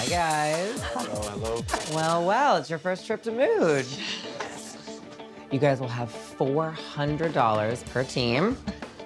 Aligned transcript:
Hi, 0.00 0.06
guys. 0.06 0.80
Hello, 0.94 1.20
hello. 1.28 1.64
Well, 1.92 2.24
well, 2.24 2.56
it's 2.56 2.70
your 2.70 2.78
first 2.78 3.06
trip 3.06 3.22
to 3.24 3.30
Mood. 3.30 3.84
You 5.50 5.58
guys 5.58 5.78
will 5.78 5.88
have 5.88 6.08
$400 6.38 7.90
per 7.90 8.04
team 8.04 8.56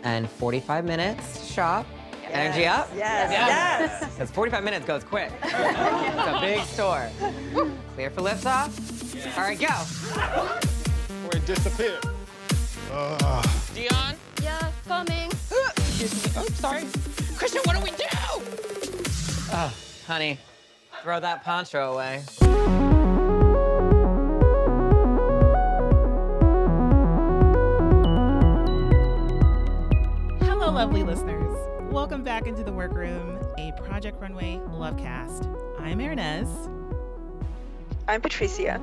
and 0.04 0.30
45 0.30 0.84
minutes 0.84 1.40
to 1.40 1.52
shop. 1.52 1.86
Energy 2.30 2.66
up? 2.66 2.88
Yes, 2.94 3.32
yes. 3.32 4.12
Because 4.12 4.30
45 4.30 4.62
minutes 4.62 4.86
goes 4.86 5.02
quick. 5.02 5.32
it's 5.42 5.52
a 5.52 6.38
big 6.40 6.62
store. 6.62 7.10
Clear 7.96 8.10
for 8.10 8.20
liftoff? 8.20 8.70
All 9.36 9.42
right, 9.42 9.58
go. 9.58 11.28
Wait, 11.32 11.44
disappear. 11.44 11.98
Uh. 12.92 13.42
Dion? 13.74 14.14
Yeah, 14.40 14.70
coming. 14.86 15.28
Excuse 15.76 16.24
me. 16.24 16.32
Oh, 16.36 16.46
sorry. 16.54 16.84
Christian, 17.36 17.62
what 17.64 17.74
do 17.74 17.82
we 17.82 17.90
do? 17.90 18.04
Oh, 19.52 19.74
honey, 20.06 20.38
throw 21.04 21.20
that 21.20 21.44
poncho 21.44 21.92
away. 21.92 22.22
Hello, 30.40 30.70
lovely 30.72 31.02
listeners. 31.02 31.54
Welcome 31.92 32.24
back 32.24 32.46
into 32.46 32.64
the 32.64 32.72
workroom, 32.72 33.38
a 33.58 33.72
Project 33.82 34.18
Runway 34.18 34.58
Lovecast. 34.70 35.46
I'm 35.78 35.98
Hernease. 35.98 36.70
I'm 38.08 38.22
Patricia. 38.22 38.80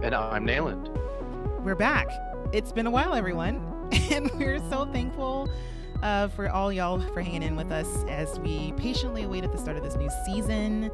And 0.00 0.14
I'm 0.14 0.46
Nayland. 0.46 0.96
We're 1.64 1.74
back. 1.74 2.08
It's 2.52 2.70
been 2.70 2.86
a 2.86 2.90
while, 2.92 3.16
everyone, 3.16 3.56
and 4.12 4.30
we're 4.38 4.60
so 4.70 4.84
thankful 4.92 5.50
uh, 6.02 6.28
for 6.28 6.48
all 6.50 6.72
y'all 6.72 7.00
for 7.12 7.20
hanging 7.20 7.42
in 7.42 7.56
with 7.56 7.70
us 7.72 8.04
as 8.08 8.38
we 8.40 8.72
patiently 8.72 9.24
awaited 9.24 9.52
the 9.52 9.58
start 9.58 9.76
of 9.76 9.82
this 9.82 9.96
new 9.96 10.10
season. 10.24 10.90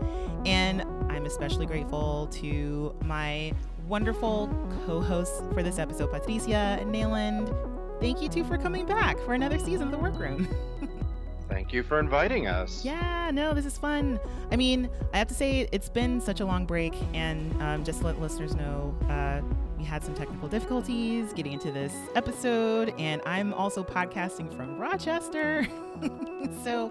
And 0.46 0.82
I'm 1.10 1.27
especially 1.27 1.66
grateful 1.66 2.28
to 2.32 2.94
my 3.04 3.52
wonderful 3.86 4.48
co-hosts 4.86 5.42
for 5.52 5.62
this 5.62 5.78
episode, 5.78 6.11
Patricia 6.11 6.78
and 6.80 6.92
Nayland. 6.92 7.55
Thank 8.00 8.20
you 8.22 8.28
two 8.28 8.44
for 8.44 8.58
coming 8.58 8.86
back 8.86 9.19
for 9.20 9.34
another 9.34 9.58
season 9.58 9.83
of 9.83 9.91
the 9.91 9.98
workroom. 9.98 10.48
Thank 11.48 11.72
you 11.72 11.83
for 11.83 12.00
inviting 12.00 12.46
us. 12.46 12.84
Yeah, 12.84 13.30
no, 13.33 13.55
this 13.55 13.66
is 13.66 13.78
fun. 13.78 14.18
I 14.50 14.56
mean, 14.56 14.89
I 15.12 15.18
have 15.18 15.28
to 15.28 15.34
say, 15.34 15.68
it's 15.72 15.89
been 15.89 16.20
such 16.20 16.41
a 16.41 16.44
long 16.44 16.64
break, 16.66 16.94
and 17.12 17.62
um, 17.62 17.84
just 17.84 18.00
to 18.00 18.06
let 18.06 18.20
listeners 18.20 18.56
know, 18.56 18.96
uh, 19.08 19.41
had 19.84 20.02
some 20.02 20.14
technical 20.14 20.48
difficulties 20.48 21.32
getting 21.32 21.52
into 21.52 21.70
this 21.70 21.92
episode, 22.14 22.92
and 22.98 23.22
I'm 23.27 23.54
also 23.54 23.84
podcasting 23.84 24.54
from 24.56 24.78
Rochester. 24.78 25.66
so 26.64 26.90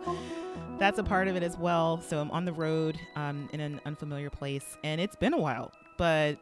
that's 0.79 0.99
a 0.99 1.03
part 1.03 1.27
of 1.27 1.35
it 1.35 1.43
as 1.43 1.57
well. 1.57 2.01
So 2.01 2.19
I'm 2.19 2.31
on 2.31 2.45
the 2.45 2.53
road 2.53 2.99
um, 3.15 3.49
in 3.51 3.59
an 3.59 3.81
unfamiliar 3.85 4.29
place, 4.29 4.77
and 4.83 5.01
it's 5.01 5.15
been 5.15 5.33
a 5.33 5.39
while, 5.39 5.71
but 5.97 6.37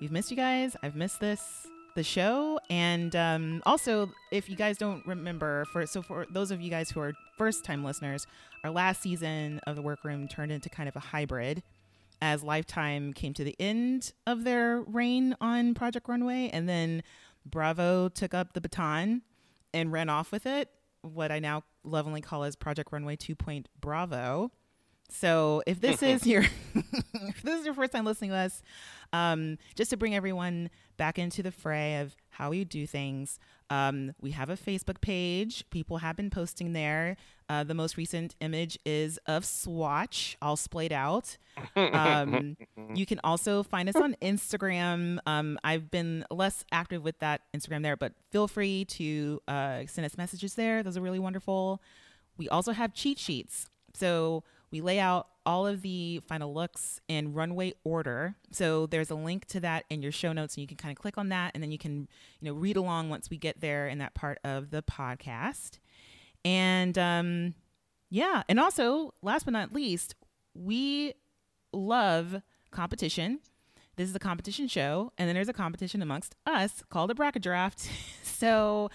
we've 0.00 0.12
missed 0.12 0.30
you 0.30 0.36
guys. 0.36 0.76
I've 0.82 0.96
missed 0.96 1.20
this 1.20 1.66
the 1.94 2.02
show 2.02 2.58
and 2.70 3.14
um, 3.14 3.62
also 3.66 4.10
if 4.32 4.50
you 4.50 4.56
guys 4.56 4.76
don't 4.76 5.06
remember 5.06 5.64
for 5.66 5.86
so 5.86 6.02
for 6.02 6.26
those 6.28 6.50
of 6.50 6.60
you 6.60 6.68
guys 6.68 6.90
who 6.90 6.98
are 6.98 7.12
first 7.38 7.64
time 7.64 7.84
listeners 7.84 8.26
our 8.64 8.70
last 8.70 9.00
season 9.00 9.60
of 9.66 9.76
the 9.76 9.82
workroom 9.82 10.26
turned 10.26 10.50
into 10.50 10.68
kind 10.68 10.88
of 10.88 10.96
a 10.96 11.00
hybrid 11.00 11.62
as 12.24 12.42
lifetime 12.42 13.12
came 13.12 13.34
to 13.34 13.44
the 13.44 13.54
end 13.60 14.12
of 14.26 14.44
their 14.44 14.80
reign 14.80 15.36
on 15.42 15.74
project 15.74 16.08
runway 16.08 16.48
and 16.54 16.66
then 16.66 17.02
bravo 17.44 18.08
took 18.08 18.32
up 18.32 18.54
the 18.54 18.60
baton 18.62 19.20
and 19.74 19.92
ran 19.92 20.08
off 20.08 20.32
with 20.32 20.46
it 20.46 20.70
what 21.02 21.30
i 21.30 21.38
now 21.38 21.62
lovingly 21.84 22.22
call 22.22 22.44
as 22.44 22.56
project 22.56 22.90
runway 22.92 23.14
2. 23.14 23.34
Point 23.34 23.68
bravo 23.78 24.50
so 25.10 25.62
if 25.66 25.82
this 25.82 26.02
is 26.02 26.26
your 26.26 26.42
if 26.74 27.42
this 27.42 27.60
is 27.60 27.66
your 27.66 27.74
first 27.74 27.92
time 27.92 28.06
listening 28.06 28.30
to 28.30 28.36
us, 28.36 28.62
um, 29.12 29.58
just 29.74 29.90
to 29.90 29.96
bring 29.98 30.14
everyone 30.14 30.70
back 30.96 31.18
into 31.18 31.42
the 31.42 31.52
fray 31.52 32.00
of 32.00 32.16
how 32.34 32.50
we 32.50 32.64
do 32.64 32.86
things, 32.86 33.38
um, 33.70 34.14
we 34.20 34.32
have 34.32 34.50
a 34.50 34.56
Facebook 34.56 35.00
page. 35.00 35.64
People 35.70 35.98
have 35.98 36.16
been 36.16 36.30
posting 36.30 36.72
there. 36.72 37.16
Uh, 37.48 37.64
the 37.64 37.74
most 37.74 37.96
recent 37.96 38.34
image 38.40 38.78
is 38.84 39.18
of 39.26 39.44
Swatch, 39.44 40.36
all 40.40 40.56
splayed 40.56 40.92
out. 40.92 41.36
Um, 41.76 42.56
you 42.94 43.06
can 43.06 43.20
also 43.24 43.62
find 43.62 43.88
us 43.88 43.96
on 43.96 44.16
Instagram. 44.22 45.18
Um, 45.26 45.58
I've 45.64 45.90
been 45.90 46.24
less 46.30 46.64
active 46.72 47.02
with 47.02 47.18
that 47.20 47.42
Instagram 47.54 47.82
there, 47.82 47.96
but 47.96 48.12
feel 48.30 48.48
free 48.48 48.84
to 48.86 49.40
uh, 49.48 49.82
send 49.86 50.04
us 50.04 50.16
messages 50.16 50.54
there. 50.54 50.82
Those 50.82 50.96
are 50.96 51.02
really 51.02 51.18
wonderful. 51.18 51.80
We 52.36 52.48
also 52.48 52.72
have 52.72 52.94
cheat 52.94 53.18
sheets. 53.18 53.66
So 53.94 54.42
we 54.70 54.80
lay 54.80 54.98
out 54.98 55.28
all 55.46 55.66
of 55.66 55.82
the 55.82 56.20
final 56.26 56.52
looks 56.52 57.00
in 57.08 57.34
runway 57.34 57.74
order. 57.84 58.34
So 58.50 58.86
there's 58.86 59.10
a 59.10 59.14
link 59.14 59.46
to 59.46 59.60
that 59.60 59.84
in 59.90 60.02
your 60.02 60.12
show 60.12 60.32
notes, 60.32 60.54
and 60.56 60.62
you 60.62 60.68
can 60.68 60.76
kind 60.76 60.92
of 60.92 61.00
click 61.00 61.18
on 61.18 61.28
that, 61.28 61.52
and 61.54 61.62
then 61.62 61.70
you 61.70 61.78
can, 61.78 62.08
you 62.40 62.50
know, 62.50 62.54
read 62.54 62.76
along 62.76 63.10
once 63.10 63.30
we 63.30 63.36
get 63.36 63.60
there 63.60 63.88
in 63.88 63.98
that 63.98 64.14
part 64.14 64.38
of 64.44 64.70
the 64.70 64.82
podcast. 64.82 65.78
And 66.44 66.96
um, 66.98 67.54
yeah, 68.10 68.42
and 68.48 68.60
also 68.60 69.14
last 69.22 69.44
but 69.44 69.52
not 69.52 69.72
least, 69.72 70.14
we 70.54 71.14
love 71.72 72.42
competition. 72.70 73.40
This 73.96 74.08
is 74.08 74.16
a 74.16 74.18
competition 74.18 74.66
show, 74.66 75.12
and 75.18 75.28
then 75.28 75.34
there's 75.34 75.48
a 75.48 75.52
competition 75.52 76.02
amongst 76.02 76.34
us 76.46 76.82
called 76.90 77.10
a 77.10 77.14
bracket 77.14 77.42
draft. 77.42 77.88
so 78.22 78.90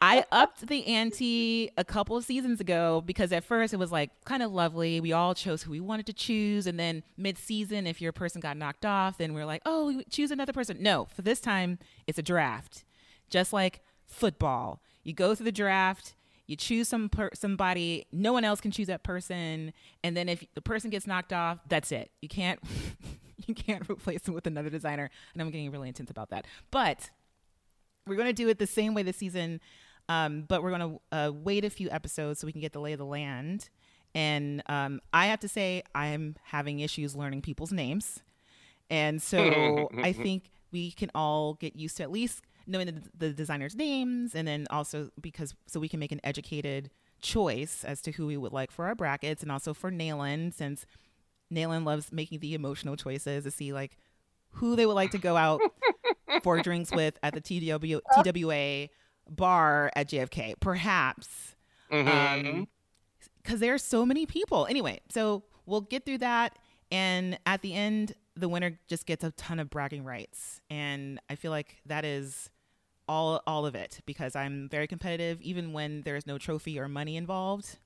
I 0.00 0.24
upped 0.32 0.66
the 0.66 0.86
ante 0.86 1.70
a 1.76 1.84
couple 1.84 2.16
of 2.16 2.24
seasons 2.24 2.60
ago 2.60 3.02
because 3.04 3.32
at 3.32 3.44
first 3.44 3.74
it 3.74 3.76
was 3.76 3.92
like 3.92 4.10
kind 4.24 4.42
of 4.42 4.52
lovely. 4.52 5.00
We 5.00 5.12
all 5.12 5.34
chose 5.34 5.62
who 5.62 5.70
we 5.70 5.80
wanted 5.80 6.06
to 6.06 6.12
choose. 6.12 6.66
And 6.66 6.78
then 6.78 7.02
mid 7.16 7.36
season, 7.38 7.86
if 7.86 8.00
your 8.00 8.12
person 8.12 8.40
got 8.40 8.56
knocked 8.56 8.86
off, 8.86 9.18
then 9.18 9.34
we 9.34 9.40
are 9.40 9.46
like, 9.46 9.62
oh, 9.66 9.86
we 9.86 10.04
choose 10.04 10.30
another 10.30 10.52
person. 10.52 10.78
No, 10.80 11.06
for 11.14 11.22
this 11.22 11.40
time, 11.40 11.78
it's 12.06 12.18
a 12.18 12.22
draft. 12.22 12.84
Just 13.28 13.52
like 13.52 13.80
football. 14.06 14.82
You 15.04 15.12
go 15.12 15.34
through 15.34 15.44
the 15.44 15.52
draft, 15.52 16.14
you 16.52 16.56
choose 16.56 16.86
some 16.86 17.08
per- 17.08 17.30
somebody, 17.34 18.06
no 18.12 18.32
one 18.32 18.44
else 18.44 18.60
can 18.60 18.70
choose 18.70 18.86
that 18.86 19.02
person. 19.02 19.72
And 20.04 20.14
then 20.14 20.28
if 20.28 20.44
the 20.54 20.60
person 20.60 20.90
gets 20.90 21.06
knocked 21.06 21.32
off, 21.32 21.58
that's 21.68 21.90
it. 21.90 22.10
You 22.20 22.28
can't. 22.28 22.60
you 23.46 23.54
can't 23.54 23.88
replace 23.90 24.20
them 24.22 24.34
with 24.34 24.46
another 24.46 24.70
designer. 24.70 25.10
And 25.32 25.42
I'm 25.42 25.50
getting 25.50 25.70
really 25.72 25.88
intense 25.88 26.10
about 26.10 26.30
that. 26.30 26.46
But 26.70 27.10
we're 28.06 28.16
going 28.16 28.28
to 28.28 28.32
do 28.32 28.48
it 28.48 28.58
the 28.58 28.66
same 28.66 28.94
way 28.94 29.02
this 29.02 29.16
season, 29.16 29.60
um, 30.08 30.44
but 30.46 30.62
we're 30.62 30.76
going 30.76 31.00
to 31.10 31.16
uh, 31.16 31.32
wait 31.32 31.64
a 31.64 31.70
few 31.70 31.90
episodes 31.90 32.38
so 32.38 32.46
we 32.46 32.52
can 32.52 32.60
get 32.60 32.72
the 32.72 32.80
lay 32.80 32.92
of 32.92 32.98
the 32.98 33.06
land. 33.06 33.70
And 34.14 34.62
um, 34.66 35.00
I 35.12 35.26
have 35.26 35.40
to 35.40 35.48
say, 35.48 35.82
I'm 35.94 36.36
having 36.44 36.80
issues 36.80 37.16
learning 37.16 37.42
people's 37.42 37.72
names. 37.72 38.20
And 38.90 39.22
so 39.22 39.88
I 39.98 40.12
think 40.12 40.50
we 40.70 40.92
can 40.92 41.10
all 41.14 41.54
get 41.54 41.74
used 41.74 41.96
to 41.96 42.02
at 42.02 42.12
least 42.12 42.42
knowing 42.66 42.86
the, 42.86 43.02
the 43.16 43.32
designers' 43.32 43.74
names, 43.74 44.34
and 44.34 44.46
then 44.46 44.66
also 44.70 45.10
because 45.20 45.54
so 45.66 45.80
we 45.80 45.88
can 45.88 46.00
make 46.00 46.12
an 46.12 46.20
educated 46.24 46.90
choice 47.20 47.84
as 47.84 48.00
to 48.02 48.12
who 48.12 48.26
we 48.26 48.36
would 48.36 48.52
like 48.52 48.70
for 48.70 48.86
our 48.86 48.94
brackets, 48.94 49.42
and 49.42 49.52
also 49.52 49.72
for 49.74 49.90
Nayland, 49.90 50.54
since 50.54 50.86
Nayland 51.52 51.84
loves 51.84 52.12
making 52.12 52.40
the 52.40 52.54
emotional 52.54 52.96
choices 52.96 53.44
to 53.44 53.50
see 53.50 53.72
like 53.72 53.96
who 54.56 54.76
they 54.76 54.86
would 54.86 54.94
like 54.94 55.10
to 55.12 55.18
go 55.18 55.36
out 55.36 55.60
for 56.42 56.60
drinks 56.60 56.90
with 56.90 57.18
at 57.22 57.34
the 57.34 57.40
TW, 57.40 58.00
TWA 58.22 58.88
bar 59.30 59.90
at 59.96 60.08
JFK, 60.08 60.54
perhaps. 60.60 61.54
Mhm. 61.90 62.48
Um, 62.48 62.68
because 63.42 63.60
there 63.60 63.74
are 63.74 63.78
so 63.78 64.06
many 64.06 64.24
people. 64.24 64.66
Anyway, 64.66 65.00
so 65.10 65.42
we'll 65.66 65.80
get 65.80 66.04
through 66.06 66.18
that, 66.18 66.58
and 66.90 67.38
at 67.46 67.60
the 67.62 67.74
end, 67.74 68.14
the 68.36 68.48
winner 68.48 68.78
just 68.88 69.06
gets 69.06 69.24
a 69.24 69.30
ton 69.32 69.58
of 69.58 69.70
bragging 69.70 70.04
rights, 70.04 70.60
and 70.70 71.20
I 71.28 71.34
feel 71.34 71.50
like 71.50 71.76
that 71.86 72.04
is 72.04 72.50
all 73.08 73.42
all 73.46 73.66
of 73.66 73.74
it 73.74 74.00
because 74.06 74.36
I'm 74.36 74.68
very 74.68 74.86
competitive, 74.86 75.40
even 75.42 75.72
when 75.72 76.02
there's 76.02 76.26
no 76.26 76.38
trophy 76.38 76.78
or 76.78 76.88
money 76.88 77.16
involved. 77.16 77.78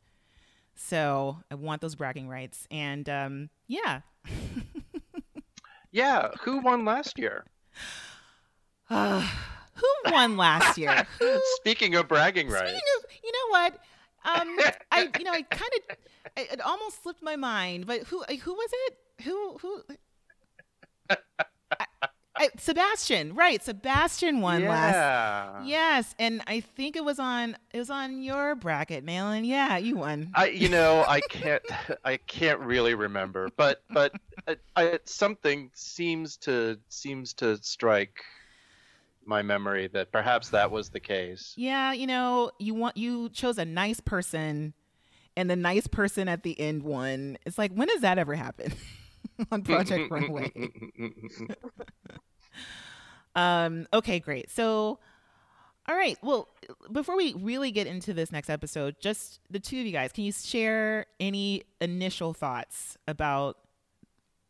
So 0.75 1.39
I 1.51 1.55
want 1.55 1.81
those 1.81 1.95
bragging 1.95 2.29
rights, 2.29 2.67
and 2.71 3.09
um, 3.09 3.51
yeah, 3.66 4.03
yeah, 5.91 6.28
who 6.43 6.60
won 6.60 6.84
last 6.84 7.19
year? 7.19 7.45
who 8.89 9.87
won 10.07 10.37
last 10.37 10.78
year? 10.78 11.07
Who 11.19 11.41
Speaking 11.57 11.95
of 11.95 12.07
bragging 12.09 12.49
rights. 12.49 12.71
Speaking 12.71 12.81
of, 12.99 13.04
you 13.25 13.33
know 13.33 13.49
what? 13.51 13.75
Um, 14.25 14.59
I, 14.92 15.09
you 15.19 15.25
know, 15.25 15.33
I 15.33 15.42
kind 15.42 15.71
of, 15.91 15.97
it 16.37 16.60
almost 16.60 17.03
slipped 17.03 17.22
my 17.22 17.37
mind. 17.37 17.87
But 17.87 18.03
who, 18.04 18.22
who 18.22 18.54
was 18.54 18.71
it? 18.72 18.99
Who, 19.25 19.59
who? 19.59 19.83
I, 21.08 21.86
I, 22.36 22.48
Sebastian, 22.58 23.34
right? 23.34 23.62
Sebastian 23.62 24.41
won 24.41 24.64
last. 24.66 25.66
Yes, 25.66 26.14
and 26.18 26.42
I 26.47 26.60
think 26.60 26.97
it 26.97 27.04
was 27.04 27.18
on, 27.18 27.56
it 27.72 27.78
was 27.78 27.91
on 27.91 28.22
your 28.22 28.54
bracket, 28.54 29.04
Nayland. 29.04 29.47
Yeah, 29.47 29.78
you 29.78 29.97
won. 29.97 30.30
I, 30.34 30.48
you 30.48 30.68
know, 30.68 31.04
I 31.06 31.20
can't, 31.20 31.62
I 32.04 32.18
can't 32.18 32.60
really 32.60 32.94
remember, 32.94 33.48
but, 33.56 33.82
but, 33.91 34.12
uh, 34.47 34.54
I, 34.76 34.98
something 35.04 35.70
seems 35.74 36.36
to 36.38 36.78
seems 36.88 37.32
to 37.34 37.56
strike 37.62 38.22
my 39.26 39.42
memory 39.42 39.88
that 39.88 40.12
perhaps 40.12 40.50
that 40.50 40.70
was 40.70 40.91
the 40.91 41.00
case. 41.00 41.53
Yeah, 41.56 41.92
you 41.92 42.06
know, 42.06 42.50
you 42.58 42.74
want 42.74 42.97
you 42.97 43.28
chose 43.30 43.58
a 43.58 43.64
nice 43.64 44.00
person, 44.00 44.72
and 45.36 45.50
the 45.50 45.56
nice 45.56 45.86
person 45.86 46.28
at 46.28 46.42
the 46.42 46.58
end 46.58 46.82
one. 46.82 47.38
It's 47.44 47.58
like, 47.58 47.72
when 47.72 47.88
does 47.88 48.00
that 48.00 48.18
ever 48.18 48.34
happen 48.34 48.72
on 49.53 49.62
Project 49.62 50.10
Runway? 50.10 50.53
um, 53.34 53.86
okay, 53.92 54.21
great. 54.21 54.50
So, 54.50 54.98
all 55.88 55.97
right. 55.97 56.18
Well, 56.22 56.48
before 56.92 57.16
we 57.16 57.34
really 57.34 57.71
get 57.71 57.86
into 57.86 58.12
this 58.12 58.33
next 58.33 58.50
episode, 58.50 58.97
just 59.00 59.41
the 59.50 59.60
two 59.60 59.80
of 59.80 59.86
you 59.86 59.92
guys, 59.92 60.12
can 60.12 60.24
you 60.24 60.33
share 60.33 61.06
any 61.21 61.62
initial 61.80 62.33
thoughts 62.33 62.97
about 63.06 63.56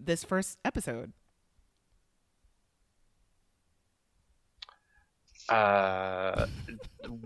this 0.01 0.25
first 0.25 0.59
episode? 0.65 1.13
Uh, 5.49 6.47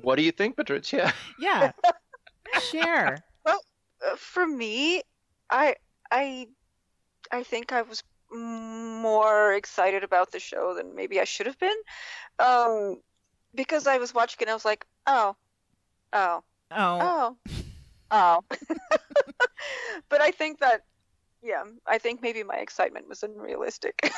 what 0.03 0.17
do 0.17 0.23
you 0.23 0.33
think, 0.33 0.57
Patricia? 0.57 1.13
Yeah. 1.39 1.73
share. 2.59 3.25
Uh, 3.45 3.57
for 4.17 4.47
me, 4.47 5.03
I 5.51 5.77
I 6.11 6.47
I 7.31 7.43
think 7.43 7.73
I 7.73 7.83
was 7.83 8.03
more 8.33 9.55
excited 9.55 10.05
about 10.05 10.31
the 10.33 10.39
show 10.41 10.75
than 10.75 10.95
maybe 10.95 11.21
I 11.21 11.25
should 11.25 11.47
have 11.47 11.59
been, 11.59 11.77
um, 12.39 13.01
because 13.55 13.87
I 13.87 13.99
was 13.99 14.15
watching 14.15 14.39
it. 14.41 14.43
and 14.43 14.51
I 14.51 14.55
was 14.55 14.65
like, 14.65 14.87
oh, 15.07 15.35
oh, 16.13 16.43
Oh, 16.73 17.37
oh, 17.43 17.61
oh. 18.11 18.45
but 20.09 20.21
I 20.21 20.31
think 20.31 20.61
that, 20.61 20.85
yeah, 21.43 21.65
I 21.87 21.99
think 21.99 22.23
maybe 22.23 22.43
my 22.43 22.57
excitement 22.57 23.09
was 23.09 23.23
unrealistic. 23.23 24.13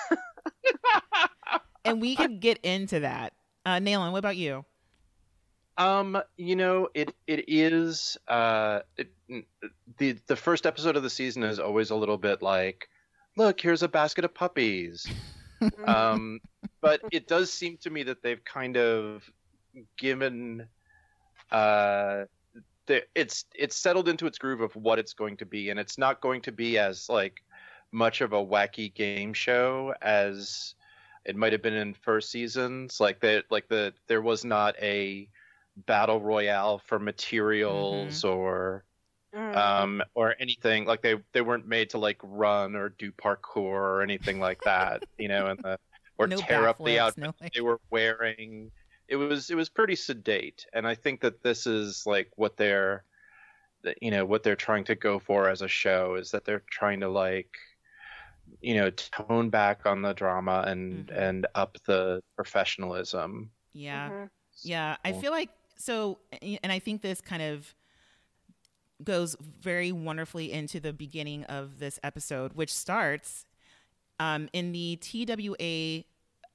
and 1.85 2.01
we 2.01 2.15
could 2.17 2.41
get 2.41 2.59
into 2.63 3.01
that. 3.01 3.33
Uh, 3.65 3.79
Nayland, 3.79 4.13
what 4.13 4.19
about 4.19 4.37
you? 4.37 4.65
Um, 5.79 6.21
you 6.37 6.55
know, 6.55 6.89
it 6.93 7.15
it 7.27 7.47
is 7.49 8.19
uh 8.29 8.81
it, 8.99 9.11
the 9.97 10.19
the 10.27 10.37
first 10.37 10.67
episode 10.67 10.97
of 10.97 11.03
the 11.03 11.09
season 11.09 11.43
is 11.45 11.59
always 11.59 11.89
a 11.91 11.97
little 11.97 12.19
bit 12.19 12.43
like, 12.43 12.89
look, 13.37 13.61
here's 13.61 13.83
a 13.83 13.89
basket 13.89 14.25
of 14.25 14.35
puppies. 14.35 15.07
um, 15.87 16.41
but 16.81 17.01
it 17.13 17.29
does 17.29 17.53
seem 17.53 17.77
to 17.79 17.91
me 17.91 18.03
that 18.03 18.23
they've 18.23 18.45
kind 18.45 18.77
of 18.77 19.29
given 19.97 20.67
uh 21.51 22.25
the, 22.87 23.03
it's 23.15 23.45
it's 23.55 23.77
settled 23.77 24.09
into 24.09 24.27
its 24.27 24.39
groove 24.39 24.61
of 24.61 24.75
what 24.77 24.99
it's 24.99 25.15
going 25.15 25.37
to 25.37 25.47
be 25.47 25.71
and 25.71 25.79
it's 25.79 25.97
not 25.97 26.21
going 26.21 26.41
to 26.43 26.53
be 26.53 26.79
as 26.79 27.09
like 27.09 27.43
much 27.93 28.21
of 28.21 28.33
a 28.33 28.45
wacky 28.45 28.93
game 28.93 29.33
show 29.33 29.95
as 30.03 30.75
it 31.25 31.37
might 31.37 31.53
have 31.53 31.63
been 31.63 31.75
in 31.75 31.95
first 31.95 32.31
seasons 32.31 33.01
like 33.01 33.21
that 33.21 33.45
like 33.51 33.69
the 33.69 33.95
there 34.09 34.21
was 34.21 34.45
not 34.45 34.75
a 34.83 35.29
battle 35.87 36.21
royale 36.21 36.79
for 36.79 36.99
materials 36.99 38.25
or 38.25 38.85
Mm. 39.35 39.57
um 39.57 40.03
or 40.15 40.35
anything 40.41 40.85
like 40.85 41.01
they 41.01 41.15
they 41.33 41.41
weren't 41.41 41.67
made 41.67 41.89
to 41.91 41.99
like 41.99 42.19
run 42.23 42.77
or 42.77 42.91
do 42.91 43.11
parkour 43.13 43.57
or 43.57 44.03
anything 44.03 44.39
like 44.41 44.61
that 44.65 45.05
you 45.17 45.27
know 45.29 45.47
and 45.47 45.59
the 45.63 45.79
or 46.19 46.27
no 46.27 46.37
tear 46.37 46.69
up 46.69 46.77
the 46.85 46.99
outfit 46.99 47.25
no, 47.25 47.35
like- 47.41 47.53
they 47.55 47.63
were 47.63 47.81
wearing 47.91 48.71
it 49.09 49.17
was 49.17 49.49
it 49.49 49.55
was 49.55 49.71
pretty 49.71 49.97
sedate 49.97 50.67
and 50.75 50.87
i 50.87 50.95
think 50.95 51.23
that 51.23 51.43
this 51.43 51.67
is 51.67 52.03
like 52.05 52.31
what 52.37 52.59
they're 52.59 53.05
you 54.03 54.11
know 54.11 54.27
what 54.27 54.43
they're 54.43 54.55
trying 54.55 54.85
to 54.85 54.95
go 54.95 55.19
for 55.19 55.49
as 55.49 55.63
a 55.63 55.69
show 55.69 56.15
is 56.17 56.31
that 56.31 56.45
they're 56.45 56.63
trying 56.71 57.01
to 57.01 57.09
like 57.09 57.57
you 58.61 58.75
know 58.75 58.91
tone 58.91 59.49
back 59.49 59.87
on 59.87 60.03
the 60.03 60.13
drama 60.13 60.63
and 60.67 61.07
Mhm. 61.07 61.17
and 61.19 61.47
up 61.55 61.79
the 61.87 62.23
professionalism 62.37 63.51
Yeah. 63.73 64.11
Mhm. 64.11 64.31
Yeah, 64.63 64.97
I 65.03 65.15
feel 65.15 65.31
like 65.33 65.49
so, 65.79 66.19
and 66.43 66.71
I 66.71 66.79
think 66.79 67.01
this 67.01 67.23
kind 67.23 67.41
of 67.43 67.75
goes 69.05 69.37
very 69.61 69.93
wonderfully 69.93 70.53
into 70.53 70.81
the 70.81 70.93
beginning 70.93 71.45
of 71.45 71.79
this 71.79 71.99
episode, 72.03 72.53
which 72.55 72.73
starts 72.73 73.47
um, 74.19 74.49
in 74.53 74.73
the 74.73 74.97
TWA, 74.97 76.05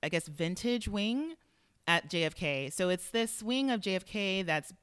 I 0.03 0.09
guess, 0.09 0.27
vintage 0.27 0.87
wing 0.87 1.35
at 1.87 2.09
JFK. 2.09 2.71
So 2.71 2.89
it's 2.89 3.09
this 3.09 3.41
wing 3.41 3.71
of 3.71 3.81
JFK 3.81 4.45
that's 4.45 4.73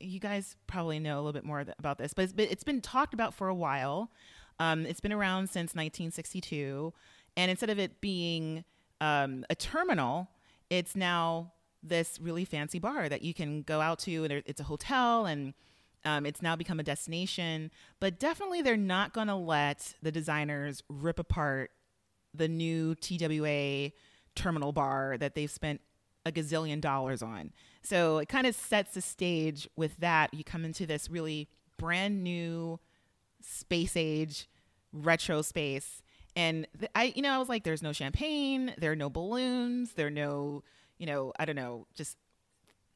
you 0.00 0.18
guys 0.18 0.56
probably 0.66 0.98
know 0.98 1.16
a 1.16 1.20
little 1.20 1.32
bit 1.32 1.44
more 1.44 1.64
about 1.78 1.98
this, 1.98 2.12
but 2.14 2.22
it's 2.22 2.32
been, 2.32 2.48
it's 2.50 2.64
been 2.64 2.80
talked 2.80 3.14
about 3.14 3.34
for 3.34 3.48
a 3.48 3.54
while. 3.54 4.10
Um, 4.58 4.86
it's 4.86 5.00
been 5.00 5.12
around 5.12 5.48
since 5.48 5.74
1962, 5.74 6.92
and 7.36 7.50
instead 7.50 7.70
of 7.70 7.78
it 7.78 8.00
being 8.00 8.64
um, 9.00 9.44
a 9.50 9.54
terminal, 9.54 10.28
it's 10.70 10.94
now 10.94 11.52
this 11.82 12.18
really 12.20 12.44
fancy 12.44 12.78
bar 12.78 13.08
that 13.08 13.22
you 13.22 13.34
can 13.34 13.62
go 13.62 13.80
out 13.80 13.98
to, 14.00 14.24
and 14.24 14.32
it's 14.46 14.60
a 14.60 14.64
hotel, 14.64 15.26
and 15.26 15.54
um, 16.04 16.26
it's 16.26 16.42
now 16.42 16.56
become 16.56 16.80
a 16.80 16.84
destination. 16.84 17.70
But 18.00 18.18
definitely, 18.18 18.62
they're 18.62 18.76
not 18.76 19.12
going 19.12 19.28
to 19.28 19.34
let 19.34 19.94
the 20.02 20.12
designers 20.12 20.82
rip 20.88 21.18
apart 21.18 21.70
the 22.32 22.48
new 22.48 22.94
TWA 22.96 23.92
terminal 24.34 24.72
bar 24.72 25.16
that 25.18 25.34
they've 25.34 25.50
spent 25.50 25.80
a 26.26 26.32
gazillion 26.32 26.80
dollars 26.80 27.22
on. 27.22 27.52
So 27.82 28.18
it 28.18 28.28
kind 28.28 28.46
of 28.46 28.54
sets 28.54 28.94
the 28.94 29.00
stage 29.00 29.68
with 29.76 29.96
that. 29.98 30.32
You 30.32 30.42
come 30.42 30.64
into 30.64 30.86
this 30.86 31.10
really 31.10 31.48
brand 31.76 32.22
new 32.24 32.80
space 33.40 33.96
age 33.96 34.48
retro 34.92 35.42
space. 35.42 36.02
And 36.36 36.66
I, 36.94 37.12
you 37.14 37.22
know, 37.22 37.30
I 37.30 37.38
was 37.38 37.48
like, 37.48 37.62
there's 37.62 37.82
no 37.82 37.92
champagne, 37.92 38.74
there 38.78 38.90
are 38.90 38.96
no 38.96 39.08
balloons, 39.10 39.92
there 39.92 40.08
are 40.08 40.10
no, 40.10 40.64
you 40.98 41.06
know, 41.06 41.32
I 41.38 41.44
don't 41.44 41.56
know, 41.56 41.86
just 41.94 42.16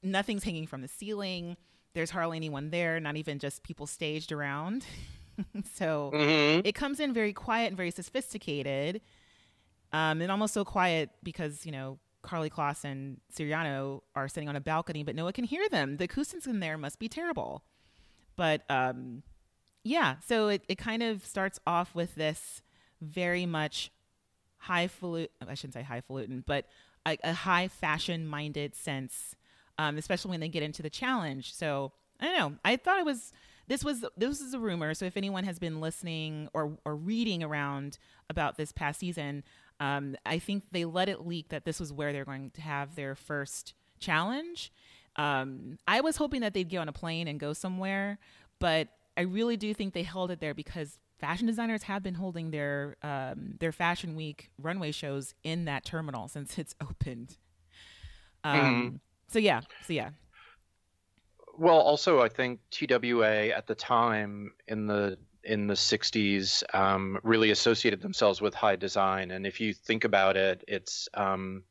nothing's 0.02 0.42
hanging 0.42 0.66
from 0.66 0.80
the 0.82 0.88
ceiling. 0.88 1.56
There's 1.94 2.10
hardly 2.10 2.36
anyone 2.36 2.70
there, 2.70 3.00
not 3.00 3.16
even 3.16 3.38
just 3.38 3.62
people 3.62 3.86
staged 3.86 4.32
around. 4.32 4.84
so 5.74 6.10
mm-hmm. 6.14 6.66
it 6.66 6.74
comes 6.74 7.00
in 7.00 7.12
very 7.12 7.32
quiet 7.32 7.68
and 7.68 7.76
very 7.76 7.90
sophisticated, 7.90 9.00
um, 9.92 10.20
and 10.20 10.30
almost 10.30 10.54
so 10.54 10.64
quiet 10.64 11.10
because 11.22 11.64
you 11.64 11.72
know 11.72 11.98
Karlie 12.22 12.50
Kloss 12.50 12.84
and 12.84 13.20
Siriano 13.34 14.02
are 14.14 14.28
sitting 14.28 14.48
on 14.48 14.56
a 14.56 14.60
balcony, 14.60 15.02
but 15.02 15.14
no 15.14 15.24
one 15.24 15.32
can 15.32 15.44
hear 15.44 15.68
them. 15.68 15.96
The 15.96 16.04
acoustics 16.04 16.46
in 16.46 16.60
there 16.60 16.76
must 16.76 16.98
be 16.98 17.08
terrible. 17.08 17.62
But 18.36 18.62
um, 18.68 19.22
yeah, 19.84 20.16
so 20.26 20.48
it, 20.48 20.62
it 20.68 20.78
kind 20.78 21.02
of 21.02 21.24
starts 21.24 21.58
off 21.66 21.94
with 21.94 22.14
this 22.14 22.62
very 23.00 23.46
much 23.46 23.90
highfalutin, 24.58 25.28
I 25.46 25.54
shouldn't 25.54 25.74
say 25.74 25.82
highfalutin, 25.82 26.44
but 26.46 26.66
a, 27.06 27.18
a 27.24 27.32
high 27.32 27.68
fashion 27.68 28.26
minded 28.26 28.74
sense, 28.74 29.34
um, 29.78 29.96
especially 29.96 30.30
when 30.30 30.40
they 30.40 30.48
get 30.48 30.62
into 30.62 30.82
the 30.82 30.90
challenge. 30.90 31.54
So 31.54 31.92
I 32.20 32.26
don't 32.26 32.38
know. 32.38 32.58
I 32.64 32.76
thought 32.76 32.98
it 32.98 33.04
was 33.04 33.32
this 33.68 33.84
was 33.84 34.04
this 34.16 34.40
is 34.40 34.54
a 34.54 34.58
rumor. 34.58 34.94
So 34.94 35.04
if 35.04 35.16
anyone 35.16 35.44
has 35.44 35.58
been 35.58 35.80
listening 35.80 36.48
or 36.54 36.76
or 36.84 36.96
reading 36.96 37.42
around 37.42 37.98
about 38.28 38.56
this 38.56 38.72
past 38.72 39.00
season, 39.00 39.44
um, 39.80 40.16
I 40.26 40.38
think 40.38 40.64
they 40.72 40.84
let 40.84 41.08
it 41.08 41.26
leak 41.26 41.50
that 41.50 41.64
this 41.64 41.78
was 41.78 41.92
where 41.92 42.12
they're 42.12 42.24
going 42.24 42.50
to 42.52 42.60
have 42.60 42.94
their 42.94 43.14
first 43.14 43.74
challenge. 44.00 44.72
Um, 45.16 45.78
I 45.86 46.00
was 46.00 46.16
hoping 46.16 46.40
that 46.42 46.54
they'd 46.54 46.68
get 46.68 46.78
on 46.78 46.88
a 46.88 46.92
plane 46.92 47.28
and 47.28 47.40
go 47.40 47.52
somewhere, 47.52 48.18
but 48.60 48.88
I 49.16 49.22
really 49.22 49.56
do 49.56 49.74
think 49.74 49.94
they 49.94 50.04
held 50.04 50.30
it 50.30 50.40
there 50.40 50.54
because 50.54 50.98
fashion 51.18 51.46
designers 51.46 51.82
have 51.84 52.02
been 52.02 52.14
holding 52.14 52.50
their 52.50 52.96
um, 53.02 53.54
their 53.58 53.72
fashion 53.72 54.14
week 54.16 54.50
runway 54.58 54.92
shows 54.92 55.34
in 55.42 55.64
that 55.66 55.84
terminal 55.84 56.28
since 56.28 56.58
it's 56.58 56.74
opened. 56.80 57.36
Um, 58.44 59.00
So 59.28 59.38
yeah, 59.38 59.62
so 59.80 59.92
yeah, 59.92 60.10
Well, 61.58 61.80
also, 61.80 62.20
I 62.22 62.28
think 62.28 62.60
TWA 62.70 63.50
at 63.50 63.66
the 63.66 63.74
time 63.74 64.54
in 64.68 64.86
the 64.86 65.18
in 65.44 65.66
the 65.66 65.76
60s 65.76 66.62
um, 66.74 67.18
really 67.22 67.50
associated 67.50 68.00
themselves 68.02 68.40
with 68.40 68.54
high 68.54 68.76
design, 68.76 69.30
and 69.30 69.46
if 69.46 69.60
you 69.60 69.74
think 69.74 70.04
about 70.04 70.36
it, 70.36 70.62
it's 70.68 71.08
um, 71.14 71.64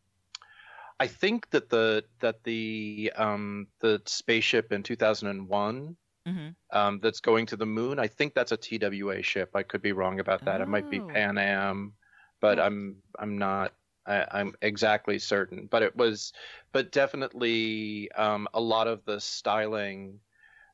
I 1.00 1.08
think 1.08 1.50
that 1.52 1.70
the 1.70 2.06
that 2.20 2.44
the 2.44 3.12
um, 3.16 3.68
the 3.80 4.02
spaceship 4.06 4.72
in 4.72 4.84
2001 4.84 5.98
hmm 6.26 6.50
um, 6.74 7.00
that's 7.02 7.20
going 7.22 7.46
to 7.48 7.58
the 7.58 7.66
moon, 7.66 8.00
I 8.00 8.08
think 8.08 8.34
that's 8.34 8.52
a 8.52 8.58
TWA 8.58 9.22
ship. 9.24 9.52
I 9.56 9.64
could 9.64 9.82
be 9.82 9.92
wrong 9.94 10.20
about 10.20 10.46
that. 10.46 10.62
It 10.62 10.68
might 10.68 10.90
be 10.90 11.00
Oh. 11.00 11.08
Pan 11.14 11.38
Am, 11.38 11.94
but 12.42 12.58
Hmm. 12.58 12.64
I'm 12.64 13.04
I'm 13.20 13.38
not 13.38 13.74
I, 14.08 14.26
I'm 14.32 14.54
exactly 14.62 15.20
certain. 15.20 15.68
But 15.70 15.84
it 15.84 15.96
was, 15.96 16.34
but 16.72 16.92
definitely 16.92 18.12
um, 18.14 18.48
a 18.54 18.62
lot 18.62 18.88
of 18.88 19.04
the 19.06 19.20
styling 19.20 20.20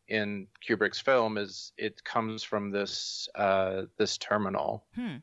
in 0.08 0.48
Kubrick's 0.68 1.00
film 1.00 1.38
is 1.38 1.72
it 1.78 2.04
comes 2.04 2.44
from 2.44 2.72
this 2.72 3.28
uh, 3.36 3.84
this 3.98 4.18
terminal. 4.18 4.86
Hmm. 4.96 5.18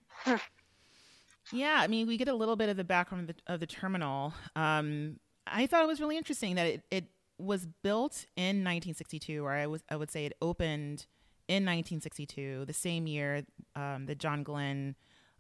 yeah, 1.52 1.78
I 1.80 1.86
mean, 1.86 2.06
we 2.06 2.16
get 2.16 2.28
a 2.28 2.34
little 2.34 2.56
bit 2.56 2.68
of 2.68 2.76
the 2.76 2.84
background 2.84 3.30
of 3.30 3.36
the, 3.36 3.52
of 3.54 3.60
the 3.60 3.66
terminal. 3.66 4.34
Um, 4.56 5.18
I 5.46 5.66
thought 5.66 5.82
it 5.82 5.88
was 5.88 6.00
really 6.00 6.16
interesting 6.16 6.54
that 6.56 6.66
it, 6.66 6.82
it 6.90 7.04
was 7.38 7.66
built 7.82 8.26
in 8.36 8.64
1962, 8.64 9.44
or 9.44 9.52
I 9.52 9.66
was 9.66 9.82
I 9.88 9.96
would 9.96 10.10
say 10.10 10.26
it 10.26 10.32
opened 10.40 11.06
in 11.48 11.64
1962, 11.64 12.64
the 12.66 12.72
same 12.72 13.06
year 13.06 13.44
um, 13.74 14.06
that 14.06 14.18
John 14.18 14.44
Glenn 14.44 14.94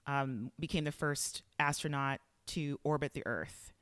um, 0.06 0.50
became 0.58 0.84
the 0.84 0.92
first 0.92 1.42
astronaut 1.58 2.20
to 2.54 2.78
orbit 2.84 3.14
the 3.14 3.22
Earth, 3.26 3.72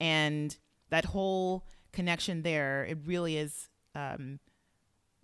and 0.00 0.56
that 0.90 1.06
whole 1.06 1.64
connection 1.92 2.42
there, 2.42 2.84
it 2.84 2.98
really 3.06 3.36
is 3.36 3.68
um, 3.94 4.38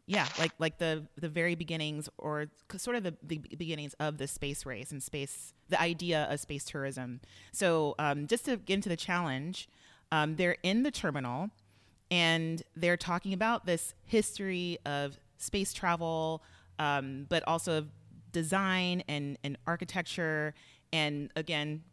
yeah, 0.06 0.26
like 0.38 0.52
like 0.58 0.78
the 0.78 1.06
the 1.16 1.28
very 1.28 1.54
beginnings 1.54 2.08
or 2.18 2.46
sort 2.76 2.96
of 2.96 3.04
the, 3.04 3.14
the 3.22 3.38
beginnings 3.38 3.94
of 4.00 4.18
the 4.18 4.26
space 4.26 4.66
race 4.66 4.90
and 4.90 5.02
space 5.02 5.54
the 5.68 5.80
idea 5.80 6.26
of 6.30 6.40
space 6.40 6.64
tourism. 6.64 7.20
So 7.52 7.94
um, 7.98 8.26
just 8.26 8.44
to 8.46 8.56
get 8.56 8.74
into 8.74 8.88
the 8.88 8.96
challenge, 8.96 9.68
um, 10.10 10.36
they're 10.36 10.56
in 10.62 10.82
the 10.82 10.90
terminal 10.90 11.50
and 12.10 12.62
they're 12.76 12.96
talking 12.96 13.32
about 13.32 13.64
this 13.64 13.94
history 14.04 14.78
of 14.84 15.18
space 15.38 15.72
travel, 15.72 16.42
um, 16.78 17.26
but 17.28 17.42
also 17.46 17.78
of 17.78 17.88
design 18.32 19.04
and 19.08 19.38
and 19.44 19.56
architecture, 19.66 20.54
and 20.92 21.30
again, 21.36 21.84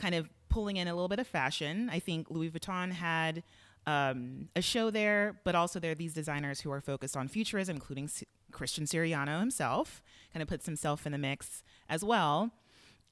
kind 0.00 0.14
of 0.14 0.28
pulling 0.48 0.76
in 0.76 0.88
a 0.88 0.94
little 0.94 1.08
bit 1.08 1.18
of 1.18 1.26
fashion. 1.26 1.88
I 1.92 1.98
think 2.00 2.30
Louis 2.30 2.50
Vuitton 2.50 2.92
had 2.92 3.42
um, 3.86 4.48
a 4.56 4.62
show 4.62 4.90
there, 4.90 5.40
but 5.44 5.54
also 5.54 5.78
there 5.78 5.92
are 5.92 5.96
these 5.96 6.14
designers 6.14 6.60
who 6.60 6.70
are 6.70 6.80
focused 6.80 7.16
on 7.16 7.28
futurism, 7.28 7.76
including 7.76 8.04
S- 8.04 8.24
Christian 8.50 8.84
Siriano 8.84 9.38
himself, 9.40 10.02
kind 10.32 10.42
of 10.42 10.48
puts 10.48 10.66
himself 10.66 11.06
in 11.06 11.12
the 11.12 11.18
mix 11.18 11.62
as 11.88 12.04
well. 12.04 12.50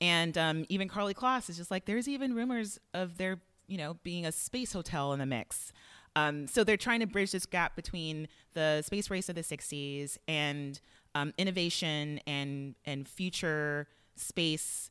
And 0.00 0.37
um, 0.38 0.64
even 0.68 0.88
Karlie 0.88 1.14
Kloss 1.14 1.49
is 1.49 1.57
just 1.57 1.71
like, 1.71 1.85
there's 1.85 2.09
even 2.09 2.35
rumors 2.35 2.78
of 2.95 3.18
there, 3.18 3.40
you 3.66 3.76
know, 3.78 3.97
being 4.02 4.26
a 4.26 4.33
space 4.33 4.73
hotel 4.73 5.12
in 5.12 5.18
the 5.18 5.26
mix. 5.26 5.73
Um, 6.16 6.47
so 6.47 6.64
they're 6.64 6.76
trying 6.76 7.00
to 7.00 7.07
bridge 7.07 7.33
this 7.33 7.47
gap 7.47 7.76
between 7.76 8.28
the 8.54 8.83
space 8.83 9.11
race 9.11 9.28
of 9.28 9.35
the 9.35 9.42
60s 9.42 10.18
and 10.26 10.80
um, 11.14 11.33
innovation 11.38 12.21
and 12.26 12.75
and 12.85 13.09
future 13.09 13.88
space 14.16 14.90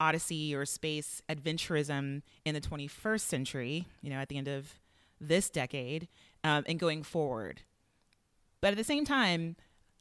odyssey 0.00 0.54
or 0.54 0.64
space 0.64 1.22
adventurism 1.28 2.22
in 2.44 2.54
the 2.54 2.60
21st 2.60 3.20
century. 3.20 3.86
You 4.02 4.10
know, 4.10 4.16
at 4.16 4.28
the 4.28 4.38
end 4.38 4.48
of 4.48 4.74
this 5.20 5.50
decade 5.50 6.08
um, 6.44 6.64
and 6.66 6.78
going 6.78 7.02
forward. 7.02 7.62
But 8.60 8.72
at 8.72 8.76
the 8.76 8.84
same 8.84 9.04
time, 9.04 9.56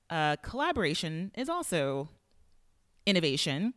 uh, 0.09 0.37
collaboration 0.37 1.31
is 1.35 1.49
also 1.49 2.09
innovation. 3.05 3.73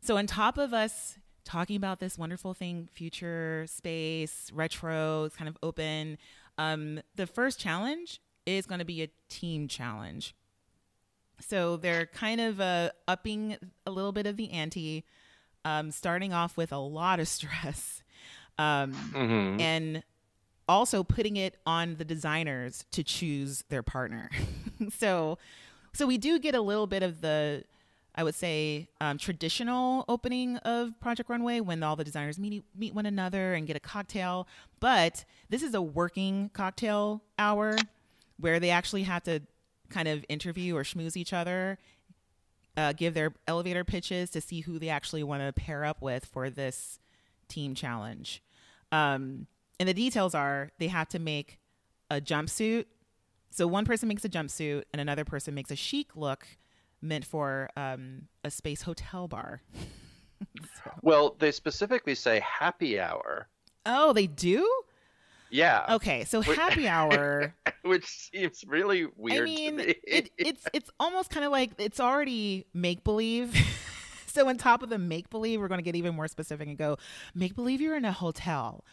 So, 0.00 0.16
on 0.16 0.26
top 0.26 0.58
of 0.58 0.72
us 0.72 1.18
talking 1.44 1.76
about 1.76 2.00
this 2.00 2.16
wonderful 2.16 2.54
thing, 2.54 2.88
future, 2.92 3.66
space, 3.68 4.50
retro, 4.52 5.24
it's 5.24 5.36
kind 5.36 5.48
of 5.48 5.56
open, 5.62 6.18
um, 6.58 7.00
the 7.16 7.26
first 7.26 7.58
challenge 7.58 8.20
is 8.46 8.66
going 8.66 8.78
to 8.78 8.84
be 8.84 9.02
a 9.02 9.08
team 9.28 9.68
challenge. 9.68 10.34
So, 11.40 11.76
they're 11.76 12.06
kind 12.06 12.40
of 12.40 12.60
uh, 12.60 12.90
upping 13.08 13.56
a 13.86 13.90
little 13.90 14.12
bit 14.12 14.26
of 14.26 14.36
the 14.36 14.50
ante, 14.50 15.04
um, 15.64 15.90
starting 15.90 16.32
off 16.32 16.56
with 16.56 16.72
a 16.72 16.78
lot 16.78 17.20
of 17.20 17.28
stress. 17.28 18.02
Um, 18.58 18.92
Mhm. 19.12 19.60
and 19.60 20.02
also 20.68 21.02
putting 21.02 21.36
it 21.36 21.56
on 21.66 21.96
the 21.96 22.04
designers 22.04 22.84
to 22.92 23.02
choose 23.02 23.64
their 23.68 23.82
partner. 23.82 24.30
so, 24.96 25.38
so 25.92 26.06
we 26.06 26.18
do 26.18 26.38
get 26.38 26.54
a 26.54 26.60
little 26.60 26.86
bit 26.86 27.02
of 27.02 27.20
the, 27.20 27.64
I 28.14 28.22
would 28.22 28.34
say, 28.36 28.88
um, 29.00 29.18
traditional 29.18 30.04
opening 30.08 30.56
of 30.58 30.98
Project 31.00 31.28
Runway 31.28 31.58
when 31.60 31.82
all 31.82 31.96
the 31.96 32.04
designers 32.04 32.38
meet 32.38 32.64
meet 32.76 32.94
one 32.94 33.06
another 33.06 33.54
and 33.54 33.66
get 33.66 33.76
a 33.76 33.80
cocktail. 33.80 34.46
But 34.80 35.24
this 35.50 35.62
is 35.62 35.74
a 35.74 35.82
working 35.82 36.50
cocktail 36.54 37.22
hour 37.38 37.76
where 38.38 38.58
they 38.60 38.70
actually 38.70 39.02
have 39.02 39.24
to 39.24 39.40
kind 39.90 40.06
of 40.08 40.24
interview 40.28 40.76
or 40.76 40.82
schmooze 40.84 41.16
each 41.16 41.32
other. 41.32 41.78
Uh, 42.76 42.92
give 42.92 43.14
their 43.14 43.32
elevator 43.46 43.84
pitches 43.84 44.30
to 44.30 44.40
see 44.40 44.60
who 44.60 44.78
they 44.80 44.88
actually 44.88 45.22
want 45.22 45.40
to 45.42 45.52
pair 45.52 45.84
up 45.84 46.02
with 46.02 46.24
for 46.26 46.50
this 46.50 46.98
team 47.48 47.74
challenge. 47.74 48.42
Um, 48.90 49.46
and 49.78 49.88
the 49.88 49.94
details 49.94 50.34
are 50.34 50.70
they 50.78 50.88
have 50.88 51.08
to 51.10 51.18
make 51.20 51.58
a 52.10 52.20
jumpsuit. 52.20 52.86
So 53.50 53.66
one 53.68 53.84
person 53.84 54.08
makes 54.08 54.24
a 54.24 54.28
jumpsuit 54.28 54.82
and 54.92 55.00
another 55.00 55.24
person 55.24 55.54
makes 55.54 55.70
a 55.70 55.76
chic 55.76 56.16
look 56.16 56.46
meant 57.00 57.24
for 57.24 57.70
um, 57.76 58.22
a 58.42 58.50
space 58.50 58.82
hotel 58.82 59.28
bar. 59.28 59.62
So- 60.84 60.90
Well, 61.00 61.36
they 61.38 61.52
specifically 61.52 62.14
say 62.14 62.40
happy 62.40 62.98
hour. 63.00 63.48
Oh, 63.86 64.12
they 64.12 64.26
do? 64.26 64.68
Yeah, 65.54 65.84
Okay, 65.88 66.24
so 66.24 66.40
Wait. 66.40 66.58
happy 66.58 66.88
hour. 66.88 67.54
which 67.82 68.04
seems 68.06 68.64
really 68.66 69.06
weird 69.16 69.42
I 69.42 69.44
mean, 69.44 69.76
to 69.78 69.86
me. 69.86 69.94
it, 70.04 70.30
it's 70.36 70.66
it's 70.72 70.90
almost 70.98 71.30
kind 71.30 71.46
of 71.46 71.52
like 71.52 71.72
it's 71.78 72.00
already 72.00 72.66
make 72.74 73.04
believe. 73.04 73.54
so 74.26 74.48
on 74.48 74.58
top 74.58 74.82
of 74.82 74.88
the 74.88 74.98
make 74.98 75.30
believe, 75.30 75.60
we're 75.60 75.68
going 75.68 75.78
to 75.78 75.84
get 75.84 75.94
even 75.94 76.16
more 76.16 76.26
specific 76.26 76.66
and 76.66 76.76
go 76.76 76.96
make 77.36 77.54
believe 77.54 77.80
you're 77.80 77.96
in 77.96 78.04
a 78.04 78.10
hotel 78.12 78.84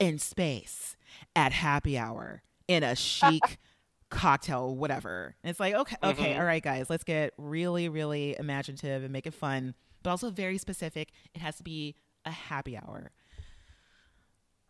in 0.00 0.18
space 0.18 0.96
at 1.36 1.52
happy 1.52 1.96
hour 1.96 2.42
in 2.66 2.82
a 2.82 2.96
chic 2.96 3.58
cocktail, 4.10 4.74
whatever. 4.74 5.36
And 5.44 5.50
it's 5.50 5.60
like 5.60 5.74
okay, 5.74 5.96
okay, 6.02 6.34
Mhm. 6.34 6.38
all 6.40 6.44
right, 6.46 6.62
guys, 6.62 6.90
let's 6.90 7.04
get 7.04 7.32
really, 7.38 7.88
really 7.88 8.34
imaginative 8.40 9.04
and 9.04 9.12
make 9.12 9.28
it 9.28 9.34
fun, 9.34 9.74
but 10.02 10.10
also 10.10 10.30
very 10.30 10.58
specific. 10.58 11.10
It 11.32 11.42
has 11.42 11.56
to 11.58 11.62
be 11.62 11.94
a 12.24 12.32
happy 12.32 12.76
hour. 12.76 13.12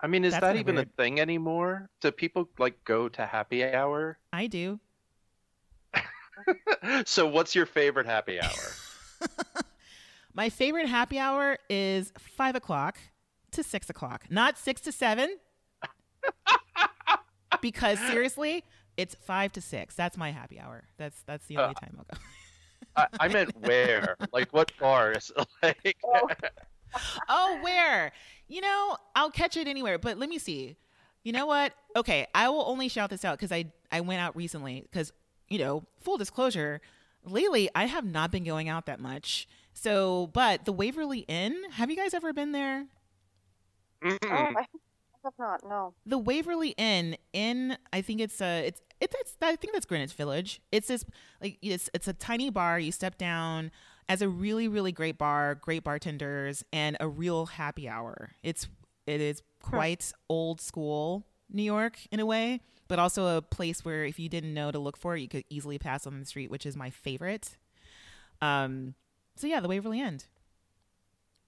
I 0.00 0.06
mean, 0.06 0.24
is 0.24 0.32
That's 0.32 0.42
that 0.42 0.56
even 0.56 0.76
weird. 0.76 0.88
a 0.88 1.02
thing 1.02 1.20
anymore? 1.20 1.88
Do 2.00 2.10
people 2.12 2.48
like 2.58 2.84
go 2.84 3.08
to 3.08 3.26
happy 3.26 3.64
hour? 3.64 4.18
I 4.32 4.46
do. 4.46 4.78
so, 7.04 7.26
what's 7.26 7.54
your 7.54 7.66
favorite 7.66 8.06
happy 8.06 8.40
hour? 8.40 8.50
My 10.34 10.50
favorite 10.50 10.88
happy 10.88 11.18
hour 11.18 11.58
is 11.68 12.12
five 12.18 12.54
o'clock 12.54 12.98
to 13.52 13.64
six 13.64 13.90
o'clock, 13.90 14.24
not 14.30 14.56
six 14.56 14.80
to 14.82 14.92
seven. 14.92 15.36
because 17.60 17.98
seriously, 17.98 18.62
it's 18.96 19.16
five 19.16 19.52
to 19.52 19.60
six. 19.60 19.96
That's 19.96 20.16
my 20.16 20.30
happy 20.30 20.60
hour. 20.60 20.84
That's 20.96 21.22
that's 21.26 21.46
the 21.46 21.56
only 21.56 21.74
Uh, 21.76 21.80
time 21.80 21.96
I'll 21.98 22.04
go. 22.04 22.20
I, 22.96 23.06
I 23.26 23.28
meant 23.28 23.56
where? 23.60 24.16
Like 24.32 24.52
what 24.52 24.70
bars? 24.78 25.32
Like 25.62 25.96
oh, 27.28 27.58
where? 27.62 28.12
You 28.48 28.60
know, 28.62 28.96
I'll 29.14 29.30
catch 29.30 29.56
it 29.56 29.68
anywhere. 29.68 29.98
But 29.98 30.18
let 30.18 30.28
me 30.28 30.38
see. 30.38 30.76
You 31.22 31.32
know 31.32 31.46
what? 31.46 31.74
Okay, 31.96 32.26
I 32.34 32.48
will 32.48 32.64
only 32.66 32.88
shout 32.88 33.10
this 33.10 33.24
out 33.24 33.38
because 33.38 33.52
I 33.52 33.66
I 33.92 34.00
went 34.00 34.20
out 34.20 34.36
recently. 34.36 34.82
Because 34.82 35.12
you 35.48 35.58
know, 35.58 35.84
full 36.00 36.16
disclosure, 36.16 36.80
lately 37.24 37.68
I 37.74 37.86
have 37.86 38.04
not 38.04 38.30
been 38.30 38.44
going 38.44 38.68
out 38.68 38.86
that 38.86 39.00
much. 39.00 39.46
So, 39.74 40.28
but 40.32 40.64
the 40.64 40.72
Waverly 40.72 41.20
Inn. 41.20 41.56
Have 41.72 41.90
you 41.90 41.96
guys 41.96 42.14
ever 42.14 42.32
been 42.32 42.52
there? 42.52 42.86
Oh, 44.04 44.08
mm-mm. 44.08 44.56
I 44.56 44.66
have 45.24 45.32
not. 45.38 45.60
No. 45.68 45.94
the 46.06 46.18
Waverly 46.18 46.70
Inn 46.70 47.16
in 47.32 47.76
I 47.92 48.00
think 48.00 48.20
it's 48.20 48.40
a 48.40 48.66
it's 48.66 48.80
it's, 49.00 49.14
it's 49.18 49.36
I 49.42 49.56
think 49.56 49.72
that's 49.72 49.86
Greenwich 49.86 50.12
Village. 50.14 50.60
It's 50.72 50.88
this 50.88 51.04
like 51.42 51.58
it's 51.62 51.90
it's 51.94 52.08
a 52.08 52.12
tiny 52.12 52.50
bar. 52.50 52.78
You 52.78 52.92
step 52.92 53.18
down 53.18 53.70
as 54.08 54.22
a 54.22 54.28
really 54.28 54.68
really 54.68 54.92
great 54.92 55.18
bar, 55.18 55.54
great 55.54 55.84
bartenders, 55.84 56.64
and 56.72 56.96
a 57.00 57.08
real 57.08 57.46
happy 57.46 57.88
hour. 57.88 58.32
It's 58.42 58.68
it 59.06 59.20
is 59.20 59.42
quite 59.62 60.12
old 60.28 60.60
school 60.60 61.24
New 61.50 61.62
York 61.62 61.98
in 62.10 62.20
a 62.20 62.26
way, 62.26 62.60
but 62.88 62.98
also 62.98 63.36
a 63.36 63.42
place 63.42 63.84
where 63.84 64.04
if 64.04 64.18
you 64.18 64.28
didn't 64.28 64.52
know 64.54 64.70
to 64.70 64.78
look 64.78 64.96
for 64.96 65.16
it, 65.16 65.20
you 65.20 65.28
could 65.28 65.44
easily 65.48 65.78
pass 65.78 66.06
on 66.06 66.20
the 66.20 66.26
street, 66.26 66.50
which 66.50 66.66
is 66.66 66.76
my 66.76 66.90
favorite. 66.90 67.56
Um, 68.42 68.94
so 69.36 69.46
yeah, 69.46 69.60
the 69.60 69.68
Waverly 69.68 70.00
Inn. 70.00 70.20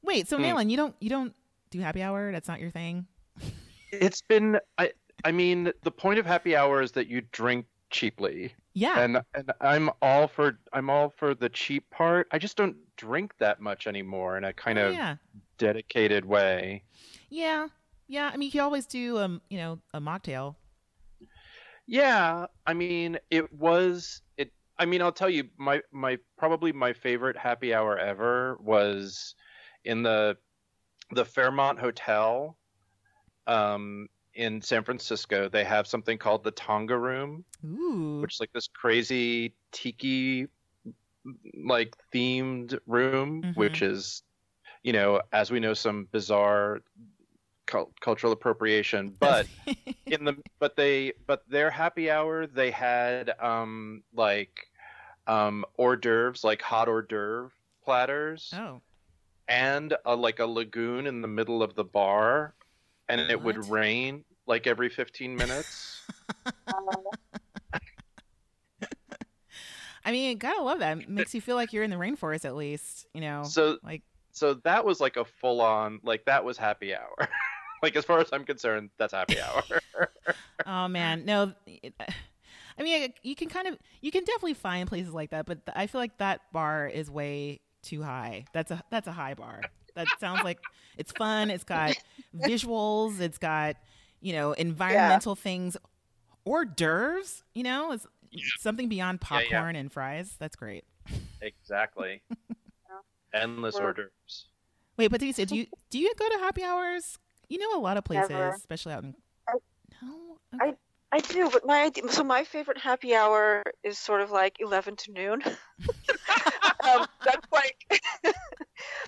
Wait, 0.03 0.29
so 0.29 0.37
Hmm. 0.37 0.45
Nayland, 0.45 0.71
you 0.71 0.77
don't 0.77 0.95
you 1.01 1.11
don't 1.11 1.35
do 1.71 1.81
happy 1.81 2.03
hour? 2.03 2.33
That's 2.33 2.49
not 2.49 2.61
your 2.61 2.71
thing. 2.71 3.07
it's 3.93 4.23
been 4.23 4.59
I 4.79 4.93
I 5.25 5.33
mean, 5.33 5.73
the 5.83 5.91
point 5.91 6.19
of 6.19 6.25
happy 6.27 6.57
hour 6.57 6.81
is 6.81 6.93
that 6.93 7.09
you 7.09 7.21
drink 7.33 7.67
cheaply. 7.91 8.55
Yeah. 8.75 9.01
And 9.01 9.23
and 9.35 9.53
I'm 9.61 9.91
all 10.01 10.29
for 10.29 10.59
I'm 10.73 10.91
all 10.91 11.11
for 11.11 11.35
the 11.35 11.49
cheap 11.49 11.91
part. 11.91 12.29
I 12.33 12.39
just 12.39 12.57
don't 12.57 12.77
drink 12.97 13.35
that 13.39 13.61
much 13.61 13.87
anymore 13.87 14.37
in 14.39 14.45
a 14.45 14.53
kind 14.53 14.79
Oh, 14.79 14.89
of 14.89 14.95
yeah. 14.95 15.17
dedicated 15.59 16.25
way. 16.25 16.85
Yeah, 17.31 17.69
yeah. 18.09 18.31
I 18.33 18.37
mean, 18.37 18.47
you 18.49 18.53
can 18.53 18.61
always 18.61 18.87
do 18.87 19.19
um, 19.19 19.41
you 19.49 19.59
know, 19.59 19.81
a 19.95 20.01
mocktail. 20.01 20.57
Yeah, 21.87 22.47
I 22.67 22.75
mean, 22.75 23.19
it 23.31 23.53
was 23.53 24.23
it. 24.37 24.53
I 24.79 24.87
mean, 24.87 25.03
I'll 25.03 25.13
tell 25.13 25.31
you, 25.31 25.49
my 25.59 25.83
my 25.93 26.19
probably 26.39 26.73
my 26.73 26.93
favorite 26.93 27.37
happy 27.37 27.75
hour 27.75 27.99
ever 27.99 28.57
was 28.61 29.35
in 29.85 30.03
the 30.03 30.37
the 31.13 31.25
Fairmont 31.25 31.81
Hotel, 31.81 32.57
um, 33.47 34.09
in 34.35 34.61
San 34.63 34.85
Francisco. 34.85 35.49
They 35.49 35.65
have 35.65 35.87
something 35.87 36.19
called 36.19 36.45
the 36.45 36.51
Tonga 36.53 36.97
Room, 36.97 37.45
Ooh. 37.65 38.21
which 38.21 38.35
is 38.35 38.41
like 38.41 38.53
this 38.53 38.69
crazy 38.69 39.55
tiki 39.73 40.47
like 41.65 41.95
themed 42.15 42.79
room, 42.87 43.43
Mhm. 43.43 43.57
which 43.57 43.83
is, 43.83 44.23
you 44.83 44.93
know, 44.93 45.21
as 45.33 45.51
we 45.51 45.61
know, 45.61 45.75
some 45.75 46.05
bizarre 46.13 46.81
cul- 47.67 47.93
cultural 48.01 48.33
appropriation, 48.33 49.17
but 49.21 49.47
in 50.07 50.25
the 50.25 50.37
but 50.59 50.77
they 50.77 51.13
but 51.27 51.49
their 51.49 51.71
happy 51.71 52.11
hour 52.11 52.47
they 52.47 52.71
had 52.71 53.31
um 53.41 54.03
like 54.15 54.69
um 55.27 55.65
hors 55.79 55.97
d'oeuvres 55.97 56.43
like 56.43 56.63
hot 56.63 56.89
hors 56.89 57.03
d'oeuvre 57.03 57.53
platters 57.85 58.53
oh, 58.57 58.81
and 59.49 59.95
a, 60.05 60.17
like 60.17 60.41
a 60.41 60.47
lagoon 60.47 61.07
in 61.07 61.21
the 61.21 61.29
middle 61.29 61.63
of 61.63 61.75
the 61.75 61.85
bar 61.85 62.55
and 63.11 63.31
it 63.31 63.43
would 63.43 63.69
rain 63.69 64.25
like 64.47 64.67
every 64.67 64.89
15 64.89 65.37
minutes 65.37 66.03
I 70.05 70.13
mean, 70.13 70.39
gotta 70.39 70.63
love 70.63 70.79
that. 70.79 70.99
It 70.99 71.09
makes 71.09 71.35
you 71.35 71.41
feel 71.41 71.57
like 71.57 71.73
you're 71.73 71.85
in 71.85 71.91
the 71.91 71.97
rainforest 71.97 72.45
at 72.45 72.57
least. 72.57 73.07
You 73.15 73.21
know, 73.21 73.45
So 73.45 73.79
like 73.83 74.03
so 74.33 74.55
that 74.65 74.85
was 74.85 75.01
like 75.01 75.17
a 75.17 75.25
full 75.25 75.61
on 75.61 76.01
like 76.03 76.25
that 76.25 76.45
was 76.45 76.57
happy 76.57 76.95
hour. 76.95 77.29
like 77.83 77.97
as 77.97 78.05
far 78.05 78.19
as 78.21 78.29
I'm 78.33 78.45
concerned, 78.45 78.91
that's 78.99 79.13
happy 79.13 79.41
hour. 79.41 79.63
oh 80.67 80.89
man, 80.89 81.25
no. 81.25 81.53
I 82.79 82.83
mean, 82.83 83.13
you 83.23 83.37
can 83.37 83.51
kind 83.51 83.69
of, 83.69 83.77
you 84.01 84.11
can 84.11 84.25
definitely 84.25 84.55
find 84.55 84.89
places 84.89 85.13
like 85.13 85.31
that, 85.31 85.45
but 85.45 85.59
I 85.75 85.87
feel 85.87 86.01
like 86.01 86.17
that 86.17 86.41
bar 86.51 86.87
is 86.87 87.11
way 87.11 87.61
too 87.83 88.03
high. 88.03 88.47
That's 88.55 88.71
a 88.71 88.83
that's 88.91 89.07
a 89.07 89.13
high 89.13 89.35
bar. 89.35 89.61
That 89.97 90.07
sounds 90.19 90.43
like 90.45 90.59
it's 91.01 91.13
fun. 91.13 91.51
It's 91.51 91.65
got 91.65 91.97
visuals. 92.37 93.21
It's 93.21 93.39
got 93.39 93.77
you 94.21 94.33
know 94.35 94.53
environmental 94.53 95.35
things, 95.35 95.77
hors 96.45 96.67
d'oeuvres. 96.67 97.43
You 97.55 97.63
know, 97.65 97.93
it's 97.93 98.07
something 98.59 98.89
beyond 98.89 99.21
Yeah, 99.31 99.39
yeah. 99.41 99.49
popcorn 99.51 99.77
and 99.77 99.91
fries. 99.93 100.37
That's 100.39 100.55
great. 100.57 100.85
exactly. 101.41 102.23
Endless 103.35 103.77
Or- 103.77 103.83
hors 103.89 103.95
d'oeuvres. 103.95 104.47
Wait, 104.97 105.09
but 105.11 105.21
Hernease, 105.21 105.47
do 105.47 105.57
you 105.57 105.67
do 105.91 105.99
you 105.99 106.13
go 106.19 106.29
to 106.29 106.39
happy 106.39 106.63
hours? 106.63 107.19
You 107.49 107.59
know, 107.59 107.79
a 107.79 107.83
lot 107.83 107.97
of 107.97 108.05
places, 108.05 108.31
Never. 108.31 108.51
especially 108.51 108.93
out 108.93 109.05
in. 109.05 109.15
I- 109.49 109.53
No. 110.03 110.37
Okay. 110.55 110.71
I 110.71 110.75
do, 111.19 111.51
but 111.51 111.67
my 111.67 111.83
idea, 111.83 112.09
so 112.09 112.23
my 112.23 112.45
favorite 112.45 112.79
happy 112.79 113.15
hour 113.15 113.63
is 113.83 113.99
sort 113.99 114.21
of 114.21 114.31
like 114.31 114.57
eleven 114.61 114.95
to 114.97 115.13
noon. 115.13 115.43
um, 116.85 117.07
that's 117.25 117.47
like, 117.53 117.77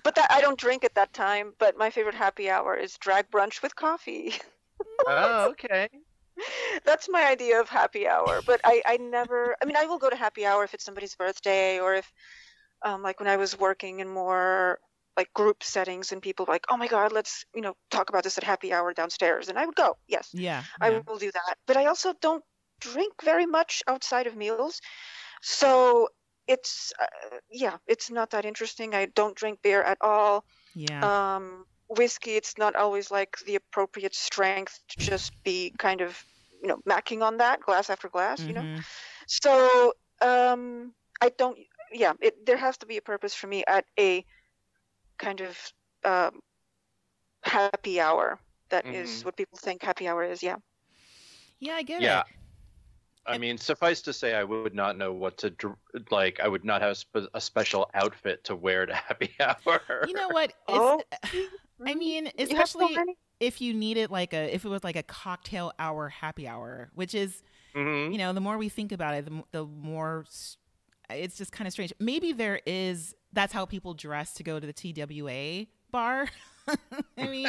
but 0.03 0.15
that 0.15 0.27
I 0.29 0.41
don't 0.41 0.59
drink 0.59 0.83
at 0.83 0.95
that 0.95 1.13
time. 1.13 1.53
But 1.59 1.77
my 1.77 1.89
favorite 1.89 2.15
happy 2.15 2.49
hour 2.49 2.75
is 2.75 2.97
drag 2.97 3.31
brunch 3.31 3.61
with 3.61 3.75
coffee. 3.75 4.33
Oh, 5.05 5.49
okay. 5.51 5.89
that's 6.85 7.09
my 7.09 7.25
idea 7.25 7.59
of 7.59 7.67
happy 7.67 8.07
hour. 8.07 8.41
But 8.45 8.61
I, 8.63 8.81
I 8.85 8.97
never. 8.97 9.55
I 9.61 9.65
mean, 9.65 9.75
I 9.75 9.85
will 9.85 9.97
go 9.97 10.09
to 10.09 10.15
happy 10.15 10.45
hour 10.45 10.63
if 10.63 10.73
it's 10.73 10.85
somebody's 10.85 11.15
birthday 11.15 11.79
or 11.79 11.95
if, 11.95 12.11
um, 12.85 13.01
like 13.01 13.19
when 13.19 13.27
I 13.29 13.37
was 13.37 13.59
working 13.59 13.99
in 13.99 14.07
more 14.07 14.79
like 15.15 15.31
group 15.33 15.63
settings 15.63 16.11
and 16.11 16.21
people 16.21 16.45
like, 16.47 16.65
oh 16.69 16.77
my 16.77 16.87
god, 16.87 17.11
let's 17.11 17.45
you 17.53 17.61
know 17.61 17.75
talk 17.91 18.09
about 18.09 18.23
this 18.23 18.37
at 18.37 18.43
happy 18.43 18.73
hour 18.73 18.93
downstairs, 18.93 19.49
and 19.49 19.59
I 19.59 19.65
would 19.65 19.75
go. 19.75 19.97
Yes. 20.07 20.29
Yeah. 20.33 20.63
I 20.81 20.89
yeah. 20.89 21.01
will 21.05 21.17
do 21.17 21.31
that. 21.31 21.57
But 21.67 21.77
I 21.77 21.85
also 21.85 22.13
don't 22.21 22.43
drink 22.79 23.13
very 23.23 23.45
much 23.45 23.83
outside 23.87 24.27
of 24.27 24.35
meals. 24.35 24.81
So 25.41 26.09
it's, 26.47 26.93
uh, 27.01 27.37
yeah, 27.49 27.77
it's 27.87 28.11
not 28.11 28.31
that 28.31 28.45
interesting. 28.45 28.93
I 28.93 29.05
don't 29.05 29.35
drink 29.35 29.61
beer 29.61 29.81
at 29.81 29.97
all. 30.01 30.45
Yeah. 30.75 31.35
Um, 31.35 31.65
whiskey, 31.87 32.31
it's 32.31 32.57
not 32.57 32.75
always 32.75 33.11
like 33.11 33.37
the 33.45 33.55
appropriate 33.55 34.15
strength 34.15 34.79
to 34.89 34.99
just 34.99 35.31
be 35.43 35.73
kind 35.77 36.01
of, 36.01 36.21
you 36.61 36.67
know, 36.67 36.79
macking 36.87 37.21
on 37.23 37.37
that 37.37 37.61
glass 37.61 37.89
after 37.89 38.09
glass, 38.09 38.41
you 38.41 38.53
know? 38.53 38.61
Mhm. 38.61 38.83
So 39.27 39.93
um, 40.21 40.93
I 41.21 41.29
don't, 41.29 41.57
yeah, 41.91 42.13
it, 42.21 42.45
there 42.45 42.57
has 42.57 42.77
to 42.77 42.85
be 42.85 42.97
a 42.97 43.01
purpose 43.01 43.33
for 43.33 43.47
me 43.47 43.63
at 43.67 43.85
a 43.99 44.25
kind 45.17 45.41
of 45.41 45.57
um, 46.05 46.39
happy 47.43 47.99
hour. 47.99 48.39
That 48.69 48.85
is 48.87 49.09
Mhm. 49.09 49.25
what 49.25 49.37
people 49.37 49.57
think 49.57 49.81
happy 49.83 50.07
hour 50.07 50.23
is, 50.23 50.41
yeah. 50.43 50.57
Yeah, 51.59 51.73
I 51.75 51.83
get 51.83 52.01
Yeah. 52.01 52.21
it. 52.21 52.25
I 53.25 53.37
mean, 53.37 53.57
suffice 53.57 54.01
to 54.01 54.11
say, 54.13 54.33
I 54.33 54.43
would 54.43 54.75
not 54.75 54.97
know 54.97 55.13
what 55.13 55.37
to 55.39 55.55
like. 56.11 56.41
I 56.41 56.47
would 56.49 56.65
not 56.65 56.81
have 56.81 56.97
a 57.33 57.39
special 57.39 57.89
outfit 57.93 58.43
to 58.45 58.55
wear 58.55 58.85
to 58.85 58.93
happy 59.09 59.33
hour. 59.39 59.81
You 60.03 60.13
know 60.13 60.29
what? 60.29 60.53
Oh. 60.67 61.01
I 61.85 61.95
mean, 61.95 62.29
You 62.37 62.45
so 62.45 62.53
especially 62.53 62.97
if 63.39 63.61
you 63.61 63.73
needed 63.73 64.09
like 64.11 64.33
a 64.33 64.53
if 64.53 64.65
it 64.65 64.69
was 64.69 64.83
like 64.83 64.95
a 64.97 65.03
cocktail 65.03 65.71
hour 65.79 66.09
happy 66.09 66.47
hour, 66.47 66.91
which 66.95 67.15
is 67.15 67.41
Mhm. 67.75 68.11
you 68.11 68.17
know 68.17 68.33
the 68.33 68.41
more 68.41 68.57
we 68.57 68.69
think 68.69 68.91
about 68.91 69.15
it, 69.15 69.25
the, 69.25 69.43
the 69.51 69.65
more 69.65 70.25
it's 71.09 71.37
just 71.37 71.51
kind 71.51 71.67
of 71.67 71.71
strange. 71.73 71.93
Maybe 71.99 72.33
there 72.33 72.61
is 72.65 73.15
that's 73.33 73.53
how 73.53 73.65
people 73.65 73.93
dress 73.93 74.33
to 74.35 74.43
go 74.43 74.59
to 74.59 74.65
the 74.65 74.73
TWA 74.73 75.65
bar. 75.91 76.27
I 77.17 77.27
mean, 77.27 77.47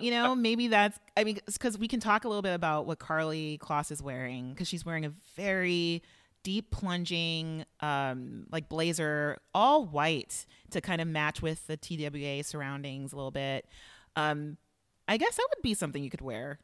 you 0.00 0.10
know, 0.10 0.34
maybe 0.34 0.68
that's, 0.68 0.98
I 1.16 1.24
mean, 1.24 1.38
because 1.46 1.78
we 1.78 1.88
can 1.88 1.98
talk 2.00 2.24
a 2.24 2.28
little 2.28 2.42
bit 2.42 2.54
about 2.54 2.86
what 2.86 2.98
Karlie 2.98 3.58
Kloss 3.58 3.90
is 3.90 4.02
wearing, 4.02 4.50
because 4.50 4.68
she's 4.68 4.84
wearing 4.84 5.04
a 5.04 5.12
very 5.34 6.02
deep 6.44 6.70
plunging, 6.70 7.64
um, 7.80 8.46
like 8.52 8.68
blazer, 8.68 9.38
all 9.54 9.84
white 9.84 10.46
to 10.70 10.80
kind 10.80 11.00
of 11.00 11.08
match 11.08 11.42
with 11.42 11.66
the 11.66 11.76
TWA 11.76 12.44
surroundings 12.44 13.12
a 13.12 13.16
little 13.16 13.32
bit. 13.32 13.66
Um, 14.14 14.56
I 15.08 15.16
guess 15.16 15.36
that 15.36 15.46
would 15.54 15.62
be 15.62 15.74
something 15.74 16.02
you 16.02 16.10
could 16.10 16.20
wear. 16.20 16.58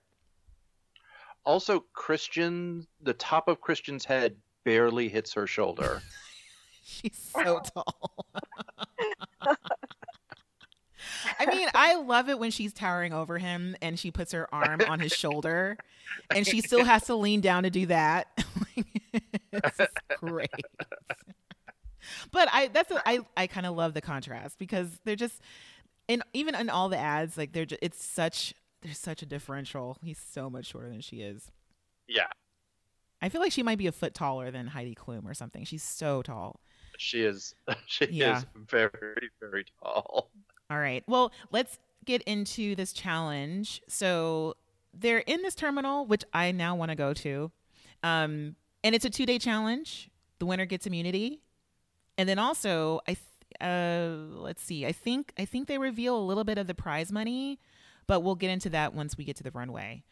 also, 1.44 1.84
Christian, 1.92 2.86
the 3.02 3.14
top 3.14 3.48
of 3.48 3.60
Christian's 3.60 4.04
head 4.04 4.36
barely 4.64 5.08
hits 5.08 5.34
her 5.34 5.46
shoulder. 5.46 6.02
She's 6.86 7.16
so 7.34 7.60
tall. 7.74 8.26
I 11.38 11.46
mean, 11.46 11.68
I 11.74 11.96
love 11.96 12.28
it 12.28 12.38
when 12.38 12.50
she's 12.50 12.72
towering 12.72 13.12
over 13.12 13.38
him 13.38 13.76
and 13.82 13.98
she 13.98 14.10
puts 14.10 14.32
her 14.32 14.52
arm 14.54 14.80
on 14.88 15.00
his 15.00 15.12
shoulder 15.12 15.76
and 16.30 16.46
she 16.46 16.60
still 16.60 16.84
has 16.84 17.04
to 17.06 17.14
lean 17.14 17.40
down 17.40 17.62
to 17.64 17.70
do 17.70 17.86
that. 17.86 18.28
it's 19.52 19.76
just 19.78 19.90
great. 20.20 20.50
But 22.30 22.48
I 22.52 22.68
that's 22.68 22.90
a, 22.90 23.02
I 23.08 23.20
I 23.36 23.46
kind 23.46 23.66
of 23.66 23.74
love 23.74 23.94
the 23.94 24.00
contrast 24.00 24.58
because 24.58 24.88
they're 25.04 25.16
just 25.16 25.40
and 26.08 26.22
even 26.32 26.54
in 26.54 26.68
all 26.70 26.88
the 26.88 26.98
ads 26.98 27.36
like 27.36 27.52
they're 27.52 27.64
just, 27.66 27.82
it's 27.82 28.02
such 28.04 28.54
there's 28.82 28.98
such 28.98 29.22
a 29.22 29.26
differential. 29.26 29.96
He's 30.02 30.18
so 30.18 30.50
much 30.50 30.66
shorter 30.66 30.90
than 30.90 31.00
she 31.00 31.22
is. 31.22 31.50
yeah, 32.08 32.26
I 33.22 33.30
feel 33.30 33.40
like 33.40 33.52
she 33.52 33.62
might 33.62 33.78
be 33.78 33.86
a 33.86 33.92
foot 33.92 34.14
taller 34.14 34.50
than 34.50 34.68
Heidi 34.68 34.94
Klum 34.94 35.24
or 35.24 35.34
something. 35.34 35.64
She's 35.64 35.82
so 35.82 36.22
tall. 36.22 36.60
She 36.98 37.22
is. 37.22 37.54
She 37.86 38.06
Yeah. 38.10 38.38
is 38.38 38.46
very, 38.54 39.30
very 39.40 39.64
tall. 39.82 40.30
All 40.70 40.78
right. 40.78 41.02
Well, 41.06 41.32
let's 41.52 41.78
get 42.04 42.22
into 42.22 42.74
this 42.74 42.92
challenge. 42.92 43.80
So 43.88 44.54
they're 44.92 45.18
in 45.18 45.42
this 45.42 45.54
terminal, 45.54 46.06
which 46.06 46.24
I 46.32 46.52
now 46.52 46.74
want 46.74 46.90
to 46.90 46.94
go 46.96 47.12
to. 47.14 47.50
Um, 48.02 48.56
and 48.82 48.94
it's 48.94 49.04
a 49.04 49.10
two 49.10 49.26
day 49.26 49.38
challenge. 49.38 50.10
The 50.38 50.46
winner 50.46 50.66
gets 50.66 50.86
immunity. 50.86 51.40
And 52.18 52.28
then 52.28 52.38
also, 52.38 53.00
I 53.08 53.14
th- 53.14 53.20
uh, 53.60 54.16
let's 54.40 54.62
see. 54.62 54.84
I 54.86 54.92
think 54.92 55.32
I 55.38 55.44
think 55.44 55.68
they 55.68 55.78
reveal 55.78 56.16
a 56.16 56.24
little 56.24 56.44
bit 56.44 56.58
of 56.58 56.66
the 56.66 56.74
prize 56.74 57.10
money, 57.12 57.58
but 58.06 58.20
we'll 58.20 58.34
get 58.34 58.50
into 58.50 58.68
that 58.70 58.94
once 58.94 59.16
we 59.16 59.24
get 59.24 59.36
to 59.36 59.42
the 59.42 59.50
runway. 59.52 60.04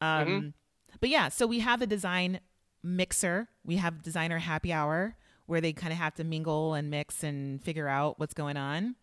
Um, 0.00 0.54
But 1.00 1.10
yeah, 1.10 1.28
so 1.28 1.46
we 1.46 1.60
have 1.60 1.80
the 1.80 1.86
design 1.86 2.40
mixer. 2.82 3.48
We 3.64 3.76
have 3.76 4.02
designer 4.02 4.38
happy 4.38 4.72
hour 4.72 5.16
where 5.48 5.60
they 5.60 5.72
kind 5.72 5.92
of 5.92 5.98
have 5.98 6.14
to 6.14 6.24
mingle 6.24 6.74
and 6.74 6.90
mix 6.90 7.24
and 7.24 7.62
figure 7.64 7.88
out 7.88 8.20
what's 8.20 8.34
going 8.34 8.56
on. 8.56 8.94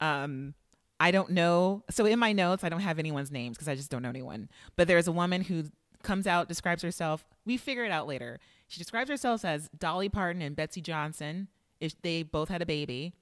Um, 0.00 0.54
I 1.00 1.10
don't 1.10 1.30
know. 1.30 1.82
So 1.90 2.06
in 2.06 2.18
my 2.18 2.32
notes, 2.32 2.62
I 2.64 2.68
don't 2.68 2.80
have 2.80 2.98
anyone's 2.98 3.30
names 3.32 3.56
because 3.56 3.68
I 3.68 3.74
just 3.74 3.90
don't 3.90 4.02
know 4.02 4.08
anyone. 4.08 4.48
But 4.76 4.86
there's 4.88 5.08
a 5.08 5.12
woman 5.12 5.42
who 5.42 5.64
comes 6.02 6.26
out, 6.26 6.48
describes 6.48 6.82
herself. 6.82 7.24
We 7.44 7.56
figure 7.56 7.84
it 7.84 7.90
out 7.90 8.06
later. 8.06 8.38
She 8.68 8.78
describes 8.78 9.10
herself 9.10 9.44
as 9.44 9.68
Dolly 9.76 10.08
Parton 10.08 10.40
and 10.40 10.54
Betsey 10.56 10.80
Johnson. 10.80 11.48
If 11.80 12.00
they 12.02 12.22
both 12.22 12.48
had 12.48 12.62
a 12.62 12.66
baby, 12.66 13.12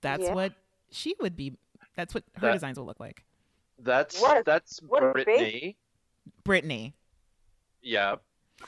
that's 0.00 0.24
Yeah. 0.24 0.34
what 0.34 0.52
she 0.90 1.14
would 1.20 1.36
be. 1.36 1.56
That's 1.94 2.12
what 2.14 2.24
her 2.34 2.48
That- 2.48 2.52
designs 2.54 2.78
will 2.78 2.86
look 2.86 3.00
like. 3.00 3.24
That's 3.78 4.20
What 4.20 4.44
that's 4.44 4.80
what 4.82 5.12
Brittany. 5.12 5.76
Brittany. 6.44 6.94
Yeah, 7.82 8.16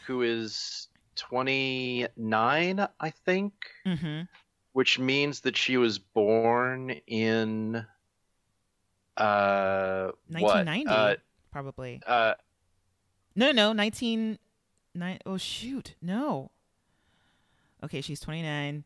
who 0.06 0.22
is 0.22 0.88
29, 1.18 2.86
I 3.00 3.10
think, 3.10 3.52
Mm-hmm. 3.86 4.22
which 4.72 4.98
means 4.98 5.40
that 5.40 5.56
she 5.56 5.76
was 5.76 5.98
born 5.98 6.90
in 7.06 7.84
uh 9.16 10.10
what? 10.28 10.64
1990, 10.66 10.86
Uh, 10.88 11.14
probably. 11.50 12.00
uh 12.06 12.34
No, 13.34 13.50
no, 13.52 13.72
19. 13.72 14.38
Nine, 14.94 15.18
oh, 15.26 15.36
shoot. 15.36 15.94
No. 16.02 16.50
Okay, 17.84 18.00
she's 18.00 18.20
29. 18.20 18.84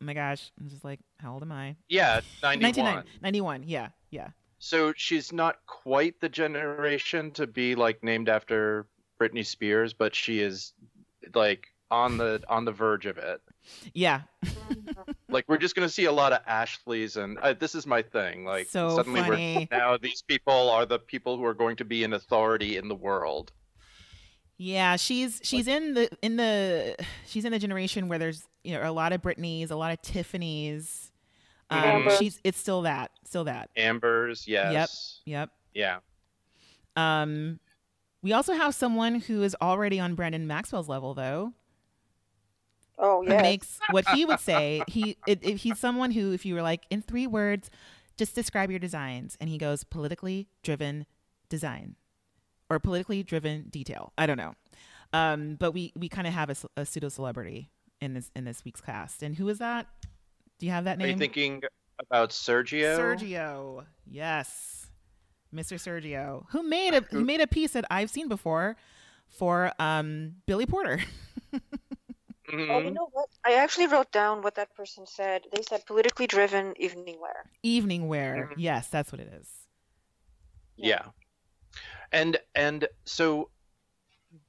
Oh 0.00 0.04
my 0.04 0.14
gosh. 0.14 0.52
I'm 0.60 0.68
just 0.68 0.84
like, 0.84 1.00
how 1.18 1.32
old 1.34 1.42
am 1.42 1.52
I? 1.52 1.76
yeah, 1.88 2.20
91. 2.42 2.60
99 2.84 3.04
91. 3.22 3.62
Yeah, 3.64 3.88
yeah. 4.10 4.28
So 4.58 4.92
she's 4.96 5.32
not 5.32 5.58
quite 5.66 6.20
the 6.20 6.28
generation 6.28 7.30
to 7.32 7.46
be 7.46 7.74
like 7.74 8.02
named 8.02 8.28
after 8.28 8.86
Britney 9.20 9.44
Spears, 9.44 9.92
but 9.92 10.14
she 10.14 10.40
is 10.40 10.72
like 11.34 11.68
on 11.90 12.18
the 12.18 12.42
on 12.48 12.64
the 12.64 12.72
verge 12.72 13.06
of 13.06 13.18
it. 13.18 13.40
Yeah. 13.92 14.22
Like 15.30 15.46
we're 15.48 15.58
just 15.58 15.74
gonna 15.74 15.88
see 15.88 16.04
a 16.04 16.12
lot 16.12 16.32
of 16.32 16.42
Ashleys, 16.46 17.16
and 17.16 17.38
uh, 17.38 17.54
this 17.54 17.74
is 17.74 17.88
my 17.88 18.02
thing. 18.02 18.44
Like 18.44 18.68
So 18.68 18.94
suddenly 18.94 19.20
funny. 19.20 19.68
we're 19.72 19.76
now 19.76 19.96
these 19.96 20.22
people 20.22 20.70
are 20.70 20.86
the 20.86 21.00
people 21.00 21.36
who 21.36 21.44
are 21.44 21.54
going 21.54 21.74
to 21.76 21.84
be 21.84 22.04
an 22.04 22.12
authority 22.12 22.76
in 22.76 22.86
the 22.86 22.94
world. 22.94 23.50
Yeah, 24.58 24.94
she's 24.94 25.40
she's 25.42 25.66
in 25.66 25.94
the 25.94 26.08
in 26.22 26.36
the 26.36 26.94
she's 27.26 27.44
in 27.44 27.50
the 27.50 27.58
generation 27.58 28.08
where 28.08 28.20
there's 28.20 28.46
you 28.62 28.74
know 28.74 28.88
a 28.88 28.92
lot 28.92 29.12
of 29.12 29.22
Britneys, 29.22 29.72
a 29.72 29.74
lot 29.74 29.92
of 29.92 30.00
Tiffany's. 30.02 31.10
Um, 31.68 32.08
she's 32.18 32.38
it's 32.44 32.58
still 32.58 32.82
that, 32.82 33.10
still 33.24 33.44
that. 33.44 33.70
Ambers, 33.76 34.46
yes, 34.46 35.20
Yep. 35.24 35.50
Yep. 35.74 36.00
yeah. 36.96 37.22
Um, 37.22 37.58
we 38.24 38.32
also 38.32 38.54
have 38.54 38.74
someone 38.74 39.16
who 39.16 39.42
is 39.42 39.54
already 39.60 40.00
on 40.00 40.14
Brandon 40.14 40.46
Maxwell's 40.46 40.88
level, 40.88 41.12
though. 41.12 41.52
Oh 42.98 43.22
yeah. 43.22 43.42
makes 43.42 43.78
what 43.90 44.08
he 44.08 44.24
would 44.24 44.40
say. 44.40 44.82
He 44.88 45.18
it, 45.26 45.40
it, 45.42 45.56
he's 45.58 45.78
someone 45.78 46.10
who, 46.10 46.32
if 46.32 46.46
you 46.46 46.54
were 46.54 46.62
like 46.62 46.86
in 46.90 47.02
three 47.02 47.26
words, 47.26 47.70
just 48.16 48.34
describe 48.34 48.70
your 48.70 48.78
designs, 48.78 49.36
and 49.40 49.50
he 49.50 49.58
goes 49.58 49.84
politically 49.84 50.48
driven 50.62 51.04
design 51.50 51.96
or 52.70 52.78
politically 52.78 53.22
driven 53.22 53.68
detail. 53.68 54.12
I 54.16 54.24
don't 54.26 54.38
know, 54.38 54.54
um, 55.12 55.56
but 55.56 55.72
we 55.72 55.92
we 55.94 56.08
kind 56.08 56.26
of 56.26 56.32
have 56.32 56.66
a 56.76 56.86
pseudo 56.86 57.10
celebrity 57.10 57.70
in 58.00 58.14
this 58.14 58.30
in 58.34 58.44
this 58.44 58.64
week's 58.64 58.80
cast. 58.80 59.22
And 59.22 59.36
who 59.36 59.48
is 59.50 59.58
that? 59.58 59.88
Do 60.58 60.66
you 60.66 60.72
have 60.72 60.84
that 60.84 60.96
name? 60.96 61.08
Are 61.08 61.10
you 61.10 61.18
thinking 61.18 61.62
about 61.98 62.30
Sergio? 62.30 62.96
Sergio. 62.96 63.84
Yes. 64.06 64.83
Mr. 65.54 65.78
Sergio, 65.78 66.44
who 66.50 66.62
made 66.62 66.94
a 66.94 67.00
who 67.10 67.24
made 67.24 67.40
a 67.40 67.46
piece 67.46 67.72
that 67.72 67.84
I've 67.90 68.10
seen 68.10 68.28
before 68.28 68.76
for 69.28 69.72
um 69.78 70.36
Billy 70.46 70.66
Porter. 70.66 71.00
Oh, 72.52 72.78
you 72.78 72.90
know 72.90 73.08
what? 73.12 73.28
I 73.44 73.54
actually 73.54 73.86
wrote 73.86 74.12
down 74.12 74.42
what 74.42 74.54
that 74.56 74.74
person 74.76 75.06
said. 75.06 75.42
They 75.54 75.62
said 75.62 75.86
politically 75.86 76.26
driven 76.26 76.74
evening 76.80 77.18
wear. 77.20 77.50
Evening 77.62 78.06
wear. 78.06 78.50
Mhm. 78.52 78.54
Yes, 78.58 78.88
that's 78.88 79.10
what 79.10 79.20
it 79.20 79.32
is. 79.40 79.48
Yeah. 80.76 81.06
And 82.12 82.36
and 82.54 82.86
so 83.04 83.50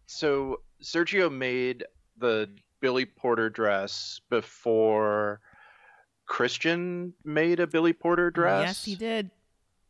so 0.07 0.61
Sergio 0.83 1.31
made 1.31 1.85
the 2.17 2.49
Billy 2.81 3.05
Porter 3.05 3.49
dress 3.49 4.19
before 4.29 5.39
Christian 6.27 7.13
made 7.23 7.59
a 7.59 7.65
Billy 7.67 7.93
Porter 7.93 8.29
dress. 8.29 8.67
Yes, 8.67 8.85
he 8.85 8.95
did. 8.95 9.31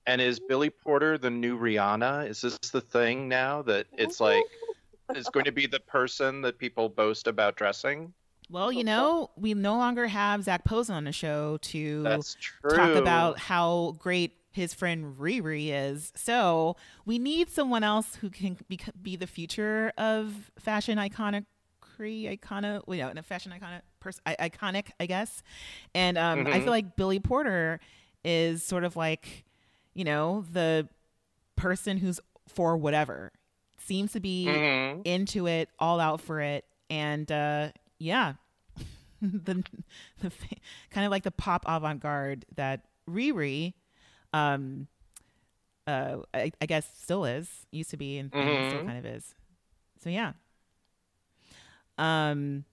And 0.08 0.22
is 0.22 0.40
Billy 0.40 0.70
Porter 0.70 1.18
the 1.18 1.30
new 1.30 1.58
Rihanna? 1.58 2.30
Is 2.30 2.42
this 2.42 2.58
the 2.72 2.82
thing 2.82 3.28
now 3.28 3.62
that 3.64 3.88
it's 3.98 4.20
like 4.20 4.46
is 5.16 5.28
going 5.30 5.46
to 5.46 5.52
be 5.52 5.66
the 5.66 5.80
person 5.80 6.42
that 6.42 6.60
people 6.60 6.90
boast 6.90 7.28
about 7.28 7.56
dressing? 7.56 8.14
Well, 8.50 8.72
you 8.72 8.84
know, 8.84 9.32
we 9.36 9.56
no 9.56 9.76
longer 9.78 10.06
have 10.08 10.44
Zac 10.44 10.64
Posen 10.66 10.96
on 10.96 11.06
the 11.06 11.12
show 11.12 11.58
to 11.64 12.04
talk 12.76 12.96
about 12.96 13.40
how 13.40 13.96
great 13.98 14.34
his 14.52 14.74
friend 14.74 15.18
Riri 15.18 15.70
is. 15.72 16.14
So 16.16 16.76
we 17.06 17.18
need 17.18 17.50
someone 17.50 17.84
else 17.84 18.16
who 18.16 18.30
can 18.30 18.58
be, 18.70 18.80
be 19.02 19.16
the 19.16 19.28
future 19.28 19.92
of 19.98 20.52
fashion 20.60 20.98
iconic. 20.98 21.46
Iconic, 21.98 22.82
well, 22.88 22.98
yeah, 22.98 23.14
a 23.16 23.22
fashion 23.22 23.54
iconic 23.54 23.80
person, 24.02 24.22
iconic, 24.28 24.88
I 25.00 25.06
guess. 25.06 25.42
And 25.94 26.18
um, 26.18 26.40
I 26.46 26.60
Mhm. 26.60 26.64
feel 26.64 26.72
like 26.72 26.98
Billy 26.98 27.22
Porter 27.22 27.80
is 28.26 28.64
sort 28.64 28.84
of 28.84 28.98
like, 28.98 29.45
you 29.96 30.04
know, 30.04 30.46
the 30.52 30.88
person 31.56 31.98
who's 31.98 32.20
for 32.48 32.78
whatever. 32.78 33.32
Seems 33.80 34.12
to 34.14 34.20
be 34.20 34.46
Mhm. 34.48 35.02
into 35.06 35.48
it, 35.48 35.70
all 35.80 36.00
out 36.00 36.22
for 36.22 36.40
it, 36.42 36.66
and 36.90 37.32
uh, 37.32 37.70
yeah, 38.00 38.34
the 39.22 39.64
the 40.22 40.32
kind 40.92 41.06
of 41.06 41.12
like 41.12 41.24
the 41.24 41.32
pop 41.32 41.64
avant 41.68 42.00
garde 42.02 42.46
that 42.56 42.86
Riri, 43.10 43.74
um, 44.34 44.88
uh, 45.88 46.18
I, 46.34 46.52
I 46.62 46.66
guess 46.66 46.88
still 47.00 47.26
is, 47.26 47.68
used 47.72 47.92
to 47.92 47.98
be, 47.98 48.18
and, 48.18 48.32
and 48.34 48.66
still 48.68 48.80
kind 48.86 48.98
of 48.98 49.06
is. 49.06 49.36
So 50.04 50.10
yeah, 50.10 50.34
um, 51.98 52.66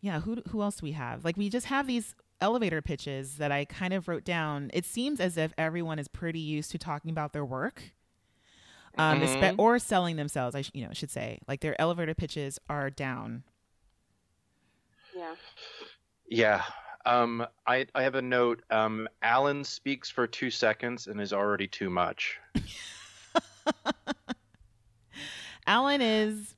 yeah. 0.00 0.20
Who 0.20 0.42
who 0.48 0.62
else 0.62 0.76
do 0.76 0.84
we 0.84 0.92
have? 0.92 1.24
Like 1.24 1.36
we 1.36 1.48
just 1.48 1.66
have 1.66 1.86
these 1.86 2.14
elevator 2.40 2.80
pitches 2.82 3.36
that 3.36 3.50
I 3.52 3.64
kind 3.64 3.92
of 3.92 4.08
wrote 4.08 4.24
down. 4.24 4.70
It 4.74 4.84
seems 4.84 5.20
as 5.20 5.36
if 5.36 5.52
everyone 5.58 5.98
is 5.98 6.08
pretty 6.08 6.40
used 6.40 6.70
to 6.72 6.78
talking 6.78 7.10
about 7.10 7.32
their 7.32 7.44
work 7.44 7.82
um, 8.98 9.20
espe- 9.20 9.52
Mhm. 9.54 9.58
or 9.58 9.78
selling 9.78 10.16
themselves. 10.16 10.54
I 10.56 10.62
sh- 10.62 10.70
you 10.74 10.84
know 10.86 10.92
should 10.92 11.10
say 11.10 11.38
like 11.46 11.60
their 11.60 11.80
elevator 11.80 12.14
pitches 12.14 12.58
are 12.68 12.90
down. 12.90 13.44
Yeah. 15.14 15.34
Yeah. 16.28 16.62
Um, 17.06 17.46
I, 17.66 17.86
I 17.94 18.02
have 18.02 18.14
a 18.14 18.22
note. 18.22 18.62
Um, 18.70 19.08
Alan 19.22 19.64
speaks 19.64 20.10
for 20.10 20.26
two 20.26 20.50
seconds 20.50 21.06
and 21.06 21.20
is 21.20 21.32
already 21.32 21.66
too 21.66 21.88
much. 21.90 22.38
Alan 25.66 26.00
is, 26.00 26.54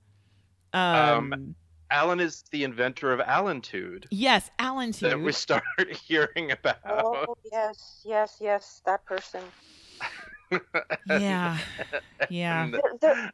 um, 0.73 1.33
Um, 1.33 1.55
Alan 1.93 2.21
is 2.21 2.43
the 2.51 2.65
inventor 2.65 3.13
of 3.13 3.21
Allentude 3.21 4.07
yes, 4.11 4.51
Alan 4.59 4.93
that 5.01 5.21
we 5.21 5.31
start 5.31 5.63
hearing 6.07 6.51
about. 6.51 6.79
Oh 6.89 7.37
yes, 7.53 8.01
yes, 8.05 8.39
yes. 8.41 8.83
That 8.87 9.05
person. 9.05 9.43
Yeah, 11.07 11.59
yeah. 12.31 12.65
And, 12.65 12.75
They're, 12.75 12.93
they're, 13.01 13.33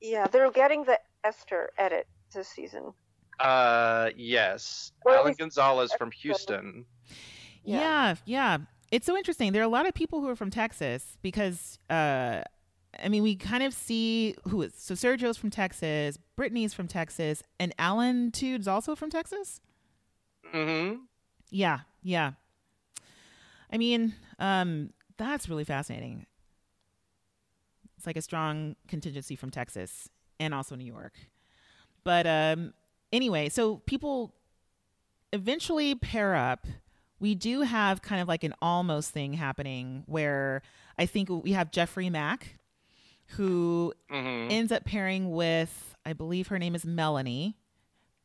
yeah, 0.00 0.26
they're 0.26 0.50
getting 0.50 0.84
the 0.84 1.00
Esther 1.24 1.70
edit 1.78 2.06
this 2.34 2.48
season. 2.48 2.92
uh, 3.40 4.10
yes. 4.16 4.92
Well, 5.04 5.20
Alan 5.20 5.34
Gonzalez 5.38 5.92
from 5.98 6.10
Houston. 6.12 6.84
Yeah. 7.64 7.80
Yeah, 7.80 8.14
yeah. 8.26 8.58
It's 8.92 9.06
so 9.06 9.16
interesting. 9.16 9.52
There 9.52 9.62
are 9.62 9.64
a 9.64 9.68
lot 9.68 9.86
of 9.86 9.94
people 9.94 10.20
who 10.20 10.28
are 10.28 10.36
from 10.36 10.50
Texas 10.50 11.18
because, 11.20 11.78
uh, 11.90 12.42
I 13.02 13.08
mean, 13.08 13.22
we 13.22 13.36
kind 13.36 13.62
of 13.62 13.74
see 13.74 14.34
who 14.48 14.62
is. 14.62 14.72
So 14.76 14.94
Sergio's 14.94 15.36
from 15.36 15.50
Texas, 15.50 16.18
Brittany's 16.36 16.74
from 16.74 16.88
Texas, 16.88 17.42
and 17.58 17.74
Alan 17.78 18.32
is 18.40 18.68
also 18.68 18.94
from 18.94 19.10
Texas. 19.10 19.60
Mm-hmm. 20.54 21.02
Yeah, 21.50 21.80
yeah. 22.02 22.32
I 23.72 23.78
mean, 23.78 24.14
um, 24.38 24.90
that's 25.16 25.48
really 25.48 25.64
fascinating. 25.64 26.26
It's 27.96 28.06
like 28.06 28.16
a 28.16 28.22
strong 28.22 28.76
contingency 28.88 29.36
from 29.36 29.50
Texas 29.50 30.08
and 30.38 30.54
also 30.54 30.76
New 30.76 30.84
York. 30.84 31.14
But 32.04 32.26
um, 32.26 32.74
anyway, 33.12 33.48
so 33.48 33.76
people 33.86 34.34
eventually 35.32 35.94
pair 35.94 36.34
up. 36.34 36.66
We 37.18 37.34
do 37.34 37.62
have 37.62 38.02
kind 38.02 38.20
of 38.20 38.28
like 38.28 38.44
an 38.44 38.54
almost 38.60 39.10
thing 39.10 39.32
happening 39.32 40.04
where 40.06 40.62
I 40.98 41.06
think 41.06 41.30
we 41.30 41.52
have 41.52 41.70
Jeffrey 41.70 42.10
Mack, 42.10 42.58
who 43.30 43.92
Mm-hmm. 44.10 44.50
ends 44.50 44.72
up 44.72 44.84
pairing 44.84 45.30
with, 45.32 45.94
I 46.04 46.12
believe 46.12 46.48
her 46.48 46.58
name 46.58 46.74
is 46.74 46.84
Melanie, 46.86 47.56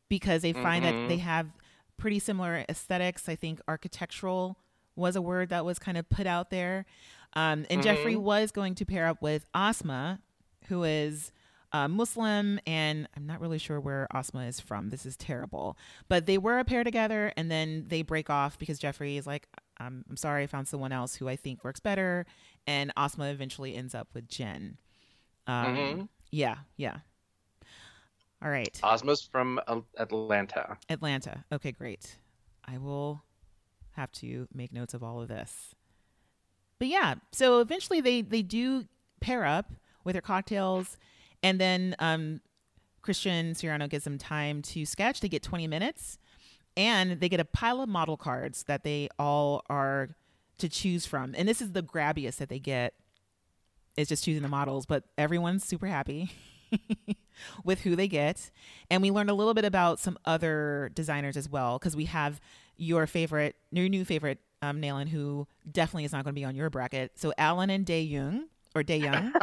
because 0.10 0.42
they 0.42 0.54
find 0.54 0.86
that 0.86 0.94
Mhm. 0.94 1.08
they 1.08 1.18
have 1.18 1.52
pretty 1.98 2.20
similar 2.20 2.66
aesthetics. 2.70 3.28
I 3.30 3.36
think 3.36 3.62
architectural 3.68 4.58
was 4.96 5.16
a 5.16 5.22
word 5.22 5.50
that 5.50 5.66
was 5.66 5.80
kind 5.80 5.98
of 5.98 6.10
put 6.10 6.28
out 6.28 6.50
there. 6.50 6.86
Um, 7.34 7.66
and 7.70 7.82
Jeffrey 7.82 8.16
Mhm. 8.16 8.22
was 8.22 8.52
going 8.52 8.76
to 8.76 8.86
pair 8.86 9.08
up 9.08 9.22
with 9.22 9.46
Asma, 9.54 10.20
who 10.68 10.84
is 10.84 11.32
uh, 11.74 11.88
Muslim, 11.88 12.60
and 12.68 13.08
I'm 13.16 13.26
not 13.26 13.40
really 13.40 13.58
sure 13.58 13.80
where 13.80 14.06
Asma 14.14 14.42
is 14.44 14.60
from. 14.60 14.90
This 14.90 15.06
is 15.06 15.16
terrible. 15.16 15.78
But 16.10 16.26
they 16.26 16.38
were 16.38 16.60
a 16.60 16.66
pair 16.66 16.84
together, 16.84 17.32
and 17.38 17.50
then 17.50 17.86
they 17.88 18.02
break 18.02 18.30
off 18.30 18.60
because 18.60 18.78
Jeffrey 18.78 19.16
is 19.16 19.26
like, 19.26 19.48
um, 19.80 20.04
I'm 20.10 20.18
sorry, 20.18 20.44
I 20.44 20.48
found 20.48 20.68
someone 20.68 20.92
else 20.92 21.16
who 21.16 21.30
I 21.30 21.38
think 21.38 21.64
works 21.64 21.80
better. 21.80 22.26
And 22.68 22.92
Asma 22.98 23.28
eventually 23.28 23.74
ends 23.74 23.96
up 23.96 24.10
with 24.14 24.28
Jen. 24.28 24.80
Um, 25.48 25.76
Mhm. 25.76 26.10
Yeah, 26.32 26.58
yeah. 26.78 27.00
All 28.44 28.50
right. 28.50 28.80
Asma's 28.84 29.22
from 29.22 29.60
Atlanta. 29.98 30.78
Atlanta. 30.90 31.46
Okay, 31.52 31.72
great. 31.72 32.18
I 32.66 32.78
will 32.78 33.24
have 33.92 34.12
to 34.14 34.48
make 34.54 34.72
notes 34.74 34.94
of 34.94 35.04
all 35.04 35.22
of 35.22 35.28
this. 35.28 35.76
But 36.80 36.88
yeah, 36.88 37.16
so 37.32 37.60
eventually 37.60 38.02
they 38.02 38.22
they 38.22 38.42
do 38.42 38.86
pair 39.20 39.46
up 39.46 39.72
with 40.04 40.14
their 40.14 40.22
cocktails, 40.22 40.98
and 41.44 41.60
then 41.62 41.96
um, 42.00 42.42
Christian 43.04 43.54
Siriano 43.54 43.88
gives 43.88 44.06
them 44.06 44.18
time 44.18 44.62
to 44.64 44.86
sketch. 44.86 45.20
They 45.20 45.30
get 45.30 45.44
20 45.44 45.68
minutes, 45.68 46.18
and 46.76 47.20
they 47.20 47.30
get 47.30 47.40
a 47.40 47.46
pile 47.46 47.82
of 47.82 47.90
model 47.90 48.18
cards 48.18 48.64
that 48.64 48.84
they 48.84 49.10
all 49.20 49.62
are 49.70 50.16
to 50.58 50.70
choose 50.70 51.06
from. 51.06 51.36
And 51.38 51.48
this 51.48 51.62
is 51.62 51.74
the 51.74 51.84
grabbiest 51.84 52.38
that 52.38 52.50
they 52.50 52.60
get. 52.60 52.96
Is 53.98 54.08
just 54.08 54.24
choosing 54.24 54.42
the 54.42 54.50
models, 54.50 54.86
but 54.86 55.04
everyone's 55.18 55.66
super 55.66 55.88
happy 55.88 56.32
with 57.66 57.82
who 57.82 57.96
they 57.96 58.08
get. 58.08 58.52
And 58.90 59.02
we 59.02 59.12
learned 59.12 59.30
a 59.30 59.34
little 59.34 59.54
bit 59.54 59.66
about 59.66 60.00
some 60.00 60.18
other 60.26 60.92
designers 60.94 61.38
as 61.38 61.50
well, 61.50 61.78
because 61.78 61.96
we 61.96 62.06
have 62.06 62.40
your 62.78 63.06
favorite, 63.08 63.56
your 63.72 63.90
new 63.90 64.06
favorite, 64.06 64.40
um, 64.62 64.82
Nayland, 64.82 65.10
who 65.10 65.48
definitely 65.70 66.06
is 66.06 66.12
not 66.12 66.24
going 66.24 66.34
to 66.34 66.40
be 66.40 66.46
on 66.46 66.56
your 66.56 66.70
bracket. 66.70 67.12
So 67.16 67.34
Alan 67.38 67.70
and 67.70 67.86
Dae 67.86 68.02
Young, 68.02 68.46
or 68.76 68.84
Dae 68.84 68.98
Young. 68.98 69.34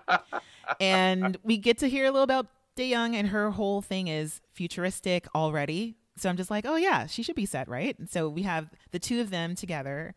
and 0.80 1.36
we 1.42 1.58
get 1.58 1.78
to 1.78 1.88
hear 1.88 2.04
a 2.04 2.10
little 2.10 2.22
about 2.22 2.46
Dae 2.76 2.86
Young, 2.86 3.16
and 3.16 3.28
her 3.28 3.50
whole 3.50 3.82
thing 3.82 4.08
is 4.08 4.40
futuristic 4.52 5.26
already. 5.34 5.96
So 6.16 6.28
I'm 6.28 6.36
just 6.36 6.50
like, 6.50 6.66
oh 6.66 6.76
yeah, 6.76 7.06
she 7.06 7.22
should 7.22 7.36
be 7.36 7.46
set, 7.46 7.68
right? 7.68 7.98
And 7.98 8.08
so 8.08 8.28
we 8.28 8.42
have 8.42 8.70
the 8.90 8.98
two 8.98 9.20
of 9.20 9.30
them 9.30 9.54
together. 9.54 10.14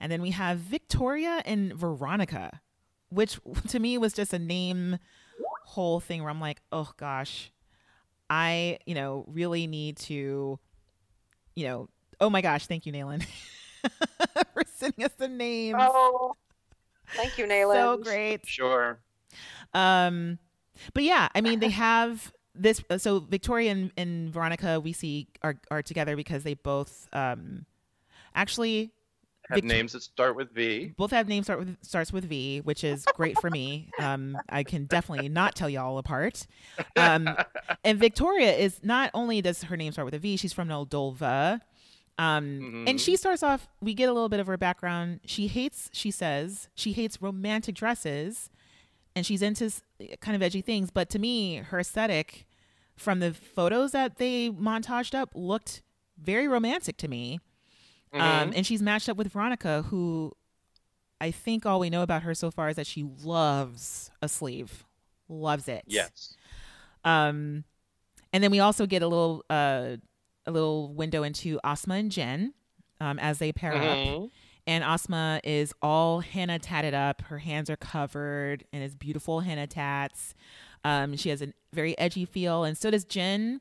And 0.00 0.12
then 0.12 0.20
we 0.20 0.30
have 0.30 0.58
Victoria 0.58 1.42
and 1.46 1.72
Veronica, 1.72 2.60
which 3.16 3.40
to 3.68 3.78
me 3.78 3.98
was 3.98 4.12
just 4.12 4.32
a 4.32 4.38
name 4.38 4.98
whole 5.64 6.00
thing 6.00 6.22
where 6.22 6.30
I'm 6.30 6.40
like, 6.40 6.60
oh 6.70 6.90
gosh, 6.96 7.50
I, 8.30 8.78
you 8.86 8.94
know, 8.94 9.24
really 9.26 9.66
need 9.66 9.96
to, 9.98 10.58
you 11.54 11.66
know, 11.66 11.88
oh 12.20 12.30
my 12.30 12.40
gosh, 12.40 12.66
thank 12.66 12.86
you, 12.86 12.92
Nayland, 12.92 13.24
for 14.52 14.62
sending 14.74 15.04
us 15.04 15.12
the 15.18 15.28
names. 15.28 15.78
Oh, 15.80 16.36
thank 17.14 17.38
you, 17.38 17.46
Nayland. 17.48 17.74
so 17.74 17.96
great. 17.96 18.46
sure. 18.46 18.98
Um, 19.74 20.38
but 20.92 21.02
yeah, 21.02 21.28
I 21.34 21.40
mean, 21.40 21.58
they 21.60 21.70
have 21.70 22.32
this 22.54 22.82
so 22.98 23.20
Victoria 23.20 23.72
and, 23.72 23.92
and 23.96 24.32
Veronica 24.32 24.80
we 24.80 24.92
see 24.92 25.28
are 25.42 25.56
are 25.70 25.82
together 25.82 26.16
because 26.16 26.42
they 26.42 26.54
both 26.54 27.06
um 27.12 27.66
actually 28.34 28.92
Have 29.48 29.56
Victor- 29.56 29.68
names 29.68 29.92
that 29.92 30.02
start 30.02 30.34
with 30.34 30.50
V. 30.52 30.92
both 30.96 31.10
have 31.12 31.28
names 31.28 31.46
start 31.46 31.60
with 31.60 31.76
starts 31.82 32.12
with 32.12 32.24
V, 32.24 32.60
which 32.62 32.82
is 32.82 33.04
great 33.14 33.38
for 33.40 33.48
me. 33.50 33.90
Um, 34.00 34.36
I 34.48 34.62
can 34.64 34.86
definitely 34.86 35.28
not 35.28 35.54
tell 35.54 35.68
y'all 35.70 35.98
apart. 35.98 36.46
Um, 36.96 37.28
and 37.84 37.98
Victoria 37.98 38.52
is 38.56 38.80
not 38.82 39.10
only 39.14 39.40
does 39.40 39.62
her 39.64 39.76
name 39.76 39.92
start 39.92 40.04
with 40.06 40.14
a 40.14 40.18
V, 40.18 40.36
she's 40.36 40.52
from 40.52 40.68
Moldova. 40.68 41.60
Um, 42.18 42.84
and 42.88 42.98
Mhm. 42.98 43.00
she 43.04 43.14
starts 43.16 43.42
off. 43.42 43.68
We 43.80 43.92
get 43.94 44.08
a 44.08 44.12
little 44.12 44.28
bit 44.30 44.40
of 44.40 44.46
her 44.46 44.56
background. 44.56 45.20
She 45.26 45.46
hates. 45.48 45.90
She 45.92 46.10
says 46.10 46.68
she 46.74 46.92
hates 46.92 47.20
romantic 47.22 47.74
dresses, 47.74 48.48
and 49.14 49.24
she's 49.26 49.42
into 49.42 49.70
kind 50.20 50.34
of 50.34 50.42
edgy 50.42 50.62
things. 50.62 50.90
But 50.90 51.08
to 51.10 51.18
me, 51.18 51.56
her 51.56 51.78
aesthetic 51.78 52.46
from 52.96 53.20
the 53.20 53.32
photos 53.34 53.92
that 53.92 54.16
they 54.16 54.48
montaged 54.50 55.14
up 55.14 55.30
looked 55.34 55.82
very 56.18 56.48
romantic 56.48 56.96
to 56.96 57.08
me. 57.08 57.38
Um, 58.20 58.50
Mhm. 58.50 58.56
and 58.56 58.66
she's 58.66 58.82
matched 58.82 59.08
up 59.08 59.16
with 59.16 59.28
Veronica, 59.32 59.82
who 59.82 60.32
I 61.20 61.30
think 61.30 61.64
all 61.66 61.80
we 61.80 61.88
know 61.90 62.02
about 62.02 62.22
her 62.22 62.34
so 62.34 62.50
far 62.50 62.68
is 62.68 62.76
that 62.76 62.86
she 62.86 63.02
loves 63.02 64.10
a 64.20 64.28
sleeve, 64.28 64.84
loves 65.28 65.66
it. 65.68 65.84
yes. 65.86 66.36
Um, 67.04 67.64
and 68.32 68.42
then 68.42 68.50
we 68.50 68.60
also 68.60 68.86
get 68.86 69.02
a 69.02 69.06
little 69.08 69.44
uh, 69.48 69.96
a 70.46 70.50
little 70.50 70.92
window 70.94 71.22
into 71.22 71.58
Asma 71.64 71.94
and 71.94 72.10
Jen 72.10 72.54
um, 73.00 73.18
as 73.18 73.38
they 73.38 73.52
pair 73.52 73.74
up. 73.74 73.80
Mhm. 73.82 74.30
And 74.68 74.82
Asma 74.84 75.40
is 75.44 75.72
all 75.80 76.20
henna 76.20 76.58
tatted 76.58 76.92
up. 76.94 77.22
Her 77.22 77.38
hands 77.38 77.70
are 77.70 77.76
covered 77.76 78.64
and 78.72 78.82
it's 78.82 78.94
beautiful 78.96 79.40
henna 79.40 79.66
tats. 79.66 80.34
Um, 80.84 81.16
she 81.16 81.28
has 81.30 81.40
a 81.42 81.52
very 81.72 81.96
edgy 81.98 82.24
feel, 82.24 82.62
and 82.64 82.76
so 82.78 82.90
does 82.90 83.04
Jen, 83.04 83.60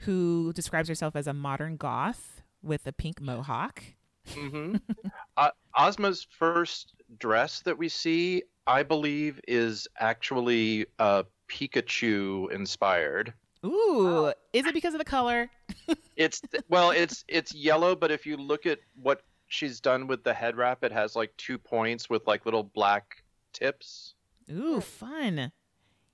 who 0.00 0.52
describes 0.54 0.88
herself 0.88 1.14
as 1.16 1.26
a 1.28 1.32
modern 1.32 1.76
goth 1.76 2.33
with 2.64 2.86
a 2.86 2.92
pink 2.92 3.20
mohawk. 3.20 3.82
mm-hmm. 4.28 4.76
uh, 5.36 5.50
Asma's 5.76 6.26
first 6.38 6.94
dress 7.18 7.60
that 7.60 7.76
we 7.76 7.88
see, 7.88 8.42
I 8.66 8.82
believe, 8.82 9.40
is 9.46 9.86
actually 9.98 10.86
uh, 10.98 11.24
Pikachu 11.48 12.50
inspired. 12.50 13.34
Ooh, 13.64 14.32
is 14.52 14.66
it 14.66 14.74
because 14.74 14.94
of 14.94 14.98
the 14.98 15.04
color? 15.04 15.50
It's 16.16 16.40
well, 16.68 16.92
it's 16.92 17.24
it's 17.26 17.52
yellow, 17.52 17.96
but 17.96 18.12
if 18.12 18.24
you 18.24 18.36
look 18.36 18.66
at 18.66 18.78
what 19.02 19.22
she's 19.48 19.80
done 19.80 20.06
with 20.06 20.22
the 20.22 20.32
head 20.32 20.56
wrap, 20.56 20.84
it 20.84 20.92
has 20.92 21.16
like 21.16 21.36
two 21.36 21.58
points 21.58 22.08
with 22.08 22.24
like 22.24 22.44
little 22.44 22.62
black 22.62 23.24
tips. 23.52 24.14
Ooh, 24.48 24.80
fun. 24.80 25.50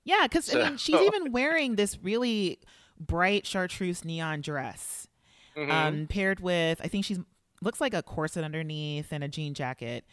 Yeah, 0.03 0.23
because 0.23 0.53
I 0.55 0.69
mean, 0.69 0.77
she's 0.77 0.99
even 0.99 1.31
wearing 1.31 1.75
this 1.75 1.99
really 2.01 2.59
bright 2.99 3.45
chartreuse 3.45 4.03
neon 4.03 4.41
dress, 4.41 5.07
Mhm. 5.55 5.69
um, 5.71 6.07
paired 6.07 6.39
with 6.39 6.79
I 6.83 6.87
think 6.87 7.05
she's 7.05 7.19
looks 7.61 7.79
like 7.81 7.93
a 7.93 8.01
corset 8.01 8.43
underneath 8.43 9.11
and 9.11 9.23
a 9.23 9.27
jean 9.27 9.53
jacket, 9.53 10.03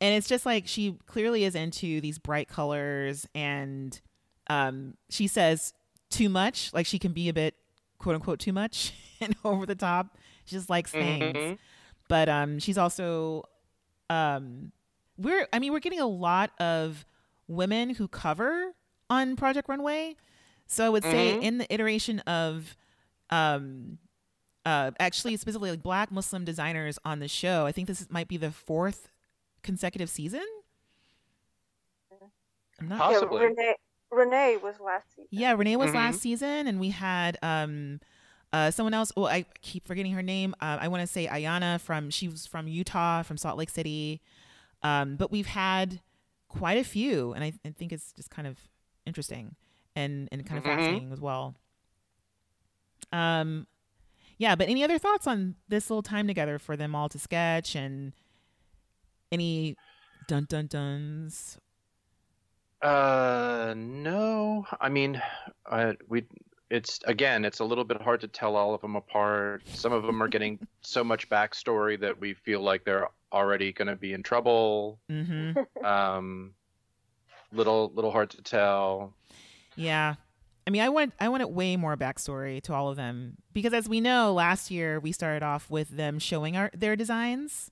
and 0.00 0.14
it's 0.14 0.28
just 0.28 0.44
like 0.46 0.66
she 0.66 0.96
clearly 1.06 1.44
is 1.44 1.54
into 1.54 2.00
these 2.00 2.18
bright 2.18 2.48
colors, 2.48 3.26
and 3.34 4.00
um, 4.48 4.94
she 5.10 5.26
says 5.26 5.72
too 6.10 6.28
much, 6.28 6.72
like 6.72 6.86
she 6.86 6.98
can 6.98 7.12
be 7.12 7.28
a 7.28 7.32
bit 7.32 7.54
quote 7.98 8.14
unquote 8.14 8.38
too 8.38 8.52
much 8.52 8.92
and 9.20 9.34
over 9.44 9.64
the 9.66 9.74
top. 9.74 10.16
She 10.44 10.54
just 10.56 10.68
likes 10.68 10.90
things 10.90 11.36
Mhm. 11.36 11.58
but 12.08 12.28
um 12.28 12.58
she's 12.58 12.76
also 12.76 13.44
um 14.10 14.72
we're 15.16 15.48
i 15.54 15.58
mean 15.58 15.72
we're 15.72 15.78
getting 15.80 16.00
a 16.00 16.06
lot 16.06 16.50
of 16.60 17.06
women 17.48 17.88
who 17.90 18.06
cover 18.08 18.72
on 19.08 19.36
project 19.36 19.68
runway 19.70 20.14
so 20.66 20.84
i 20.84 20.88
would 20.90 21.02
say 21.02 21.36
Mhm. 21.38 21.42
in 21.42 21.58
the 21.58 21.72
iteration 21.72 22.18
of 22.20 22.76
um 23.30 23.96
uh 24.64 24.90
actually 24.98 25.36
specifically 25.36 25.70
like 25.70 25.82
black 25.82 26.10
muslim 26.10 26.44
designers 26.44 26.98
on 27.04 27.18
the 27.18 27.28
show 27.28 27.66
i 27.66 27.72
think 27.72 27.86
this 27.88 28.06
might 28.10 28.28
be 28.28 28.36
the 28.36 28.50
fourth 28.50 29.08
consecutive 29.62 30.08
season 30.08 30.44
I'm 32.80 32.88
not 32.88 32.98
Yeah, 33.10 33.20
Possibly. 33.20 33.40
Renee, 33.46 33.74
Renee 34.10 34.56
was 34.62 34.80
last 34.80 35.06
season. 35.14 35.28
yeah, 35.30 35.52
Renee 35.52 35.76
was 35.76 35.90
Mhm. 35.90 35.94
last 35.94 36.20
season, 36.20 36.66
and 36.66 36.80
we 36.80 36.90
had 36.90 37.38
um, 37.42 38.00
uh, 38.52 38.70
someone 38.72 38.94
else. 38.94 39.12
Oh, 39.16 39.26
I 39.26 39.44
keep 39.62 39.86
forgetting 39.86 40.12
her 40.12 40.22
name. 40.22 40.54
Uh, 40.60 40.78
I 40.80 40.88
want 40.88 41.00
to 41.00 41.06
say 41.06 41.28
Ayana 41.28 41.80
from. 41.80 42.10
She 42.10 42.26
was 42.28 42.46
from 42.48 42.66
Utah, 42.66 43.22
from 43.22 43.36
Salt 43.36 43.56
Lake 43.58 43.70
City. 43.70 44.20
Um, 44.82 45.14
but 45.16 45.30
we've 45.30 45.46
had 45.46 46.00
quite 46.48 46.76
a 46.78 46.84
few, 46.84 47.32
and 47.32 47.44
I, 47.44 47.52
I 47.64 47.70
think 47.70 47.92
it's 47.92 48.12
just 48.12 48.28
kind 48.30 48.48
of 48.48 48.58
interesting 49.06 49.54
and 49.94 50.28
and 50.32 50.44
kind 50.44 50.58
of 50.58 50.64
Mhm. 50.64 50.76
fascinating 50.76 51.12
as 51.12 51.20
well. 51.20 51.54
Um, 53.12 53.66
yeah. 54.38 54.54
But 54.54 54.68
any 54.68 54.84
other 54.84 54.98
thoughts 54.98 55.26
on 55.26 55.56
this 55.68 55.90
little 55.90 56.02
time 56.02 56.26
together 56.26 56.58
for 56.58 56.76
them 56.76 56.94
all 56.94 57.08
to 57.08 57.18
sketch 57.18 57.74
and 57.74 58.12
any 59.32 59.76
dun 60.28 60.46
dun 60.48 60.66
duns? 60.66 61.58
Uh, 62.82 63.74
no. 63.76 64.66
I 64.80 64.88
mean, 64.88 65.20
uh, 65.66 65.94
we. 66.08 66.24
It's 66.70 66.98
again, 67.04 67.44
it's 67.44 67.60
a 67.60 67.64
little 67.64 67.84
bit 67.84 68.00
hard 68.00 68.20
to 68.22 68.28
tell 68.28 68.56
all 68.56 68.74
of 68.74 68.80
them 68.80 68.96
apart. 68.96 69.62
Some 69.66 69.92
of 69.92 70.02
them 70.02 70.22
are 70.22 70.28
getting 70.28 70.58
so 70.80 71.04
much 71.04 71.28
backstory 71.28 72.00
that 72.00 72.18
we 72.18 72.34
feel 72.34 72.62
like 72.62 72.84
they're 72.84 73.08
already 73.32 73.72
going 73.72 73.88
to 73.88 73.96
be 73.96 74.12
in 74.12 74.22
trouble. 74.22 74.98
Mm-hmm. 75.10 75.84
Um, 75.84 76.54
little, 77.52 77.92
little 77.94 78.10
hard 78.10 78.30
to 78.30 78.42
tell. 78.42 79.12
Yeah. 79.76 80.14
I 80.66 80.70
mean, 80.70 80.80
I 80.82 80.88
want 80.88 81.12
I 81.20 81.28
wanted 81.28 81.48
way 81.48 81.76
more 81.76 81.96
backstory 81.96 82.62
to 82.62 82.72
all 82.74 82.88
of 82.88 82.96
them 82.96 83.36
because, 83.52 83.72
as 83.74 83.88
we 83.88 84.00
know, 84.00 84.32
last 84.32 84.70
year 84.70 84.98
we 84.98 85.12
started 85.12 85.42
off 85.42 85.68
with 85.70 85.90
them 85.90 86.18
showing 86.18 86.56
our 86.56 86.70
their 86.74 86.96
designs, 86.96 87.70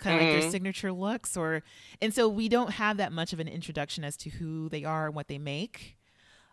kind 0.00 0.16
of 0.16 0.22
like 0.22 0.32
their 0.40 0.48
Mhm. 0.48 0.50
signature 0.50 0.92
looks, 0.92 1.36
or 1.36 1.62
and 2.02 2.12
so 2.12 2.28
we 2.28 2.48
don't 2.48 2.72
have 2.72 2.96
that 2.96 3.12
much 3.12 3.32
of 3.32 3.38
an 3.38 3.46
introduction 3.48 4.02
as 4.02 4.16
to 4.18 4.30
who 4.30 4.68
they 4.68 4.82
are 4.82 5.06
and 5.06 5.14
what 5.14 5.28
they 5.28 5.38
make. 5.38 5.96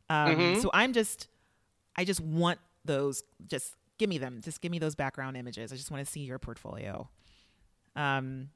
Um, 0.10 0.36
Mhm. 0.36 0.62
So 0.62 0.70
I'm 0.74 0.94
just, 0.94 1.28
I 1.96 2.06
just 2.06 2.20
want 2.20 2.60
those. 2.86 3.24
Just 3.48 3.76
give 3.98 4.10
me 4.10 4.18
them. 4.20 4.42
Just 4.44 4.62
give 4.62 4.72
me 4.72 4.78
those 4.78 4.94
background 4.96 5.38
images. 5.38 5.74
I 5.74 5.76
just 5.76 5.90
want 5.90 6.06
to 6.06 6.12
see 6.12 6.20
your 6.22 6.38
portfolio. 6.38 7.10
Um. 7.96 8.50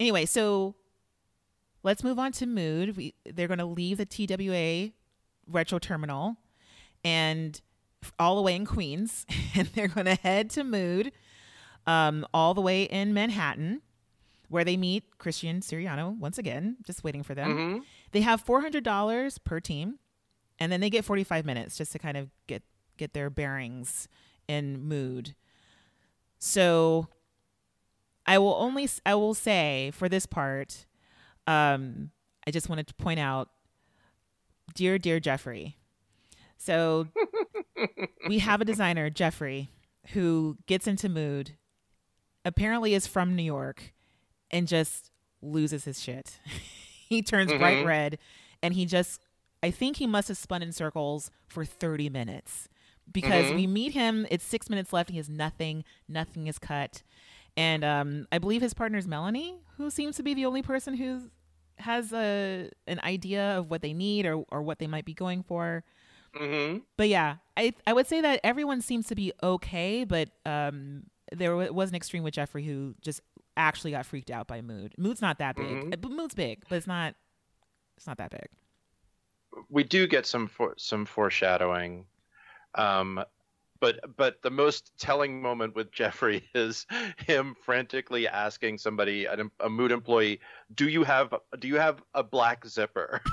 Anyway, 0.00 0.24
so 0.26 0.74
let's 1.82 2.02
move 2.02 2.18
on 2.18 2.32
to 2.32 2.46
mood. 2.46 2.96
We, 2.96 3.14
they're 3.24 3.48
going 3.48 3.58
to 3.58 3.66
leave 3.66 3.98
the 3.98 4.06
TWA 4.06 4.92
retro 5.50 5.78
terminal 5.78 6.36
and 7.04 7.60
all 8.18 8.36
the 8.36 8.42
way 8.42 8.54
in 8.54 8.64
Queens, 8.64 9.26
and 9.54 9.68
they're 9.68 9.88
going 9.88 10.06
to 10.06 10.14
head 10.14 10.50
to 10.50 10.64
Mood, 10.64 11.12
um, 11.86 12.26
all 12.32 12.54
the 12.54 12.60
way 12.60 12.84
in 12.84 13.12
Manhattan, 13.12 13.82
where 14.48 14.64
they 14.64 14.76
meet 14.76 15.18
Christian 15.18 15.60
Siriano 15.60 16.16
once 16.18 16.38
again, 16.38 16.76
just 16.84 17.04
waiting 17.04 17.22
for 17.22 17.34
them. 17.34 17.50
Mhm. 17.56 17.84
They 18.12 18.22
have 18.22 18.40
four 18.40 18.60
hundred 18.60 18.84
dollars 18.84 19.38
per 19.38 19.60
team, 19.60 19.98
and 20.58 20.72
then 20.72 20.80
they 20.80 20.90
get 20.90 21.04
forty 21.04 21.24
five 21.24 21.44
minutes 21.44 21.76
just 21.76 21.92
to 21.92 21.98
kind 21.98 22.16
of 22.16 22.30
get 22.46 22.62
get 22.96 23.12
their 23.12 23.30
bearings 23.30 24.08
in 24.48 24.80
Mood. 24.82 25.34
So, 26.38 27.08
I 28.26 28.38
will 28.38 28.54
only 28.54 28.88
I 29.04 29.14
will 29.14 29.34
say 29.34 29.90
for 29.94 30.08
this 30.08 30.26
part, 30.26 30.86
um, 31.46 32.10
I 32.46 32.50
just 32.50 32.68
wanted 32.68 32.86
to 32.88 32.94
point 32.94 33.20
out, 33.20 33.50
dear 34.74 34.98
dear 34.98 35.20
Jeffrey. 35.20 35.76
So 36.56 37.08
we 38.28 38.38
have 38.40 38.60
a 38.60 38.64
designer, 38.64 39.10
Jeffrey, 39.10 39.70
who 40.12 40.58
gets 40.66 40.86
into 40.86 41.08
mood, 41.08 41.52
apparently 42.44 42.94
is 42.94 43.06
from 43.06 43.34
New 43.36 43.42
York, 43.42 43.92
and 44.50 44.66
just 44.68 45.10
loses 45.42 45.84
his 45.84 46.02
shit. 46.02 46.38
he 47.08 47.22
turns 47.22 47.52
bright 47.52 47.78
Mhm. 47.78 47.86
red, 47.86 48.18
and 48.62 48.74
he 48.74 48.84
just, 48.86 49.20
I 49.62 49.70
think 49.70 49.96
he 49.96 50.06
must 50.06 50.28
have 50.28 50.36
spun 50.38 50.62
in 50.62 50.72
circles 50.72 51.30
for 51.48 51.64
30 51.64 52.08
minutes 52.10 52.68
because 53.10 53.46
Mhm. 53.46 53.54
we 53.56 53.66
meet 53.66 53.92
him. 53.94 54.26
It's 54.30 54.44
six 54.44 54.68
minutes 54.70 54.92
left. 54.92 55.10
He 55.10 55.16
has 55.16 55.28
nothing. 55.28 55.84
Nothing 56.08 56.46
is 56.46 56.58
cut. 56.58 57.02
And 57.56 57.82
um, 57.84 58.26
I 58.30 58.38
believe 58.38 58.62
his 58.62 58.74
partner 58.74 58.98
is 58.98 59.08
Melanie, 59.08 59.60
who 59.76 59.90
seems 59.90 60.16
to 60.16 60.22
be 60.22 60.34
the 60.34 60.46
only 60.46 60.62
person 60.62 60.94
who 60.94 61.30
has 61.80 62.12
a 62.12 62.70
an 62.86 63.00
idea 63.04 63.58
of 63.58 63.70
what 63.70 63.82
they 63.82 63.92
need 63.92 64.26
or, 64.26 64.44
or 64.50 64.62
what 64.62 64.78
they 64.78 64.86
might 64.86 65.04
be 65.04 65.14
going 65.14 65.42
for 65.42 65.82
Mhm. 66.34 66.82
but 66.96 67.08
yeah, 67.08 67.36
I 67.56 67.74
I 67.88 67.92
would 67.92 68.06
say 68.06 68.20
that 68.20 68.38
everyone 68.44 68.80
seems 68.82 69.08
to 69.08 69.16
be 69.16 69.32
okay, 69.42 70.04
but 70.04 70.28
um, 70.46 71.04
there 71.32 71.56
wa- 71.56 71.72
was 71.72 71.90
an 71.90 71.96
extreme 71.96 72.22
with 72.22 72.34
Jeffrey 72.34 72.64
who 72.64 72.94
just 73.00 73.20
actually 73.56 73.90
got 73.90 74.06
freaked 74.06 74.30
out 74.30 74.46
by 74.46 74.60
Mood. 74.60 74.94
Mood's 74.96 75.20
not 75.20 75.38
that 75.38 75.56
big, 75.56 75.66
Mhm. 75.66 75.92
Uh, 75.92 75.96
but 75.96 76.12
Mood's 76.12 76.34
big, 76.36 76.62
but 76.68 76.76
it's 76.76 76.86
not 76.86 77.16
it's 77.96 78.06
not 78.06 78.18
that 78.18 78.30
big. 78.30 78.48
we 79.68 79.82
do 79.82 80.06
get 80.06 80.24
some 80.24 80.46
for, 80.46 80.74
some 80.78 81.04
foreshadowing 81.04 82.06
um 82.76 83.22
but 83.80 84.16
but 84.16 84.40
the 84.42 84.50
most 84.50 84.92
telling 84.98 85.40
moment 85.40 85.74
with 85.74 85.90
Jeffrey 85.92 86.48
is 86.54 86.86
him 87.26 87.54
frantically 87.64 88.28
asking 88.28 88.78
somebody 88.78 89.26
a 89.26 89.68
mood 89.68 89.92
employee 89.92 90.40
do 90.74 90.88
you 90.88 91.04
have 91.04 91.34
do 91.58 91.68
you 91.68 91.76
have 91.76 92.02
a 92.14 92.22
black 92.22 92.66
zipper 92.66 93.20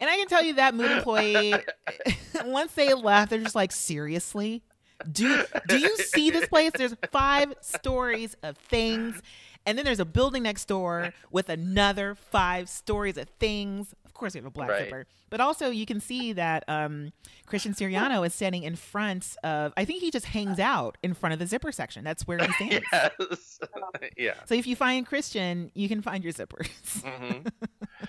And 0.00 0.10
I 0.10 0.16
can 0.16 0.26
tell 0.26 0.42
you 0.42 0.54
that 0.54 0.74
mood 0.74 0.90
employee, 0.90 1.54
once 2.44 2.72
they 2.72 2.92
left, 2.92 3.30
they're 3.30 3.40
just 3.40 3.54
like, 3.54 3.72
seriously? 3.72 4.62
Do 5.10 5.44
do 5.68 5.78
you 5.78 5.96
see 5.96 6.30
this 6.30 6.46
place? 6.48 6.72
There's 6.74 6.94
five 7.10 7.54
stories 7.60 8.36
of 8.42 8.56
things, 8.56 9.20
and 9.66 9.76
then 9.78 9.84
there's 9.84 10.00
a 10.00 10.04
building 10.04 10.42
next 10.44 10.66
door 10.66 11.12
with 11.30 11.48
another 11.48 12.14
five 12.14 12.68
stories 12.68 13.16
of 13.16 13.28
things. 13.40 13.94
Of 14.04 14.14
course, 14.14 14.34
we 14.34 14.38
have 14.38 14.46
a 14.46 14.50
black 14.50 14.68
Right. 14.70 14.84
zipper, 14.84 15.06
but 15.30 15.40
also 15.40 15.70
you 15.70 15.86
can 15.86 15.98
see 16.00 16.32
that 16.34 16.62
um, 16.68 17.12
Christian 17.46 17.74
Siriano 17.74 18.24
is 18.24 18.32
standing 18.34 18.62
in 18.62 18.76
front 18.76 19.36
of. 19.42 19.72
I 19.76 19.84
think 19.84 20.00
he 20.02 20.10
just 20.12 20.26
hangs 20.26 20.60
out 20.60 20.96
in 21.02 21.14
front 21.14 21.32
of 21.32 21.38
the 21.40 21.46
zipper 21.46 21.72
section. 21.72 22.04
That's 22.04 22.24
where 22.26 22.38
he 22.38 22.52
stands. 22.52 22.86
yes. 22.92 23.58
yeah. 24.16 24.34
So 24.46 24.54
if 24.54 24.66
you 24.68 24.76
find 24.76 25.04
Christian, 25.06 25.70
you 25.74 25.88
can 25.88 26.00
find 26.02 26.22
your 26.22 26.32
zippers. 26.32 26.68
Mhm. 27.02 27.50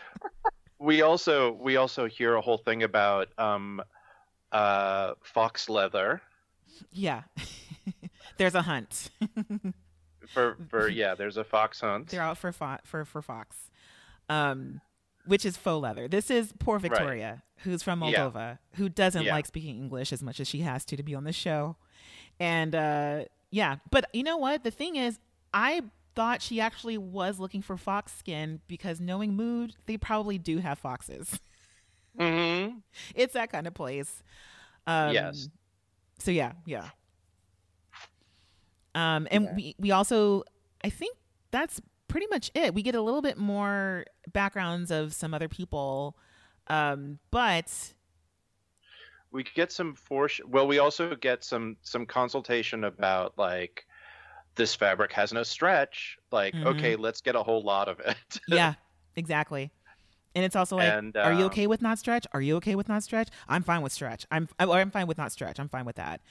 we 0.80 1.02
also 1.02 1.54
we 1.54 1.78
also 1.78 2.06
hear 2.08 2.36
a 2.36 2.42
whole 2.42 2.60
thing 2.60 2.84
about 2.84 3.30
um, 3.40 3.82
uh, 4.52 5.14
fox 5.24 5.70
leather 5.70 6.22
yeah, 6.92 7.22
there's 8.38 8.54
a 8.54 8.62
hunt. 8.62 9.10
For 10.34 10.58
for 10.70 10.88
yeah. 10.88 11.16
There's 11.16 11.38
a 11.38 11.44
fox 11.44 11.80
hunt. 11.82 12.08
They're 12.10 12.22
out 12.22 12.38
for 12.38 12.52
fo- 12.52 12.78
for 12.84 13.06
for 13.06 13.22
Fox, 13.22 13.56
um, 14.30 14.82
which 15.26 15.46
is 15.46 15.58
faux 15.58 15.82
leather. 15.82 16.08
This 16.08 16.30
is 16.30 16.54
poor 16.60 16.80
Victoria, 16.80 17.44
who's 17.60 17.84
from 17.84 18.02
Yeah. 18.04 18.12
Moldova, 18.30 18.58
who 18.76 18.90
doesn't 18.90 19.24
Yeah. 19.24 19.34
like 19.34 19.46
speaking 19.46 19.78
English 19.78 20.12
as 20.14 20.22
much 20.24 20.40
as 20.40 20.48
she 20.48 20.60
has 20.62 20.86
to 20.86 20.96
to 20.98 21.04
be 21.04 21.16
on 21.16 21.24
the 21.24 21.34
show, 21.34 21.78
and 22.40 22.76
uh, 22.76 23.26
yeah. 23.52 23.78
But 23.92 24.06
you 24.14 24.24
know 24.24 24.38
what? 24.38 24.64
The 24.64 24.72
thing 24.72 24.96
is, 24.96 25.20
I 25.54 25.82
thought 26.16 26.42
she 26.42 26.62
actually 26.62 26.98
was 26.98 27.40
looking 27.40 27.62
for 27.62 27.76
fox 27.76 28.14
skin 28.18 28.62
because 28.68 29.02
knowing 29.02 29.34
Mood, 29.36 29.76
they 29.86 29.98
probably 29.98 30.38
do 30.38 30.60
have 30.60 30.80
foxes. 30.80 31.40
hmm 32.18 32.68
it's 33.14 33.34
that 33.34 33.52
kind 33.52 33.68
of 33.68 33.74
place. 33.74 34.24
Um, 34.88 35.14
Yes. 35.14 35.50
So 36.20 36.32
yeah, 36.32 36.54
yeah. 36.66 36.90
Um, 38.96 39.28
and 39.32 39.50
we 39.56 39.76
we 39.80 39.92
also, 39.92 40.44
I 40.84 40.90
think 40.90 41.18
that's 41.52 41.82
pretty 42.08 42.28
much 42.28 42.52
it. 42.56 42.74
We 42.74 42.82
get 42.84 42.96
a 42.96 43.02
little 43.02 43.22
bit 43.22 43.38
more 43.38 44.06
backgrounds 44.34 44.92
of 44.92 45.14
some 45.14 45.34
other 45.36 45.50
people, 45.50 46.18
um, 46.68 47.20
but 47.32 47.94
We 49.32 49.44
get 49.44 49.72
some 49.72 49.96
foresh. 49.96 50.40
Well, 50.46 50.68
we 50.68 50.80
also 50.80 51.16
get 51.16 51.44
some 51.44 51.78
some 51.82 52.06
consultation 52.06 52.84
about 52.86 53.38
like 53.38 53.86
this 54.56 54.76
fabric 54.76 55.12
has 55.14 55.34
no 55.34 55.44
stretch. 55.44 56.20
Like, 56.32 56.56
Mhm. 56.56 56.66
okay, 56.68 56.96
let's 56.96 57.22
get 57.22 57.36
a 57.36 57.44
whole 57.44 57.64
lot 57.64 57.90
of 57.90 58.00
it. 58.02 58.40
yeah, 58.48 58.76
exactly. 59.16 59.72
And 60.36 60.46
it's 60.46 60.56
also 60.56 60.78
like, 60.78 60.98
And, 60.98 61.16
are 61.24 61.34
you 61.34 61.46
um, 61.46 61.48
okay 61.48 61.68
with 61.68 61.82
not 61.82 62.00
stretch? 62.00 62.28
Are 62.34 62.42
you 62.42 62.58
okay 62.58 62.76
with 62.76 62.90
not 62.90 63.04
stretch? 63.04 63.30
I'm 63.48 63.64
fine 63.64 63.82
with 63.82 63.94
stretch. 63.94 64.26
I'm 64.32 64.48
or 64.60 64.78
I'm 64.78 64.92
fine 64.92 65.08
with 65.08 65.18
not 65.18 65.32
stretch. 65.32 65.60
I'm 65.60 65.70
fine 65.70 65.86
with 65.86 65.96
that. 65.98 66.22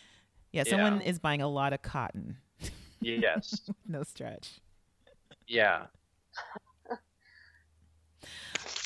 Yeah, 0.53 0.65
someone 0.65 1.01
Yeah. 1.01 1.07
is 1.07 1.19
buying 1.19 1.43
a 1.43 1.49
lot 1.49 1.73
of 1.73 1.83
cotton, 1.83 2.39
yes. 3.05 3.61
no 3.87 4.03
stretch. 4.03 4.61
Yeah. 5.47 5.87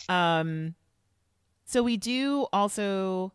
Um, 0.09 0.75
so 1.67 1.83
we 1.83 1.99
do 1.99 2.47
also 2.51 3.33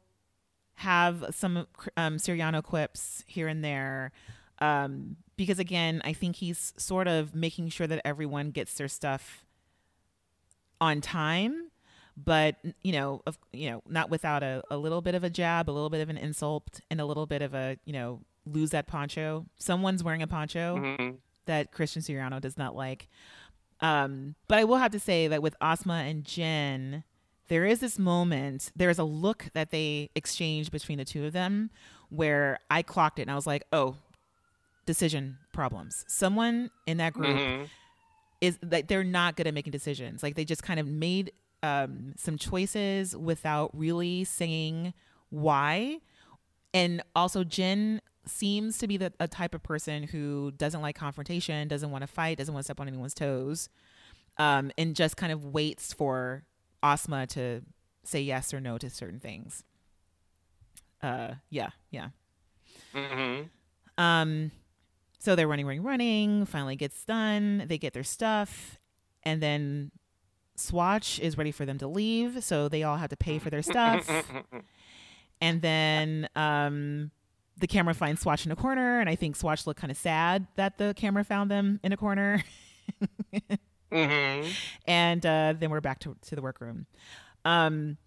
have 0.76 1.24
some 1.32 1.68
um, 1.96 2.18
Siriano 2.18 2.64
quips 2.64 3.24
here 3.28 3.48
and 3.48 3.64
there, 3.64 4.12
um, 4.60 5.18
because 5.36 5.60
again, 5.60 6.02
I 6.04 6.14
think 6.14 6.38
he's 6.38 6.74
sort 6.78 7.08
of 7.08 7.36
making 7.36 7.70
sure 7.70 7.86
that 7.86 8.02
everyone 8.04 8.50
gets 8.50 8.74
their 8.74 8.88
stuff 8.88 9.46
on 10.82 11.00
time, 11.00 11.70
but 12.18 12.56
you 12.82 12.92
know, 12.92 13.22
of 13.28 13.38
you 13.52 13.70
know, 13.70 13.84
not 13.88 14.10
without 14.10 14.42
a, 14.42 14.64
a 14.72 14.78
little 14.78 15.02
bit 15.02 15.16
of 15.16 15.24
a 15.24 15.30
jab, 15.30 15.70
a 15.70 15.72
little 15.72 15.92
bit 15.92 16.02
of 16.02 16.10
an 16.10 16.18
insult, 16.18 16.80
and 16.90 17.00
a 17.00 17.06
little 17.06 17.26
bit 17.26 17.42
of 17.42 17.54
a 17.54 17.78
you 17.86 17.94
know, 17.94 18.22
lose 18.46 18.72
that 18.72 18.88
poncho. 18.88 19.46
Someone's 19.58 20.04
wearing 20.04 20.22
a 20.22 20.28
poncho 20.28 20.78
Mhm. 20.78 21.18
that 21.46 21.72
Christian 21.72 22.02
Siriano 22.02 22.40
does 22.42 22.58
not 22.58 22.76
like. 22.76 23.08
Um, 23.80 24.36
but 24.48 24.58
I 24.60 24.64
will 24.64 24.78
have 24.78 24.92
to 24.92 25.00
say 25.00 25.28
that 25.28 25.42
with 25.42 25.56
Asma 25.62 26.04
and 26.08 26.24
Jen, 26.24 27.04
there 27.50 27.66
is 27.66 27.80
this 27.80 28.00
moment, 28.00 28.72
there 28.76 28.90
is 28.90 29.00
a 29.00 29.04
look 29.04 29.50
that 29.54 29.72
they 29.72 30.10
exchange 30.16 30.72
between 30.72 30.98
the 30.98 31.06
two 31.06 31.26
of 31.26 31.34
them 31.34 31.70
where 32.10 32.60
I 32.70 32.82
clocked 32.82 33.20
it 33.20 33.24
and 33.24 33.32
I 33.32 33.36
was 33.36 33.48
like, 33.48 33.64
oh, 33.74 33.98
decision 34.86 35.38
problems. 35.54 36.06
Someone 36.08 36.70
in 36.86 36.98
that 36.98 37.14
group 37.14 37.38
Mhm. 37.38 37.70
is 38.42 38.58
that 38.62 38.88
they're 38.88 39.04
not 39.04 39.36
good 39.36 39.48
at 39.48 39.54
making 39.54 39.72
decisions. 39.72 40.22
Like 40.24 40.36
they 40.36 40.46
just 40.46 40.64
kind 40.64 40.80
of 40.80 40.88
made 40.88 41.32
um, 41.66 42.14
some 42.18 42.38
choices 42.38 43.16
without 43.16 43.72
really 43.74 44.26
saying 44.26 44.94
why. 45.30 46.00
And 46.74 47.02
also, 47.16 47.46
Jen 47.46 48.02
seems 48.26 48.78
to 48.80 48.88
be 48.88 48.98
the 48.98 49.12
a 49.20 49.28
type 49.28 49.54
of 49.54 49.64
person 49.64 50.04
who 50.04 50.52
doesn't 50.58 50.82
like 50.82 50.96
confrontation, 50.96 51.68
doesn't 51.68 51.92
want 51.92 52.02
to 52.04 52.08
fight, 52.08 52.38
doesn't 52.38 52.54
want 52.54 52.64
to 52.64 52.66
step 52.66 52.80
on 52.80 52.88
anyone's 52.88 53.14
toes, 53.14 53.70
um, 54.38 54.72
and 54.78 54.96
just 54.96 55.18
kind 55.18 55.32
of 55.32 55.46
waits 55.46 55.94
for 55.94 56.44
Asma 56.82 57.28
to 57.28 57.62
say 58.04 58.22
yes 58.22 58.54
or 58.54 58.60
no 58.60 58.78
to 58.78 58.90
certain 58.90 59.20
things. 59.20 59.64
Uh, 61.02 61.36
yeah, 61.50 61.70
yeah. 61.92 62.10
Mhm. 62.94 63.50
Um, 63.98 64.52
so 65.20 65.36
they're 65.36 65.48
running, 65.48 65.66
running, 65.66 65.84
running. 65.84 66.46
Finally 66.46 66.76
gets 66.76 67.04
done. 67.06 67.66
They 67.68 67.78
get 67.78 67.94
their 67.94 68.04
stuff, 68.04 68.80
and 69.24 69.42
then 69.42 69.92
Swatch 70.56 71.20
is 71.20 71.38
ready 71.38 71.52
for 71.52 71.66
them 71.66 71.78
to 71.80 71.88
leave. 71.88 72.44
So 72.44 72.68
they 72.70 72.84
all 72.84 72.98
have 72.98 73.10
to 73.10 73.18
pay 73.18 73.40
for 73.40 73.50
their 73.50 73.62
stuff. 73.62 74.10
and 75.42 75.62
then 75.62 76.30
um, 76.36 77.12
the 77.64 77.68
camera 77.68 77.94
finds 77.94 78.20
Swatch 78.20 78.46
in 78.46 78.52
a 78.52 78.58
corner, 78.58 79.00
and 79.00 79.08
I 79.10 79.16
think 79.16 79.38
Swatch 79.38 79.66
looked 79.66 79.80
kind 79.80 79.90
of 79.90 79.96
sad 79.96 80.48
that 80.58 80.78
the 80.78 80.94
camera 80.98 81.24
found 81.24 81.50
them 81.50 81.80
in 81.82 81.94
a 81.94 81.98
corner. 81.98 82.44
Mhm. 83.92 84.52
and 84.88 85.24
uh, 85.26 85.54
then 85.58 85.70
we're 85.70 85.80
back 85.80 86.00
to, 86.00 86.18
to 86.24 86.36
the 86.36 86.42
workroom. 86.42 86.88
Um, 87.46 87.98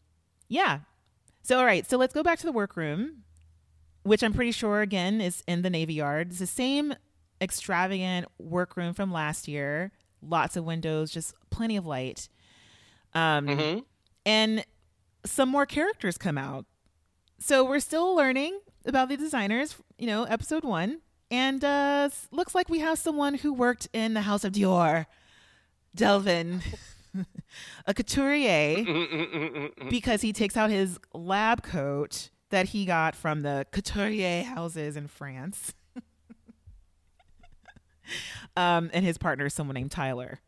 yeah. 0.48 0.80
So, 1.42 1.58
all 1.58 1.64
right. 1.64 1.88
So 1.88 1.96
let's 1.96 2.12
go 2.12 2.22
back 2.24 2.38
to 2.40 2.44
the 2.46 2.50
workroom, 2.52 3.22
which 4.02 4.22
I'm 4.24 4.32
pretty 4.34 4.50
sure, 4.50 4.80
again, 4.82 5.20
is 5.20 5.42
in 5.46 5.62
the 5.62 5.70
Navy 5.70 5.94
Yard. 5.94 6.30
It's 6.30 6.40
the 6.40 6.46
same 6.46 6.92
extravagant 7.40 8.26
workroom 8.38 8.94
from 8.94 9.12
last 9.12 9.46
year. 9.46 9.92
Lots 10.20 10.56
of 10.56 10.64
windows, 10.64 11.12
just 11.12 11.34
plenty 11.50 11.76
of 11.76 11.86
light. 11.86 12.28
Um, 13.14 13.46
Mhm. 13.46 13.84
and 14.26 14.64
some 15.24 15.48
more 15.48 15.66
characters 15.66 16.18
come 16.18 16.36
out. 16.36 16.66
So 17.38 17.64
we're 17.64 17.80
still 17.80 18.14
learning 18.16 18.58
about 18.86 19.08
the 19.08 19.16
designers, 19.16 19.76
you 19.98 20.06
know, 20.06 20.24
episode 20.24 20.64
one. 20.64 21.00
And 21.30 21.64
uh, 21.64 22.08
looks 22.30 22.54
like 22.54 22.68
we 22.68 22.78
have 22.80 22.98
someone 22.98 23.34
who 23.34 23.52
worked 23.52 23.88
in 23.92 24.14
the 24.14 24.22
House 24.22 24.44
of 24.44 24.52
Dior, 24.52 25.06
Delvin, 25.94 26.62
a 27.86 27.94
couturier, 27.94 28.84
because 29.90 30.22
he 30.22 30.32
takes 30.32 30.56
out 30.56 30.70
his 30.70 30.98
lab 31.12 31.62
coat 31.64 32.30
that 32.50 32.68
he 32.68 32.84
got 32.84 33.16
from 33.16 33.42
the 33.42 33.66
couturier 33.72 34.44
houses 34.44 34.96
in 34.96 35.08
France. 35.08 35.74
um, 38.56 38.88
and 38.92 39.04
his 39.04 39.18
partner 39.18 39.46
is 39.46 39.54
someone 39.54 39.74
named 39.74 39.90
Tyler. 39.90 40.38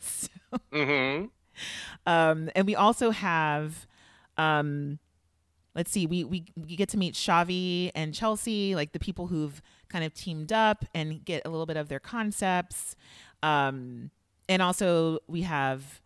so, 0.00 0.28
Mhm. 0.72 1.28
um, 2.06 2.50
and 2.54 2.66
we 2.66 2.74
also 2.74 3.10
have, 3.10 3.86
um, 4.38 4.98
let's 5.74 5.90
see, 5.90 6.06
we, 6.06 6.24
we 6.24 6.44
we 6.56 6.76
get 6.76 6.88
to 6.90 6.96
meet 6.98 7.14
Shavi 7.14 7.90
and 7.94 8.12
Chelsea, 8.14 8.74
like 8.74 8.92
the 8.92 8.98
people 8.98 9.26
who've 9.28 9.60
kind 9.88 10.04
of 10.04 10.12
teamed 10.14 10.52
up 10.52 10.84
and 10.94 11.24
get 11.24 11.42
a 11.44 11.48
little 11.50 11.66
bit 11.66 11.76
of 11.76 11.88
their 11.88 12.00
concepts. 12.00 12.96
Um, 13.42 14.10
and 14.48 14.60
also 14.62 15.18
we 15.26 15.42
have 15.42 16.00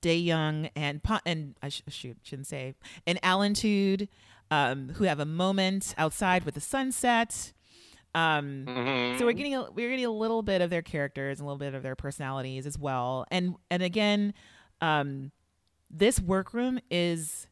Day 0.00 0.16
Young 0.18 0.68
and 0.76 1.00
and 1.24 1.54
I 1.62 1.68
sh- 1.70 1.82
shoot 1.88 2.16
shouldn't 2.22 2.46
say 2.46 2.74
and 3.06 3.18
Alan 3.22 3.54
Tude, 3.54 4.08
um, 4.50 4.90
who 4.96 5.04
have 5.04 5.20
a 5.20 5.24
moment 5.24 5.94
outside 5.98 6.44
with 6.44 6.54
the 6.54 6.60
sunset. 6.60 7.52
Um, 8.14 8.64
Mhm. 8.66 9.18
so 9.18 9.26
we're 9.26 9.32
getting 9.32 9.54
a, 9.54 9.70
we're 9.70 9.90
getting 9.90 10.06
a 10.06 10.10
little 10.10 10.42
bit 10.42 10.60
of 10.62 10.70
their 10.70 10.82
characters 10.82 11.38
and 11.40 11.44
a 11.44 11.48
little 11.50 11.58
bit 11.58 11.74
of 11.74 11.82
their 11.82 11.94
personalities 11.96 12.66
as 12.66 12.78
well. 12.78 13.26
And 13.30 13.54
and 13.70 13.82
again, 13.82 14.32
um, 14.80 15.30
this 15.90 16.18
workroom 16.20 16.80
is 16.90 17.46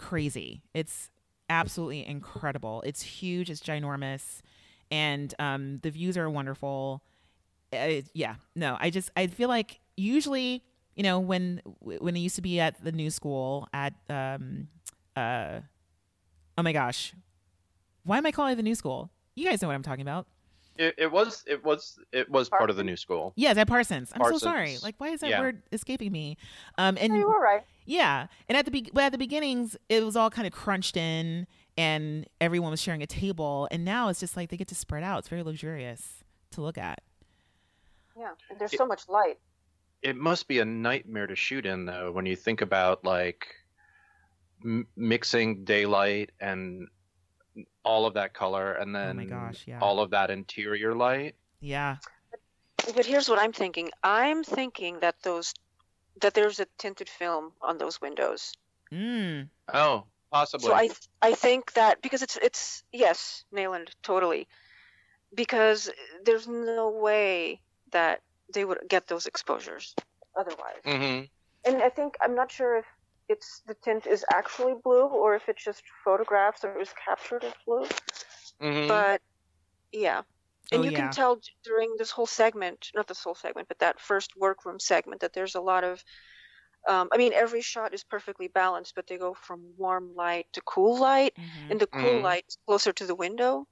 crazy. 0.00 0.62
It's 0.74 1.10
absolutely 1.48 2.06
incredible. 2.06 2.82
It's 2.84 3.02
huge. 3.02 3.50
It's 3.50 3.60
ginormous, 3.60 4.40
and 4.90 5.32
um, 5.38 5.78
the 5.82 5.90
views 5.90 6.16
are 6.16 6.28
wonderful. 6.28 7.02
Uh, 7.72 8.02
yeah, 8.14 8.34
no, 8.56 8.76
I 8.80 8.90
just 8.90 9.10
I 9.16 9.28
feel 9.28 9.48
like 9.48 9.78
usually 9.96 10.64
you 10.96 11.04
know 11.04 11.20
when 11.20 11.62
when 11.80 12.16
it 12.16 12.20
used 12.20 12.36
to 12.36 12.42
be 12.42 12.58
at 12.58 12.82
the 12.82 12.90
new 12.90 13.10
school 13.10 13.68
at 13.72 13.94
um 14.08 14.66
uh 15.16 15.60
oh 16.58 16.62
my 16.62 16.72
gosh 16.72 17.14
why 18.04 18.18
am 18.18 18.26
I 18.26 18.32
calling 18.32 18.52
it 18.52 18.56
the 18.56 18.62
new 18.62 18.74
school? 18.74 19.10
You 19.34 19.48
guys 19.48 19.62
know 19.62 19.68
what 19.68 19.74
I'm 19.74 19.82
talking 19.82 20.02
about. 20.02 20.26
It, 20.80 20.94
it 20.98 21.12
was 21.12 21.44
it 21.46 21.62
was 21.64 21.98
it 22.12 22.28
was 22.30 22.48
part 22.48 22.70
of 22.70 22.76
the 22.76 22.82
new 22.84 22.96
school. 22.96 23.32
Yeah, 23.36 23.50
at 23.56 23.68
Parsons. 23.68 24.10
I'm 24.14 24.24
so 24.24 24.38
sorry. 24.38 24.78
Like, 24.82 24.94
why 24.98 25.08
is 25.08 25.20
that 25.20 25.30
Yeah. 25.30 25.40
word 25.40 25.62
escaping 25.72 26.10
me? 26.10 26.36
Um, 26.78 26.96
and 27.00 27.12
No, 27.12 27.18
you 27.18 27.26
were 27.28 27.40
right. 27.40 27.62
Yeah, 27.86 28.26
and 28.48 28.56
at 28.56 28.64
the 28.64 28.70
be- 28.70 28.90
but 28.92 29.04
at 29.04 29.12
the 29.12 29.18
beginnings, 29.18 29.76
it 29.88 30.04
was 30.04 30.16
all 30.16 30.30
kind 30.30 30.46
of 30.46 30.52
crunched 30.52 30.96
in, 30.96 31.46
and 31.76 32.26
everyone 32.40 32.70
was 32.70 32.80
sharing 32.80 33.02
a 33.02 33.06
table. 33.06 33.68
And 33.70 33.84
now 33.84 34.08
it's 34.08 34.20
just 34.20 34.36
like 34.36 34.48
they 34.50 34.56
get 34.56 34.68
to 34.68 34.74
spread 34.74 35.02
out. 35.02 35.18
It's 35.20 35.28
very 35.28 35.42
luxurious 35.42 36.24
to 36.52 36.60
look 36.62 36.78
at. 36.78 37.00
Yeah, 38.16 38.32
and 38.48 38.58
there's 38.58 38.72
It- 38.72 38.78
so 38.78 38.86
much 38.86 39.08
light. 39.08 39.38
It 40.02 40.16
must 40.16 40.48
be 40.48 40.60
a 40.60 40.64
nightmare 40.64 41.26
to 41.26 41.36
shoot 41.36 41.66
in 41.66 41.84
though 41.84 42.10
when 42.12 42.24
you 42.26 42.34
think 42.36 42.62
about 42.62 43.04
like 43.04 43.54
m- 44.64 44.86
mixing 44.96 45.64
daylight 45.64 46.30
and 46.40 46.88
all 47.84 48.06
of 48.06 48.14
that 48.14 48.34
color 48.34 48.72
and 48.72 48.94
Oh 48.94 48.98
then 48.98 49.16
my 49.16 49.24
gosh, 49.24 49.64
yeah. 49.66 49.80
all 49.80 50.00
of 50.00 50.10
that 50.10 50.30
interior 50.30 50.94
light. 50.94 51.34
Yeah. 51.60 51.96
But 52.94 53.06
here's 53.06 53.28
what 53.28 53.38
I'm 53.38 53.52
thinking. 53.52 53.90
I'm 54.02 54.42
thinking 54.42 55.00
that 55.00 55.16
those 55.22 55.54
that 56.20 56.34
there's 56.34 56.60
a 56.60 56.66
tinted 56.78 57.08
film 57.08 57.52
on 57.62 57.78
those 57.78 58.00
windows. 58.00 58.52
Mm. 58.92 59.48
Oh, 59.72 60.04
possibly. 60.32 60.66
So 60.66 60.74
I 60.74 60.90
I 61.22 61.32
think 61.34 61.72
that 61.74 62.02
because 62.02 62.22
it's 62.22 62.36
it's 62.42 62.82
yes, 62.92 63.44
Nayland, 63.54 63.88
totally. 64.02 64.48
Because 65.34 65.90
there's 66.24 66.48
no 66.48 66.90
way 66.90 67.60
that 67.92 68.20
they 68.52 68.64
would 68.64 68.78
get 68.88 69.06
those 69.06 69.26
exposures 69.26 69.94
otherwise. 70.36 70.82
hmm 70.84 71.20
And 71.64 71.82
I 71.82 71.88
think 71.88 72.16
I'm 72.20 72.34
not 72.34 72.50
sure 72.50 72.78
if 72.78 72.86
it's 73.30 73.62
the 73.66 73.76
tint 73.76 74.06
is 74.06 74.24
actually 74.32 74.74
blue 74.84 75.06
or 75.06 75.36
if 75.36 75.48
it's 75.48 75.64
just 75.64 75.84
photographs 76.04 76.64
or 76.64 76.72
it 76.74 76.78
was 76.78 76.94
captured 77.06 77.44
as 77.44 77.54
blue. 77.66 77.86
hmm 78.60 78.88
But 78.88 79.22
yeah. 79.92 80.22
And 80.72 80.80
Oh, 80.80 80.84
you 80.84 80.92
yeah. 80.92 80.98
can 81.02 81.10
tell 81.10 81.40
during 81.64 81.96
this 81.98 82.12
whole 82.12 82.26
segment, 82.26 82.90
not 82.94 83.08
this 83.08 83.24
whole 83.24 83.34
segment, 83.36 83.68
but 83.68 83.80
that 83.80 84.00
first 84.00 84.36
workroom 84.36 84.80
segment, 84.80 85.22
that 85.22 85.34
there's 85.34 85.56
a 85.56 85.62
lot 85.62 85.84
of. 85.84 86.04
Um, 86.88 87.08
I 87.12 87.18
mean, 87.18 87.32
every 87.34 87.62
shot 87.62 87.94
is 87.94 88.04
perfectly 88.04 88.48
balanced, 88.48 88.94
but 88.96 89.06
they 89.08 89.18
go 89.18 89.34
from 89.34 89.74
warm 89.78 90.14
light 90.16 90.46
to 90.54 90.62
cool 90.62 90.98
light, 90.98 91.36
Mhm. 91.38 91.70
and 91.70 91.80
the 91.80 91.88
cool 91.88 92.20
Mhm. 92.20 92.22
light 92.22 92.44
is 92.48 92.58
closer 92.66 92.92
to 92.92 93.06
the 93.06 93.16
window. 93.16 93.66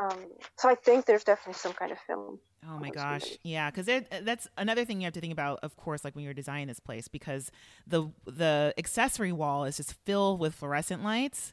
Um, 0.00 0.32
so 0.58 0.68
I 0.68 0.74
think 0.74 1.06
there's 1.06 1.24
definitely 1.24 1.54
some 1.54 1.72
kind 1.74 1.92
of 1.92 1.98
film. 2.00 2.40
Oh 2.66 2.78
my 2.78 2.90
gosh, 2.90 3.24
yeah, 3.42 3.70
because 3.70 3.86
that's 4.22 4.48
another 4.56 4.84
thing 4.84 5.00
you 5.00 5.04
have 5.04 5.12
to 5.14 5.20
think 5.20 5.32
about, 5.32 5.60
of 5.62 5.76
course, 5.76 6.04
like 6.04 6.14
when 6.14 6.24
you're 6.24 6.32
designing 6.34 6.66
this 6.68 6.80
place, 6.80 7.08
because 7.08 7.50
the 7.86 8.10
the 8.26 8.72
accessory 8.78 9.32
wall 9.32 9.64
is 9.64 9.76
just 9.76 9.92
filled 10.04 10.40
with 10.40 10.54
fluorescent 10.54 11.02
lights, 11.04 11.52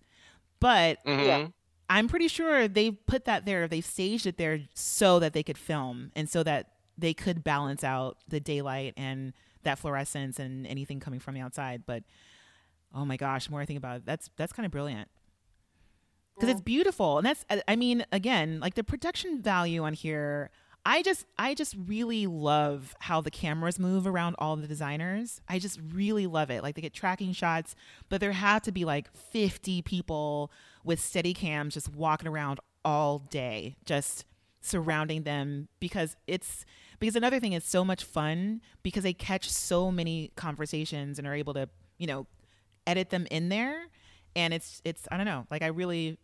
but 0.59 0.99
hmm 1.05 1.19
Yeah. 1.19 1.47
I'm 1.89 2.07
pretty 2.07 2.29
sure 2.29 2.67
they 2.69 2.91
put 2.91 3.25
that 3.25 3.45
there, 3.45 3.67
they 3.67 3.81
staged 3.81 4.25
it 4.25 4.37
there 4.37 4.61
so 4.73 5.19
that 5.19 5.33
they 5.33 5.43
could 5.43 5.57
film 5.57 6.11
and 6.15 6.29
so 6.29 6.43
that 6.43 6.67
they 6.97 7.13
could 7.13 7.43
balance 7.43 7.83
out 7.83 8.17
the 8.29 8.39
daylight 8.39 8.93
and 8.95 9.33
that 9.63 9.77
fluorescence 9.79 10.39
and 10.39 10.65
anything 10.67 10.99
coming 11.01 11.19
from 11.19 11.33
the 11.35 11.41
outside. 11.41 11.83
But 11.85 12.03
oh 12.95 13.03
my 13.05 13.17
gosh, 13.17 13.49
more 13.49 13.59
I 13.61 13.65
think 13.65 13.77
about 13.77 13.97
it, 13.97 14.05
that's 14.05 14.29
that's 14.37 14.53
kind 14.53 14.65
of 14.65 14.71
brilliant 14.71 15.09
because 16.35 16.47
Yeah. 16.47 16.53
it's 16.53 16.61
beautiful 16.61 17.17
and 17.17 17.25
that's 17.25 17.45
I- 17.49 17.63
I 17.67 17.75
mean 17.75 18.05
again 18.11 18.59
like 18.59 18.75
the 18.75 18.83
production 18.83 19.41
value 19.41 19.83
on 19.83 19.93
here. 19.93 20.49
I 20.85 21.03
just 21.03 21.25
I 21.37 21.53
just 21.53 21.75
really 21.85 22.25
love 22.25 22.95
how 22.99 23.21
the 23.21 23.29
cameras 23.29 23.77
move 23.77 24.07
around 24.07 24.35
all 24.39 24.55
the 24.55 24.67
designers. 24.67 25.39
I 25.47 25.59
just 25.59 25.79
really 25.93 26.25
love 26.25 26.49
it. 26.49 26.63
Like 26.63 26.75
they 26.75 26.81
get 26.81 26.93
tracking 26.93 27.33
shots, 27.33 27.75
but 28.09 28.19
there 28.19 28.31
had 28.31 28.63
to 28.63 28.71
be 28.71 28.83
like 28.83 29.15
50 29.15 29.83
people 29.83 30.51
with 30.83 30.99
steady 30.99 31.33
cams 31.33 31.75
just 31.75 31.93
walking 31.93 32.27
around 32.27 32.59
all 32.83 33.19
day, 33.19 33.75
just 33.85 34.25
surrounding 34.61 35.23
them 35.23 35.67
because 35.79 36.15
it's 36.27 36.65
because 36.99 37.15
another 37.15 37.39
thing 37.39 37.53
is 37.53 37.63
so 37.63 37.85
much 37.85 38.03
fun 38.03 38.61
because 38.81 39.03
they 39.03 39.13
catch 39.13 39.49
so 39.49 39.91
many 39.91 40.31
conversations 40.35 41.19
and 41.19 41.27
are 41.27 41.35
able 41.35 41.53
to, 41.53 41.69
you 41.97 42.07
know, 42.07 42.25
edit 42.87 43.09
them 43.11 43.27
in 43.29 43.49
there. 43.49 43.85
And 44.35 44.53
it's 44.53 44.81
it's 44.83 45.07
I 45.11 45.17
don't 45.17 45.25
know, 45.27 45.45
like 45.51 45.61
I 45.61 45.67
really 45.67 46.17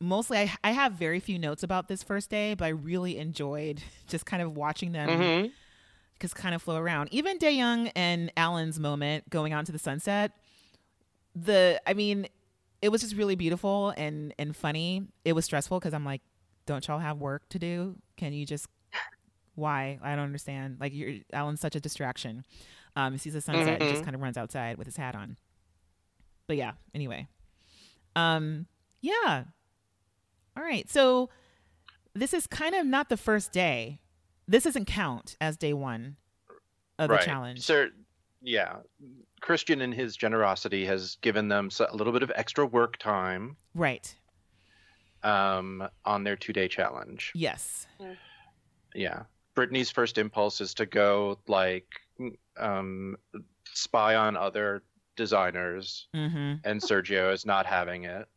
mostly 0.00 0.38
I, 0.38 0.52
I 0.64 0.70
have 0.72 0.92
very 0.92 1.20
few 1.20 1.38
notes 1.38 1.62
about 1.62 1.88
this 1.88 2.02
first 2.02 2.30
day, 2.30 2.54
but 2.54 2.64
I 2.64 2.68
really 2.68 3.18
enjoyed 3.18 3.82
just 4.08 4.26
kind 4.26 4.42
of 4.42 4.56
watching 4.56 4.92
them 4.92 5.10
hmm 5.10 5.46
just 6.20 6.34
kind 6.34 6.54
of 6.54 6.60
flow 6.60 6.76
around. 6.76 7.08
Even 7.12 7.38
Day 7.38 7.52
Young 7.52 7.88
and 7.88 8.30
Alan's 8.36 8.78
moment 8.78 9.30
going 9.30 9.54
on 9.54 9.64
to 9.64 9.72
the 9.72 9.78
sunset, 9.78 10.32
the 11.34 11.80
I 11.86 11.94
mean, 11.94 12.26
it 12.82 12.90
was 12.90 13.00
just 13.00 13.16
really 13.16 13.36
beautiful 13.36 13.94
and 13.96 14.34
and 14.38 14.54
funny. 14.54 15.06
It 15.24 15.32
was 15.32 15.44
stressful 15.46 15.78
because 15.78 15.94
I'm 15.94 16.04
like, 16.04 16.20
don't 16.66 16.86
y'all 16.86 16.98
have 16.98 17.18
work 17.18 17.48
to 17.50 17.58
do? 17.58 17.96
Can 18.16 18.32
you 18.34 18.44
just 18.44 18.66
why? 19.54 19.98
I 20.02 20.14
don't 20.14 20.24
understand. 20.24 20.76
Like 20.80 20.92
you're 20.94 21.20
Alan's 21.32 21.60
such 21.60 21.74
a 21.74 21.80
distraction. 21.80 22.44
Um, 22.96 23.12
he 23.12 23.18
sees 23.18 23.32
the 23.32 23.40
sunset 23.40 23.80
and 23.80 23.88
just 23.88 24.02
Mhm. 24.02 24.04
kind 24.04 24.14
of 24.14 24.20
runs 24.20 24.36
outside 24.36 24.76
with 24.76 24.86
his 24.86 24.96
hat 24.96 25.14
on. 25.14 25.36
But 26.46 26.56
yeah, 26.56 26.72
anyway. 26.94 27.28
Um, 28.16 28.66
yeah. 29.00 29.44
All 30.56 30.62
right. 30.62 30.88
So 30.88 31.30
this 32.14 32.34
is 32.34 32.46
kind 32.46 32.74
of 32.74 32.86
not 32.86 33.08
the 33.08 33.16
first 33.16 33.52
day. 33.52 34.00
This 34.48 34.64
doesn't 34.64 34.86
count 34.86 35.36
as 35.40 35.56
day 35.56 35.72
one 35.72 36.16
of 36.98 37.10
right. 37.10 37.20
the 37.20 37.26
challenge. 37.26 37.60
Sir, 37.60 37.90
yeah. 38.42 38.76
Christian, 39.40 39.80
in 39.80 39.92
his 39.92 40.16
generosity, 40.16 40.84
has 40.86 41.16
given 41.22 41.48
them 41.48 41.70
a 41.88 41.96
little 41.96 42.12
bit 42.12 42.22
of 42.22 42.32
extra 42.34 42.66
work 42.66 42.98
time 42.98 43.56
right. 43.74 44.14
um, 45.22 45.88
on 46.04 46.24
their 46.24 46.36
two 46.36 46.52
day 46.52 46.68
challenge. 46.68 47.32
Yes. 47.34 47.86
Yeah. 48.94 49.22
Brittany's 49.54 49.90
first 49.90 50.18
impulse 50.18 50.60
is 50.60 50.74
to 50.74 50.86
go, 50.86 51.38
like, 51.46 51.86
um, 52.58 53.16
spy 53.72 54.14
on 54.14 54.36
other 54.36 54.82
designers, 55.16 56.08
hmm 56.14 56.54
and 56.64 56.80
Sergio 56.80 57.32
is 57.32 57.44
not 57.44 57.66
having 57.66 58.04
it. 58.04 58.28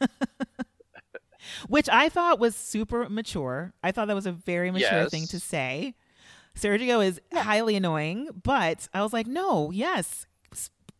Which 1.68 1.88
I 1.88 2.08
thought 2.08 2.38
was 2.38 2.54
super 2.56 3.08
mature. 3.08 3.72
I 3.82 3.92
thought 3.92 4.08
that 4.08 4.14
was 4.14 4.26
a 4.26 4.32
very 4.32 4.70
mature 4.70 4.88
thing 5.10 5.26
to 5.28 5.40
say. 5.40 5.94
Sergio 6.56 7.04
is 7.04 7.20
highly 7.32 7.76
annoying, 7.76 8.28
but 8.42 8.88
I 8.92 9.02
was 9.02 9.12
like, 9.12 9.26
no, 9.26 9.70
yes, 9.70 10.26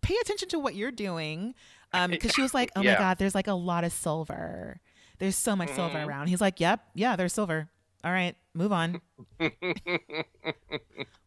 pay 0.00 0.14
attention 0.22 0.48
to 0.50 0.58
what 0.58 0.74
you're 0.74 0.92
doing. 0.92 1.54
Because 2.08 2.30
she 2.32 2.40
was 2.42 2.54
like, 2.54 2.70
oh 2.76 2.84
my 2.84 2.94
God, 2.98 3.18
there's 3.18 3.34
like 3.34 3.48
a 3.48 3.52
lot 3.52 3.82
of 3.82 3.90
silver. 3.92 4.80
There's 5.18 5.34
so 5.34 5.56
much 5.56 5.70
silver 5.70 5.98
Mhm. 5.98 6.06
around. 6.06 6.28
He's 6.28 6.40
like, 6.40 6.60
yep, 6.60 6.80
yeah, 6.94 7.16
there's 7.16 7.32
silver. 7.32 7.68
All 8.04 8.12
right, 8.12 8.36
move 8.54 8.72
on. 8.72 9.00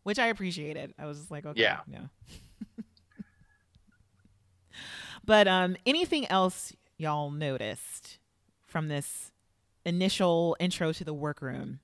Which 0.04 0.20
I 0.20 0.28
appreciated. 0.28 0.94
I 0.98 1.06
was 1.06 1.18
just 1.20 1.32
like, 1.32 1.46
okay, 1.46 1.62
Yeah. 1.62 1.82
yeah. 1.86 2.06
but 5.26 5.48
um, 5.48 5.76
anything 5.86 6.26
else 6.28 6.74
y'all 6.98 7.30
noticed 7.32 8.20
from 8.74 8.88
this 8.88 9.32
initial 9.86 10.58
intro 10.60 10.92
to 10.92 11.04
the 11.04 11.14
workroom? 11.14 11.80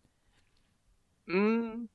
mm, 1.30 1.88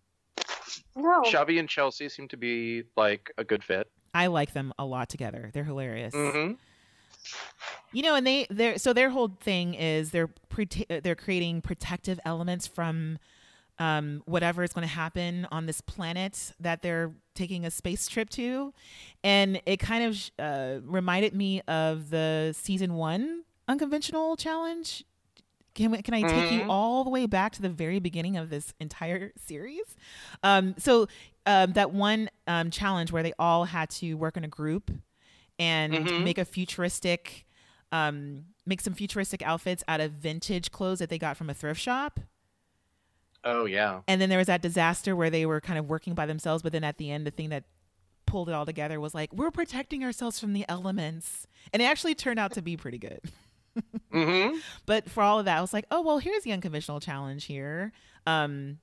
No. 0.95 1.23
Shelby 1.25 1.59
and 1.59 1.69
Chelsea 1.69 2.09
seem 2.09 2.29
to 2.29 2.37
be 2.37 2.85
like 2.97 3.33
a 3.37 3.43
good 3.45 3.65
fit. 3.65 3.91
I 4.15 4.29
like 4.29 4.53
them 4.53 4.73
a 4.79 4.85
lot 4.87 5.09
together. 5.09 5.51
They're 5.53 5.65
hilarious. 5.65 6.15
hmm 6.15 6.53
You 7.93 8.03
know, 8.03 8.15
and 8.15 8.25
they 8.25 8.47
they're 8.51 8.79
so 8.79 8.93
their 8.93 9.11
whole 9.11 9.33
thing 9.41 9.75
is 9.75 10.13
they're 10.13 10.29
pre- 10.49 10.87
they're 11.03 11.17
creating 11.17 11.63
protective 11.63 12.21
elements 12.25 12.69
from 12.69 13.19
um, 13.81 14.23
whatever 14.27 14.63
is 14.63 14.73
going 14.73 14.87
to 14.87 14.95
happen 14.95 15.49
on 15.51 15.67
this 15.67 15.81
planet 15.81 16.53
that 16.61 16.83
they're 16.83 17.11
taking 17.35 17.65
a 17.67 17.73
space 17.73 18.07
trip 18.07 18.31
to, 18.31 18.73
and 19.25 19.61
it 19.67 19.79
kind 19.81 20.05
of 20.05 20.31
uh, 20.39 20.79
reminded 20.85 21.35
me 21.35 21.61
of 21.63 22.11
the 22.11 22.55
season 22.57 22.95
one 22.95 23.43
unconventional 23.69 24.37
challenge. 24.37 25.05
Can, 25.75 25.91
we, 25.91 26.03
can 26.03 26.15
I 26.15 26.23
take 26.23 26.53
you 26.53 26.61
Mhm. 26.61 26.69
all 26.69 27.03
the 27.03 27.11
way 27.11 27.27
back 27.27 27.53
to 27.55 27.63
the 27.63 27.69
very 27.69 27.99
beginning 27.99 28.37
of 28.37 28.49
this 28.49 28.73
entire 28.79 29.33
series? 29.37 29.97
Um, 30.43 30.75
so 30.79 31.09
um, 31.47 31.73
that 31.73 31.93
one 31.93 32.31
um, 32.47 32.71
challenge 32.71 33.11
where 33.13 33.23
they 33.23 33.33
all 33.39 33.65
had 33.65 33.91
to 33.91 34.15
work 34.15 34.37
in 34.37 34.45
a 34.45 34.49
group 34.49 34.91
and 35.59 35.93
Mhm. 35.95 36.25
make 36.25 36.39
a 36.39 36.45
futuristic, 36.45 37.45
um, 37.93 38.47
make 38.67 38.81
some 38.81 38.95
futuristic 38.95 39.43
outfits 39.43 39.83
out 39.89 40.01
of 40.01 40.13
vintage 40.13 40.71
clothes 40.71 41.01
that 41.01 41.09
they 41.11 41.19
got 41.19 41.37
from 41.37 41.51
a 41.51 41.55
thrift 41.55 41.81
shop. 41.81 42.21
Oh 43.43 43.67
yeah. 43.67 44.01
And 44.09 44.21
then 44.21 44.31
there 44.31 44.39
was 44.39 44.47
that 44.47 44.63
disaster 44.63 45.15
where 45.15 45.29
they 45.29 45.45
were 45.45 45.61
kind 45.61 45.79
of 45.79 45.87
working 45.89 46.15
by 46.15 46.25
themselves, 46.25 46.63
but 46.63 46.73
then 46.73 46.83
at 46.85 46.97
the 46.97 47.11
end, 47.11 47.27
the 47.27 47.31
thing 47.31 47.51
that 47.51 47.65
pulled 48.27 48.49
it 48.49 48.53
all 48.55 48.65
together 48.65 48.99
was 49.01 49.15
like, 49.15 49.33
we're 49.35 49.51
protecting 49.51 50.03
ourselves 50.03 50.41
from 50.41 50.55
the 50.55 50.65
elements. 50.69 51.47
And 51.73 51.83
it 51.83 51.85
actually 51.85 52.15
turned 52.15 52.39
out 52.39 52.53
to 52.53 52.63
be 52.63 52.77
pretty 52.77 52.99
good. 52.99 53.21
hmm 54.13 54.59
But 54.87 55.11
for 55.11 55.23
all 55.23 55.39
of 55.39 55.45
that, 55.47 55.59
I 55.59 55.61
was 55.61 55.73
like, 55.73 55.87
oh, 55.91 56.01
well, 56.03 56.19
here's 56.19 56.43
the 56.43 56.53
unconventional 56.53 57.01
challenge 57.01 57.45
here. 57.45 57.93
Um, 58.27 58.79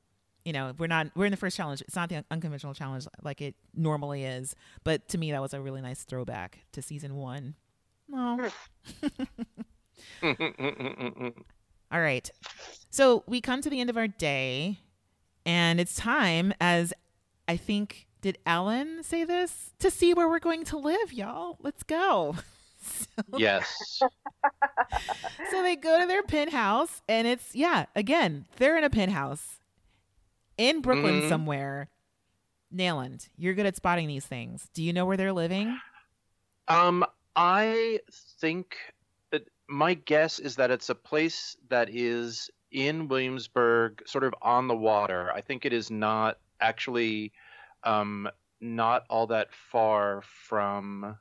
you 0.45 0.53
know, 0.53 0.73
we're 0.77 0.87
not, 0.87 1.07
we're 1.15 1.25
in 1.25 1.31
the 1.31 1.37
first 1.37 1.55
challenge. 1.55 1.81
It's 1.81 1.95
not 1.95 2.09
the 2.09 2.17
un- 2.17 2.25
unconventional 2.31 2.73
challenge 2.73 3.07
like 3.23 3.41
it 3.41 3.55
normally 3.75 4.23
is. 4.23 4.55
But 4.83 5.07
to 5.09 5.17
me, 5.17 5.31
that 5.31 5.41
was 5.41 5.53
a 5.53 5.61
really 5.61 5.81
nice 5.81 6.03
throwback 6.03 6.59
to 6.73 6.81
season 6.81 7.15
one. 7.15 7.55
Oh. 8.13 8.49
All 11.91 12.01
right. 12.01 12.29
So 12.89 13.23
we 13.27 13.41
come 13.41 13.61
to 13.61 13.69
the 13.69 13.79
end 13.79 13.89
of 13.89 13.97
our 13.97 14.07
day, 14.07 14.79
and 15.45 15.79
it's 15.79 15.95
time, 15.95 16.53
as 16.59 16.93
I 17.47 17.57
think, 17.57 18.07
did 18.21 18.37
Alan 18.45 19.03
say 19.03 19.23
this? 19.23 19.73
To 19.79 19.91
see 19.91 20.13
where 20.13 20.27
we're 20.27 20.39
going 20.39 20.63
to 20.65 20.77
live, 20.77 21.13
y'all. 21.13 21.57
Let's 21.61 21.83
go. 21.83 22.35
So, 22.81 23.23
Yes. 23.37 23.99
so 25.51 25.61
they 25.61 25.75
go 25.75 25.99
to 25.99 26.07
their 26.07 26.23
penthouse, 26.23 27.01
and 27.07 27.27
it's, 27.27 27.55
yeah, 27.55 27.85
again, 27.95 28.45
they're 28.57 28.77
in 28.77 28.83
a 28.83 28.89
penthouse 28.89 29.59
in 30.57 30.81
Brooklyn 30.81 31.21
Mhm. 31.21 31.29
somewhere. 31.29 31.89
Nayland, 32.73 33.27
you're 33.37 33.53
good 33.53 33.65
at 33.65 33.75
spotting 33.75 34.07
these 34.07 34.25
things. 34.25 34.69
Do 34.73 34.81
you 34.83 34.93
know 34.93 35.05
where 35.05 35.17
they're 35.17 35.33
living? 35.33 35.77
Um, 36.67 37.05
I 37.35 37.99
think 38.39 38.77
that 39.31 39.43
my 39.67 39.93
guess 39.93 40.39
is 40.39 40.55
that 40.55 40.71
it's 40.71 40.89
a 40.89 40.95
place 40.95 41.57
that 41.69 41.89
is 41.91 42.49
in 42.71 43.07
Williamsburg, 43.09 44.01
sort 44.07 44.23
of 44.23 44.33
on 44.41 44.67
the 44.67 44.75
water. 44.75 45.31
I 45.33 45.41
think 45.41 45.65
it 45.65 45.73
is 45.73 45.91
not 45.91 46.37
actually 46.61 47.33
um, 47.83 48.29
not 48.61 49.03
all 49.09 49.27
that 49.27 49.53
far 49.53 50.21
from 50.21 51.17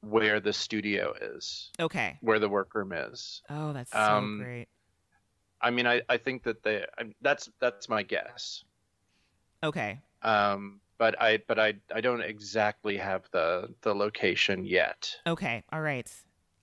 where 0.00 0.40
the 0.40 0.52
studio 0.52 1.12
is, 1.20 1.70
Okay. 1.80 2.16
where 2.20 2.38
the 2.38 2.48
workroom 2.48 2.92
is. 2.92 3.42
Oh, 3.50 3.72
that's 3.72 3.90
so 3.92 3.98
Um, 3.98 4.40
great. 4.42 4.68
I 5.60 5.70
mean, 5.70 5.86
I, 5.86 6.02
I 6.08 6.16
think 6.18 6.44
that 6.44 6.62
they 6.62 6.84
I, 6.98 7.04
that's 7.20 7.48
that's 7.60 7.88
my 7.88 8.02
guess. 8.04 8.62
Okay. 9.62 9.98
Um, 10.22 10.80
but 10.98 11.20
I 11.20 11.38
but 11.48 11.58
I 11.58 11.74
I 11.92 12.00
don't 12.00 12.20
exactly 12.22 12.96
have 12.96 13.24
the 13.32 13.74
the 13.82 13.94
location 13.94 14.64
yet. 14.64 15.16
Okay. 15.26 15.64
All 15.72 15.80
right. 15.80 16.08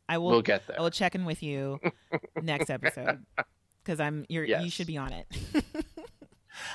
I 0.07 0.17
will 0.17 0.29
we'll 0.31 0.41
get 0.41 0.65
there. 0.67 0.77
I 0.79 0.81
will 0.81 0.91
check 0.91 1.15
in 1.15 1.25
with 1.25 1.43
you 1.43 1.79
next 2.41 2.69
episode 2.69 3.25
because 3.83 3.99
I'm 3.99 4.25
you're 4.29 4.45
you 4.45 4.69
should 4.69 4.87
be 4.87 4.97
on 4.97 5.11
it. 5.11 5.27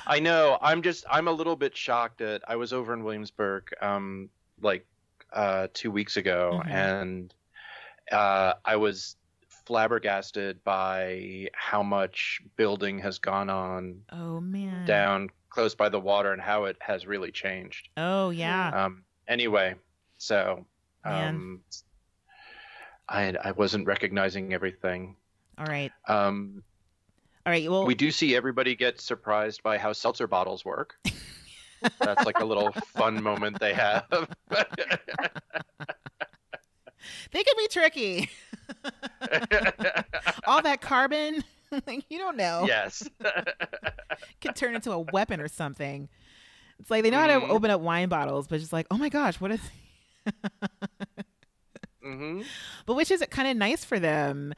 I 0.05 0.19
know. 0.19 0.59
I'm 0.61 0.83
just. 0.83 1.05
I'm 1.09 1.27
a 1.27 1.31
little 1.31 1.55
bit 1.55 1.75
shocked 1.75 2.21
at. 2.21 2.43
I 2.47 2.55
was 2.55 2.71
over 2.71 2.93
in 2.93 3.03
Williamsburg, 3.03 3.63
um, 3.81 4.29
like, 4.61 4.85
uh, 5.33 5.67
two 5.73 5.91
weeks 5.91 6.17
ago, 6.17 6.61
Mhm. 6.65 6.71
and 6.71 7.33
uh, 8.11 8.53
I 8.65 8.75
was 8.75 9.15
flabbergasted 9.65 10.63
by 10.63 11.47
how 11.53 11.81
much 11.83 12.41
building 12.57 12.99
has 12.99 13.19
gone 13.19 13.49
on 13.49 14.01
oh 14.11 14.41
man. 14.41 14.85
down 14.85 15.29
close 15.49 15.75
by 15.75 15.87
the 15.89 15.99
water 15.99 16.33
and 16.33 16.41
how 16.41 16.65
it 16.65 16.77
has 16.81 17.05
really 17.07 17.31
changed. 17.31 17.89
Oh 17.97 18.31
yeah. 18.31 18.85
Um. 18.85 19.03
Anyway, 19.27 19.75
so, 20.17 20.65
um, 21.05 21.61
I 23.07 23.33
I 23.43 23.51
wasn't 23.51 23.87
recognizing 23.87 24.53
everything. 24.53 25.15
All 25.57 25.65
right. 25.65 25.91
Um. 26.07 26.63
All 27.45 27.51
right. 27.51 27.69
Well, 27.69 27.85
we 27.85 27.95
do 27.95 28.11
see 28.11 28.35
everybody 28.35 28.75
get 28.75 28.99
surprised 29.01 29.63
by 29.63 29.77
how 29.77 29.93
seltzer 29.93 30.27
bottles 30.27 30.63
work. 30.65 30.95
That's 31.99 32.25
like 32.25 32.39
a 32.39 32.45
little 32.45 32.71
fun 32.93 33.21
moment 33.21 33.59
they 33.59 33.73
have. 33.73 34.05
they 37.31 37.43
can 37.43 37.53
be 37.57 37.67
tricky. 37.69 38.29
All 40.45 40.61
that 40.61 40.81
carbon, 40.81 41.43
you 42.09 42.17
don't 42.17 42.37
know. 42.37 42.65
yes. 42.67 43.07
Could 44.41 44.55
turn 44.55 44.75
into 44.75 44.91
a 44.91 44.99
weapon 44.99 45.39
or 45.41 45.47
something. 45.47 46.09
It's 46.79 46.89
like 46.89 47.03
they 47.03 47.09
know 47.11 47.19
how 47.19 47.27
to 47.27 47.39
Mhm. 47.45 47.49
open 47.49 47.69
up 47.71 47.81
wine 47.81 48.09
bottles, 48.09 48.47
but 48.47 48.59
just 48.59 48.73
like, 48.73 48.87
oh 48.91 48.97
my 48.97 49.09
gosh, 49.09 49.39
what 49.39 49.51
is? 49.51 49.61
hmm 52.03 52.41
but 52.85 52.95
which 52.95 53.11
is 53.11 53.23
kind 53.29 53.47
of 53.47 53.55
nice 53.57 53.83
for 53.85 53.99
them. 53.99 54.53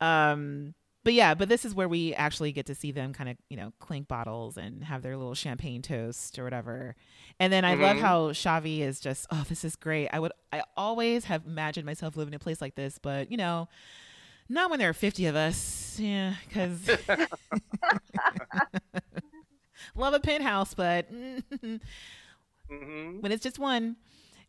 Um, 0.00 0.74
but 1.06 1.14
yeah, 1.14 1.34
but 1.34 1.48
this 1.48 1.64
is 1.64 1.72
where 1.72 1.88
we 1.88 2.12
actually 2.14 2.50
get 2.50 2.66
to 2.66 2.74
see 2.74 2.90
them 2.90 3.12
kind 3.12 3.30
of, 3.30 3.36
you 3.48 3.56
know, 3.56 3.72
clink 3.78 4.08
bottles 4.08 4.56
and 4.56 4.82
have 4.82 5.02
their 5.02 5.16
little 5.16 5.36
champagne 5.36 5.80
toast 5.80 6.36
or 6.36 6.42
whatever. 6.42 6.96
And 7.38 7.52
then 7.52 7.64
I 7.64 7.74
love 7.74 7.96
Mhm. 7.96 8.00
how 8.00 8.20
Shavi 8.32 8.80
is 8.80 8.98
just, 8.98 9.24
oh, 9.30 9.44
this 9.48 9.64
is 9.64 9.76
great. 9.76 10.08
I 10.08 10.18
would, 10.18 10.32
I 10.52 10.64
always 10.76 11.26
have 11.26 11.46
imagined 11.46 11.86
myself 11.86 12.16
living 12.16 12.32
in 12.34 12.36
a 12.36 12.40
place 12.40 12.60
like 12.60 12.74
this, 12.74 12.98
but 13.00 13.30
you 13.30 13.36
know, 13.36 13.68
not 14.48 14.68
when 14.68 14.80
there 14.80 14.88
are 14.88 14.92
50 14.94 15.26
of 15.26 15.36
us. 15.36 15.96
Yeah, 16.00 16.34
because 16.48 16.90
love 19.94 20.12
a 20.14 20.18
penthouse, 20.20 20.74
but 20.74 21.06
hmm 22.68 23.20
when 23.20 23.30
it's 23.30 23.44
just 23.44 23.60
one. 23.60 23.94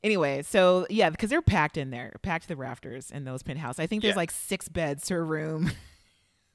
Anyway, 0.03 0.41
so 0.41 0.87
yeah, 0.89 1.09
because 1.11 1.29
they're 1.29 1.41
packed 1.43 1.77
in 1.77 1.91
there, 1.91 2.13
packed 2.23 2.43
to 2.45 2.47
the 2.47 2.55
rafters 2.55 3.11
in 3.11 3.25
those 3.25 3.43
penthouse. 3.43 3.77
I 3.79 3.85
think 3.87 4.01
there's 4.01 4.13
Yeah. 4.13 4.17
like 4.17 4.31
six 4.31 4.67
beds 4.69 5.05
to 5.07 5.15
a 5.15 5.21
room 5.21 5.71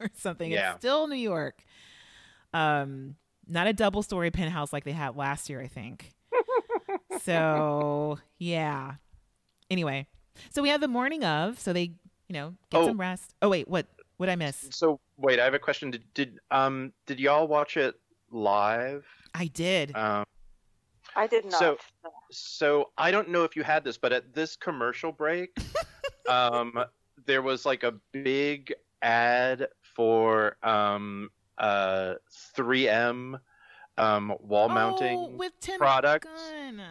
or 0.02 0.10
something. 0.14 0.50
Yeah. 0.50 0.72
It's 0.72 0.80
still 0.80 1.06
New 1.08 1.16
York. 1.16 1.62
Um, 2.54 3.16
not 3.48 3.66
a 3.66 3.72
double 3.72 4.02
story 4.02 4.30
penthouse 4.30 4.72
like 4.72 4.84
they 4.84 4.92
had 4.92 5.16
last 5.16 5.48
year, 5.50 5.60
I 5.60 5.68
think. 5.68 6.10
so 7.22 8.18
yeah. 8.38 8.94
Anyway, 9.70 10.06
so 10.50 10.62
we 10.62 10.68
have 10.68 10.80
the 10.80 10.88
morning 10.88 11.24
of, 11.24 11.58
so 11.58 11.72
they, 11.72 11.92
you 12.28 12.32
know, 12.32 12.54
get 12.70 12.82
Oh. 12.82 12.86
some 12.86 13.00
rest. 13.00 13.34
Oh 13.42 13.48
wait, 13.48 13.68
what? 13.68 13.86
What 14.18 14.28
I 14.28 14.36
miss? 14.36 14.68
So 14.70 15.00
wait, 15.16 15.40
I 15.40 15.44
have 15.44 15.54
a 15.54 15.58
question. 15.58 15.90
Did, 15.90 16.04
did 16.14 16.38
um 16.50 16.92
did 17.06 17.18
y'all 17.18 17.48
watch 17.48 17.76
it 17.76 17.94
live? 18.30 19.04
I 19.34 19.46
did. 19.46 19.96
Um, 19.96 20.24
I 21.16 21.26
did 21.26 21.44
not. 21.46 21.58
So- 21.58 21.78
so 22.30 22.90
I 22.96 23.10
don't 23.10 23.28
know 23.28 23.44
if 23.44 23.56
you 23.56 23.62
had 23.62 23.84
this, 23.84 23.98
but 23.98 24.10
at 24.12 24.32
this 24.32 24.56
commercial 24.56 25.12
break, 25.12 25.54
um, 26.30 26.82
there 27.26 27.42
was 27.42 27.66
like 27.66 27.82
a 27.82 27.92
big 28.12 28.72
ad 29.02 29.68
for 29.94 30.56
um 30.62 31.30
uh 31.58 32.14
3M 32.56 33.38
um 33.98 34.34
wall 34.40 34.66
oh, 34.70 34.74
mounting 34.74 35.38
with 35.38 35.52
Tim 35.60 35.78
products. 35.78 36.26
Gunn. 36.26 36.82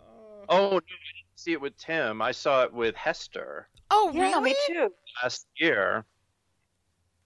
Oh. 0.00 0.44
Oh, 0.48 0.70
no, 0.70 0.76
I 0.76 0.80
didn't 0.80 1.36
see 1.36 1.52
it 1.52 1.60
with 1.60 1.76
Tim. 1.76 2.20
I 2.22 2.32
saw 2.32 2.64
it 2.64 2.72
with 2.72 2.96
Hester 2.96 3.68
Oh, 3.90 4.10
yeah, 4.14 4.38
really? 4.38 4.50
me 4.50 4.56
too. 4.66 4.88
last 5.22 5.46
year. 5.56 6.04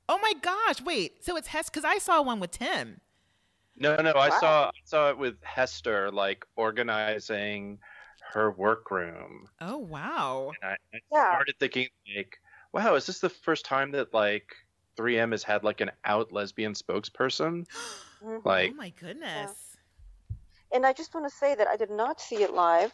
Oh 0.08 0.18
my 0.18 0.34
gosh! 0.40 0.82
Wait, 0.82 1.24
so 1.24 1.36
it's 1.36 1.48
Hester? 1.48 1.70
Because 1.72 1.84
I 1.84 1.98
saw 1.98 2.20
one 2.22 2.40
with 2.40 2.50
Tim. 2.50 3.00
No, 3.76 3.96
no, 3.96 4.12
I 4.14 4.28
saw 4.30 4.66
I 4.66 4.70
saw 4.84 5.10
it 5.10 5.18
with 5.18 5.42
Hester, 5.42 6.10
like 6.10 6.44
organizing 6.56 7.78
her 8.32 8.50
workroom. 8.52 9.48
Oh 9.60 9.78
wow! 9.78 10.52
And 10.62 10.70
I, 10.70 10.96
I 10.96 11.00
Yeah. 11.12 11.30
started 11.32 11.54
thinking, 11.58 11.88
like, 12.16 12.38
wow, 12.72 12.94
is 12.94 13.06
this 13.06 13.20
the 13.20 13.30
first 13.30 13.64
time 13.64 13.90
that 13.92 14.12
like 14.14 14.54
3M 14.96 15.32
has 15.32 15.42
had 15.42 15.64
like 15.64 15.80
an 15.80 15.90
out 16.04 16.32
lesbian 16.32 16.72
spokesperson? 16.74 17.66
Mhm. 18.22 18.40
Like, 18.44 18.70
oh 18.72 18.76
my 18.76 18.90
goodness! 18.98 19.76
And 20.72 20.86
I 20.86 20.92
just 20.94 21.12
want 21.14 21.26
to 21.28 21.34
say 21.36 21.54
that 21.54 21.68
I 21.68 21.76
did 21.76 21.90
not 21.90 22.20
see 22.20 22.42
it 22.42 22.54
live. 22.54 22.92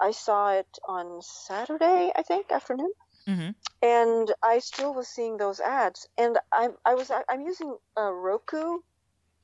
I 0.00 0.12
saw 0.12 0.52
it 0.52 0.78
on 0.88 1.20
Saturday, 1.20 2.10
I 2.16 2.22
think, 2.22 2.50
afternoon. 2.50 2.90
Mhm. 3.28 3.54
And 3.82 4.32
I 4.42 4.60
still 4.60 4.94
was 4.94 5.08
seeing 5.08 5.36
those 5.36 5.60
ads. 5.60 6.06
And 6.16 6.38
I'm 6.52 6.76
I 6.86 6.94
was 6.94 7.10
I'm 7.28 7.42
using 7.42 7.76
uh, 7.98 8.10
Roku. 8.12 8.78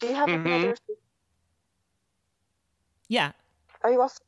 Do 0.01 0.07
you 0.07 0.15
have 0.15 0.29
Mhm. 0.31 0.47
another? 0.47 0.77
Yeah, 3.09 3.33
Are 3.83 3.91
you 3.91 4.01
also? 4.01 4.23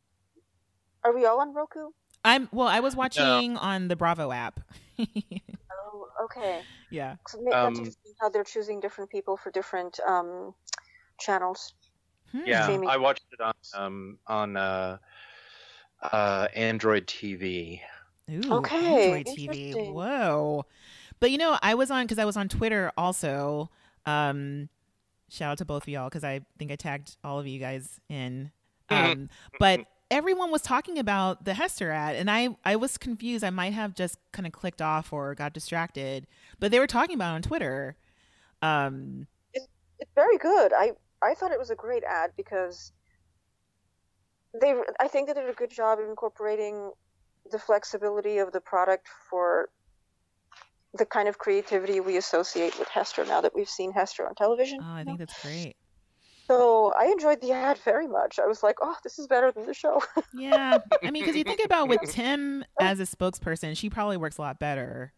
Are 1.05 1.15
we 1.15 1.25
all 1.25 1.41
on 1.41 1.55
Roku? 1.55 1.91
I'm. 2.25 2.49
Well, 2.53 2.69
I 2.69 2.81
was 2.81 2.95
watching 2.97 3.57
on 3.57 3.89
the 3.89 3.97
Bravo 3.97 4.33
app. 4.33 4.61
Oh, 5.93 6.09
okay. 6.25 6.63
Yeah. 6.91 7.17
ma- 7.35 7.51
that's 7.51 7.79
Um, 7.79 7.93
how 8.21 8.29
they're 8.29 8.45
choosing 8.45 8.81
different 8.81 9.11
people 9.11 9.37
for 9.37 9.51
different 9.51 9.99
um, 10.07 10.55
channels. 11.19 11.75
Hmm. 12.33 12.47
yeah, 12.47 12.65
Streaming. 12.65 12.89
I 12.89 12.97
watched 12.97 13.25
it 13.33 13.41
on 13.41 13.55
um 13.75 14.19
on 14.27 14.57
uh 14.57 14.99
uh 16.03 16.47
Android 16.55 17.07
TV. 17.07 17.81
Ooh, 18.31 18.59
Okay, 18.59 19.23
Android 19.23 19.27
TV. 19.27 19.93
Whoa. 19.93 20.65
But 21.19 21.31
you 21.31 21.39
know, 21.39 21.59
I 21.63 21.75
was 21.75 21.91
on 21.91 22.05
because 22.05 22.19
I 22.19 22.25
was 22.25 22.37
on 22.37 22.49
Twitter 22.49 22.93
also. 22.97 23.71
Um, 24.07 24.69
shout 25.29 25.53
out 25.53 25.59
to 25.59 25.65
both 25.65 25.83
of 25.85 25.89
y'all 25.89 26.09
because 26.09 26.25
I 26.25 26.41
think 26.59 26.71
I 26.71 26.77
tagged 26.77 27.17
all 27.25 27.39
of 27.39 27.47
you 27.47 27.59
guys 27.59 28.01
in. 28.09 28.51
Um, 28.89 29.29
but 29.59 29.81
everyone 30.11 30.51
was 30.51 30.63
talking 30.63 30.99
about 30.99 31.45
the 31.45 31.55
Hester 31.55 31.91
ad, 31.91 32.17
and 32.17 32.31
I 32.31 32.57
I 32.65 32.77
was 32.77 32.99
confused. 32.99 33.45
I 33.45 33.51
might 33.51 33.73
have 33.73 33.95
just 33.95 34.19
kind 34.33 34.47
of 34.47 34.53
clicked 34.53 34.83
off 34.83 35.13
or 35.13 35.35
got 35.35 35.53
distracted, 35.53 36.27
but 36.59 36.71
they 36.71 36.79
were 36.79 36.87
talking 36.87 37.15
about 37.15 37.33
it 37.33 37.37
on 37.37 37.43
Twitter. 37.43 37.97
Um, 38.63 39.27
It's 39.55 39.67
very 40.15 40.39
good. 40.39 40.73
I 40.73 40.93
I 41.23 41.35
thought 41.35 41.53
it 41.53 41.59
was 41.59 41.71
a 41.71 41.77
great 41.77 42.05
ad 42.05 42.31
because 42.37 42.93
they 44.61 44.75
I 44.99 45.09
think 45.09 45.29
they 45.29 45.35
did 45.35 45.49
a 45.49 45.53
good 45.55 45.71
job 45.71 45.99
of 45.99 46.09
incorporating 46.09 46.91
the 47.51 47.59
flexibility 47.59 48.39
of 48.39 48.53
the 48.53 48.61
product 48.61 49.07
for 49.29 49.71
the 50.95 51.07
kind 51.07 51.29
of 51.29 51.39
creativity 51.39 52.01
we 52.01 52.17
associate 52.17 52.79
with 52.79 52.89
Hester 52.89 53.25
now 53.25 53.41
that 53.41 53.55
we've 53.55 53.69
seen 53.69 53.93
Hester 53.93 54.27
on 54.27 54.35
television. 54.35 54.81
oh, 54.83 54.93
I 54.93 55.05
think 55.05 55.19
that's 55.19 55.41
great. 55.43 55.77
So 56.51 56.93
I 56.99 57.05
enjoyed 57.07 57.41
the 57.41 57.53
ad 57.53 57.79
very 57.85 58.09
much. 58.09 58.41
I 58.41 58.47
was 58.49 58.65
like, 58.65 58.75
oh, 58.83 58.97
this 59.05 59.21
is 59.21 59.29
better 59.29 59.53
than 59.53 59.67
the 59.67 59.75
show. 59.75 60.03
Yeah, 60.35 60.79
I 61.01 61.13
mean, 61.13 61.23
because 61.23 61.37
you 61.37 61.45
think 61.45 61.61
about 61.65 61.89
with 61.89 62.01
Tim 62.11 62.65
as 62.81 62.99
a 62.99 63.05
spokesperson, 63.05 63.77
she 63.77 63.89
probably 63.89 64.17
works 64.17 64.37
a 64.37 64.41
lot 64.41 64.59
better 64.59 65.13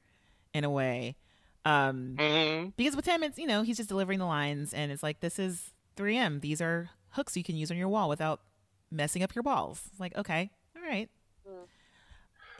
in 0.52 0.64
a 0.64 0.70
way. 0.70 1.16
Um, 1.64 2.16
hmm 2.18 2.68
because 2.76 2.96
with 2.96 3.06
him, 3.06 3.22
it's 3.22 3.38
you 3.38 3.46
know 3.46 3.62
he's 3.62 3.78
just 3.78 3.88
delivering 3.88 4.18
the 4.18 4.26
lines, 4.26 4.74
and 4.74 4.92
it's 4.92 5.02
like 5.02 5.20
this 5.20 5.38
is 5.38 5.72
3M. 5.96 6.42
These 6.42 6.60
are 6.60 6.90
hooks 7.12 7.34
you 7.34 7.42
can 7.42 7.56
use 7.56 7.70
on 7.70 7.78
your 7.78 7.88
wall 7.88 8.10
without 8.10 8.40
messing 8.90 9.22
up 9.22 9.34
your 9.34 9.42
balls. 9.42 9.80
It's 9.90 10.00
like 10.00 10.14
okay, 10.18 10.50
all 10.76 10.82
right. 10.82 11.08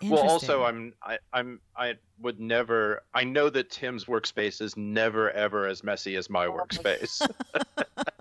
Well, 0.03 0.29
also, 0.29 0.65
I'm 0.65 0.95
I, 1.03 1.19
I'm 1.33 1.61
I 1.77 1.95
would 2.21 2.41
never. 2.41 3.03
I 3.15 3.25
know 3.25 3.51
that 3.51 3.71
Tim's 3.71 4.07
workspace 4.07 4.61
is 4.61 4.77
never 4.77 5.31
ever 5.31 5.67
as 5.67 5.85
messy 5.85 6.17
as 6.17 6.31
my 6.31 6.47
workspace. 6.47 7.21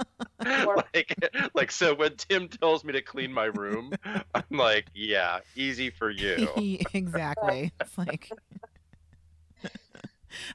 like, 0.65 1.15
like 1.53 1.71
so 1.71 1.93
when 1.93 2.15
Tim 2.15 2.47
tells 2.47 2.83
me 2.83 2.93
to 2.93 3.01
clean 3.01 3.31
my 3.31 3.45
room, 3.45 3.93
I'm 4.33 4.43
like, 4.49 4.87
yeah, 4.93 5.39
easy 5.55 5.89
for 5.89 6.09
you. 6.11 6.49
exactly. 6.93 7.71
It's 7.79 7.97
like. 7.97 8.29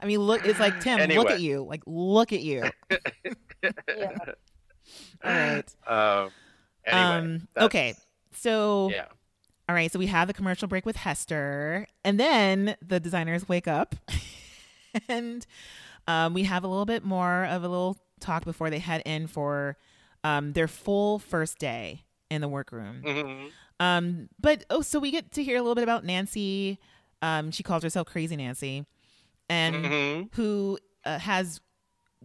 I 0.00 0.06
mean, 0.06 0.20
look. 0.20 0.46
It's 0.46 0.58
like 0.58 0.80
Tim. 0.80 1.08
Look 1.10 1.30
at 1.30 1.40
you. 1.40 1.62
Like, 1.62 1.82
look 1.86 2.32
at 2.32 2.40
you. 2.40 2.64
Yeah. 3.62 4.16
All 5.24 5.32
right. 5.32 5.74
Um, 5.86 6.30
anyway, 6.84 7.02
um. 7.02 7.48
Okay. 7.58 7.94
So. 8.32 8.90
Yeah. 8.90 9.06
All 9.68 9.74
right, 9.74 9.90
so 9.90 9.98
we 9.98 10.06
have 10.06 10.28
the 10.28 10.32
commercial 10.32 10.68
break 10.68 10.86
with 10.86 10.94
Hester, 10.94 11.88
and 12.04 12.20
then 12.20 12.76
the 12.80 13.00
designers 13.00 13.48
wake 13.48 13.66
up, 13.66 13.96
and 15.08 15.44
um, 16.06 16.34
we 16.34 16.44
have 16.44 16.62
a 16.62 16.68
little 16.68 16.84
bit 16.84 17.04
more 17.04 17.44
of 17.46 17.64
a 17.64 17.68
little 17.68 17.96
talk 18.20 18.44
before 18.44 18.70
they 18.70 18.78
head 18.78 19.02
in 19.04 19.26
for 19.26 19.76
um, 20.26 20.52
their 20.54 20.68
full 20.68 21.18
first 21.18 21.58
day 21.58 22.04
in 22.30 22.40
the 22.40 22.48
workroom. 22.48 23.02
Mhm. 23.04 23.50
Um, 23.78 24.28
but 24.40 24.64
oh, 24.70 24.80
so 24.80 24.98
we 24.98 25.10
get 25.10 25.30
to 25.32 25.44
hear 25.44 25.56
a 25.56 25.60
little 25.60 25.74
bit 25.74 25.84
about 25.84 26.04
Nancy. 26.04 26.78
Um, 27.22 27.50
she 27.50 27.62
calls 27.62 27.82
herself 27.82 28.06
Crazy 28.08 28.34
Nancy, 28.36 28.86
and 29.48 29.76
Mhm. 29.84 30.34
who 30.34 30.78
uh, 31.04 31.18
has 31.20 31.60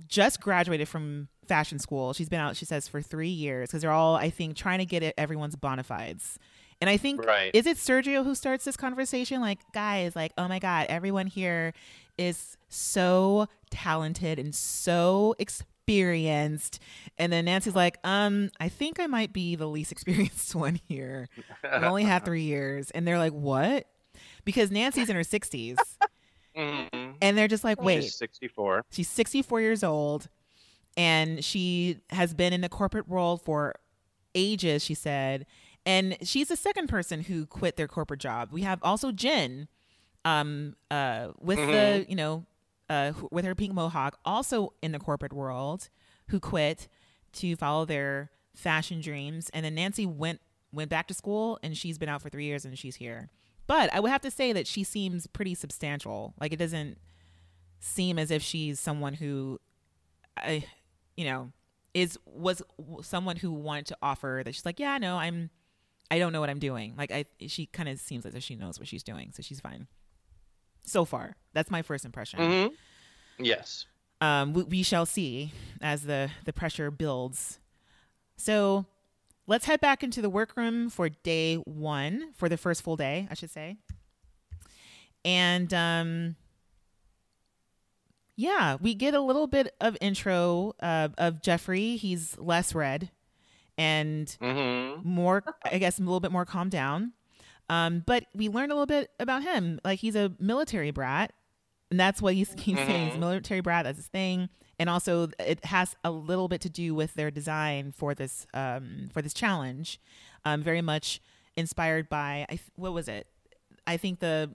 just 0.07 0.41
graduated 0.41 0.87
from 0.87 1.27
fashion 1.45 1.77
school. 1.77 2.13
She's 2.13 2.29
been 2.29 2.39
out, 2.39 2.55
she 2.55 2.65
says, 2.65 2.87
for 2.87 3.01
three 3.01 3.29
years 3.29 3.69
because 3.69 3.81
they're 3.83 3.91
all, 3.91 4.15
I 4.15 4.29
think, 4.31 4.55
trying 4.55 4.79
to 4.79 4.85
get 4.85 5.13
everyone's 5.17 5.55
bona 5.55 5.83
fides. 5.83 6.39
And 6.79 6.89
I 6.89 6.97
think, 6.97 7.23
Right. 7.23 7.51
is 7.53 7.67
it 7.67 7.77
Sergio 7.77 8.23
who 8.23 8.33
starts 8.33 8.65
this 8.65 8.75
conversation? 8.77 9.39
Like, 9.41 9.59
guys, 9.73 10.15
like, 10.15 10.31
oh 10.37 10.47
my 10.47 10.57
God, 10.57 10.87
everyone 10.89 11.27
here 11.27 11.73
is 12.17 12.57
so 12.69 13.47
talented 13.69 14.39
and 14.39 14.55
so 14.55 15.35
experienced. 15.85 16.79
And 17.17 17.31
then 17.31 17.45
Nancy's 17.45 17.75
like, 17.75 17.97
um, 18.03 18.49
I 18.59 18.69
think 18.69 18.99
I 18.99 19.07
might 19.07 19.33
be 19.33 19.55
the 19.55 19.67
least 19.67 19.91
experienced 19.91 20.55
one 20.55 20.79
here. 20.87 21.27
I 21.63 21.85
only 21.85 22.03
have 22.03 22.23
three 22.23 22.43
years. 22.43 22.91
And 22.91 23.07
they're 23.07 23.17
like, 23.17 23.33
what? 23.33 23.87
Because 24.45 24.71
Nancy's 24.71 25.09
in 25.09 25.15
her 25.15 25.23
60s. 25.23 25.77
Mhm. 26.55 27.15
And 27.21 27.37
they're 27.37 27.47
just 27.47 27.63
like, 27.63 27.81
wait, 27.81 28.03
She's 28.03 28.15
64. 28.15 28.85
She's 28.91 29.09
64 29.09 29.61
years 29.61 29.83
old 29.83 30.27
and 30.97 31.43
she 31.43 31.99
has 32.09 32.33
been 32.33 32.51
in 32.51 32.59
the 32.61 32.67
corporate 32.69 33.07
world 33.07 33.41
for 33.41 33.75
ages, 34.35 34.83
she 34.83 34.93
said. 34.93 35.45
And 35.85 36.17
she's 36.21 36.49
the 36.49 36.55
second 36.57 36.87
person 36.87 37.21
who 37.21 37.45
quit 37.45 37.77
their 37.77 37.87
corporate 37.87 38.19
job. 38.19 38.49
We 38.51 38.61
have 38.63 38.79
also 38.83 39.11
Jen 39.11 39.67
um, 40.25 40.75
uh, 40.91 41.29
with 41.39 41.57
the, 41.57 41.63
Mhm. 42.05 42.09
you 42.09 42.15
know, 42.15 42.45
uh, 42.91 43.13
with 43.31 43.45
her 43.45 43.55
pink 43.55 43.73
mohawk, 43.73 44.19
also 44.25 44.73
in 44.81 44.91
the 44.91 44.99
corporate 44.99 45.31
world, 45.31 45.87
who 46.27 46.41
quit 46.41 46.89
to 47.31 47.55
follow 47.55 47.85
their 47.85 48.31
fashion 48.53 48.99
dreams. 48.99 49.49
And 49.53 49.63
then 49.63 49.75
Nancy 49.75 50.05
went 50.05 50.41
went 50.73 50.89
back 50.89 51.07
to 51.07 51.13
school 51.13 51.59
and 51.63 51.75
she's 51.75 51.97
been 51.97 52.07
out 52.07 52.21
for 52.21 52.29
three 52.29 52.45
years 52.45 52.65
and 52.65 52.77
she's 52.77 52.97
here. 52.97 53.29
But 53.67 53.93
I 53.93 53.99
would 54.01 54.11
have 54.11 54.21
to 54.21 54.31
say 54.31 54.51
that 54.53 54.67
she 54.67 54.83
seems 54.83 55.27
pretty 55.27 55.55
substantial. 55.55 56.33
Like 56.39 56.51
it 56.51 56.59
doesn't 56.59 56.97
seem 57.79 58.19
as 58.19 58.29
if 58.29 58.41
she's 58.41 58.79
someone 58.79 59.13
who 59.13 59.59
I 60.35 60.65
you 61.15 61.25
know 61.25 61.51
is 61.93 62.19
was 62.25 62.61
someone 63.01 63.37
who 63.37 63.51
wanted 63.51 63.87
to 63.87 63.97
offer 64.01 64.41
that 64.45 64.53
she's 64.53 64.65
like 64.65 64.79
yeah 64.79 64.97
no 64.97 65.17
I'm 65.17 65.49
I 66.11 66.19
don't 66.19 66.31
know 66.31 66.39
what 66.39 66.49
I'm 66.49 66.59
doing 66.59 66.93
like 66.95 67.11
I 67.11 67.25
she 67.47 67.65
kind 67.65 67.89
of 67.89 67.99
seems 67.99 68.25
as 68.25 68.35
if 68.35 68.43
she 68.43 68.55
knows 68.55 68.77
what 68.79 68.87
she's 68.87 69.01
doing 69.01 69.31
so 69.33 69.41
she's 69.41 69.59
fine 69.59 69.87
so 70.83 71.05
far 71.05 71.35
that's 71.53 71.69
my 71.71 71.81
first 71.81 72.05
impression 72.05 72.39
hmm 72.39 72.67
Yes. 73.43 73.85
um 74.21 74.53
we, 74.53 74.63
we 74.63 74.83
shall 74.83 75.05
see 75.05 75.51
as 75.81 76.03
the 76.03 76.29
the 76.45 76.53
pressure 76.53 76.91
builds 76.91 77.59
so 78.37 78.85
let's 79.47 79.65
head 79.65 79.79
back 79.81 80.03
into 80.03 80.21
the 80.21 80.29
workroom 80.29 80.89
for 80.89 81.09
day 81.09 81.55
one 81.55 82.33
for 82.35 82.47
the 82.49 82.57
first 82.57 82.81
full 82.83 82.95
day 82.97 83.27
I 83.29 83.33
should 83.33 83.51
say 83.51 83.77
and 85.25 85.73
um 85.73 86.35
yeah, 88.37 88.77
we 88.81 88.95
get 88.95 89.13
a 89.13 89.19
little 89.19 89.45
bit 89.45 89.75
of 89.81 89.95
intro 90.01 90.73
uh, 90.81 91.09
of 91.17 91.41
Geoffrey. 91.43 91.97
He's 91.97 92.35
less 92.39 92.73
red 92.73 93.11
and 93.77 94.35
hmm 94.41 95.01
more, 95.03 95.43
I 95.63 95.77
guess, 95.77 95.99
a 95.99 96.01
little 96.01 96.19
bit 96.21 96.31
more 96.31 96.45
calmed 96.45 96.71
down. 96.71 97.13
Um, 97.71 98.03
but 98.05 98.25
we 98.35 98.49
learned 98.49 98.71
a 98.71 98.75
little 98.75 98.85
bit 98.85 99.09
about 99.19 99.43
him. 99.43 99.79
Like 99.85 99.99
he's 99.99 100.15
a 100.15 100.33
military 100.39 100.91
brat, 100.91 101.31
and 101.89 101.99
that's 101.99 102.21
what 102.21 102.33
he's, 102.33 102.53
he's 102.59 102.75
saying. 102.77 103.05
He's 103.07 103.13
a 103.13 103.17
Mhm. 103.17 103.21
military 103.21 103.61
brat. 103.61 103.85
That's 103.85 103.97
his 103.97 104.07
thing. 104.07 104.49
And 104.77 104.89
also, 104.89 105.29
it 105.39 105.63
has 105.65 105.95
a 106.03 106.11
little 106.11 106.47
bit 106.47 106.59
to 106.61 106.69
do 106.69 106.93
with 106.93 107.13
their 107.13 107.31
design 107.31 107.91
for 107.91 108.13
this 108.13 108.45
um, 108.53 109.09
for 109.13 109.21
this 109.21 109.33
challenge. 109.33 109.99
Um, 110.43 110.61
very 110.63 110.81
much 110.81 111.21
inspired 111.55 112.09
by 112.09 112.45
I, 112.49 112.55
th- 112.55 112.61
what 112.75 112.91
was 112.93 113.07
it? 113.07 113.27
I 113.87 113.97
think 113.97 114.19
the 114.19 114.51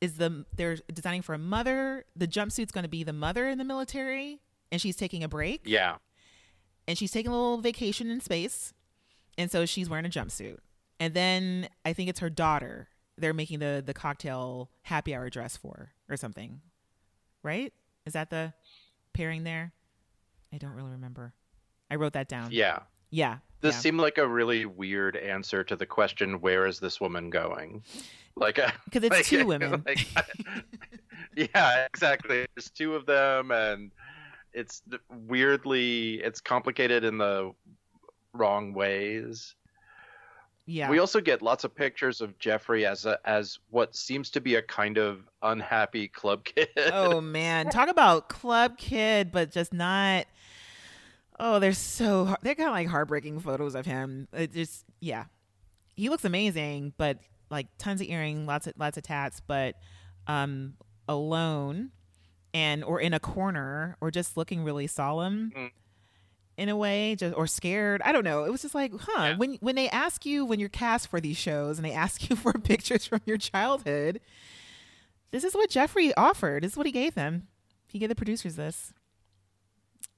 is 0.00 0.14
the 0.16 0.44
they're 0.56 0.78
designing 0.92 1.22
for 1.22 1.34
a 1.34 1.38
mother. 1.38 2.04
The 2.16 2.26
jumpsuit's 2.28 2.72
going 2.72 2.84
to 2.84 2.88
be 2.88 3.02
the 3.04 3.12
mother 3.12 3.48
in 3.48 3.58
the 3.58 3.64
military, 3.64 4.40
and 4.72 4.80
she's 4.80 4.96
taking 4.96 5.22
a 5.24 5.28
break 5.28 5.62
Yeah. 5.64 5.96
and 6.88 6.96
she's 6.98 7.10
taking 7.10 7.30
a 7.32 7.34
little 7.34 7.58
vacation 7.58 8.10
in 8.10 8.20
space 8.20 8.72
and 9.38 9.50
so 9.50 9.64
she's 9.66 9.88
wearing 9.88 10.04
a 10.06 10.08
jumpsuit 10.08 10.58
and 11.00 11.14
then 11.14 11.68
i 11.84 11.92
think 11.92 12.08
it's 12.08 12.20
her 12.20 12.30
daughter 12.30 12.88
they're 13.18 13.34
making 13.34 13.58
the 13.60 13.82
the 13.84 13.94
cocktail 13.94 14.70
happy 14.82 15.14
hour 15.14 15.28
dress 15.30 15.56
for 15.56 15.92
or 16.08 16.16
something 16.16 16.60
right 17.42 17.72
is 18.06 18.12
that 18.12 18.30
the 18.30 18.52
pairing 19.12 19.44
there 19.44 19.72
i 20.52 20.56
don't 20.58 20.72
really 20.74 20.90
remember 20.90 21.32
i 21.90 21.94
wrote 21.94 22.12
that 22.14 22.28
down 22.28 22.48
Yeah. 22.50 22.80
yeah 23.10 23.38
This 23.60 23.74
yeah. 23.76 23.80
seemed 23.80 24.00
like 24.00 24.18
a 24.18 24.26
really 24.26 24.66
weird 24.66 25.16
answer 25.16 25.64
to 25.64 25.76
the 25.76 25.86
question, 25.86 26.40
"Where 26.40 26.66
is 26.66 26.80
this 26.80 27.00
woman 27.00 27.30
going?" 27.30 27.82
Like, 28.36 28.58
uh, 28.58 28.70
because 28.84 29.04
it's 29.04 29.16
like- 29.16 29.24
two 29.26 29.46
women 29.52 29.82
like, 29.86 30.06
yeah, 31.36 31.86
exactly. 31.86 32.46
There's 32.54 32.68
two 32.70 32.94
of 32.94 33.06
them, 33.06 33.50
and 33.52 33.90
it's 34.52 34.82
weirdly 35.10 36.20
it's 36.22 36.40
complicated 36.40 37.04
in 37.04 37.16
the 37.18 37.52
wrong 38.32 38.72
ways. 38.74 39.54
Yeah. 40.66 40.88
We 40.88 40.98
also 40.98 41.20
get 41.20 41.42
lots 41.42 41.64
of 41.64 41.74
pictures 41.74 42.20
of 42.20 42.38
Geoffrey 42.38 42.86
as 42.86 43.04
a 43.04 43.18
as 43.24 43.58
what 43.70 43.94
seems 43.94 44.30
to 44.30 44.40
be 44.40 44.54
a 44.54 44.62
kind 44.62 44.96
of 44.96 45.28
unhappy 45.42 46.08
club 46.08 46.44
kid. 46.44 46.68
oh 46.92 47.20
man. 47.22 47.68
Talk 47.68 47.88
about 47.88 48.28
club 48.28 48.78
kid 48.78 49.30
but 49.30 49.50
just 49.50 49.72
not 49.72 50.26
oh 51.38 51.58
they're 51.58 51.72
so 51.72 52.34
they're 52.42 52.54
kind 52.54 52.68
of 52.68 52.74
like 52.74 52.88
heartbreaking 52.88 53.40
photos 53.40 53.74
of 53.74 53.84
him. 53.84 54.28
It 54.32 54.52
just 54.52 54.84
yeah. 55.00 55.24
He 55.96 56.08
looks 56.08 56.24
amazing 56.24 56.94
but 56.96 57.18
like 57.50 57.66
tons 57.78 58.00
of 58.00 58.08
earring 58.08 58.46
lots 58.46 58.66
of 58.66 58.74
lots 58.78 58.96
of 58.96 59.02
tats 59.02 59.40
but 59.46 59.76
um 60.26 60.74
alone 61.08 61.90
and 62.54 62.82
or 62.84 63.00
in 63.00 63.12
a 63.12 63.20
corner 63.20 63.96
or 64.00 64.10
just 64.10 64.36
looking 64.36 64.64
really 64.64 64.86
solemn. 64.86 65.52
Mm. 65.54 65.70
In 66.56 66.68
a 66.68 66.76
way 66.76 67.16
just 67.16 67.34
or 67.36 67.46
scared 67.46 68.00
i 68.04 68.12
don't 68.12 68.24
know 68.24 68.44
it 68.44 68.50
was 68.50 68.62
just 68.62 68.74
like 68.74 68.92
huh 68.98 69.22
Yeah. 69.22 69.36
when 69.36 69.54
when 69.60 69.74
they 69.74 69.88
ask 69.88 70.24
you 70.24 70.44
when 70.44 70.60
you're 70.60 70.68
cast 70.68 71.08
for 71.08 71.20
these 71.20 71.36
shows 71.36 71.78
and 71.78 71.84
they 71.84 71.92
ask 71.92 72.28
you 72.30 72.36
for 72.44 72.52
pictures 72.52 73.06
from 73.06 73.20
your 73.26 73.38
childhood 73.38 74.20
this 75.30 75.42
is 75.42 75.54
what 75.54 75.68
Geoffrey 75.68 76.14
offered. 76.14 76.62
This 76.62 76.72
is 76.72 76.76
what 76.76 76.86
he 76.86 76.92
gave 76.92 77.14
them. 77.14 77.48
He 77.88 77.98
gave 77.98 78.08
the 78.08 78.14
producers 78.14 78.54
this. 78.54 78.92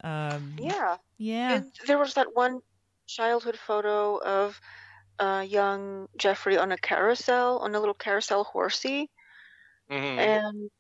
Um, 0.05 0.57
Yeah. 0.59 0.97
yeah. 1.19 1.55
And 1.55 1.73
there 1.87 1.99
was 1.99 2.15
that 2.15 2.35
one 2.35 2.61
childhood 3.07 3.57
photo 3.57 4.17
of 4.19 4.61
uh, 5.19 5.45
young 5.49 6.09
Geoffrey 6.19 6.59
on 6.59 6.73
a 6.73 6.77
carousel, 6.77 7.59
on 7.61 7.75
a 7.75 7.79
little 7.81 7.95
carousel 7.95 8.45
horsey. 8.45 9.11
Mhm. 9.91 10.19
And 10.19 10.71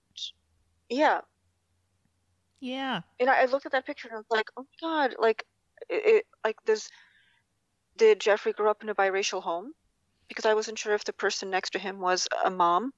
yeah, 0.88 1.20
yeah. 2.60 3.02
and 3.18 3.30
I, 3.30 3.42
I 3.42 3.44
looked 3.46 3.66
at 3.66 3.72
that 3.72 3.86
picture 3.86 4.08
and 4.08 4.14
I 4.16 4.18
was 4.18 4.26
like, 4.30 4.50
oh 4.56 4.62
my 4.82 4.88
God, 5.08 5.16
like, 5.18 5.44
it, 5.88 6.06
it 6.06 6.26
like 6.44 6.56
this. 6.64 6.90
Did 7.96 8.20
Geoffrey 8.20 8.52
grow 8.52 8.70
up 8.70 8.82
in 8.82 8.88
a 8.88 8.94
biracial 8.94 9.42
home? 9.42 9.74
Because 10.28 10.46
I 10.46 10.54
wasn't 10.54 10.78
sure 10.78 10.94
if 10.94 11.04
the 11.04 11.12
person 11.12 11.50
next 11.50 11.70
to 11.70 11.78
him 11.78 12.00
was 12.00 12.28
a 12.44 12.50
mom 12.50 12.92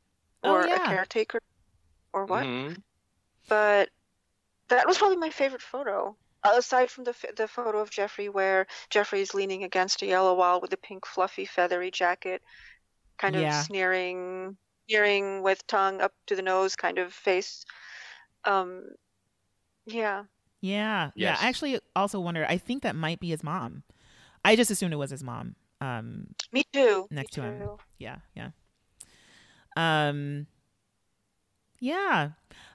Oh, 0.44 0.50
or 0.50 0.60
yeah. 0.66 0.76
a 0.76 0.80
caretaker 0.80 1.40
or 2.12 2.26
what. 2.26 2.48
Mhm. 2.50 2.82
but 3.48 3.90
that 4.68 4.86
was 4.86 4.98
probably 4.98 5.16
my 5.16 5.30
favorite 5.30 5.62
photo. 5.62 6.16
Aside 6.44 6.90
from 6.90 7.04
the 7.04 7.14
the 7.36 7.48
photo 7.48 7.78
of 7.80 7.90
Geoffrey 7.90 8.28
where 8.28 8.66
Geoffrey 8.90 9.20
is 9.20 9.34
leaning 9.34 9.64
against 9.64 10.02
a 10.02 10.06
yellow 10.06 10.34
wall 10.34 10.60
with 10.60 10.72
a 10.72 10.76
pink 10.76 11.06
fluffy 11.06 11.44
feathery 11.46 11.90
jacket, 11.90 12.42
kind 13.18 13.36
of 13.36 13.42
Yeah. 13.42 13.52
sneering, 13.52 14.56
sneering 14.88 15.42
with 15.42 15.66
tongue 15.66 16.00
up 16.00 16.12
to 16.26 16.36
the 16.36 16.42
nose 16.42 16.76
kind 16.76 16.98
of 16.98 17.12
face. 17.14 17.64
Um, 18.44 18.84
yeah. 19.88 20.24
Yeah, 20.60 21.10
yeah. 21.14 21.36
I 21.40 21.48
actually 21.48 21.78
also 21.94 22.18
wonder. 22.20 22.44
I 22.48 22.58
think 22.58 22.82
that 22.82 22.96
might 22.96 23.20
be 23.20 23.28
his 23.28 23.44
mom. 23.44 23.84
I 24.44 24.56
just 24.56 24.70
assumed 24.70 24.92
it 24.92 24.96
was 24.96 25.10
his 25.10 25.22
mom. 25.22 25.54
Um, 25.80 26.28
Me 26.52 26.64
too. 26.72 27.06
Next 27.10 27.36
Me 27.36 27.42
to 27.42 27.48
him. 27.48 27.60
too. 27.60 27.78
yeah, 27.98 28.16
yeah. 28.34 28.50
Um, 29.76 30.46
yeah. 31.78 32.30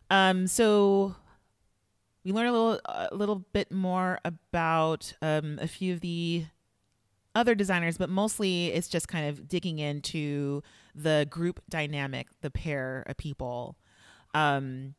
Um, 0.10 0.48
so 0.48 1.16
we 2.24 2.32
learn 2.32 2.48
a 2.48 2.52
little, 2.54 2.80
a 2.86 3.10
little 3.14 3.46
bit 3.52 3.72
more 3.72 4.20
about 4.24 5.14
um, 5.22 5.60
a 5.62 5.68
few 5.68 5.94
of 5.94 6.00
the 6.02 6.46
other 7.36 7.56
designers, 7.56 7.98
but 7.98 8.10
mostly 8.10 8.68
it's 8.68 8.88
just 8.88 9.08
kind 9.08 9.28
of 9.28 9.48
digging 9.48 9.80
into 9.80 10.62
the 10.96 11.28
group 11.30 11.62
dynamic, 11.70 12.28
the 12.42 12.52
pair 12.52 13.04
of 13.08 13.18
people, 13.18 13.76
um, 14.34 14.94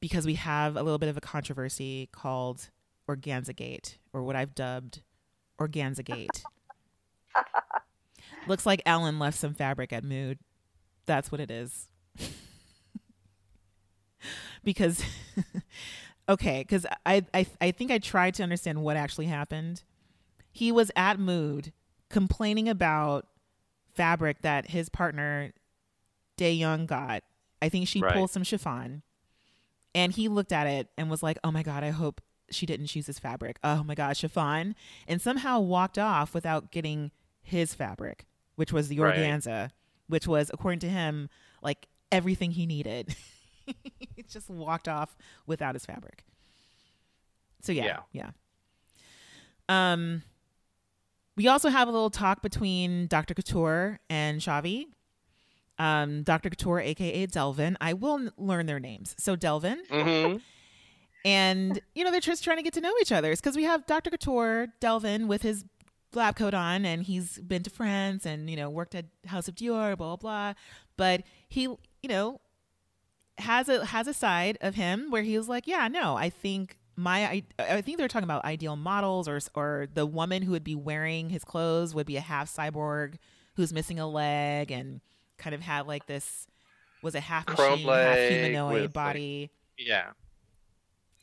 because 0.00 0.26
we 0.26 0.34
have 0.34 0.76
a 0.76 0.82
little 0.82 0.98
bit 0.98 1.08
of 1.08 1.16
a 1.16 1.20
controversy 1.20 2.08
called 2.12 2.70
Organzagate, 3.08 3.96
or 4.12 4.22
what 4.22 4.36
I've 4.36 4.54
dubbed 4.54 5.02
Organzagate. 5.60 6.42
Looks 8.46 8.64
like 8.66 8.82
Ellen 8.86 9.18
left 9.18 9.38
some 9.38 9.54
fabric 9.54 9.92
at 9.92 10.04
Mood. 10.04 10.38
That's 11.06 11.30
what 11.32 11.40
it 11.40 11.50
is. 11.50 11.88
because, 14.64 15.02
okay, 16.28 16.60
because 16.62 16.86
I, 17.06 17.24
I 17.34 17.46
I 17.60 17.70
think 17.70 17.90
I 17.90 17.98
tried 17.98 18.34
to 18.34 18.42
understand 18.42 18.82
what 18.82 18.96
actually 18.96 19.26
happened. 19.26 19.82
He 20.50 20.72
was 20.72 20.90
at 20.96 21.18
Mood 21.18 21.72
complaining 22.10 22.68
about 22.68 23.26
fabric 23.94 24.42
that 24.42 24.70
his 24.70 24.88
partner 24.88 25.52
Dae 26.36 26.52
Young 26.52 26.86
got. 26.86 27.22
I 27.60 27.68
think 27.68 27.88
she 27.88 28.00
Right. 28.00 28.14
pulled 28.14 28.30
some 28.30 28.44
chiffon, 28.44 29.02
and 29.94 30.12
he 30.12 30.28
looked 30.28 30.52
at 30.52 30.66
it 30.66 30.88
and 30.96 31.10
was 31.10 31.22
like, 31.22 31.38
"Oh 31.44 31.50
my 31.50 31.62
god, 31.62 31.82
I 31.84 31.90
hope 31.90 32.20
she 32.50 32.66
didn't 32.66 32.86
choose 32.86 33.06
this 33.06 33.18
fabric. 33.18 33.58
Oh 33.64 33.82
my 33.84 33.94
god, 33.94 34.16
chiffon!" 34.16 34.74
And 35.06 35.20
somehow 35.20 35.60
walked 35.60 35.98
off 35.98 36.34
without 36.34 36.70
getting 36.70 37.10
his 37.42 37.74
fabric, 37.74 38.26
which 38.56 38.72
was 38.72 38.88
the 38.88 38.98
Right. 39.00 39.16
organza, 39.18 39.70
which 40.06 40.26
was 40.26 40.50
according 40.52 40.80
to 40.80 40.88
him 40.88 41.28
like 41.62 41.86
everything 42.12 42.50
he 42.52 42.66
needed. 42.66 43.14
he 43.66 44.22
just 44.28 44.48
walked 44.48 44.88
off 44.88 45.16
without 45.46 45.74
his 45.74 45.84
fabric. 45.84 46.24
So 47.62 47.72
yeah, 47.72 48.00
yeah. 48.12 48.30
Um, 49.68 50.22
we 51.36 51.48
also 51.48 51.68
have 51.68 51.88
a 51.88 51.90
little 51.90 52.10
talk 52.10 52.42
between 52.42 53.06
Dr. 53.06 53.34
Couture 53.34 54.00
and 54.08 54.40
Shavi. 54.40 54.86
Um, 55.78 56.22
Dr. 56.24 56.50
Couture, 56.50 56.80
aka 56.80 57.26
Delvin. 57.26 57.76
I 57.80 57.92
will 57.92 58.18
n- 58.18 58.30
learn 58.36 58.66
their 58.66 58.80
names. 58.80 59.14
So 59.18 59.36
Delvin, 59.36 59.82
hmm 59.90 60.36
and 61.24 61.80
you 61.94 62.04
know 62.04 62.10
they're 62.10 62.20
just 62.20 62.44
trying 62.44 62.56
to 62.58 62.62
get 62.62 62.72
to 62.74 62.80
know 62.80 62.92
each 63.00 63.12
other. 63.12 63.30
because 63.34 63.56
we 63.56 63.64
have 63.64 63.86
Dr. 63.86 64.10
Couture, 64.10 64.68
Delvin, 64.80 65.28
with 65.28 65.42
his 65.42 65.64
lab 66.14 66.36
coat 66.36 66.54
on, 66.54 66.84
and 66.84 67.02
he's 67.02 67.38
been 67.38 67.62
to 67.64 67.70
France 67.70 68.24
and 68.24 68.48
you 68.48 68.56
know 68.56 68.70
worked 68.70 68.94
at 68.94 69.06
House 69.26 69.48
of 69.48 69.54
Dior, 69.54 69.96
blah 69.96 70.16
blah 70.16 70.16
blah. 70.16 70.54
But 70.96 71.22
he, 71.48 71.62
you 71.62 71.78
know, 72.08 72.40
has 73.38 73.68
a 73.68 73.84
has 73.86 74.06
a 74.06 74.14
side 74.14 74.58
of 74.60 74.74
him 74.74 75.10
where 75.10 75.22
he 75.22 75.36
was 75.36 75.48
like, 75.48 75.66
yeah, 75.66 75.88
no, 75.88 76.16
I 76.16 76.30
think 76.30 76.76
my 76.96 77.24
I, 77.26 77.42
I 77.58 77.80
think 77.82 77.98
they're 77.98 78.08
talking 78.08 78.24
about 78.24 78.44
ideal 78.44 78.76
models 78.76 79.28
or 79.28 79.38
or 79.54 79.86
the 79.92 80.06
woman 80.06 80.42
who 80.42 80.52
would 80.52 80.64
be 80.64 80.74
wearing 80.74 81.30
his 81.30 81.44
clothes 81.44 81.94
would 81.94 82.06
be 82.06 82.16
a 82.16 82.20
half 82.20 82.52
cyborg 82.54 83.14
who's 83.54 83.72
missing 83.72 83.98
a 83.98 84.08
leg 84.08 84.70
and 84.70 85.00
kind 85.38 85.54
of 85.54 85.60
had 85.62 85.86
like 85.86 86.06
this 86.06 86.46
was 87.02 87.14
a 87.14 87.20
half 87.20 87.46
Chrome 87.46 87.82
machine, 87.84 87.88
half 87.88 88.18
humanoid 88.30 88.72
with, 88.74 88.82
like- 88.82 88.92
body. 88.92 89.50
Yeah. 89.78 90.10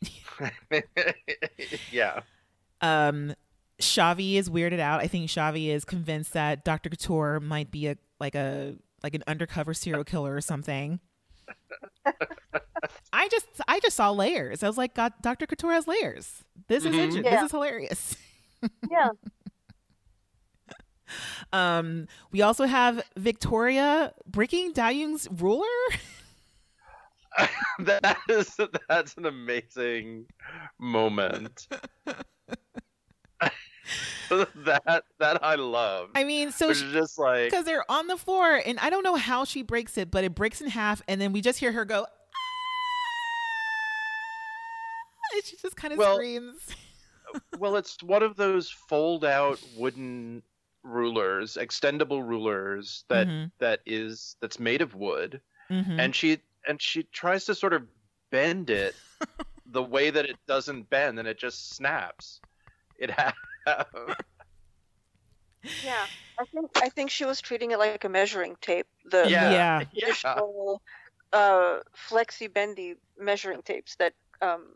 yeah. 1.91 2.22
um 2.82 3.34
Shavi 3.82 4.36
is 4.36 4.49
weirded 4.49 4.80
out. 4.80 5.01
I 5.01 5.07
think 5.07 5.30
Shavi 5.30 5.68
is 5.68 5.84
convinced 5.84 6.32
that 6.34 6.63
Dr. 6.63 6.89
Couture 6.89 7.39
might 7.41 7.72
be 7.72 7.88
a 7.88 7.97
like 8.20 8.36
a 8.36 8.76
like 9.03 9.13
an 9.16 9.24
undercover 9.28 9.74
serial 9.74 10.03
killer 10.05 10.34
or 10.34 10.41
something. 10.41 10.99
I 13.11 13.28
just 13.28 13.45
I 13.68 13.80
just 13.82 13.97
saw 13.97 14.11
layers. 14.11 14.63
I 14.63 14.68
was 14.68 14.78
like, 14.78 14.93
God, 14.93 15.13
Dr. 15.22 15.45
Couture 15.45 15.74
has 15.74 15.88
layers. 15.88 16.43
This 16.68 16.86
is 16.86 16.95
Mhm. 16.95 17.03
inter- 17.03 17.22
Yeah. 17.22 17.32
this 17.36 17.43
is 17.45 17.51
hilarious. 17.51 18.16
Yeah. 18.89 19.09
Um, 21.53 22.07
we 22.31 22.41
also 22.41 22.65
have 22.65 23.03
Victoria 23.17 24.13
breaking 24.25 24.73
Dayung's 24.73 25.27
ruler. 25.31 25.65
that 27.79 28.17
is 28.29 28.57
that's 28.89 29.15
an 29.17 29.25
amazing 29.25 30.25
moment. 30.79 31.67
that 34.29 35.03
that 35.19 35.43
I 35.43 35.55
love. 35.55 36.09
I 36.15 36.23
mean, 36.23 36.51
so 36.51 36.73
she, 36.73 36.91
just 36.91 37.19
like 37.19 37.51
because 37.51 37.65
they're 37.65 37.89
on 37.89 38.07
the 38.07 38.17
floor 38.17 38.61
and 38.65 38.79
i 38.79 38.89
don't 38.89 39.03
know 39.03 39.15
how 39.15 39.45
she 39.45 39.61
breaks 39.61 39.97
it 39.97 40.09
but 40.09 40.23
it 40.23 40.33
breaks 40.33 40.61
in 40.61 40.67
half 40.67 41.01
and 41.07 41.21
then 41.21 41.31
we 41.33 41.41
just 41.41 41.59
hear 41.59 41.71
her 41.71 41.85
go 41.85 42.01
"Ah!" 42.01 42.07
and 45.35 45.43
she 45.43 45.55
just 45.57 45.75
kind 45.75 45.93
of 45.93 45.99
Well- 45.99 46.15
screams 46.15 46.75
well, 47.59 47.75
it's 47.75 48.01
one 48.01 48.23
of 48.23 48.35
those 48.35 48.69
fold-out 48.69 49.59
wooden 49.75 50.41
rulers, 50.86 51.55
extendable 51.57 52.27
rulers 52.27 53.05
that 53.09 53.29
Mhm, 53.29 53.51
that 53.59 53.81
is 53.88 54.38
that's 54.41 54.59
made 54.59 54.81
of 54.83 54.95
wood, 54.95 55.41
mhm. 55.69 55.99
and 55.99 56.15
she 56.15 56.41
and 56.67 56.81
she 56.81 57.03
tries 57.03 57.45
to 57.45 57.55
sort 57.55 57.73
of 57.73 57.88
bend 58.31 58.69
it 58.71 59.01
the 59.65 59.83
way 59.83 60.11
that 60.11 60.25
it 60.27 60.39
doesn't 60.47 60.89
bend, 60.89 61.19
and 61.19 61.27
it 61.27 61.39
just 61.39 61.75
snaps. 61.75 62.41
It 62.97 63.11
has. 63.11 63.33
Yeah. 65.81 66.07
I 66.38 66.43
think 66.53 66.71
I 66.81 66.89
think 66.89 67.11
she 67.11 67.25
was 67.25 67.39
treating 67.41 67.71
it 67.71 67.79
like 67.79 68.03
a 68.03 68.09
measuring 68.09 68.57
tape. 68.61 68.88
The 69.05 69.29
Yeah. 69.29 69.57
yeah 69.57 69.86
Yeah. 69.93 70.41
uh, 71.33 71.79
flexi 71.95 72.51
bendy 72.51 72.95
measuring 73.17 73.61
tapes 73.63 73.95
that 73.97 74.13
um, 74.41 74.75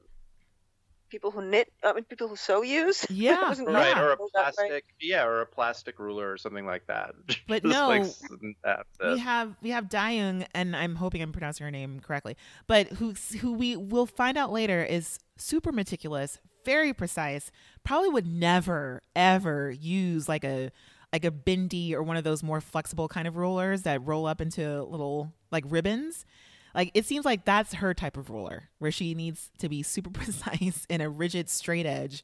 people 1.10 1.32
who 1.32 1.42
knit, 1.44 1.72
I 1.84 1.94
mean, 1.94 2.04
people 2.06 2.28
who 2.28 2.36
sew 2.36 2.62
use. 2.62 3.06
Yeah, 3.10 3.54
Right, 3.66 3.96
Yeah. 3.96 4.02
or 4.02 4.14
a 4.14 4.18
that 4.18 4.20
right? 4.36 4.54
plastic, 4.56 4.86
yeah, 5.02 5.26
or 5.26 5.42
a 5.42 5.46
plastic 5.46 6.00
ruler 6.00 6.32
or 6.32 6.38
something 6.38 6.66
like 6.66 6.86
that. 6.88 7.14
But 7.48 7.64
no, 7.64 7.88
like, 7.88 8.06
snaps 8.06 8.90
it. 9.00 9.14
we 9.14 9.20
have 9.20 9.56
we 9.62 9.70
have 9.72 9.86
Dayung, 9.90 10.46
and 10.54 10.76
I'm 10.76 10.96
hoping 10.96 11.22
I'm 11.22 11.32
pronouncing 11.32 11.66
her 11.66 11.72
name 11.72 12.00
correctly, 12.00 12.38
but 12.68 12.88
who 12.88 13.14
who 13.42 13.54
we 13.54 13.76
will 13.76 14.06
find 14.06 14.38
out 14.38 14.52
later 14.52 14.84
is 14.84 15.20
super 15.38 15.72
meticulous, 15.72 16.40
very 16.66 16.94
precise. 16.94 17.52
Probably 17.84 18.10
would 18.10 18.28
never 18.28 19.02
ever 19.16 19.72
use 19.72 20.30
like 20.30 20.44
a 20.44 20.72
like 21.12 21.26
a 21.26 21.32
bendy 21.32 21.96
or 21.96 22.04
one 22.04 22.18
of 22.18 22.24
those 22.24 22.44
more 22.44 22.62
flexible 22.62 23.08
kind 23.08 23.28
of 23.28 23.36
rollers 23.36 23.82
that 23.82 24.06
roll 24.06 24.28
up 24.28 24.42
into 24.42 24.84
little 24.84 25.34
like 25.52 25.64
ribbons. 25.68 26.26
Like 26.74 26.92
it 26.94 27.06
seems 27.06 27.26
like 27.26 27.46
that's 27.46 27.76
her 27.76 27.94
type 27.94 28.18
of 28.18 28.30
ruler, 28.30 28.70
where 28.80 28.92
she 28.92 29.14
needs 29.14 29.50
to 29.60 29.70
be 29.70 29.84
super 29.84 30.10
precise 30.20 30.86
in 30.90 31.02
a 31.02 31.10
rigid 31.10 31.50
straight 31.50 31.86
edge. 31.86 32.24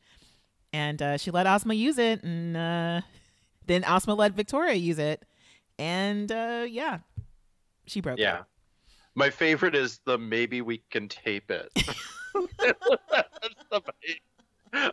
And 0.73 1.01
uh, 1.01 1.17
she 1.17 1.31
let 1.31 1.47
Asma 1.47 1.73
use 1.73 1.97
it, 1.97 2.23
and 2.23 2.57
uh, 2.57 3.01
then 3.65 3.83
Asma 3.83 4.13
let 4.13 4.33
Victoria 4.33 4.73
use 4.73 4.99
it, 4.99 5.25
and 5.79 6.31
uh, 6.31 6.65
yeah, 6.67 6.99
she 7.85 8.01
broke 8.01 8.19
it. 8.19 8.23
Yeah. 8.23 8.39
it. 8.39 8.45
My 9.15 9.29
favorite 9.29 9.75
is 9.75 10.01
the 10.03 10.17
maybe 10.17 10.61
we 10.61 10.81
can 10.89 11.07
tape 11.07 11.49
it. 11.49 11.71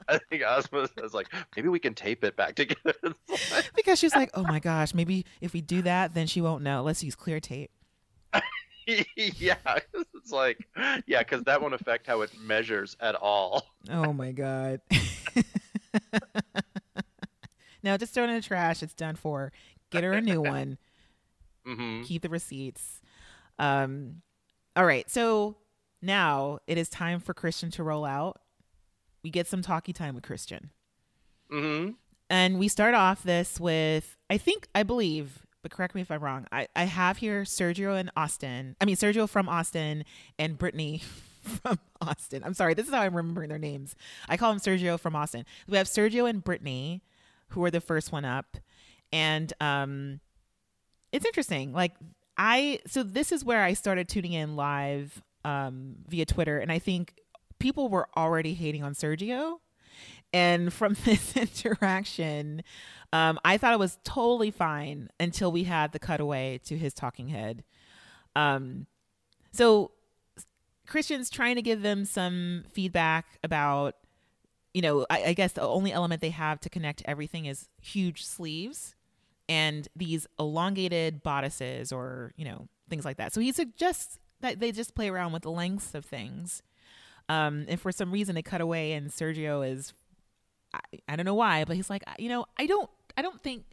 I 0.08 0.18
think 0.30 0.42
Asma 0.42 0.88
says 0.96 1.12
like 1.12 1.26
maybe 1.56 1.68
we 1.68 1.80
can 1.80 1.94
tape 1.94 2.22
it 2.22 2.36
back 2.36 2.54
together. 2.54 2.94
Because 3.74 3.98
she's 3.98 4.14
like, 4.14 4.30
oh 4.34 4.44
my 4.44 4.60
gosh, 4.60 4.94
maybe 4.94 5.26
if 5.40 5.52
we 5.52 5.60
do 5.60 5.82
that, 5.82 6.14
then 6.14 6.28
she 6.28 6.40
won't 6.40 6.62
know. 6.62 6.82
Let's 6.82 7.02
use 7.02 7.16
clear 7.16 7.40
tape. 7.40 7.72
yeah, 9.16 9.56
it's 9.94 10.32
like 10.32 10.66
yeah, 11.06 11.20
because 11.20 11.44
that 11.44 11.60
won't 11.60 11.74
affect 11.74 12.06
how 12.06 12.20
it 12.22 12.30
measures 12.38 12.96
at 13.00 13.14
all. 13.14 13.66
Oh 13.90 14.12
my 14.12 14.32
god. 14.32 14.80
no, 17.82 17.96
just 17.96 18.14
throw 18.14 18.24
it 18.24 18.30
in 18.30 18.36
the 18.36 18.42
trash. 18.42 18.82
It's 18.82 18.94
done 18.94 19.16
for. 19.16 19.52
Get 19.90 20.04
her 20.04 20.12
a 20.14 20.20
new 20.20 20.40
one. 20.42 20.78
hmm 21.66 22.02
Keep 22.02 22.22
the 22.22 22.28
receipts. 22.28 23.00
Um, 23.58 24.22
all 24.74 24.84
right. 24.84 25.08
So 25.10 25.56
now 26.00 26.58
it 26.66 26.78
is 26.78 26.88
time 26.88 27.20
for 27.20 27.34
Christian 27.34 27.70
to 27.72 27.82
roll 27.82 28.04
out. 28.04 28.40
We 29.22 29.30
get 29.30 29.46
some 29.46 29.62
talkie 29.62 29.92
time 29.92 30.14
with 30.14 30.24
Christian. 30.24 30.70
hmm 31.50 31.90
And 32.30 32.58
we 32.58 32.68
start 32.68 32.94
off 32.94 33.22
this 33.22 33.60
with, 33.60 34.16
I 34.30 34.38
think, 34.38 34.66
I 34.74 34.82
believe, 34.82 35.46
but 35.62 35.70
correct 35.70 35.94
me 35.94 36.00
if 36.00 36.10
I'm 36.10 36.22
wrong. 36.22 36.46
I, 36.52 36.68
I 36.74 36.84
have 36.84 37.18
here 37.18 37.42
Sergio 37.42 37.98
and 37.98 38.10
Austin. 38.16 38.76
I 38.80 38.84
mean, 38.84 38.96
Sergio 38.96 39.28
from 39.28 39.48
Austin 39.48 40.04
and 40.38 40.58
Brittany 40.58 41.02
from 41.40 41.78
Austin. 42.00 42.42
I'm 42.44 42.54
sorry. 42.54 42.74
This 42.74 42.86
is 42.86 42.94
how 42.94 43.00
I'm 43.00 43.16
remembering 43.16 43.48
their 43.48 43.58
names. 43.58 43.94
I 44.28 44.36
call 44.36 44.52
them 44.52 44.60
Sergio 44.60 44.98
from 44.98 45.16
Austin. 45.16 45.44
We 45.68 45.76
have 45.76 45.86
Sergio 45.86 46.28
and 46.28 46.42
Brittany, 46.42 47.02
who 47.48 47.64
are 47.64 47.70
the 47.70 47.80
first 47.80 48.12
one 48.12 48.24
up. 48.24 48.56
And 49.12 49.52
um, 49.60 50.20
it's 51.12 51.26
interesting. 51.26 51.72
Like, 51.72 51.94
I, 52.36 52.80
so 52.86 53.02
this 53.02 53.30
is 53.30 53.44
where 53.44 53.62
I 53.62 53.74
started 53.74 54.08
tuning 54.08 54.32
in 54.32 54.56
live 54.56 55.22
um, 55.44 55.96
via 56.08 56.24
Twitter, 56.24 56.58
and 56.58 56.72
I 56.72 56.78
think 56.78 57.14
people 57.58 57.88
were 57.88 58.08
already 58.16 58.54
hating 58.54 58.82
on 58.82 58.94
Sergio. 58.94 59.58
And 60.32 60.72
from 60.72 60.96
this 61.04 61.36
interaction, 61.36 62.62
um, 63.12 63.38
I 63.44 63.58
thought 63.58 63.74
it 63.74 63.78
was 63.78 63.98
totally 64.04 64.50
fine 64.50 65.10
until 65.20 65.52
we 65.52 65.64
had 65.64 65.92
the 65.92 65.98
cutaway 65.98 66.60
to 66.64 66.78
his 66.78 66.94
talking 66.94 67.28
head. 67.28 67.62
Um, 68.34 68.86
so 69.52 69.90
Christian's 70.86 71.28
trying 71.28 71.56
to 71.56 71.62
give 71.62 71.82
them 71.82 72.04
some 72.06 72.64
feedback 72.72 73.26
about, 73.44 73.96
you 74.72 74.80
know, 74.80 75.06
I, 75.10 75.24
I 75.24 75.32
guess 75.34 75.52
the 75.52 75.62
only 75.62 75.92
element 75.92 76.22
they 76.22 76.30
have 76.30 76.60
to 76.60 76.70
connect 76.70 77.02
everything 77.04 77.44
is 77.44 77.68
huge 77.80 78.24
sleeves 78.24 78.94
and 79.48 79.86
these 79.94 80.26
elongated 80.38 81.22
bodices 81.22 81.92
or, 81.92 82.32
you 82.36 82.46
know, 82.46 82.68
things 82.88 83.04
like 83.04 83.18
that. 83.18 83.34
So 83.34 83.42
he 83.42 83.52
suggests 83.52 84.18
that 84.40 84.58
they 84.58 84.72
just 84.72 84.94
play 84.94 85.10
around 85.10 85.32
with 85.32 85.42
the 85.42 85.50
lengths 85.50 85.94
of 85.94 86.06
things. 86.06 86.62
Um, 87.28 87.66
and 87.68 87.78
for 87.78 87.92
some 87.92 88.10
reason 88.10 88.34
they 88.34 88.42
cut 88.42 88.62
away 88.62 88.92
and 88.92 89.10
Sergio 89.10 89.68
is 89.70 89.92
I, 90.74 90.80
I 91.08 91.16
don't 91.16 91.26
know 91.26 91.34
why, 91.34 91.64
but 91.64 91.76
he's 91.76 91.90
like, 91.90 92.02
you 92.18 92.28
know, 92.28 92.46
I 92.58 92.66
don't 92.66 92.90
I 93.16 93.22
don't 93.22 93.42
think 93.42 93.64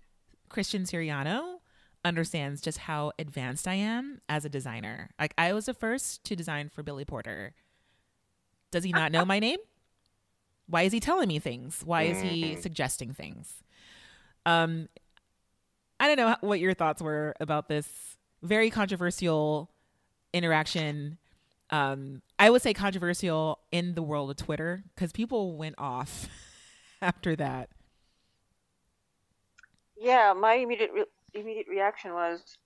Christian 0.49 0.83
Siriano 0.83 1.57
understands 2.03 2.61
just 2.61 2.79
how 2.79 3.11
advanced 3.19 3.67
I 3.67 3.75
am 3.75 4.21
as 4.29 4.45
a 4.45 4.49
designer. 4.49 5.09
Like 5.19 5.33
I 5.37 5.53
was 5.53 5.65
the 5.65 5.73
first 5.73 6.23
to 6.25 6.35
design 6.35 6.69
for 6.69 6.83
Billy 6.83 7.05
Porter. 7.05 7.53
Does 8.71 8.83
he 8.83 8.91
not 8.91 9.11
know 9.11 9.25
my 9.25 9.39
name? 9.39 9.59
Why 10.67 10.83
is 10.83 10.93
he 10.93 10.99
telling 10.99 11.27
me 11.27 11.39
things? 11.39 11.81
Why 11.83 12.03
is 12.03 12.21
he 12.21 12.55
suggesting 12.55 13.13
things? 13.13 13.63
Um 14.45 14.87
I 15.99 16.07
don't 16.07 16.17
know 16.17 16.35
what 16.47 16.59
your 16.59 16.73
thoughts 16.73 17.01
were 17.01 17.35
about 17.39 17.67
this 17.67 17.87
very 18.41 18.69
controversial 18.69 19.69
interaction. 20.33 21.17
Um 21.69 22.21
I 22.37 22.49
would 22.49 22.61
say 22.61 22.73
controversial 22.73 23.59
in 23.71 23.95
the 23.95 24.03
world 24.03 24.29
of 24.29 24.37
Twitter 24.37 24.83
cuz 24.95 25.11
people 25.11 25.57
went 25.57 25.75
off 25.77 26.29
after 27.01 27.35
that. 27.35 27.69
Yeah, 29.99 30.33
my 30.33 30.53
immediate 30.55 30.91
re- 30.93 31.05
immediate 31.33 31.67
reaction 31.67 32.13
was, 32.13 32.57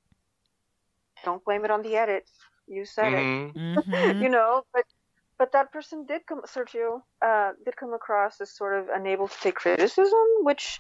"Don't 1.24 1.44
blame 1.44 1.66
it 1.66 1.72
on 1.72 1.82
the 1.82 1.96
edit. 1.98 2.30
You 2.68 2.86
said 2.86 3.14
it." 3.14 3.28
Mhm. 3.28 3.54
Mhm. 3.56 3.76
you 4.22 4.30
know 4.30 4.64
but 4.74 4.86
but 5.40 5.52
that 5.54 5.72
person 5.72 6.06
did 6.06 6.26
come 6.28 6.42
sergio 6.44 7.04
uh, 7.22 7.54
did 7.66 7.76
come 7.78 7.94
across 7.94 8.42
as 8.42 8.52
sort 8.56 8.76
of 8.80 8.90
unable 8.90 9.28
to 9.28 9.40
take 9.42 9.56
criticism 9.56 10.28
which 10.42 10.80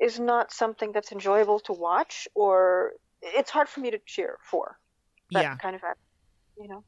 is 0.00 0.18
not 0.20 0.52
something 0.52 0.92
that's 0.92 1.12
enjoyable 1.12 1.60
to 1.60 1.72
watch 1.72 2.28
or 2.34 2.92
it's 3.22 3.50
hard 3.50 3.68
for 3.68 3.80
me 3.80 3.90
to 3.90 4.00
cheer 4.06 4.38
for 4.50 4.78
that 5.34 5.42
yeah. 5.42 5.56
kind 5.58 5.76
of 5.76 5.84
act 5.84 6.00
you 6.58 6.68
know 6.68 6.84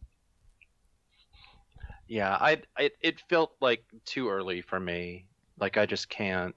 Yeah, 2.08 2.36
I 2.40 2.62
it, 2.78 2.94
it 3.00 3.20
felt 3.28 3.52
like 3.60 3.84
too 4.04 4.28
early 4.28 4.62
for 4.62 4.80
me. 4.80 5.28
Like 5.58 5.76
I 5.76 5.86
just 5.86 6.08
can't. 6.08 6.54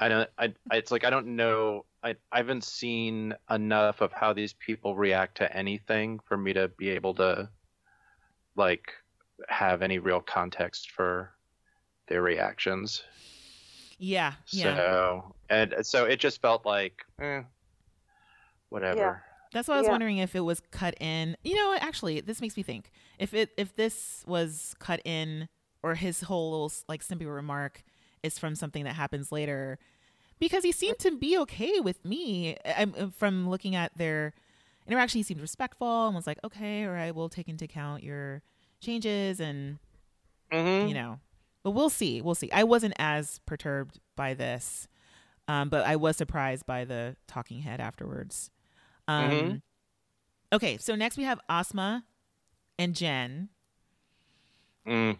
I 0.00 0.08
don't. 0.08 0.30
I. 0.38 0.52
I- 0.70 0.76
It's 0.76 0.90
like 0.90 1.04
I 1.04 1.10
don't 1.10 1.36
know. 1.36 1.84
I. 2.02 2.14
I 2.32 2.36
haven't 2.38 2.64
seen 2.64 3.34
enough 3.50 4.00
of 4.00 4.12
how 4.12 4.32
these 4.32 4.52
people 4.52 4.94
react 4.96 5.36
to 5.38 5.56
anything 5.56 6.20
for 6.26 6.36
me 6.36 6.52
to 6.52 6.68
be 6.68 6.90
able 6.90 7.14
to, 7.14 7.48
like, 8.56 8.92
have 9.48 9.82
any 9.82 9.98
real 9.98 10.20
context 10.20 10.90
for 10.92 11.32
their 12.08 12.22
reactions. 12.22 13.02
Yeah. 13.98 14.34
Yeah. 14.48 14.76
So 14.76 15.34
and 15.50 15.74
so 15.82 16.04
it 16.04 16.20
just 16.20 16.40
felt 16.40 16.64
like, 16.64 17.02
eh, 17.20 17.42
whatever. 18.68 19.22
That's 19.52 19.66
why 19.66 19.74
I 19.74 19.78
was 19.78 19.86
Yeah. 19.86 19.92
wondering 19.92 20.18
if 20.18 20.36
it 20.36 20.40
was 20.40 20.60
cut 20.70 20.94
in. 21.00 21.36
You 21.42 21.54
know, 21.56 21.76
actually, 21.80 22.20
this 22.20 22.40
makes 22.40 22.56
me 22.56 22.62
think 22.62 22.90
if 23.18 23.32
it 23.34 23.50
if 23.56 23.74
this 23.76 24.22
was 24.26 24.74
cut 24.78 25.00
in 25.04 25.48
or 25.82 25.94
his 25.94 26.20
whole 26.22 26.50
little 26.50 26.72
like 26.88 27.02
snippy 27.02 27.26
remark 27.26 27.82
is 28.22 28.38
from 28.38 28.54
something 28.54 28.84
that 28.84 28.94
happens 28.94 29.30
later, 29.32 29.78
because 30.38 30.64
he 30.64 30.72
seemed 30.72 30.98
to 31.00 31.10
be 31.16 31.36
okay 31.38 31.80
with 31.80 32.04
me. 32.04 32.56
I'm 32.64 32.94
uh, 32.98 33.06
from 33.16 33.48
looking 33.48 33.74
at 33.74 33.96
their 33.96 34.32
interaction. 34.86 35.18
He 35.18 35.22
seemed 35.22 35.40
respectful 35.40 36.06
and 36.06 36.14
was 36.14 36.26
like, 36.26 36.38
"Okay, 36.44 36.84
all 36.84 36.92
right, 36.92 37.14
we'll 37.14 37.28
take 37.28 37.48
into 37.48 37.64
account 37.64 38.02
your 38.02 38.42
changes 38.80 39.40
and 39.40 39.78
Mm-hmm. 40.52 40.88
you 40.88 40.94
know." 40.94 41.20
But 41.62 41.72
we'll 41.72 41.90
see. 41.90 42.22
We'll 42.22 42.34
see. 42.36 42.50
I 42.52 42.64
wasn't 42.64 42.94
as 42.98 43.40
perturbed 43.44 43.98
by 44.16 44.32
this, 44.34 44.86
um, 45.48 45.68
but 45.68 45.84
I 45.86 45.96
was 45.96 46.16
surprised 46.16 46.64
by 46.66 46.84
the 46.84 47.16
talking 47.26 47.60
head 47.62 47.80
afterwards. 47.80 48.50
Um, 49.08 49.30
Mhm. 49.30 49.62
Okay, 50.52 50.78
so 50.78 50.94
next 50.94 51.16
we 51.18 51.24
have 51.24 51.40
Asma 51.48 52.04
and 52.78 52.94
Jen. 52.94 53.48
Mm. 54.86 55.18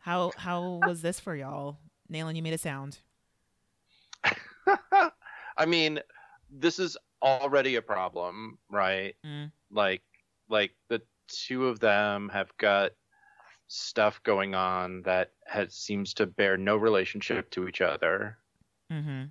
How 0.00 0.32
how 0.36 0.80
was 0.84 1.02
this 1.02 1.20
for 1.20 1.34
y'all? 1.36 1.78
Nayland, 2.10 2.36
you 2.36 2.42
made 2.42 2.54
a 2.54 2.58
sound. 2.58 2.98
I 5.56 5.66
mean, 5.66 6.00
this 6.50 6.78
is 6.78 6.96
already 7.22 7.76
a 7.76 7.82
problem, 7.82 8.58
right? 8.70 9.14
Mm. 9.24 9.52
Like, 9.70 10.02
like 10.48 10.72
the 10.88 11.02
two 11.28 11.68
of 11.68 11.80
them 11.80 12.28
have 12.30 12.56
got 12.56 12.92
stuff 13.68 14.20
going 14.22 14.54
on 14.54 15.02
that 15.02 15.32
has 15.46 15.74
seems 15.74 16.14
to 16.14 16.26
bear 16.26 16.56
no 16.56 16.76
relationship 16.76 17.50
to 17.50 17.68
each 17.68 17.80
other, 17.80 18.36
Mm-hmm. 18.92 19.26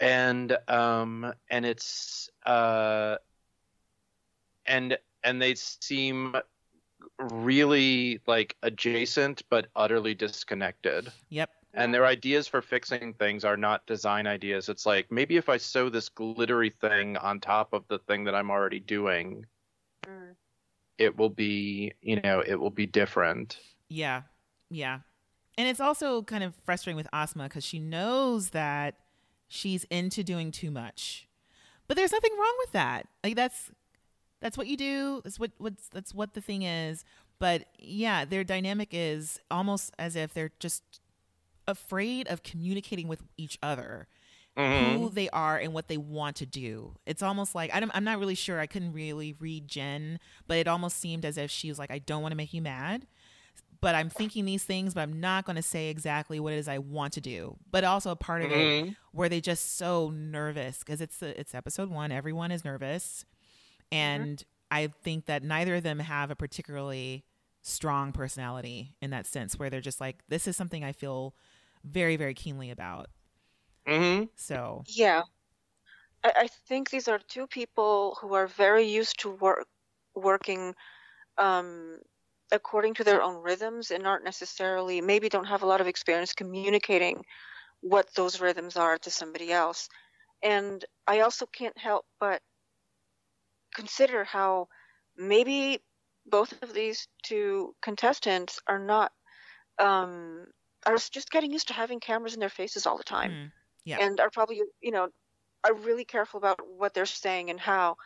and 0.00 0.58
um, 0.68 1.32
and 1.48 1.64
it's 1.64 2.28
uh, 2.44 3.16
and 4.66 4.98
and 5.24 5.40
they 5.40 5.54
seem 5.54 6.36
really 7.18 8.20
like 8.26 8.56
adjacent 8.62 9.42
but 9.50 9.66
utterly 9.76 10.14
disconnected. 10.14 11.10
Yep. 11.30 11.50
and 11.74 11.92
their 11.94 12.06
ideas 12.06 12.48
for 12.48 12.62
fixing 12.62 13.12
things 13.14 13.44
are 13.44 13.56
not 13.56 13.86
design 13.86 14.26
ideas. 14.26 14.68
It's 14.68 14.86
like 14.86 15.12
maybe 15.12 15.36
if 15.36 15.48
I 15.48 15.58
sew 15.58 15.88
this 15.90 16.08
glittery 16.08 16.70
thing 16.70 17.16
on 17.18 17.38
top 17.40 17.72
of 17.72 17.86
the 17.88 17.98
thing 18.00 18.24
that 18.24 18.34
I'm 18.34 18.50
already 18.50 18.80
doing, 18.80 19.44
Mm. 20.06 20.34
it 20.96 21.16
will 21.16 21.28
be, 21.28 21.92
you 22.00 22.20
know, 22.20 22.40
it 22.44 22.54
will 22.54 22.70
be 22.70 22.86
different. 22.86 23.58
Yeah. 23.88 24.22
Yeah. 24.70 25.00
And 25.58 25.68
it's 25.68 25.80
also 25.80 26.22
kind 26.22 26.42
of 26.42 26.54
frustrating 26.64 26.96
with 26.96 27.08
Asma 27.12 27.44
because 27.44 27.64
she 27.64 27.78
knows 27.78 28.50
that 28.50 28.94
she's 29.48 29.84
into 29.84 30.22
doing 30.24 30.50
too 30.50 30.70
much. 30.70 31.26
But 31.86 31.96
there's 31.96 32.12
nothing 32.12 32.32
wrong 32.38 32.54
with 32.60 32.72
that. 32.72 33.06
Like 33.22 33.36
that's 33.36 33.70
that's 34.40 34.56
what 34.58 34.66
you 34.66 34.76
do. 34.76 35.20
That's 35.24 35.38
what 35.38 35.52
what's 35.58 35.88
that's 35.88 36.14
what 36.14 36.34
the 36.34 36.40
thing 36.40 36.62
is. 36.62 37.04
But 37.38 37.64
yeah, 37.78 38.24
their 38.24 38.44
dynamic 38.44 38.88
is 38.92 39.40
almost 39.50 39.92
as 39.98 40.16
if 40.16 40.34
they're 40.34 40.52
just 40.58 40.82
afraid 41.66 42.26
of 42.28 42.42
communicating 42.42 43.08
with 43.08 43.22
each 43.36 43.58
other. 43.62 44.06
Mhm. 44.56 44.98
who 44.98 45.08
they 45.08 45.28
are 45.30 45.56
and 45.56 45.72
what 45.72 45.86
they 45.86 45.96
want 45.96 46.34
to 46.34 46.44
do. 46.44 46.96
It's 47.06 47.22
almost 47.22 47.54
like 47.54 47.72
I 47.72 47.78
don't, 47.78 47.92
I'm 47.94 48.02
not 48.02 48.18
really 48.18 48.34
sure. 48.34 48.58
I 48.58 48.66
couldn't 48.66 48.92
really 48.92 49.32
read 49.38 49.68
Jen, 49.68 50.18
but 50.48 50.56
it 50.56 50.66
almost 50.66 50.96
seemed 50.96 51.24
as 51.24 51.38
if 51.38 51.48
she 51.48 51.68
was 51.68 51.78
like, 51.78 51.92
I 51.92 52.00
don't 52.00 52.22
want 52.22 52.32
to 52.32 52.36
make 52.36 52.52
you 52.52 52.60
mad, 52.60 53.06
but 53.80 53.94
I'm 53.94 54.10
thinking 54.10 54.46
these 54.46 54.64
things, 54.64 54.94
but 54.94 55.02
I'm 55.02 55.20
not 55.20 55.44
going 55.44 55.54
to 55.54 55.62
say 55.62 55.90
exactly 55.90 56.40
what 56.40 56.54
it 56.54 56.56
is 56.56 56.66
I 56.66 56.78
want 56.78 57.12
to 57.12 57.20
do. 57.20 57.56
But 57.70 57.84
also 57.84 58.10
a 58.10 58.16
part 58.16 58.42
of 58.42 58.50
it 58.50 58.56
Mhm. 58.56 58.96
where 59.12 59.28
they 59.28 59.40
just 59.40 59.76
so 59.76 60.10
nervous 60.10 60.80
because 60.80 61.00
it's 61.00 61.22
it's 61.22 61.54
episode 61.54 61.88
one. 61.88 62.10
Everyone 62.10 62.50
is 62.50 62.64
nervous, 62.64 63.24
and 63.92 64.42
I 64.70 64.88
think 64.88 65.26
that 65.26 65.42
neither 65.42 65.76
of 65.76 65.82
them 65.82 65.98
have 65.98 66.30
a 66.30 66.36
particularly 66.36 67.24
strong 67.62 68.12
personality 68.12 68.96
in 69.00 69.10
that 69.10 69.26
sense, 69.26 69.58
where 69.58 69.70
they're 69.70 69.80
just 69.80 70.00
like, 70.00 70.22
this 70.28 70.46
is 70.46 70.56
something 70.56 70.84
I 70.84 70.92
feel 70.92 71.34
very 71.84 72.16
very 72.16 72.34
keenly 72.34 72.70
about. 72.70 73.08
Mhm. 73.86 74.30
So 74.36 74.86
Yeah. 74.86 75.22
I, 76.24 76.32
I 76.36 76.48
think 76.48 76.90
these 76.90 77.08
are 77.08 77.18
two 77.18 77.46
people 77.46 78.16
who 78.20 78.34
are 78.34 78.46
very 78.46 78.84
used 78.84 79.20
to 79.20 79.30
work 79.30 79.68
working 80.14 80.74
um, 81.38 82.00
according 82.52 82.94
to 82.94 83.04
their 83.04 83.22
own 83.22 83.36
rhythms 83.42 83.90
and 83.90 84.06
aren't 84.06 84.24
necessarily 84.24 85.00
maybe 85.02 85.28
don't 85.30 85.46
have 85.46 85.62
a 85.62 85.66
lot 85.66 85.80
of 85.82 85.88
experience 85.88 86.34
communicating 86.34 87.24
what 87.82 88.14
those 88.14 88.40
rhythms 88.40 88.76
are 88.76 88.98
to 88.98 89.10
somebody 89.10 89.52
else. 89.52 89.88
And 90.42 90.84
I 91.06 91.20
also 91.20 91.46
can't 91.46 91.78
help 91.78 92.06
but 92.20 92.42
consider 93.74 94.24
how 94.24 94.68
maybe 95.16 95.80
both 96.26 96.52
of 96.62 96.72
these 96.74 97.08
two 97.22 97.74
contestants 97.82 98.60
are 98.66 98.78
not 98.78 99.12
um, 99.78 100.46
are 100.86 100.96
just 100.96 101.30
getting 101.30 101.52
used 101.52 101.68
to 101.68 101.74
having 101.74 102.00
cameras 102.00 102.34
in 102.34 102.40
their 102.40 102.48
faces 102.48 102.86
all 102.86 102.96
the 102.98 103.04
time 103.04 103.32
mm, 103.32 103.50
Yeah. 103.84 103.98
and 104.00 104.20
are 104.20 104.30
probably 104.30 104.62
you 104.80 104.90
know 104.92 105.08
are 105.64 105.74
really 105.74 106.04
careful 106.04 106.38
about 106.38 106.60
what 106.66 106.94
they're 106.94 107.06
saying 107.06 107.50
and 107.50 107.60
how. 107.60 107.96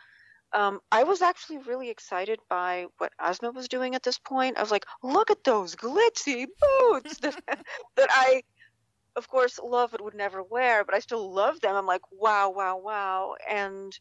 Um, 0.55 0.81
i 0.91 1.05
was 1.05 1.23
actually 1.23 1.59
really 1.59 1.91
excited 1.91 2.41
by 2.49 2.87
what 2.99 3.13
asma 3.19 3.51
was 3.51 3.69
doing 3.69 3.95
at 3.95 4.03
this 4.03 4.19
point. 4.19 4.59
I 4.59 4.63
was 4.63 4.71
like 4.71 4.87
look 5.03 5.31
at 5.31 5.45
those 5.45 5.77
glitzy 5.77 6.47
boots 6.61 7.19
that, 7.19 7.37
that 7.97 8.09
i 8.11 8.43
of 9.17 9.29
course 9.29 9.59
love 9.59 9.91
but 9.93 10.03
would 10.03 10.15
never 10.15 10.43
wear 10.43 10.85
but 10.85 10.95
i 10.95 11.01
still 11.01 11.33
love 11.33 11.61
them. 11.61 11.75
I'm 11.77 11.87
like 11.87 12.03
wow 12.13 12.51
wow 12.51 12.79
wow. 12.79 13.35
And 13.49 13.93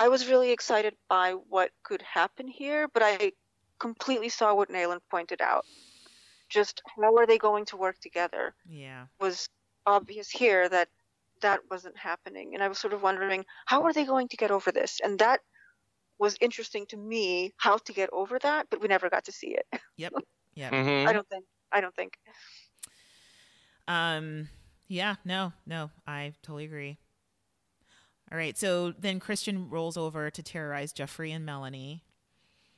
I 0.00 0.08
was 0.08 0.28
really 0.28 0.50
excited 0.52 0.96
by 1.08 1.32
what 1.32 1.72
could 1.82 2.02
happen 2.02 2.46
here, 2.48 2.88
but 2.88 3.02
I 3.02 3.32
completely 3.80 4.28
saw 4.28 4.54
what 4.54 4.70
Nayland 4.70 5.02
pointed 5.10 5.40
out. 5.40 5.66
Just 6.48 6.82
how 6.96 7.16
are 7.16 7.26
they 7.26 7.38
going 7.38 7.66
to 7.66 7.76
work 7.76 7.98
together 8.00 8.54
Yeah. 8.64 9.06
was 9.20 9.48
obvious 9.86 10.30
here 10.30 10.68
that 10.68 10.90
that 11.42 11.60
wasn't 11.70 11.96
happening. 11.98 12.54
And 12.54 12.62
I 12.62 12.68
was 12.68 12.78
sort 12.78 12.94
of 12.94 13.02
wondering, 13.02 13.46
how 13.66 13.84
are 13.84 13.92
they 13.92 14.04
going 14.04 14.28
to 14.28 14.36
get 14.36 14.50
over 14.52 14.72
this? 14.72 15.00
And 15.00 15.18
that 15.20 15.42
was 16.18 16.36
interesting 16.40 16.86
to 16.88 16.96
me, 16.96 17.52
how 17.58 17.78
to 17.78 17.92
get 17.92 18.10
over 18.12 18.38
that, 18.40 18.68
but 18.70 18.80
we 18.80 18.88
never 18.88 19.10
got 19.10 19.24
to 19.26 19.32
see 19.32 19.56
it. 19.56 19.66
Yep. 19.96 20.12
Yep. 20.54 20.74
Mhm. 20.74 21.06
I 21.08 21.12
don't 21.12 21.28
think. 21.28 21.46
I 21.72 21.80
don't 21.80 21.94
think. 21.94 22.18
Um, 23.86 24.48
yeah, 24.88 25.16
no, 25.24 25.52
no, 25.66 25.90
I 26.06 26.34
totally 26.42 26.64
agree. 26.64 26.98
All 28.30 28.36
right, 28.38 28.56
so 28.58 28.92
then 28.92 29.20
Christian 29.20 29.70
rolls 29.70 29.96
over 29.96 30.30
to 30.30 30.42
terrorize 30.42 30.92
Geoffrey 30.92 31.32
and 31.32 31.46
Melanie. 31.46 32.04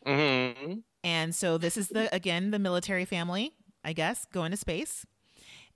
Mhm. 0.06 0.82
And 1.02 1.34
so 1.34 1.58
this 1.58 1.76
is 1.76 1.88
the 1.88 2.14
again 2.14 2.50
the 2.50 2.58
military 2.58 3.04
family, 3.04 3.52
I 3.84 3.92
guess, 3.92 4.26
going 4.26 4.50
to 4.50 4.56
space. 4.56 5.04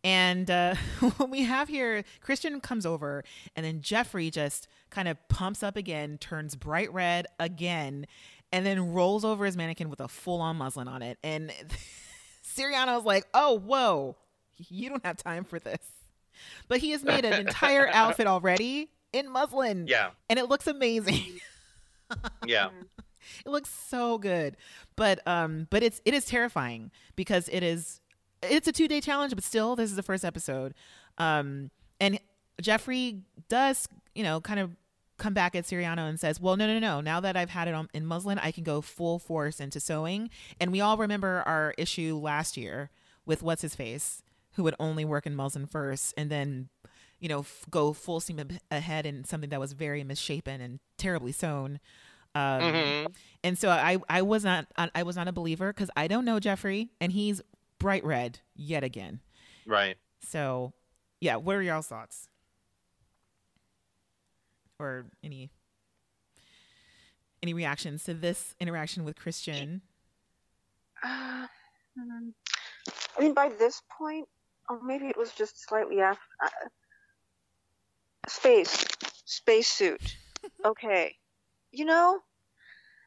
And 0.05 0.51
uh, 0.51 0.75
what 1.17 1.31
we 1.31 1.43
have 1.45 1.69
here, 1.69 2.05
Christian 2.21 2.61
comes 2.61 2.85
over, 2.85 3.25
and 3.57 3.65
then 3.65 3.81
Geoffrey 3.81 4.31
just 4.31 4.69
kind 4.91 5.09
of 5.09 5.17
pumps 5.29 5.63
up 5.63 5.77
again, 5.77 6.19
turns 6.19 6.57
bright 6.57 6.93
red 6.93 7.27
again, 7.41 8.07
and 8.53 8.65
then 8.67 8.93
rolls 8.93 9.25
over 9.25 9.47
his 9.47 9.57
mannequin 9.57 9.89
with 9.89 10.01
a 10.01 10.09
full 10.09 10.41
on 10.41 10.57
muslin 10.57 10.89
on 10.89 11.03
it. 11.03 11.19
And 11.25 11.51
Siriano 12.47 12.97
was 12.97 13.05
like, 13.05 13.27
"Oh, 13.35 13.59
whoa, 13.59 14.17
you 14.59 14.89
don't 14.91 15.05
have 15.05 15.17
time 15.17 15.45
for 15.45 15.59
this." 15.59 15.81
But 16.69 16.81
he 16.81 16.91
has 16.91 17.03
made 17.03 17.25
an 17.25 17.33
entire 17.47 17.89
outfit 17.93 18.27
already 18.27 18.91
in 19.15 19.31
muslin, 19.31 19.87
Yeah. 19.87 20.11
and 20.29 20.39
it 20.39 20.49
looks 20.49 20.67
amazing. 20.67 21.41
Yeah. 22.47 22.69
it 23.45 23.49
looks 23.51 23.71
so 23.71 24.19
good 24.19 24.57
but 24.95 25.27
um 25.27 25.67
but 25.71 25.83
it's 25.83 26.01
it 26.05 26.13
is 26.15 26.27
terrifying 26.27 26.91
because 27.17 27.49
it 27.49 27.63
is 27.63 28.01
it's 28.43 28.69
a 28.69 28.73
two 28.73 28.87
day 28.87 29.01
challenge 29.01 29.35
but 29.35 29.43
still 29.43 29.75
this 29.75 29.91
is 29.91 29.97
the 29.97 30.03
first 30.03 30.25
episode 30.25 30.75
um 31.19 31.71
and 31.99 32.21
geoffrey 32.61 33.23
does 33.49 33.89
you 34.15 34.23
know 34.23 34.41
kind 34.41 34.61
of 34.61 34.77
come 35.17 35.33
back 35.33 35.57
at 35.57 35.65
siriano 35.65 36.07
and 36.09 36.21
says 36.21 36.39
well 36.41 36.57
no 36.57 36.67
no 36.67 36.79
no 36.79 37.01
now 37.01 37.19
that 37.21 37.37
i've 37.37 37.51
had 37.51 37.67
it 37.69 37.75
on, 37.75 37.89
in 37.95 38.05
muslin 38.05 38.39
i 38.41 38.51
can 38.53 38.63
go 38.63 38.81
full 38.83 39.19
force 39.19 39.59
into 39.59 39.81
sewing 39.81 40.29
and 40.61 40.71
we 40.71 40.81
all 40.83 40.99
remember 40.99 41.43
our 41.47 41.73
issue 41.79 42.17
last 42.23 42.57
year 42.57 42.91
with 43.25 43.43
what's 43.43 43.63
his 43.63 43.75
face 43.75 44.23
who 44.53 44.63
would 44.63 44.75
only 44.79 45.05
work 45.05 45.27
in 45.27 45.35
muslin 45.35 45.67
first 45.67 46.13
and 46.17 46.31
then 46.31 46.69
you 47.21 47.29
know 47.29 47.41
f- 47.41 47.65
go 47.71 47.93
full 47.93 48.21
steam 48.21 48.41
ab- 48.41 48.59
ahead 48.71 49.07
in 49.07 49.25
something 49.25 49.51
that 49.51 49.61
was 49.61 49.73
very 49.73 50.03
misshapen 50.05 50.61
and 50.61 50.81
terribly 50.99 51.33
sewn 51.33 51.81
um, 52.37 52.61
Mhm. 52.63 53.15
and 53.45 53.57
so 53.57 53.69
I, 53.71 53.99
I 54.09 54.23
was 54.23 54.43
not, 54.45 54.67
I 54.77 55.05
was 55.05 55.15
not 55.15 55.29
a 55.29 55.33
believer 55.33 55.73
because 55.73 55.89
I 55.95 56.09
don't 56.09 56.25
know 56.25 56.41
Geoffrey, 56.41 56.91
and 57.01 57.13
he's 57.13 57.41
bright 57.79 58.05
red 58.05 58.41
yet 58.57 58.83
again. 58.83 59.21
Right. 59.65 59.97
So, 60.21 60.73
yeah, 61.21 61.37
what 61.37 61.55
are 61.55 61.63
y'all's 61.63 61.87
thoughts? 61.87 62.29
Or 64.81 65.07
any 65.23 65.51
any 67.43 67.55
reactions 67.55 68.03
to 68.05 68.15
this 68.15 68.55
interaction 68.59 69.05
with 69.05 69.15
Christian? 69.17 69.83
Uh, 71.05 71.47
hmm. 71.97 72.31
I 73.17 73.21
mean, 73.23 73.35
by 73.35 73.49
this 73.51 73.81
point, 73.97 74.27
or 74.69 74.83
maybe 74.83 75.07
it 75.07 75.17
was 75.17 75.33
just 75.33 75.65
slightly 75.69 76.01
after. 76.01 76.21
Space, 78.29 78.85
spacesuit. 79.25 80.17
Okay, 80.65 81.17
you 81.71 81.85
know. 81.85 82.21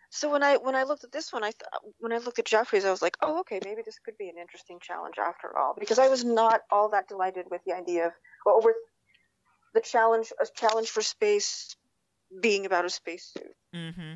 So 0.10 0.32
when 0.32 0.42
I 0.42 0.56
when 0.58 0.76
I 0.76 0.84
looked 0.84 1.04
at 1.04 1.12
this 1.12 1.34
one, 1.34 1.44
I 1.44 1.52
th- 1.52 1.94
when 2.00 2.14
I 2.14 2.18
looked 2.18 2.40
at 2.40 2.46
Geoffrey's, 2.46 2.86
I 2.86 2.92
was 2.92 3.02
like, 3.02 3.18
oh, 3.22 3.40
okay, 3.42 3.60
maybe 3.64 3.82
this 3.84 4.00
could 4.04 4.18
be 4.18 4.30
an 4.30 4.38
interesting 4.40 4.80
challenge 4.82 5.16
after 5.18 5.58
all, 5.58 5.76
because 5.78 6.00
I 6.00 6.08
was 6.08 6.24
not 6.24 6.62
all 6.72 6.90
that 6.90 7.08
delighted 7.08 7.46
with 7.52 7.62
the 7.66 7.74
idea 7.74 8.08
of 8.08 8.14
well, 8.46 8.62
with 8.64 8.76
the 9.74 9.82
challenge 9.82 10.32
a 10.42 10.46
challenge 10.56 10.90
for 10.90 11.02
space 11.02 11.76
being 12.42 12.66
about 12.66 12.86
a 12.86 12.90
spacesuit. 12.90 13.56
Mm-hmm. 13.76 14.16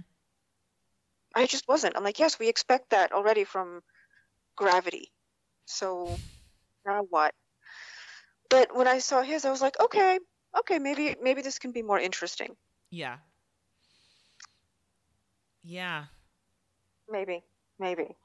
I 1.36 1.46
just 1.46 1.68
wasn't. 1.68 1.96
I'm 1.96 2.04
like, 2.04 2.20
yes, 2.20 2.40
we 2.40 2.50
expect 2.50 2.90
that 2.92 3.12
already 3.12 3.44
from 3.44 3.82
gravity. 4.56 5.12
So 5.66 6.18
now 6.86 7.04
what? 7.10 7.34
But 8.50 8.76
when 8.76 8.88
I 8.88 9.00
saw 9.00 9.22
his, 9.22 9.46
I 9.46 9.52
was 9.52 9.62
like, 9.62 9.80
okay, 9.80 10.20
okay, 10.60 10.80
maybe 10.80 11.16
maybe 11.22 11.42
this 11.42 11.60
can 11.60 11.72
be 11.72 11.82
more 11.82 12.00
interesting. 12.00 12.56
Yeah. 12.90 13.18
Yeah. 15.64 16.06
Maybe, 17.10 17.44
maybe. 17.80 18.16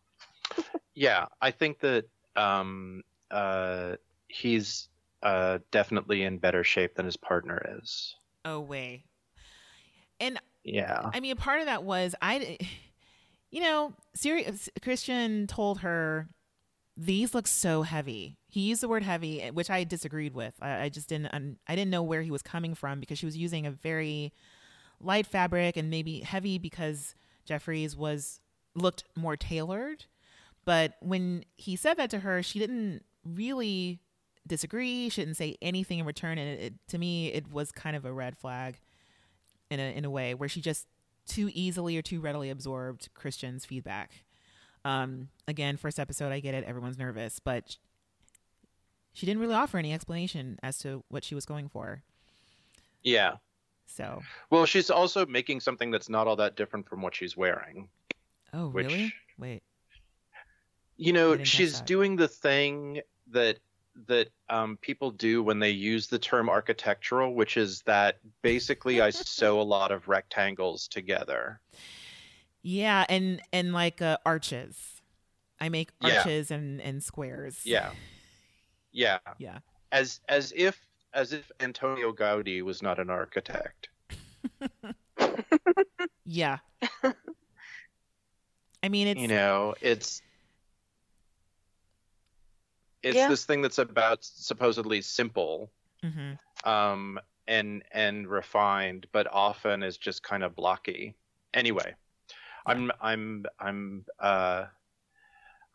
Yeah, 0.99 1.27
I 1.43 1.51
think 1.51 1.81
that 1.81 2.07
um, 2.37 3.03
uh, 3.31 3.97
he's 4.29 4.89
uh, 5.23 5.59
definitely 5.71 6.23
in 6.23 6.39
better 6.39 6.65
shape 6.65 6.95
than 6.95 7.05
his 7.05 7.19
partner 7.19 7.63
is. 7.79 8.17
Oh, 8.47 8.61
way. 8.61 9.05
And 10.21 10.41
Yeah. 10.65 11.11
I 11.13 11.21
mean, 11.21 11.33
a 11.33 11.37
part 11.37 11.61
of 11.61 11.67
that 11.67 11.85
was 11.85 12.15
I, 12.23 12.57
you 13.51 13.61
know, 13.61 13.93
Siri, 14.15 14.47
Christian 14.81 15.47
told 15.47 15.81
her 15.81 16.31
these 16.97 17.35
look 17.35 17.47
so 17.47 17.83
heavy. 17.83 18.39
He 18.49 18.61
used 18.61 18.83
the 18.83 18.89
word 18.89 19.03
heavy, 19.03 19.43
eh, 19.43 19.51
which 19.51 19.71
I 19.71 19.85
disagreed 19.85 20.35
with. 20.35 20.55
I, 20.61 20.83
I 20.85 20.89
just 20.89 21.09
didn't, 21.09 21.59
I 21.67 21.75
didn't 21.75 21.91
know 21.91 22.03
where 22.03 22.23
he 22.23 22.31
was 22.31 22.43
coming 22.43 22.75
from 22.75 23.01
because 23.01 23.19
she 23.19 23.27
was 23.27 23.37
using 23.37 23.67
a 23.67 23.71
very 23.71 24.33
light 25.01 25.27
fabric 25.27 25.77
and 25.77 25.91
maybe 25.91 26.21
heavy 26.21 26.59
because 26.59 27.15
Geoffrey's 27.45 27.97
was 27.97 28.41
looked 28.75 29.05
more 29.15 29.37
tailored. 29.37 30.07
But 30.65 30.95
when 31.01 31.45
he 31.57 31.77
said 31.77 31.95
that 31.99 32.11
to 32.11 32.21
her, 32.21 32.43
she 32.43 32.59
didn't 32.59 33.05
really 33.25 34.01
disagree. 34.47 35.09
She 35.09 35.21
didn't 35.21 35.37
say 35.37 35.57
anything 35.61 35.99
in 35.99 36.07
return, 36.07 36.39
and 36.39 36.49
it, 36.49 36.63
it, 36.63 36.75
to 36.89 36.99
me, 36.99 37.29
it 37.33 37.51
was 37.53 37.71
kind 37.73 37.97
of 37.97 38.05
a 38.05 38.13
red 38.13 38.37
flag 38.37 38.79
in 39.71 39.81
a 39.81 39.97
in 39.97 40.05
a 40.05 40.11
way 40.11 40.35
where 40.35 40.49
she 40.49 40.61
just 40.61 40.87
too 41.27 41.51
easily 41.53 41.97
or 41.97 42.03
too 42.03 42.21
readily 42.21 42.51
absorbed 42.51 43.09
Christian's 43.15 43.65
feedback. 43.65 44.25
Um, 44.87 45.29
again, 45.49 45.77
first 45.77 45.99
episode, 45.99 46.31
I 46.31 46.39
get 46.39 46.55
it. 46.55 46.63
Everyone's 46.63 46.97
nervous, 46.97 47.41
but 47.41 47.77
she 49.13 49.27
didn't 49.27 49.41
really 49.41 49.55
offer 49.55 49.79
any 49.79 49.93
explanation 49.93 50.61
as 50.63 50.79
to 50.79 51.03
what 51.09 51.25
she 51.25 51.35
was 51.35 51.45
going 51.45 51.69
for. 51.69 52.05
Yeah. 53.03 53.39
So, 53.87 54.23
Well, 54.49 54.65
she's 54.65 54.89
also 54.89 55.27
making 55.27 55.59
something 55.59 55.91
that's 55.91 56.09
not 56.09 56.29
all 56.29 56.37
that 56.37 56.55
different 56.55 56.89
from 56.89 57.03
what 57.03 57.17
she's 57.17 57.37
wearing. 57.37 57.89
oh 58.53 58.69
Which- 58.69 58.87
really? 58.87 59.13
Wait, 59.39 59.63
You 60.97 61.13
know, 61.13 61.43
she's 61.43 61.81
doing 61.81 62.15
the 62.17 62.29
thing 62.29 63.01
that 63.29 63.59
that 64.07 64.29
um, 64.51 64.77
people 64.77 65.11
do 65.11 65.43
when 65.43 65.59
they 65.59 65.71
use 65.71 66.07
the 66.07 66.19
term 66.19 66.49
architectural, 66.51 67.35
which 67.35 67.57
is 67.57 67.83
that 67.83 68.19
basically 68.43 69.01
I 69.01 69.11
sew 69.11 69.61
a 69.61 69.63
lot 69.63 69.91
of 69.91 70.07
rectangles 70.07 70.87
together. 70.87 71.61
Yeah, 72.67 73.07
and 73.09 73.41
and 73.53 73.73
like 73.73 74.03
uh, 74.03 74.19
arches. 74.27 75.01
I 75.61 75.69
make 75.69 75.91
Yeah. 76.01 76.19
arches 76.19 76.51
and 76.51 76.81
and 76.81 77.03
squares. 77.03 77.61
Yeah. 77.65 77.93
Yeah. 78.93 79.19
yeah. 79.39 79.59
As 79.93 80.21
as 80.29 80.53
if 80.57 80.81
as 81.15 81.33
if 81.33 81.51
Antonio 81.61 82.13
Gaudi 82.13 82.63
was 82.63 82.83
not 82.83 82.99
an 82.99 83.09
architect. 83.09 83.89
Yeah. 86.25 86.59
I 88.83 88.89
mean, 88.89 89.07
it's 89.07 89.21
you 89.21 89.29
know, 89.29 89.75
it's 89.81 90.21
it's 93.03 93.17
Yeah. 93.17 93.29
this 93.29 93.45
thing 93.45 93.63
that's 93.63 93.79
about 93.79 94.25
supposedly 94.25 95.01
simple 95.03 95.71
mhm. 96.05 96.37
um 96.65 97.21
and 97.47 97.85
and 97.93 98.27
refined 98.27 99.07
but 99.13 99.29
often 99.33 99.85
is 99.85 99.97
just 99.97 100.25
kind 100.25 100.43
of 100.43 100.57
blocky 100.57 101.15
anyway 101.55 101.95
i'm 102.67 102.91
i'm 103.01 103.45
i'm 103.61 104.05
uh 104.21 104.65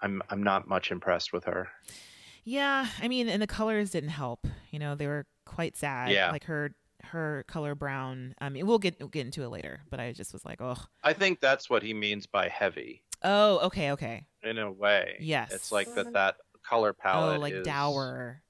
i'm 0.01 0.21
i'm 0.29 0.43
not 0.43 0.67
much 0.67 0.91
impressed 0.91 1.31
with 1.33 1.45
her 1.45 1.69
Yeah, 2.43 2.87
I 2.99 3.07
mean, 3.07 3.29
and 3.29 3.39
the 3.39 3.45
colors 3.47 3.91
didn't 3.91 4.09
help. 4.09 4.47
You 4.71 4.79
know, 4.79 4.95
they 4.95 5.05
were 5.05 5.27
quite 5.45 5.77
sad. 5.77 6.09
Yeah. 6.09 6.31
Like 6.31 6.45
her 6.45 6.73
her 7.03 7.45
color 7.47 7.75
brown. 7.75 8.33
I 8.41 8.49
mean, 8.49 8.65
we'll 8.65 8.79
get 8.79 8.97
we'll 8.99 9.09
get 9.09 9.25
into 9.27 9.43
it 9.43 9.49
later, 9.49 9.81
but 9.91 9.99
I 9.99 10.11
just 10.11 10.33
was 10.33 10.43
like, 10.43 10.59
oh, 10.59 10.77
i 11.03 11.13
think 11.13 11.39
that's 11.39 11.69
what 11.69 11.83
he 11.83 11.93
means 11.93 12.25
by 12.25 12.47
heavy 12.47 13.03
oh, 13.23 13.59
okay, 13.67 13.91
okay. 13.91 14.25
in 14.43 14.57
a 14.57 14.71
way 14.71 15.17
Yes. 15.19 15.51
it's 15.53 15.71
like 15.71 15.93
that 15.93 16.13
that 16.13 16.35
color 16.67 16.93
palette 16.93 17.37
oh, 17.37 17.39
like 17.39 17.53
is, 17.53 17.65
dour. 17.65 18.41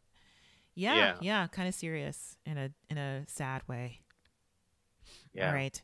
Yeah, 0.74 0.96
Yeah. 0.96 1.16
yeah, 1.22 1.48
kind 1.48 1.68
of 1.68 1.76
serious 1.76 2.38
in 2.46 2.58
a 2.58 2.70
in 2.90 2.98
a 2.98 3.26
sad 3.28 3.62
way. 3.68 4.00
yeah 5.34 5.50
All 5.50 5.54
right. 5.54 5.82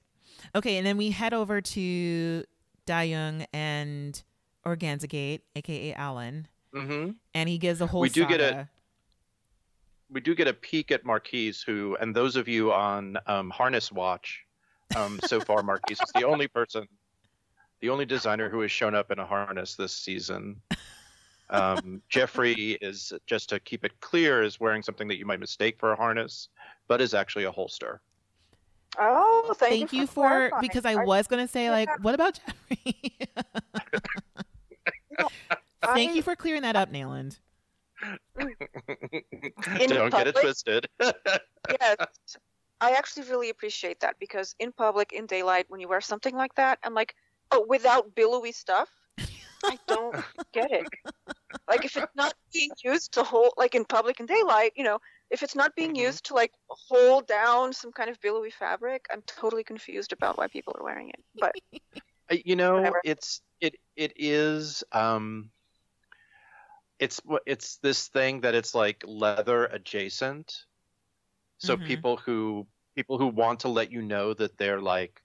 Okay, 0.55 0.77
and 0.77 0.85
then 0.85 0.97
we 0.97 1.11
head 1.11 1.33
over 1.33 1.61
to 1.61 2.43
Dayoung 2.85 3.45
and 3.53 4.21
Organza 4.65 5.07
Gate, 5.09 5.43
aka 5.55 5.93
Alan, 5.93 6.47
hmm 6.73 7.11
and 7.33 7.47
he 7.49 7.57
gives 7.57 7.81
a 7.81 7.88
whole 7.88 8.01
We 8.01 8.09
do 8.09 8.25
get 8.25 8.41
a- 8.41 8.67
we 10.09 10.21
do 10.21 10.33
get 10.35 10.47
a 10.47 10.53
peek 10.53 10.91
at 10.91 11.03
marquise 11.05 11.61
who 11.61 11.97
and 11.99 12.15
those 12.15 12.35
of 12.38 12.47
you 12.47 12.71
on 12.71 13.17
um, 13.27 13.49
harness 13.49 13.91
watch 13.91 14.45
Um, 14.95 15.19
so 15.21 15.39
far, 15.45 15.61
Marquise 15.63 15.99
is 16.01 16.11
the 16.13 16.23
only 16.23 16.47
person, 16.47 16.88
the 17.81 17.89
only 17.89 18.05
designer 18.05 18.49
who 18.49 18.61
has 18.61 18.71
shown 18.71 18.95
up 18.95 19.11
in 19.11 19.19
a 19.19 19.25
harness 19.25 19.75
this 19.75 19.93
season. 19.93 20.61
Um, 21.49 22.01
Geoffrey 22.09 22.77
is 22.81 23.11
just 23.25 23.49
to 23.49 23.59
keep 23.59 23.83
it 23.83 23.99
clear 23.99 24.43
is 24.43 24.59
wearing 24.61 24.81
something 24.81 25.07
that 25.09 25.17
you 25.17 25.25
might 25.25 25.41
mistake 25.41 25.77
for 25.77 25.91
a 25.91 25.95
harness, 25.97 26.47
but 26.88 27.01
is 27.01 27.13
actually 27.13 27.43
a 27.43 27.51
holster. 27.51 27.99
Oh, 28.97 29.53
thank, 29.57 29.71
Thank 29.71 29.93
you 29.93 30.01
you 30.01 30.07
for, 30.07 30.49
for 30.49 30.61
because 30.61 30.85
I 30.85 31.03
was 31.03 31.27
gonna 31.27 31.47
say 31.47 31.69
like, 31.69 31.89
what 32.03 32.15
about 32.15 32.39
Geoffrey? 32.45 32.95
Thank 35.83 36.11
I- 36.11 36.13
you 36.13 36.21
for 36.21 36.35
clearing 36.35 36.63
that 36.63 36.75
up, 36.75 36.91
Nayland. 36.91 37.39
Mm. 38.03 38.17
In 39.81 39.89
Don't 39.89 40.11
get 40.11 40.27
it 40.27 40.35
twisted. 40.35 40.88
yes. 40.99 41.95
I 42.79 42.91
actually 42.91 43.27
really 43.29 43.49
appreciate 43.49 43.99
that 44.01 44.17
because 44.19 44.53
in 44.59 44.71
public, 44.71 45.11
in 45.11 45.25
daylight, 45.25 45.65
when 45.69 45.79
you 45.79 45.88
wear 45.88 46.01
something 46.01 46.35
like 46.35 46.53
that, 46.55 46.77
I'm 46.83 46.93
like, 46.93 47.15
oh, 47.51 47.65
without 47.67 48.13
billowy 48.13 48.51
stuff, 48.51 48.88
I 49.63 49.79
don't 49.88 50.15
get 50.53 50.71
it. 50.71 50.88
Like 51.67 51.85
if 51.85 51.97
it's 51.97 52.15
not 52.15 52.35
being 52.53 52.69
used 52.83 53.13
to 53.13 53.23
hold, 53.23 53.53
like 53.57 53.73
in 53.73 53.83
public 53.83 54.19
in 54.19 54.27
daylight, 54.27 54.73
you 54.75 54.83
know, 54.83 54.99
if 55.30 55.43
it's 55.43 55.55
not 55.55 55.75
being 55.75 55.95
Mhm. 55.95 55.95
used 55.95 56.25
to 56.28 56.34
like 56.34 56.53
hold 56.69 57.28
down 57.28 57.73
some 57.73 57.91
kind 57.91 58.09
of 58.09 58.19
billowy 58.21 58.51
fabric, 58.51 59.05
I'm 59.11 59.21
totally 59.23 59.63
confused 59.63 60.13
about 60.13 60.38
why 60.38 60.47
people 60.47 60.75
are 60.78 60.84
wearing 60.84 61.09
it. 61.09 61.23
But 61.39 61.55
you 62.45 62.55
know 62.55 62.78
Whatever. 62.78 63.01
it's 63.03 63.41
it 63.61 63.75
it 63.95 64.13
is 64.17 64.84
um 64.91 65.51
it's 66.99 67.21
wh- 67.30 67.43
it's 67.45 67.78
this 67.78 68.07
thing 68.07 68.41
that 68.41 68.55
it's 68.55 68.73
like 68.75 69.03
leather 69.05 69.65
adjacent 69.65 70.65
so 71.57 71.78
Mhm. 71.78 71.88
people 71.88 72.17
who 72.17 72.67
people 72.95 73.17
who 73.17 73.28
want 73.28 73.61
to 73.61 73.69
let 73.69 73.91
you 73.91 74.01
know 74.01 74.34
that 74.34 74.57
they're 74.57 74.82
like 74.82 75.21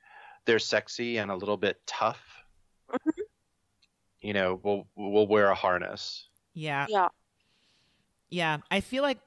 they're 0.47 0.59
sexy 0.59 1.19
and 1.19 1.31
a 1.31 1.37
little 1.37 1.57
bit 1.57 1.81
tough 1.87 2.45
Mhm. 2.89 3.23
you 4.21 4.33
know 4.33 4.55
will 4.63 4.89
will 4.97 5.27
wear 5.27 5.49
a 5.49 5.55
harness 5.55 6.29
Yeah, 6.55 6.87
yeah, 6.87 7.09
yeah. 8.33 8.59
I 8.71 8.81
feel 8.81 9.03
like 9.03 9.19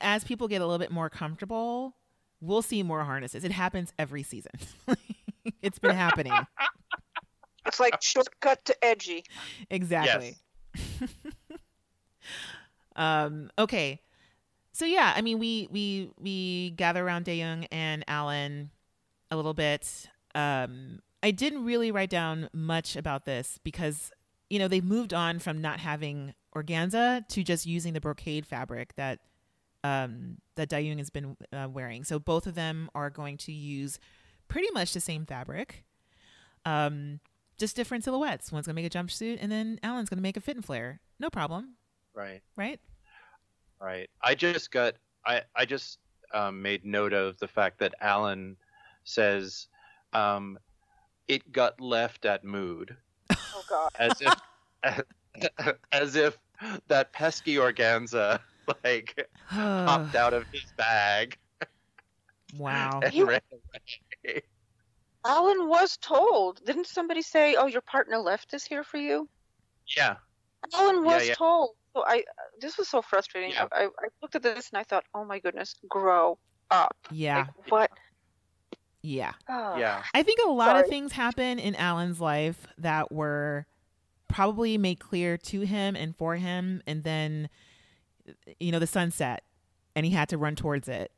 as 0.00 0.24
people 0.24 0.48
get 0.48 0.62
a 0.62 0.66
little 0.66 0.78
bit 0.78 0.90
more 0.90 1.10
comfortable, 1.10 1.94
we'll 2.40 2.62
see 2.62 2.82
more 2.82 3.04
harnesses. 3.04 3.44
It 3.44 3.52
happens 3.52 3.92
every 3.98 4.22
season. 4.22 4.52
it's 5.62 5.78
been 5.78 5.94
happening. 5.94 6.32
it's 7.66 7.78
like 7.78 8.00
shortcut 8.00 8.64
to 8.64 8.84
edgy. 8.84 9.24
exactly. 9.70 10.36
um, 12.96 13.50
okay. 13.58 14.00
So 14.72 14.86
yeah, 14.86 15.12
I 15.14 15.20
mean 15.20 15.38
we 15.38 15.68
we 15.70 16.10
we 16.18 16.70
gather 16.70 17.06
around 17.06 17.26
Dayoung 17.26 17.66
and 17.70 18.02
Alan 18.08 18.70
a 19.30 19.36
little 19.36 19.54
bit. 19.54 20.08
Um 20.34 21.00
I 21.22 21.30
didn't 21.30 21.64
really 21.64 21.92
write 21.92 22.10
down 22.10 22.48
much 22.52 22.96
about 22.96 23.24
this 23.24 23.60
because 23.62 24.10
you 24.50 24.58
know, 24.58 24.68
they've 24.68 24.84
moved 24.84 25.12
on 25.12 25.38
from 25.38 25.60
not 25.60 25.80
having 25.80 26.34
organza 26.54 27.26
to 27.28 27.42
just 27.42 27.66
using 27.66 27.92
the 27.92 28.00
brocade 28.00 28.46
fabric 28.46 28.94
that 28.96 29.20
um 29.82 30.38
that 30.56 30.68
Dayoung 30.70 30.98
has 30.98 31.10
been 31.10 31.36
uh, 31.52 31.68
wearing. 31.70 32.04
So 32.04 32.18
both 32.18 32.46
of 32.46 32.54
them 32.54 32.88
are 32.94 33.10
going 33.10 33.36
to 33.38 33.52
use 33.52 33.98
pretty 34.48 34.68
much 34.72 34.92
the 34.94 35.00
same 35.00 35.26
fabric. 35.26 35.84
Um 36.64 37.20
just 37.58 37.76
different 37.76 38.02
silhouettes. 38.04 38.50
One's 38.50 38.66
gonna 38.66 38.74
make 38.74 38.86
a 38.86 38.98
jumpsuit, 38.98 39.38
and 39.40 39.50
then 39.52 39.78
Alan's 39.82 40.08
gonna 40.08 40.22
make 40.22 40.36
a 40.36 40.40
fit 40.40 40.56
and 40.56 40.64
flare. 40.64 41.00
No 41.20 41.30
problem, 41.30 41.74
right 42.14 42.42
right? 42.56 42.80
right 43.80 44.08
i 44.22 44.34
just 44.34 44.70
got 44.70 44.94
i 45.26 45.42
i 45.56 45.64
just 45.64 45.98
um, 46.32 46.62
made 46.62 46.84
note 46.84 47.12
of 47.12 47.36
the 47.38 47.48
fact 47.48 47.78
that 47.80 47.92
alan 48.00 48.56
says 49.02 49.66
um 50.12 50.56
it 51.28 51.50
got 51.52 51.80
left 51.80 52.24
at 52.24 52.44
mood 52.44 52.96
Oh 53.30 53.62
God. 53.68 53.90
as 53.98 54.12
if 54.20 54.32
as 55.92 56.16
if 56.16 56.38
that 56.88 57.12
pesky 57.12 57.56
organza 57.56 58.40
like 58.84 59.28
popped 59.50 60.14
out 60.16 60.32
of 60.32 60.44
his 60.52 60.72
bag 60.76 61.36
wow. 62.56 63.00
and 63.02 63.28
ran 63.28 63.40
away. 63.52 64.42
Alan 65.26 65.68
was 65.68 65.96
told. 65.96 66.64
Didn't 66.64 66.86
somebody 66.86 67.22
say, 67.22 67.56
"Oh, 67.56 67.66
your 67.66 67.80
partner 67.80 68.18
left 68.18 68.50
this 68.50 68.64
here 68.64 68.84
for 68.84 68.98
you"? 68.98 69.28
Yeah, 69.96 70.16
Alan 70.74 71.04
was 71.04 71.28
yeah. 71.28 71.34
told. 71.34 71.70
So 71.94 72.04
I, 72.06 72.24
this 72.60 72.76
was 72.76 72.88
so 72.88 73.02
frustrating. 73.02 73.52
Yeah. 73.52 73.68
I, 73.72 73.84
I, 73.84 73.84
I 73.84 74.08
looked 74.20 74.34
at 74.34 74.42
this 74.42 74.70
and 74.70 74.78
I 74.78 74.82
thought, 74.82 75.04
oh 75.14 75.24
my 75.24 75.38
goodness, 75.38 75.76
grow 75.88 76.38
up. 76.70 76.96
Yeah, 77.10 77.46
Like, 77.46 77.70
what? 77.70 77.90
yeah. 79.02 79.32
Oh. 79.48 79.76
yeah, 79.76 80.02
I 80.12 80.24
think 80.24 80.40
a 80.44 80.50
lot 80.50 80.76
of 80.76 80.88
things 80.88 81.12
happen 81.12 81.58
in 81.58 81.76
Alan's 81.76 82.20
life 82.20 82.66
that 82.78 83.12
were 83.12 83.66
probably 84.34 84.76
made 84.76 84.98
clear 84.98 85.36
to 85.38 85.60
him 85.60 85.94
and 85.94 86.16
for 86.16 86.34
him, 86.34 86.82
and 86.88 87.04
then 87.04 87.48
you 88.58 88.72
know 88.72 88.80
the 88.80 88.86
sunset, 88.86 89.44
and 89.94 90.04
he 90.04 90.10
had 90.10 90.28
to 90.28 90.36
run 90.36 90.56
towards 90.56 90.88
it 90.88 91.12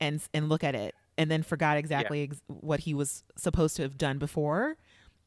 and 0.00 0.22
and 0.32 0.48
look 0.48 0.64
at 0.64 0.74
it, 0.74 0.94
and 1.18 1.30
then 1.30 1.42
forgot 1.42 1.76
exactly 1.76 2.22
ex- 2.22 2.40
what 2.46 2.80
he 2.80 2.94
was 2.94 3.22
supposed 3.36 3.76
to 3.76 3.82
have 3.82 3.98
done 3.98 4.16
before, 4.18 4.76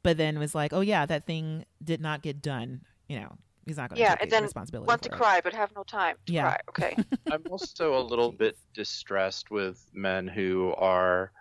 but 0.01 0.17
then 0.17 0.39
was 0.39 0.55
like, 0.55 0.73
oh 0.73 0.81
yeah, 0.81 1.05
that 1.05 1.27
thing 1.27 1.63
did 1.83 2.01
not 2.01 2.23
get 2.23 2.41
done. 2.41 2.81
You 3.07 3.19
know, 3.19 3.35
he's 3.67 3.77
not 3.77 3.89
going 3.91 3.97
to 3.97 4.01
Yeah, 4.01 4.15
take 4.15 4.23
and 4.23 4.31
the 4.31 4.35
then 4.35 4.43
responsibility. 4.43 4.87
Want 4.87 5.03
to 5.03 5.09
it. 5.09 5.15
cry 5.15 5.39
but 5.43 5.53
have 5.53 5.69
no 5.75 5.83
time 5.83 6.15
to 6.25 6.33
Yeah. 6.33 6.41
cry. 6.41 6.59
Okay. 6.69 6.95
I'm 7.31 7.43
also 7.51 7.99
a 7.99 8.01
little 8.03 8.31
bit 8.31 8.57
distressed 8.73 9.51
with 9.51 9.85
men 9.93 10.27
who 10.27 10.73
are 10.77 11.31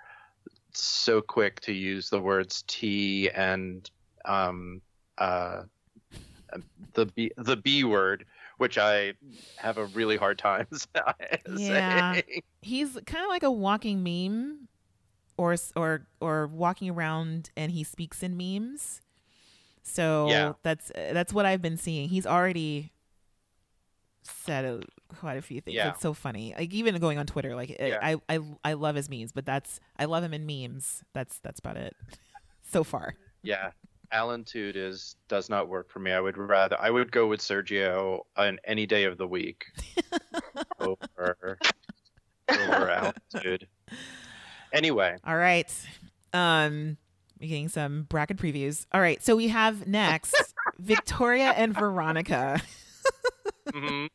so 0.75 1.23
quick 1.23 1.61
to 1.61 1.73
use 1.73 2.11
the 2.11 2.21
words 2.21 2.65
tea 2.67 3.31
and 3.31 3.91
um, 4.27 4.83
uh, 5.17 5.63
the 6.95 7.07
b 7.07 7.31
the 7.37 7.57
b 7.57 7.85
word, 7.85 8.25
which 8.59 8.79
I 8.79 9.15
have 9.57 9.79
a 9.79 9.87
really 9.87 10.17
hard 10.17 10.39
time 10.39 10.67
uh, 10.95 11.13
Yeah. 11.57 12.13
saying. 12.15 12.43
he's 12.63 12.93
kind 13.07 13.25
of 13.25 13.29
like 13.29 13.43
a 13.43 13.51
walking 13.51 14.03
meme 14.03 14.69
or 15.39 15.57
or 15.75 16.07
or 16.21 16.47
walking 16.47 16.91
around 16.91 17.51
and 17.57 17.71
he 17.73 17.85
speaks 17.85 18.23
in 18.23 18.37
memes 18.37 19.01
so 19.83 20.29
Yeah. 20.29 20.53
that's 20.63 20.91
that's 20.95 21.33
what 21.33 21.45
i've 21.47 21.61
been 21.63 21.77
seeing 21.77 22.09
he's 22.09 22.27
already 22.27 22.91
said 24.23 24.65
a, 24.65 24.81
quite 25.15 25.37
a 25.37 25.43
few 25.43 25.61
things 25.61 25.77
Yeah. 25.77 25.91
it's 25.91 26.01
so 26.01 26.13
funny 26.15 26.55
like 26.59 26.73
even 26.73 26.97
going 26.99 27.19
on 27.19 27.27
twitter 27.27 27.55
like 27.55 27.77
Yeah. 27.79 27.99
I, 28.03 28.17
I 28.29 28.41
i 28.65 28.73
love 28.73 28.97
his 28.97 29.09
memes 29.09 29.33
but 29.33 29.47
that's 29.47 29.79
i 29.99 30.05
love 30.07 30.25
him 30.25 30.35
in 30.35 30.47
memes 30.47 31.05
that's 31.13 31.39
that's 31.41 31.61
about 31.61 31.77
it 31.77 31.95
so 32.73 32.83
far 32.83 33.15
Yeah, 33.43 33.71
Alan 34.13 34.45
Tude 34.45 34.77
is 34.77 35.17
does 35.29 35.49
not 35.51 35.69
work 35.69 35.91
for 35.91 35.99
me. 35.99 36.13
I 36.13 36.21
would 36.21 36.37
rather 36.39 36.77
I 36.81 36.91
would 36.91 37.11
go 37.13 37.27
with 37.27 37.41
Sergio 37.41 38.21
on 38.37 38.59
any 38.65 38.87
day 38.87 39.05
of 39.05 39.19
the 39.19 39.27
week 39.27 39.67
over 40.81 41.59
over 42.51 42.91
Alan 42.91 43.13
Tude. 43.41 43.67
Anyway, 44.73 45.17
all 45.25 45.37
right. 45.37 45.73
Um 46.33 46.97
we're 47.41 47.49
getting 47.49 47.69
some 47.69 48.05
bracket 48.05 48.39
previews. 48.39 48.87
All 48.93 49.01
right 49.01 49.23
so 49.23 49.37
we 49.37 49.49
have 49.49 49.87
next 49.87 50.35
victoria 50.79 51.51
and 51.57 51.75
veronica. 51.75 52.61
Mhm, 53.73 54.09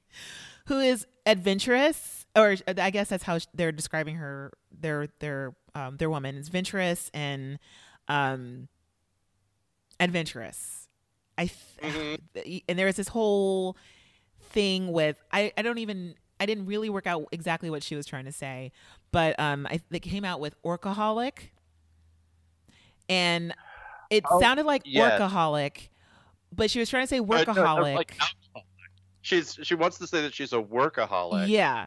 who 0.67 0.79
is 0.79 1.05
adventurous 1.25 2.25
or 2.37 2.55
i 2.77 2.89
guess 2.89 3.09
that's 3.09 3.23
how 3.23 3.37
they're 3.53 3.73
describing 3.73 4.15
her 4.15 4.53
their 4.71 5.07
their 5.19 5.53
um 5.75 5.97
their 5.97 6.09
woman 6.09 6.35
is 6.35 6.47
adventurous 6.47 7.11
and 7.13 7.59
um 8.07 8.69
adventurous 10.01 10.87
i 11.37 11.45
th- 11.45 11.57
mhm. 12.35 12.63
and 12.67 12.77
there 12.79 12.85
was 12.87 12.95
this 12.97 13.07
whole 13.07 13.77
thing 14.49 14.91
with 14.91 15.21
i 15.31 15.51
i 15.57 15.61
don't 15.61 15.77
even 15.77 16.13
i 16.39 16.45
didn't 16.45 16.65
really 16.65 16.89
work 16.89 17.07
out 17.07 17.25
exactly 17.31 17.69
what 17.69 17.83
she 17.83 17.95
was 17.95 18.05
trying 18.05 18.25
to 18.25 18.31
say 18.31 18.71
but 19.11 19.39
um 19.39 19.65
i 19.69 19.79
they 19.89 19.99
came 19.99 20.25
out 20.25 20.39
with 20.41 20.53
orcaholic 20.63 21.49
and 23.09 23.53
it 24.09 24.23
Oh, 24.29 24.39
sounded 24.41 24.65
like 24.65 24.81
yes. 24.85 25.19
orcaholic 25.19 25.89
but 26.53 26.69
she 26.69 26.79
was 26.79 26.89
trying 26.89 27.03
to 27.03 27.07
say 27.07 27.19
Uh, 27.19 27.23
no, 27.23 27.27
no, 27.37 27.43
workaholic 27.45 27.95
like 27.95 28.11
alcoholic. 28.19 28.65
She's 29.21 29.57
she 29.61 29.75
wants 29.75 29.97
to 29.99 30.07
say 30.07 30.21
that 30.23 30.33
she's 30.33 30.51
a 30.53 30.57
workaholic. 30.61 31.47
yeah 31.47 31.85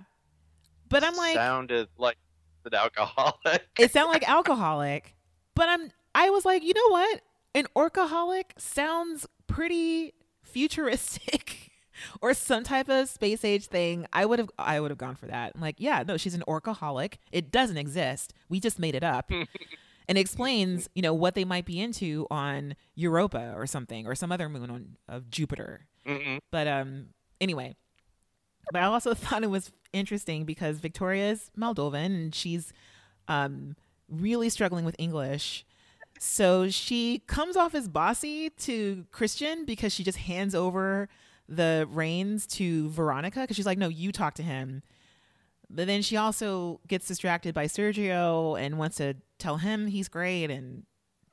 but 0.89 1.03
i'm 1.05 1.17
like 1.17 1.35
sounded 1.35 1.89
like 1.99 2.17
an 2.65 2.75
alcoholic. 2.75 3.67
it 3.79 3.93
sounded 3.93 4.13
like 4.13 4.29
alcoholic 4.29 5.15
but 5.55 5.69
i'm 5.69 5.91
i 6.15 6.31
was 6.31 6.45
like 6.45 6.63
you 6.63 6.73
know 6.75 6.89
what 6.89 7.21
an 7.55 7.67
orcaholic 7.77 8.45
sounds 8.59 9.27
pretty 9.47 10.13
futuristic 10.43 11.71
or 12.21 12.35
some 12.35 12.65
type 12.65 12.89
of 12.89 13.09
space 13.09 13.45
age 13.45 13.67
thing. 13.67 14.07
I 14.13 14.25
would 14.27 14.39
have 14.39 14.51
i 14.59 14.81
would 14.81 14.91
have 14.91 14.99
gone 14.99 15.15
for 15.17 15.27
that. 15.27 15.53
I'm 15.55 15.61
like 15.61 15.77
yeah 15.79 16.03
no 16.07 16.17
she's 16.17 16.35
an 16.35 16.43
orcaholic. 16.49 17.15
It 17.33 17.51
doesn't 17.53 17.77
exist. 17.77 18.33
We 18.49 18.61
just 18.61 18.79
made 18.79 18.95
it 18.95 19.05
up. 19.05 19.31
And 20.07 20.19
explains 20.19 20.87
you 20.95 21.01
know 21.01 21.15
what 21.15 21.35
they 21.35 21.47
might 21.47 21.65
be 21.65 21.81
into 21.81 22.27
on 22.31 22.77
europa 22.95 23.55
or 23.57 23.67
something 23.67 24.07
or 24.07 24.15
some 24.15 24.31
other 24.31 24.51
moon 24.51 24.71
on 24.71 24.97
of 25.09 25.31
jupiter. 25.31 25.87
Mhm. 26.07 26.41
but 26.53 26.69
um 26.69 27.07
anyway. 27.41 27.75
But 28.71 28.83
i 28.83 28.85
also 28.85 29.15
thought 29.25 29.43
it 29.43 29.49
was 29.49 29.73
interesting 29.95 30.45
because 30.45 30.79
victoria's 30.81 31.51
moldovan 31.59 32.07
and 32.15 32.35
she's 32.35 32.71
um 33.29 33.77
really 34.11 34.51
struggling 34.51 34.85
with 34.85 34.95
English. 34.99 35.65
So 36.19 36.69
she 36.71 37.19
comes 37.27 37.57
off 37.57 37.75
as 37.75 37.89
bossy 37.89 38.51
to 38.51 39.05
Christian 39.13 39.65
because 39.65 39.93
she 39.93 40.03
just 40.05 40.19
hands 40.19 40.55
over 40.55 41.09
the 41.49 41.87
reins 41.91 42.47
to 42.47 42.89
Veronica 42.91 43.41
because 43.41 43.57
she's 43.57 43.67
like, 43.67 43.79
no, 43.79 43.89
you 43.89 44.11
talk 44.13 44.35
to 44.35 44.43
him. 44.43 44.83
But 45.69 45.87
then 45.87 46.03
she 46.03 46.17
also 46.17 46.81
gets 46.87 47.07
distracted 47.07 47.53
by 47.55 47.67
Sergio 47.67 48.59
and 48.59 48.79
wants 48.79 48.97
to 48.99 49.15
tell 49.39 49.57
him 49.59 49.87
he's 49.89 50.09
great 50.09 50.51
and 50.51 50.85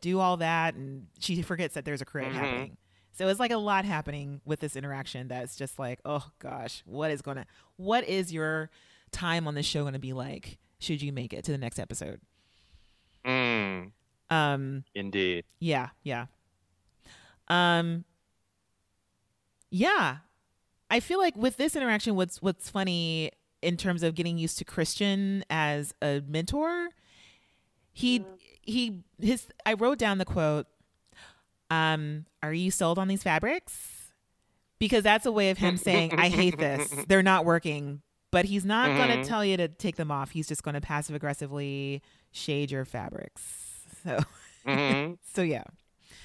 do 0.01 0.19
all 0.19 0.35
that. 0.37 0.73
And 0.73 1.07
she 1.19 1.41
forgets 1.41 1.75
that 1.75 1.85
there's 1.85 2.01
a 2.01 2.05
crit 2.05 2.27
Mhm. 2.29 2.33
happening. 2.33 2.77
So 3.13 3.27
it's 3.27 3.39
like 3.39 3.51
a 3.51 3.57
lot 3.57 3.85
happening 3.85 4.41
with 4.45 4.61
this 4.61 4.75
interaction 4.75 5.27
that's 5.27 5.55
just 5.55 5.77
like, 5.77 5.99
oh 6.05 6.31
gosh, 6.39 6.81
what 6.85 7.11
is 7.11 7.21
going 7.21 7.37
to, 7.37 7.45
what 7.75 8.03
is 8.07 8.33
your 8.33 8.69
time 9.11 9.47
on 9.47 9.53
this 9.55 9.65
show 9.65 9.81
going 9.81 9.93
to 9.93 9.99
be 9.99 10.13
like 10.13 10.57
should 10.79 11.01
you 11.01 11.13
make 11.13 11.31
it 11.33 11.43
to 11.43 11.51
the 11.51 11.57
next 11.59 11.77
episode? 11.77 12.19
Mm, 13.23 13.91
Um, 14.31 14.83
indeed. 14.95 15.45
yeah, 15.59 15.89
yeah. 16.03 16.25
Um 17.47 18.05
Yeah. 19.69 20.17
I 20.89 20.99
feel 20.99 21.19
like 21.19 21.35
with 21.35 21.57
this 21.57 21.75
interaction 21.75 22.15
what's 22.15 22.41
what's 22.41 22.69
funny 22.69 23.31
in 23.61 23.77
terms 23.77 24.03
of 24.03 24.15
getting 24.15 24.37
used 24.37 24.57
to 24.57 24.65
Christian 24.65 25.43
as 25.49 25.93
a 26.01 26.21
mentor, 26.27 26.89
he 27.93 28.23
he 28.61 29.01
his 29.19 29.47
I 29.65 29.73
wrote 29.73 29.97
down 29.97 30.17
the 30.17 30.25
quote 30.25 30.67
um 31.69 32.25
are 32.43 32.53
you 32.53 32.71
sold 32.71 32.97
on 32.99 33.07
these 33.07 33.23
fabrics? 33.23 34.13
Because 34.79 35.03
that's 35.03 35.25
a 35.25 35.31
way 35.31 35.51
of 35.51 35.57
him 35.59 35.77
saying 35.77 36.13
I 36.17 36.29
hate 36.29 36.57
this. 36.57 36.89
They're 37.07 37.21
not 37.21 37.45
working. 37.45 38.01
But 38.31 38.45
he's 38.45 38.63
not 38.65 38.87
going 38.95 39.09
Mhm. 39.09 39.23
to 39.23 39.27
tell 39.29 39.43
you 39.43 39.57
to 39.57 39.67
take 39.67 39.97
them 39.97 40.09
off. 40.09 40.31
He's 40.31 40.47
just 40.47 40.63
going 40.63 40.73
to 40.75 40.81
passive 40.81 41.13
aggressively 41.15 42.01
shade 42.31 42.71
your 42.71 42.85
fabrics. 42.85 43.70
So 44.03 44.19
hmm 44.65 45.13
so 45.33 45.41
yeah. 45.41 45.63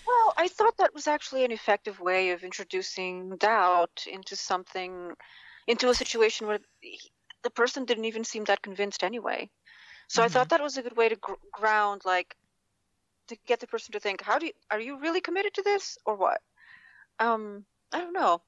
Well, 0.06 0.34
I 0.36 0.48
thought 0.48 0.76
that 0.78 0.94
was 0.94 1.06
actually 1.06 1.44
an 1.44 1.52
effective 1.52 2.00
way 2.00 2.30
of 2.30 2.44
introducing 2.44 3.36
doubt 3.36 4.04
into 4.06 4.36
something, 4.36 5.12
into 5.66 5.88
a 5.90 5.94
situation 5.94 6.46
where 6.46 6.60
the 7.42 7.50
person 7.50 7.84
didn't 7.84 8.04
even 8.06 8.24
seem 8.24 8.44
that 8.44 8.62
convinced 8.62 9.04
anyway. 9.04 9.50
So 10.08 10.22
I 10.22 10.28
thought 10.28 10.50
that 10.50 10.62
was 10.62 10.76
a 10.76 10.82
good 10.82 10.96
way 10.96 11.08
to 11.08 11.16
gr- 11.16 11.34
ground, 11.52 12.02
like, 12.04 12.36
to 13.28 13.36
get 13.46 13.60
the 13.60 13.66
person 13.66 13.92
to 13.92 14.00
think, 14.00 14.22
how 14.22 14.38
do 14.38 14.46
you, 14.46 14.52
are 14.70 14.80
you 14.80 14.98
really 14.98 15.20
committed 15.20 15.54
to 15.54 15.62
this 15.62 15.98
or 16.06 16.16
what? 16.16 16.40
Um, 17.18 17.64
I 17.92 18.00
don't 18.00 18.12
know. 18.12 18.42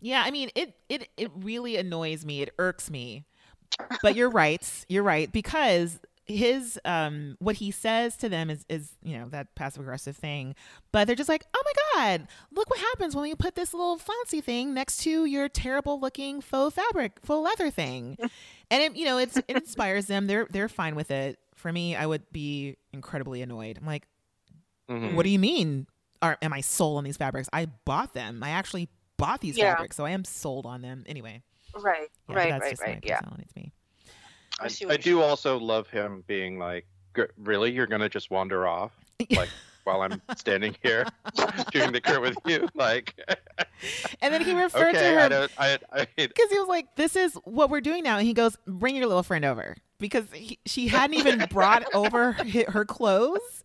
Yeah, 0.00 0.22
I 0.24 0.30
mean 0.30 0.50
it 0.54 0.74
it 0.88 1.08
it 1.16 1.30
really 1.36 1.76
annoys 1.76 2.24
me. 2.24 2.42
It 2.42 2.54
irks 2.58 2.90
me. 2.90 3.24
But 4.02 4.14
you're 4.16 4.30
right. 4.30 4.84
You're 4.88 5.02
right 5.04 5.30
because 5.32 6.00
his 6.26 6.78
um 6.84 7.36
what 7.40 7.56
he 7.56 7.70
says 7.70 8.16
to 8.16 8.28
them 8.28 8.48
is 8.48 8.64
is 8.68 8.92
you 9.02 9.18
know 9.18 9.28
that 9.28 9.54
passive 9.56 9.80
aggressive 9.82 10.16
thing 10.16 10.54
but 10.92 11.06
they're 11.06 11.16
just 11.16 11.28
like 11.28 11.44
oh 11.52 11.62
my 11.64 11.72
god 11.96 12.28
look 12.52 12.70
what 12.70 12.78
happens 12.78 13.16
when 13.16 13.28
you 13.28 13.34
put 13.34 13.54
this 13.56 13.74
little 13.74 13.98
fancy 13.98 14.40
thing 14.40 14.72
next 14.72 14.98
to 14.98 15.24
your 15.24 15.48
terrible 15.48 15.98
looking 15.98 16.40
faux 16.40 16.76
fabric 16.76 17.18
faux 17.24 17.44
leather 17.44 17.70
thing 17.70 18.16
and 18.70 18.82
it 18.82 18.96
you 18.96 19.04
know 19.04 19.18
it's 19.18 19.36
it 19.36 19.56
inspires 19.56 20.06
them 20.06 20.26
they're 20.28 20.46
they're 20.50 20.68
fine 20.68 20.94
with 20.94 21.10
it 21.10 21.38
for 21.56 21.72
me 21.72 21.96
i 21.96 22.06
would 22.06 22.22
be 22.30 22.76
incredibly 22.92 23.42
annoyed 23.42 23.76
i'm 23.80 23.86
like 23.86 24.06
hmm 24.88 25.14
what 25.14 25.24
do 25.24 25.30
you 25.30 25.38
mean? 25.38 25.86
Are 26.20 26.38
am 26.42 26.52
I 26.52 26.60
sold 26.60 26.98
on 26.98 27.04
these 27.04 27.16
fabrics? 27.16 27.48
I 27.52 27.66
bought 27.84 28.14
them. 28.14 28.42
I 28.44 28.50
actually 28.50 28.88
bought 29.16 29.40
these 29.40 29.56
Yeah. 29.56 29.74
fabrics, 29.74 29.96
so 29.96 30.04
I 30.04 30.10
am 30.10 30.24
sold 30.24 30.66
on 30.66 30.82
them. 30.82 31.02
Anyway, 31.06 31.42
Right, 31.74 32.08
yeah, 32.28 32.36
right, 32.36 32.50
that's 32.50 32.62
right, 32.62 32.70
just 32.70 32.82
right. 32.82 33.00
Yeah. 33.02 33.18
to 33.20 33.36
me. 33.56 33.72
I 34.60 34.64
I, 34.64 34.68
see 34.68 34.84
I 34.84 34.88
what 34.88 35.06
you're 35.06 35.20
do 35.20 35.22
also 35.22 35.58
love 35.58 35.88
him 35.88 36.24
being 36.26 36.58
like, 36.58 36.86
really, 37.36 37.70
you're 37.72 37.86
gonna 37.86 38.08
just 38.08 38.30
wander 38.30 38.66
off, 38.66 38.92
like 39.30 39.48
while 39.84 40.02
I'm 40.02 40.22
standing 40.36 40.76
here 40.82 41.04
doing 41.72 41.92
the 41.92 42.00
crit 42.00 42.20
with 42.20 42.36
you, 42.46 42.68
like, 42.74 43.14
And 44.20 44.32
then 44.32 44.42
he 44.42 44.54
referred 44.54 44.94
okay, 44.94 45.12
to 45.12 45.20
her 45.20 45.28
don't, 45.28 45.52
I, 45.58 45.78
I, 45.92 46.06
because 46.16 46.50
he 46.50 46.58
was 46.58 46.68
like, 46.68 46.94
"This 46.96 47.16
is 47.16 47.34
what 47.44 47.70
we're 47.70 47.80
doing 47.80 48.02
now." 48.04 48.18
And 48.18 48.26
he 48.26 48.34
goes, 48.34 48.56
"Bring 48.66 48.96
your 48.96 49.06
little 49.06 49.22
friend 49.22 49.44
over," 49.44 49.76
because 49.98 50.24
he, 50.32 50.58
she 50.66 50.88
hadn't 50.88 51.16
even 51.16 51.46
brought 51.50 51.84
over 51.94 52.32
her 52.68 52.84
clothes. 52.84 53.62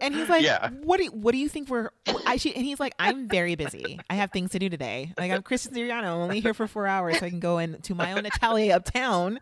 And 0.00 0.14
he's 0.14 0.28
like, 0.28 0.42
Yeah. 0.42 0.70
"What 0.82 0.96
do 0.96 1.04
you, 1.04 1.10
what 1.10 1.32
do 1.32 1.38
you 1.38 1.48
think 1.48 1.68
we're?" 1.68 1.90
I 2.26 2.36
she, 2.36 2.54
and 2.54 2.64
he's 2.64 2.80
like, 2.80 2.94
"I'm 2.98 3.28
very 3.28 3.54
busy. 3.54 4.00
I 4.10 4.14
have 4.14 4.32
things 4.32 4.50
to 4.52 4.58
do 4.58 4.68
today. 4.68 5.12
Like 5.16 5.30
I'm 5.30 5.42
Christian 5.42 5.72
Siriano. 5.74 6.04
I'm 6.04 6.18
only 6.18 6.40
here 6.40 6.54
for 6.54 6.66
four 6.66 6.86
hours, 6.86 7.18
so 7.18 7.26
I 7.26 7.30
can 7.30 7.40
go 7.40 7.58
into 7.58 7.94
my 7.94 8.12
own 8.12 8.26
atelier 8.26 8.74
uptown. 8.74 9.38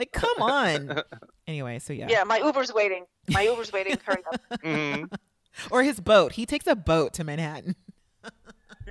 Like, 0.00 0.12
come 0.12 0.42
on." 0.42 1.02
Anyway, 1.46 1.80
so 1.80 1.92
yeah, 1.92 2.06
Yeah, 2.08 2.22
my 2.22 2.38
Uber's 2.38 2.72
waiting. 2.72 3.06
My 3.32 3.42
Uber's 3.42 3.72
waiting. 3.72 3.96
Hurry 4.04 4.22
up. 4.32 4.40
mhm, 4.62 5.10
or 5.72 5.82
his 5.82 5.98
boat. 5.98 6.32
He 6.32 6.46
takes 6.46 6.68
a 6.68 6.76
boat 6.76 7.12
to 7.14 7.24
Manhattan. 7.24 7.74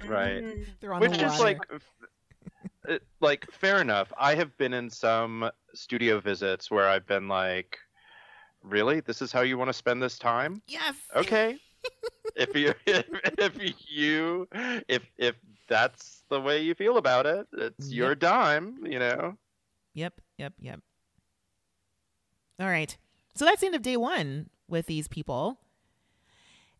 right. 0.06 0.44
They're 0.82 0.94
on 0.94 1.00
Which 1.00 1.18
the 1.18 1.26
is 1.26 1.40
like, 1.40 1.62
like 3.22 3.50
fair 3.50 3.80
enough. 3.80 4.12
I 4.18 4.36
have 4.36 4.58
been 4.58 4.74
in 4.74 4.90
some 4.90 5.50
studio 5.74 6.20
visits 6.20 6.70
where 6.70 6.86
I've 6.86 7.08
been 7.08 7.30
like, 7.30 7.78
really, 8.62 9.00
this 9.00 9.22
is 9.22 9.32
how 9.32 9.42
you 9.42 9.58
want 9.58 9.70
to 9.70 9.74
spend 9.74 10.04
this 10.04 10.20
time? 10.20 10.62
yes, 10.68 10.96
okay 11.16 11.58
if 12.36 12.54
you 12.56 12.74
if, 12.86 13.06
if 13.38 13.76
you 13.88 14.48
if 14.90 15.04
if 15.18 15.36
that's 15.70 16.24
the 16.30 16.40
way 16.42 16.62
you 16.62 16.76
feel 16.76 16.98
about 16.98 17.26
it 17.26 17.48
it's 17.54 17.90
your 17.90 18.16
dime 18.16 18.76
you 18.84 19.00
know 19.00 19.38
Yep, 19.96 20.22
yep, 20.38 20.54
yep. 20.60 20.80
All 22.60 22.68
right. 22.68 22.96
So 23.36 23.46
that's 23.46 23.62
the 23.62 23.68
end 23.68 23.76
of 23.76 23.82
day 23.82 23.98
one 23.98 24.50
with 24.68 24.86
these 24.88 25.08
people. 25.08 25.60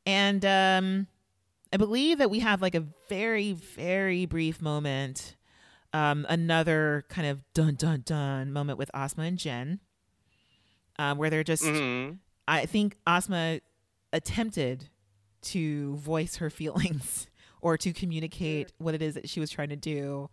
And 0.06 0.44
um 0.46 1.08
I 1.72 1.78
believe 1.78 2.18
that 2.18 2.32
we 2.32 2.40
have 2.40 2.62
like 2.64 2.74
a 2.76 2.84
very, 3.10 3.54
very 3.54 4.26
brief 4.26 4.60
moment. 4.62 5.36
Um, 5.94 6.26
another 6.30 7.06
kind 7.10 7.28
of 7.28 7.42
dun 7.54 7.76
dun 7.76 8.02
dun 8.06 8.52
moment 8.52 8.80
with 8.80 8.90
Asma 8.94 9.24
and 9.24 9.38
Jen. 9.38 9.80
Um, 10.98 11.18
where 11.18 11.30
they're 11.30 11.44
just 11.44 11.64
Mhm. 11.64 12.18
I 12.48 12.66
think 12.66 12.98
Asma 13.06 13.60
attempted 14.12 14.90
to 15.42 15.96
voice 15.98 16.38
her 16.38 16.50
feelings 16.50 17.28
or 17.62 17.78
to 17.78 17.94
communicate 17.94 18.74
what 18.80 18.96
it 18.96 19.02
is 19.04 19.14
that 19.14 19.30
she 19.30 19.40
was 19.40 19.52
trying 19.52 19.70
to 19.70 19.76
do. 19.76 20.30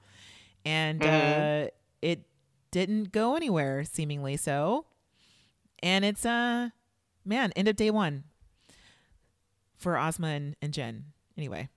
And 0.65 1.01
Mhm. 1.03 1.67
uh, 1.67 1.71
it 2.03 2.23
didn't 2.71 3.13
go 3.13 3.37
anywhere, 3.37 3.85
seemingly 3.85 4.37
so. 4.39 4.87
And 5.87 6.05
it's, 6.05 6.27
uh, 6.27 6.71
man, 7.25 7.53
end 7.55 7.69
of 7.69 7.77
day 7.77 7.93
one 7.93 8.25
for 9.77 9.97
Asma 9.97 10.27
and, 10.29 10.57
and 10.61 10.73
Jen. 10.73 11.05
Anyway. 11.39 11.69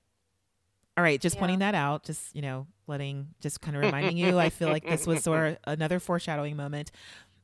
All 0.98 1.04
right, 1.04 1.22
just 1.22 1.36
Yeah. 1.36 1.40
pointing 1.42 1.60
that 1.60 1.76
out, 1.76 2.06
just, 2.06 2.36
you 2.36 2.42
know, 2.42 2.66
letting, 2.88 3.28
just 3.40 3.62
kind 3.62 3.78
of 3.78 3.84
reminding 3.86 4.18
you. 4.18 4.40
I 4.40 4.50
feel 4.50 4.70
like 4.70 4.84
this 4.84 5.06
was 5.06 5.22
sort 5.24 5.46
of 5.46 5.58
another 5.66 6.00
foreshadowing 6.00 6.56
moment. 6.56 6.90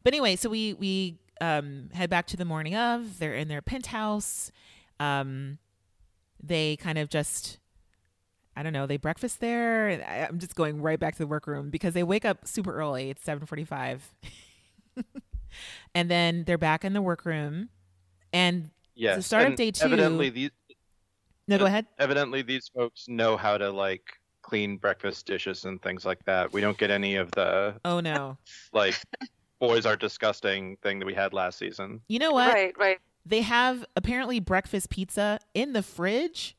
But 0.03 0.13
anyway, 0.15 0.35
so 0.37 0.49
we, 0.49 0.73
we, 0.73 1.19
um, 1.39 1.89
head 1.93 2.09
back 2.09 2.25
to 2.27 2.37
the 2.37 2.45
morning 2.45 2.75
of. 2.75 3.19
They're 3.19 3.35
in 3.35 3.47
their 3.47 3.61
penthouse. 3.61 4.51
Um, 4.99 5.59
they 6.41 6.77
kind 6.77 6.97
of 6.97 7.09
just, 7.09 7.59
I 8.55 8.63
don't 8.63 8.73
know, 8.73 8.87
they 8.87 8.97
breakfast 8.97 9.39
there. 9.39 10.03
I, 10.07 10.25
I'm 10.27 10.39
just 10.39 10.55
going 10.55 10.81
right 10.81 10.99
back 10.99 11.13
to 11.13 11.19
the 11.19 11.27
workroom 11.27 11.69
because 11.69 11.93
they 11.93 12.03
wake 12.03 12.25
up 12.25 12.47
super 12.47 12.73
early. 12.75 13.11
It's 13.11 13.23
7:45, 13.23 13.99
and 15.94 16.10
then 16.10 16.44
they're 16.45 16.57
back 16.57 16.84
in 16.86 16.94
the 16.94 17.02
workroom. 17.02 17.69
And 18.34 18.72
yes 18.95 19.26
start 19.26 19.48
of 19.48 19.56
day 19.56 19.72
two- 19.72 19.86
evidently 19.86 20.30
these 20.30 20.52
no, 21.48 21.57
go 21.60 21.65
ahead. 21.65 21.86
evidently 21.99 22.41
these 22.41 22.69
folks 22.73 23.07
know 23.07 23.36
how 23.38 23.57
to 23.57 23.69
like 23.69 24.03
clean 24.41 24.77
breakfast 24.77 25.26
dishes 25.26 25.65
and 25.65 25.82
things 25.82 26.06
like 26.06 26.23
that 26.26 26.53
we 26.53 26.61
don't 26.61 26.77
get 26.77 26.90
any 26.91 27.15
of 27.15 27.30
the 27.32 27.76
Oh 27.84 27.99
no, 27.99 28.38
like 28.73 28.95
boys 29.60 29.86
are 29.86 29.95
disgusting 29.95 30.77
thing 30.82 30.99
that 30.99 31.06
we 31.06 31.14
had 31.14 31.34
last 31.34 31.57
season 31.60 32.02
you 32.07 32.19
know 32.19 32.32
what? 32.32 32.53
Right, 32.53 32.73
right. 32.77 32.99
They 33.26 33.41
have 33.41 33.86
apparently 33.95 34.40
breakfast 34.40 34.90
pizza 34.90 35.40
in 35.53 35.73
the 35.73 35.82
fridge. 35.82 36.56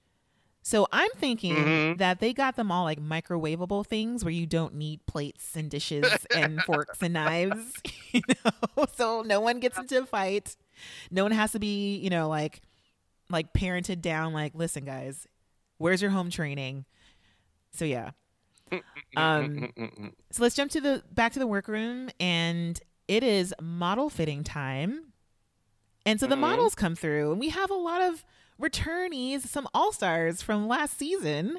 So 0.67 0.89
I'm 0.91 1.11
thinking 1.17 1.85
Mhm. 1.95 1.99
that 1.99 2.19
they 2.19 2.33
got 2.33 2.57
them 2.57 2.73
all 2.73 2.83
like 2.85 3.01
microwavable 3.01 3.87
things 3.87 4.25
where 4.25 4.33
you 4.33 4.47
don't 4.47 4.75
need 4.75 5.07
plates 5.07 5.55
and 5.55 5.71
dishes 5.71 6.27
and 6.33 6.65
forks 6.65 7.01
and 7.03 7.15
knives, 7.15 7.81
you 8.13 8.23
know. 8.45 8.87
So 8.97 9.23
no 9.23 9.41
one 9.41 9.61
gets 9.61 9.79
into 9.79 9.99
a 10.01 10.07
fight. 10.07 10.57
No 11.11 11.23
one 11.23 11.33
has 11.33 11.53
to 11.53 11.61
be, 11.61 11.97
you 11.99 12.11
know, 12.11 12.29
like 12.29 12.63
like 13.31 13.53
parented 13.53 14.01
down 14.01 14.33
like 14.33 14.55
listen 14.55 14.85
guys, 14.85 15.27
where's 15.79 16.03
your 16.03 16.11
home 16.11 16.31
training? 16.31 16.85
So 17.73 17.85
yeah. 17.85 18.11
Um 19.17 19.69
so 20.33 20.43
let's 20.43 20.55
jump 20.55 20.71
to 20.73 20.81
the 20.81 21.03
back 21.13 21.33
to 21.33 21.39
the 21.39 21.47
workroom 21.47 22.11
and 22.21 22.81
it 23.09 23.23
is 23.23 23.55
model 23.61 24.11
fitting 24.11 24.45
time. 24.45 25.13
And 26.05 26.21
so 26.21 26.27
the 26.27 26.37
Mhm. 26.37 26.41
models 26.41 26.75
come 26.75 26.95
through 26.97 27.33
and 27.33 27.41
we 27.41 27.51
have 27.51 27.71
a 27.71 27.75
lot 27.75 28.01
of 28.01 28.25
returnees, 28.61 29.43
some 29.47 29.69
all-stars 29.75 30.43
from 30.43 30.67
last 30.69 30.99
season. 30.99 31.59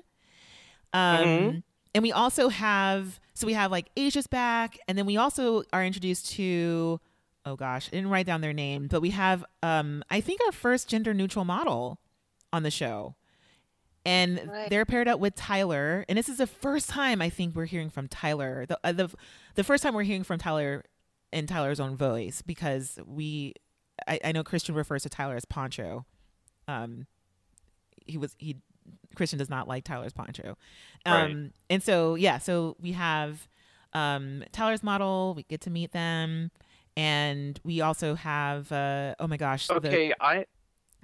Um 0.94 1.28
Mhm. 1.28 1.64
and 1.96 2.04
we 2.04 2.12
also 2.12 2.50
have 2.50 3.20
so 3.34 3.46
we 3.48 3.54
have 3.54 3.72
like 3.72 3.90
Asia's 3.98 4.28
back 4.28 4.78
and 4.88 4.98
then 4.98 5.06
we 5.06 5.18
also 5.18 5.64
are 5.74 5.84
introduced 5.84 6.32
to 6.34 7.00
oh 7.46 7.56
gosh, 7.56 7.88
I 7.88 7.92
didn't 7.92 8.10
write 8.10 8.26
down 8.26 8.42
their 8.42 8.54
name, 8.54 8.88
but 8.88 9.02
we 9.02 9.12
have 9.12 9.44
um 9.64 10.04
I 10.10 10.22
think 10.22 10.42
our 10.46 10.52
first 10.52 10.88
gender 10.90 11.14
neutral 11.14 11.46
model 11.46 12.00
on 12.54 12.64
the 12.64 12.72
show. 12.72 13.16
And 14.06 14.42
Right. 14.48 14.70
they're 14.70 14.86
paired 14.86 15.10
up 15.10 15.20
with 15.20 15.36
Tyler, 15.36 16.06
and 16.08 16.18
this 16.18 16.30
is 16.30 16.38
the 16.38 16.48
first 16.48 16.90
time 16.90 17.22
I 17.22 17.30
think 17.30 17.56
we're 17.56 17.66
hearing 17.66 17.90
from 17.90 18.08
Tyler. 18.08 18.66
The 18.66 18.80
uh, 18.84 18.94
the 18.94 19.10
the 19.56 19.64
first 19.66 19.84
time 19.84 19.94
we're 19.94 20.04
hearing 20.04 20.24
from 20.24 20.40
Tyler 20.40 20.86
in 21.34 21.46
Tyler's 21.46 21.80
own 21.82 21.98
voice 21.98 22.42
because 22.42 22.98
we 23.06 23.54
I, 24.08 24.20
I 24.24 24.32
know 24.32 24.44
Christian 24.46 24.76
refers 24.76 25.04
to 25.04 25.10
Tyler 25.10 25.36
as 25.36 25.44
Poncho. 25.44 26.06
Um 26.68 27.08
he 28.06 28.18
was 28.18 28.36
he 28.38 28.58
Christian 29.16 29.40
does 29.40 29.50
not 29.50 29.68
like 29.68 29.84
Tyler's 29.84 30.14
Poncho. 30.14 30.58
Um 31.06 31.14
Right. 31.14 31.52
and 31.70 31.84
so 31.84 32.16
yeah, 32.16 32.38
so 32.38 32.76
we 32.80 32.92
have 32.94 33.48
um 33.94 34.44
Tyler's 34.52 34.84
model, 34.84 35.34
we 35.36 35.44
get 35.44 35.62
to 35.62 35.70
meet 35.70 35.92
them 35.92 36.52
and 36.96 37.60
we 37.64 37.82
also 37.82 38.16
have 38.16 38.72
uh 38.72 39.16
oh 39.20 39.28
my 39.28 39.38
gosh, 39.38 39.68
the 39.68 39.76
Okay, 39.76 40.14
I 40.20 40.46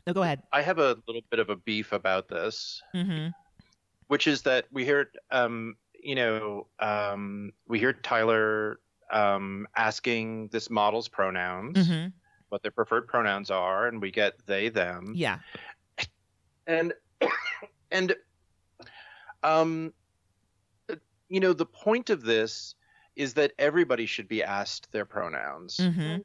no, 0.05 0.13
go 0.13 0.21
ahead. 0.23 0.43
I 0.51 0.61
have 0.61 0.79
a 0.79 0.97
little 1.07 1.21
bit 1.29 1.39
of 1.39 1.49
a 1.49 1.55
beef 1.55 1.93
about 1.93 2.27
this, 2.27 2.81
Mm-hmm. 2.93 3.29
which 4.07 4.27
is 4.27 4.41
that 4.41 4.65
we 4.71 4.83
hear, 4.83 5.09
um, 5.31 5.77
you 5.97 6.15
know, 6.15 6.67
um, 6.79 7.53
we 7.69 7.79
hear 7.79 7.93
Tyler 7.93 8.79
um, 9.11 9.65
asking 9.77 10.49
this 10.49 10.69
model's 10.69 11.07
pronouns, 11.07 11.77
Mm-hmm. 11.87 12.07
What 12.53 12.61
their 12.61 12.71
preferred 12.71 13.07
pronouns 13.07 13.49
are, 13.49 13.87
and 13.87 13.99
we 13.99 14.11
get 14.11 14.33
they 14.45 14.69
them, 14.69 15.11
Yeah. 15.15 15.39
and 16.67 16.93
and 17.91 18.15
um, 19.41 19.91
you 21.27 21.39
know, 21.39 21.51
the 21.51 21.65
point 21.65 22.11
of 22.11 22.21
this 22.21 22.75
is 23.15 23.33
that 23.33 23.51
everybody 23.57 24.05
should 24.05 24.27
be 24.27 24.43
asked 24.43 24.91
their 24.91 25.03
pronouns. 25.03 25.77
Mm-hmm. 25.77 26.21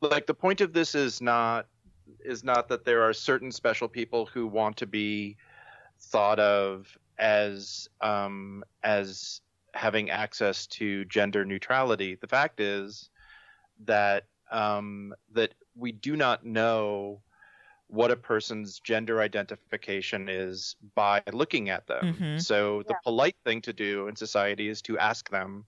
like 0.00 0.26
the 0.26 0.34
point 0.34 0.60
of 0.62 0.72
this 0.72 0.94
is 0.94 1.20
not 1.20 1.66
is 2.24 2.42
not 2.42 2.68
that 2.68 2.84
there 2.84 3.02
are 3.02 3.12
certain 3.12 3.52
special 3.52 3.88
people 3.88 4.26
who 4.26 4.46
want 4.46 4.76
to 4.78 4.86
be 4.86 5.36
thought 6.00 6.40
of 6.40 6.96
as 7.18 7.88
um 8.00 8.64
as 8.82 9.42
having 9.74 10.10
access 10.10 10.66
to 10.66 11.04
gender 11.06 11.44
neutrality 11.44 12.16
the 12.20 12.26
fact 12.26 12.58
is 12.58 13.10
that 13.84 14.24
um 14.52 15.14
that 15.32 15.54
we 15.74 15.90
do 15.92 16.16
not 16.16 16.44
know 16.44 17.20
what 17.88 18.10
a 18.10 18.16
person's 18.16 18.80
gender 18.80 19.20
identification 19.20 20.28
is 20.28 20.76
by 20.94 21.22
looking 21.32 21.68
at 21.70 21.86
them 21.86 22.14
Mhm. 22.14 22.40
so 22.42 22.82
the 22.84 22.94
polite 23.04 23.36
thing 23.44 23.60
to 23.62 23.72
do 23.72 24.08
in 24.08 24.16
society 24.16 24.68
is 24.68 24.80
to 24.82 24.98
ask 24.98 25.28
them 25.30 25.66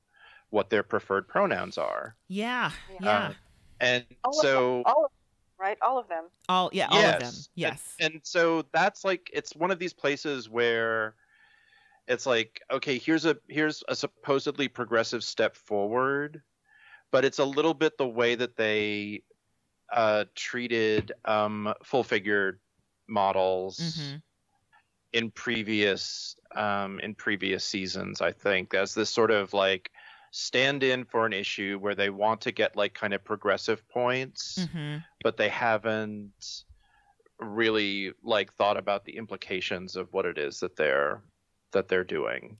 what 0.50 0.70
their 0.70 0.82
preferred 0.82 1.26
pronouns 1.28 1.76
are 1.78 2.16
Yeah. 2.28 2.70
Yeah. 2.90 2.96
Yeah. 3.00 3.18
Uh, 3.28 3.32
and 3.80 4.04
All 4.22 4.30
of 4.30 4.36
so 4.36 4.52
them, 4.76 4.82
all 4.86 5.04
of 5.04 5.10
them, 5.10 5.18
right? 5.58 5.78
All 5.82 5.98
of 5.98 6.08
them. 6.08 6.24
all 6.48 6.70
yeah, 6.72 6.86
all 6.90 6.98
of 6.98 7.18
them. 7.20 7.28
And- 7.34 7.48
Yes. 7.54 7.96
And, 8.00 8.20
so 8.22 8.62
that's 8.72 9.04
like 9.04 9.28
it's 9.32 9.54
one 9.56 9.70
of 9.70 9.78
these 9.78 9.92
places 9.92 10.48
where 10.48 11.16
it's 12.06 12.24
like 12.26 12.62
okay, 12.70 12.98
here's 12.98 13.24
a 13.26 13.36
here's 13.48 13.82
a 13.88 13.96
supposedly 13.96 14.68
progressive 14.68 15.24
step 15.24 15.56
forward, 15.56 16.42
but 17.14 17.24
it's 17.24 17.38
a 17.38 17.44
little 17.44 17.74
bit 17.74 17.96
the 17.96 18.08
way 18.08 18.34
that 18.34 18.56
they 18.56 19.22
uh, 19.92 20.24
treated 20.34 21.12
um, 21.24 21.72
full 21.84 22.02
figured 22.02 22.58
models 23.06 23.78
Mhm. 23.78 24.22
in 25.12 25.30
previous 25.30 26.34
um, 26.56 26.98
in 26.98 27.14
previous 27.14 27.64
seasons. 27.64 28.20
I 28.20 28.32
think 28.32 28.74
as 28.74 28.94
this 28.94 29.10
sort 29.10 29.30
of 29.30 29.52
like 29.52 29.92
stand 30.32 30.82
in 30.82 31.04
for 31.04 31.24
an 31.24 31.32
issue 31.32 31.78
where 31.80 31.94
they 31.94 32.10
want 32.10 32.40
to 32.40 32.50
get 32.50 32.74
like 32.74 32.94
kind 32.94 33.14
of 33.14 33.22
progressive 33.22 33.86
points 33.88 34.58
mm-hmm. 34.58 34.96
but 35.22 35.36
they 35.36 35.48
haven't 35.48 36.64
really 37.38 38.12
like 38.24 38.52
thought 38.54 38.76
about 38.76 39.04
the 39.04 39.16
implications 39.16 39.94
of 39.94 40.12
what 40.12 40.26
it 40.26 40.36
is 40.36 40.58
that 40.58 40.74
they're 40.74 41.22
that 41.70 41.86
they're 41.86 42.02
doing. 42.18 42.56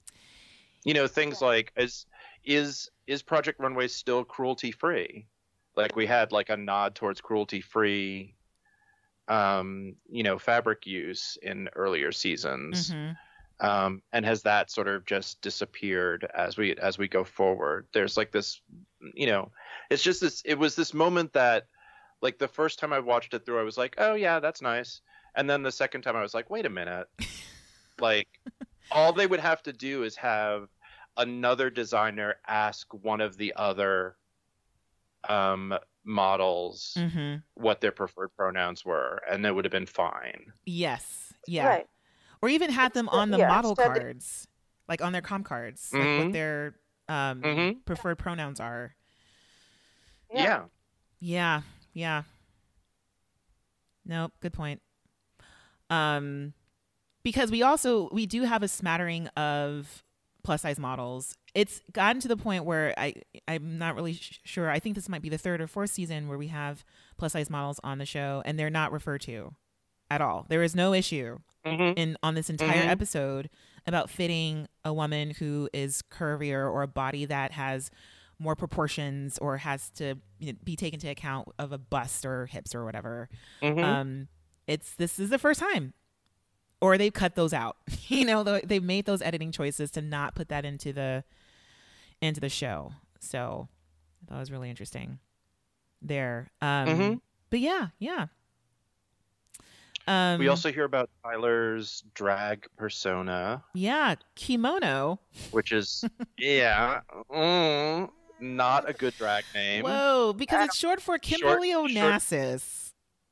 You 0.85 0.95
know, 0.95 1.09
things 1.09 1.41
Yeah. 1.41 1.49
like 1.49 1.73
is 1.77 2.07
is 2.45 2.91
is 3.07 3.23
Project 3.23 3.61
Runway 3.61 3.89
still 3.89 4.25
cruelty 4.25 4.73
free? 4.73 5.27
Like 5.77 5.97
we 5.97 6.07
had 6.07 6.33
like 6.33 6.51
a 6.51 6.57
nod 6.57 6.95
towards 6.95 7.21
cruelty 7.21 7.61
free 7.61 8.35
um, 9.29 9.95
you 10.09 10.23
know, 10.23 10.39
fabric 10.39 10.87
use 10.87 11.39
in 11.43 11.69
earlier 11.75 12.13
seasons. 12.13 12.91
Mm-hmm. 12.91 13.13
Um, 13.67 14.03
and 14.13 14.27
has 14.27 14.43
that 14.43 14.71
sort 14.71 14.89
of 14.89 15.07
just 15.07 15.41
disappeared 15.41 16.29
as 16.35 16.57
we 16.57 16.75
as 16.75 16.99
we 16.99 17.07
go 17.07 17.23
forward? 17.23 17.87
There's 17.93 18.17
like 18.17 18.33
this, 18.33 18.61
you 19.15 19.27
know, 19.27 19.53
it's 19.91 20.03
just 20.03 20.21
this. 20.21 20.43
It 20.45 20.59
was 20.59 20.75
this 20.75 20.93
moment 20.93 21.33
that, 21.35 21.69
like, 22.21 22.39
the 22.39 22.49
first 22.49 22.81
time 22.81 22.93
I 22.93 22.99
watched 22.99 23.33
it 23.33 23.47
through, 23.47 23.61
I 23.61 23.63
was 23.63 23.79
like, 23.79 23.95
oh 23.99 24.15
yeah, 24.15 24.41
that's 24.41 24.61
nice. 24.61 25.01
And 25.37 25.49
then 25.49 25.63
the 25.63 25.73
second 25.73 26.03
time, 26.03 26.17
I 26.17 26.23
was 26.23 26.35
like, 26.35 26.51
wait 26.51 26.67
a 26.67 26.71
minute, 26.71 27.07
like, 28.01 28.29
all 28.91 29.13
they 29.13 29.27
would 29.27 29.41
have 29.41 29.63
to 29.63 29.73
do 29.73 30.03
is 30.03 30.17
have 30.17 30.69
another 31.17 31.71
designer 31.71 32.37
ask 32.47 32.93
one 32.93 33.21
of 33.21 33.37
the 33.37 33.53
other 33.57 34.17
um, 35.29 35.75
models 36.05 36.95
Mm-hmm. 36.99 37.37
what 37.55 37.81
their 37.81 37.93
preferred 37.93 38.35
pronouns 38.37 38.85
were, 38.85 39.23
and 39.31 39.45
it 39.47 39.55
would 39.55 39.65
have 39.65 39.73
been 39.73 39.87
fine. 39.87 40.53
Yes. 40.67 41.33
Yeah. 41.47 41.67
Right. 41.69 41.87
Or 42.43 42.49
even 42.51 42.71
had 42.71 42.93
them 42.93 43.09
on 43.09 43.31
the 43.31 43.39
yeah, 43.39 43.49
model 43.49 43.71
instead- 43.71 43.95
cards, 43.95 44.49
like 44.89 45.01
on 45.03 45.13
their 45.13 45.23
com 45.23 45.43
cards, 45.45 45.91
like 45.93 46.03
what 46.03 46.27
Mhm. 46.29 46.33
their 46.33 46.75
um, 47.09 47.43
Mhm. 47.43 47.85
preferred 47.85 48.17
pronouns 48.19 48.61
are. 48.61 48.95
yeah. 50.35 50.65
Yeah. 51.21 51.63
Yeah. 51.95 52.23
Nope. 54.05 54.33
Good 54.41 54.53
point. 54.53 54.83
Um, 55.91 56.53
because 57.23 57.51
we 57.51 57.63
also 57.63 58.09
we 58.11 58.27
do 58.27 58.43
have 58.43 58.63
a 58.63 58.69
smattering 58.69 59.29
of 59.29 60.04
plus 60.45 60.63
size 60.63 60.79
models. 60.79 61.37
It's 61.55 61.81
gotten 61.93 62.21
to 62.21 62.29
the 62.29 62.37
point 62.37 62.65
where 62.65 62.95
I 62.97 63.15
I'm 63.49 63.79
not 63.79 63.97
really 63.97 64.13
sh- 64.15 64.39
sure. 64.45 64.71
I 64.71 64.79
think 64.79 64.95
this 64.95 65.09
might 65.09 65.23
be 65.23 65.29
the 65.29 65.39
third 65.39 65.61
or 65.61 65.67
fourth 65.67 65.91
season 65.91 66.29
where 66.29 66.39
we 66.39 66.49
have 66.49 66.85
plus 67.17 67.33
size 67.33 67.51
models 67.51 67.81
on 67.83 67.99
the 67.99 68.07
show, 68.07 68.43
and 68.45 68.59
they're 68.59 68.71
not 68.71 68.93
referred 68.93 69.23
to 69.23 69.55
at 70.11 70.21
all. 70.21 70.47
There 70.49 70.63
is 70.63 70.77
no 70.77 70.93
issue 70.95 71.39
Mm-hmm. 71.67 71.99
in 71.99 72.17
on 72.23 72.35
this 72.35 72.51
entire 72.51 72.83
Mhm. 72.83 72.89
episode 72.89 73.49
about 73.87 74.11
fitting 74.11 74.69
a 74.85 74.93
woman 74.93 75.31
who 75.31 75.71
is 75.73 76.03
curvier 76.11 76.71
or 76.71 76.83
a 76.83 76.87
body 76.87 77.25
that 77.25 77.53
has 77.53 77.91
more 78.39 78.55
proportions 78.55 79.39
or 79.39 79.57
has 79.57 79.89
to 79.93 80.17
you 80.39 80.53
know, 80.53 80.59
be 80.63 80.77
taken 80.77 80.99
into 80.99 81.09
account 81.09 81.49
of 81.59 81.73
a 81.73 81.79
bust 81.79 82.27
or 82.27 82.45
hips 82.45 82.75
or 82.75 82.85
whatever. 82.85 83.31
Mm-hmm. 83.63 83.83
Um, 83.83 84.29
it's 84.67 84.95
this 84.97 85.19
is 85.19 85.31
the 85.31 85.39
first 85.39 85.59
time, 85.59 85.95
or 86.85 86.99
they've 86.99 87.13
cut 87.13 87.35
those 87.35 87.53
out. 87.53 87.77
you 88.09 88.25
know, 88.25 88.43
they- 88.43 88.61
they've 88.63 88.83
made 88.83 89.07
those 89.07 89.23
editing 89.23 89.53
choices 89.53 89.91
to 89.93 90.03
not 90.03 90.35
put 90.35 90.49
that 90.49 90.65
into 90.65 90.93
the 90.93 91.25
into 92.21 92.41
the 92.41 92.49
show. 92.49 92.93
So 93.21 93.69
I 94.23 94.29
thought 94.29 94.37
it 94.37 94.41
was 94.41 94.51
really 94.51 94.71
interesting 94.71 95.19
there. 96.03 96.51
Um, 96.61 96.87
Mhm. 96.89 97.21
But 97.51 97.61
yeah, 97.61 97.89
yeah. 97.99 98.27
Um, 100.07 100.39
we 100.39 100.49
also 100.49 100.71
hear 100.71 100.85
about 100.85 101.09
Tyler's 101.23 102.05
drag 102.13 102.67
persona, 102.77 103.65
yeah 103.73 104.17
kimono. 104.35 105.19
which 105.51 105.73
is 105.73 106.05
yeah, 106.37 107.01
mm, 107.33 108.11
not 108.39 108.87
a 108.89 108.93
good 108.93 109.15
drag 109.17 109.45
name. 109.55 109.85
Whoa, 109.85 110.35
because 110.37 110.67
it's 110.67 110.77
short 110.77 111.01
for 111.01 111.17
Kimberly 111.19 111.71
short- 111.73 111.91
Onassis. 111.91 112.84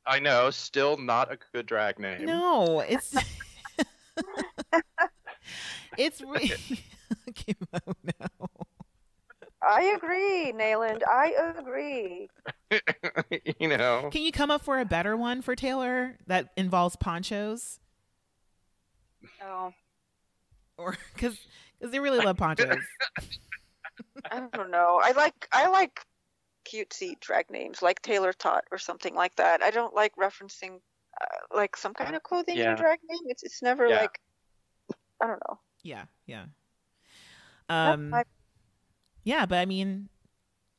I 0.06 0.18
know, 0.18 0.50
still 0.50 0.96
not 0.96 1.32
a 1.32 1.38
good 1.52 1.66
drag 1.66 1.98
name. 1.98 2.26
No, 2.26 2.80
it's 2.80 3.14
it's 5.98 6.20
re- 6.20 6.52
kimono. 7.34 7.94
Oh, 8.40 8.48
I 9.62 9.94
agree, 9.96 10.52
Nayland. 10.56 11.02
I 11.08 11.54
agree. 11.56 12.28
you 13.60 13.68
know, 13.68 14.08
Can 14.10 14.22
you 14.22 14.32
come 14.32 14.50
up 14.50 14.62
for 14.62 14.80
a 14.80 14.84
better 14.84 15.16
one 15.16 15.40
for 15.40 15.54
Taylor 15.54 16.18
that 16.26 16.48
involves 16.56 16.96
ponchos? 16.96 17.78
Oh, 19.40 19.72
Or 20.76 20.96
because 21.14 21.38
they 21.80 22.00
really 22.00 22.18
love 22.18 22.36
ponchos. 22.36 22.76
I 24.30 24.40
don't 24.52 24.70
know. 24.70 25.00
I 25.02 25.12
like 25.12 25.48
I 25.52 25.68
like 25.68 26.00
cutesy 26.64 27.18
drag 27.20 27.50
names 27.50 27.82
like 27.82 28.00
Taylor 28.02 28.32
Tot 28.32 28.64
or 28.70 28.78
something 28.78 29.14
like 29.14 29.34
that. 29.36 29.62
I 29.62 29.70
don't 29.70 29.94
like 29.94 30.14
referencing 30.16 30.80
uh, 31.20 31.56
like 31.56 31.76
some 31.76 31.94
kind 31.94 32.16
of 32.16 32.22
clothing 32.22 32.56
in 32.56 32.62
Yeah. 32.62 32.74
drag 32.76 32.98
name. 33.08 33.20
It's 33.26 33.42
it's 33.42 33.62
never 33.62 33.86
Yeah. 33.86 34.00
like 34.02 34.20
I 35.20 35.26
don't 35.26 35.40
know. 35.48 35.58
yeah, 35.82 36.04
yeah. 36.26 36.44
Um, 37.68 38.10
my- 38.10 38.24
yeah, 39.24 39.46
but 39.46 39.58
I 39.58 39.66
mean, 39.66 40.08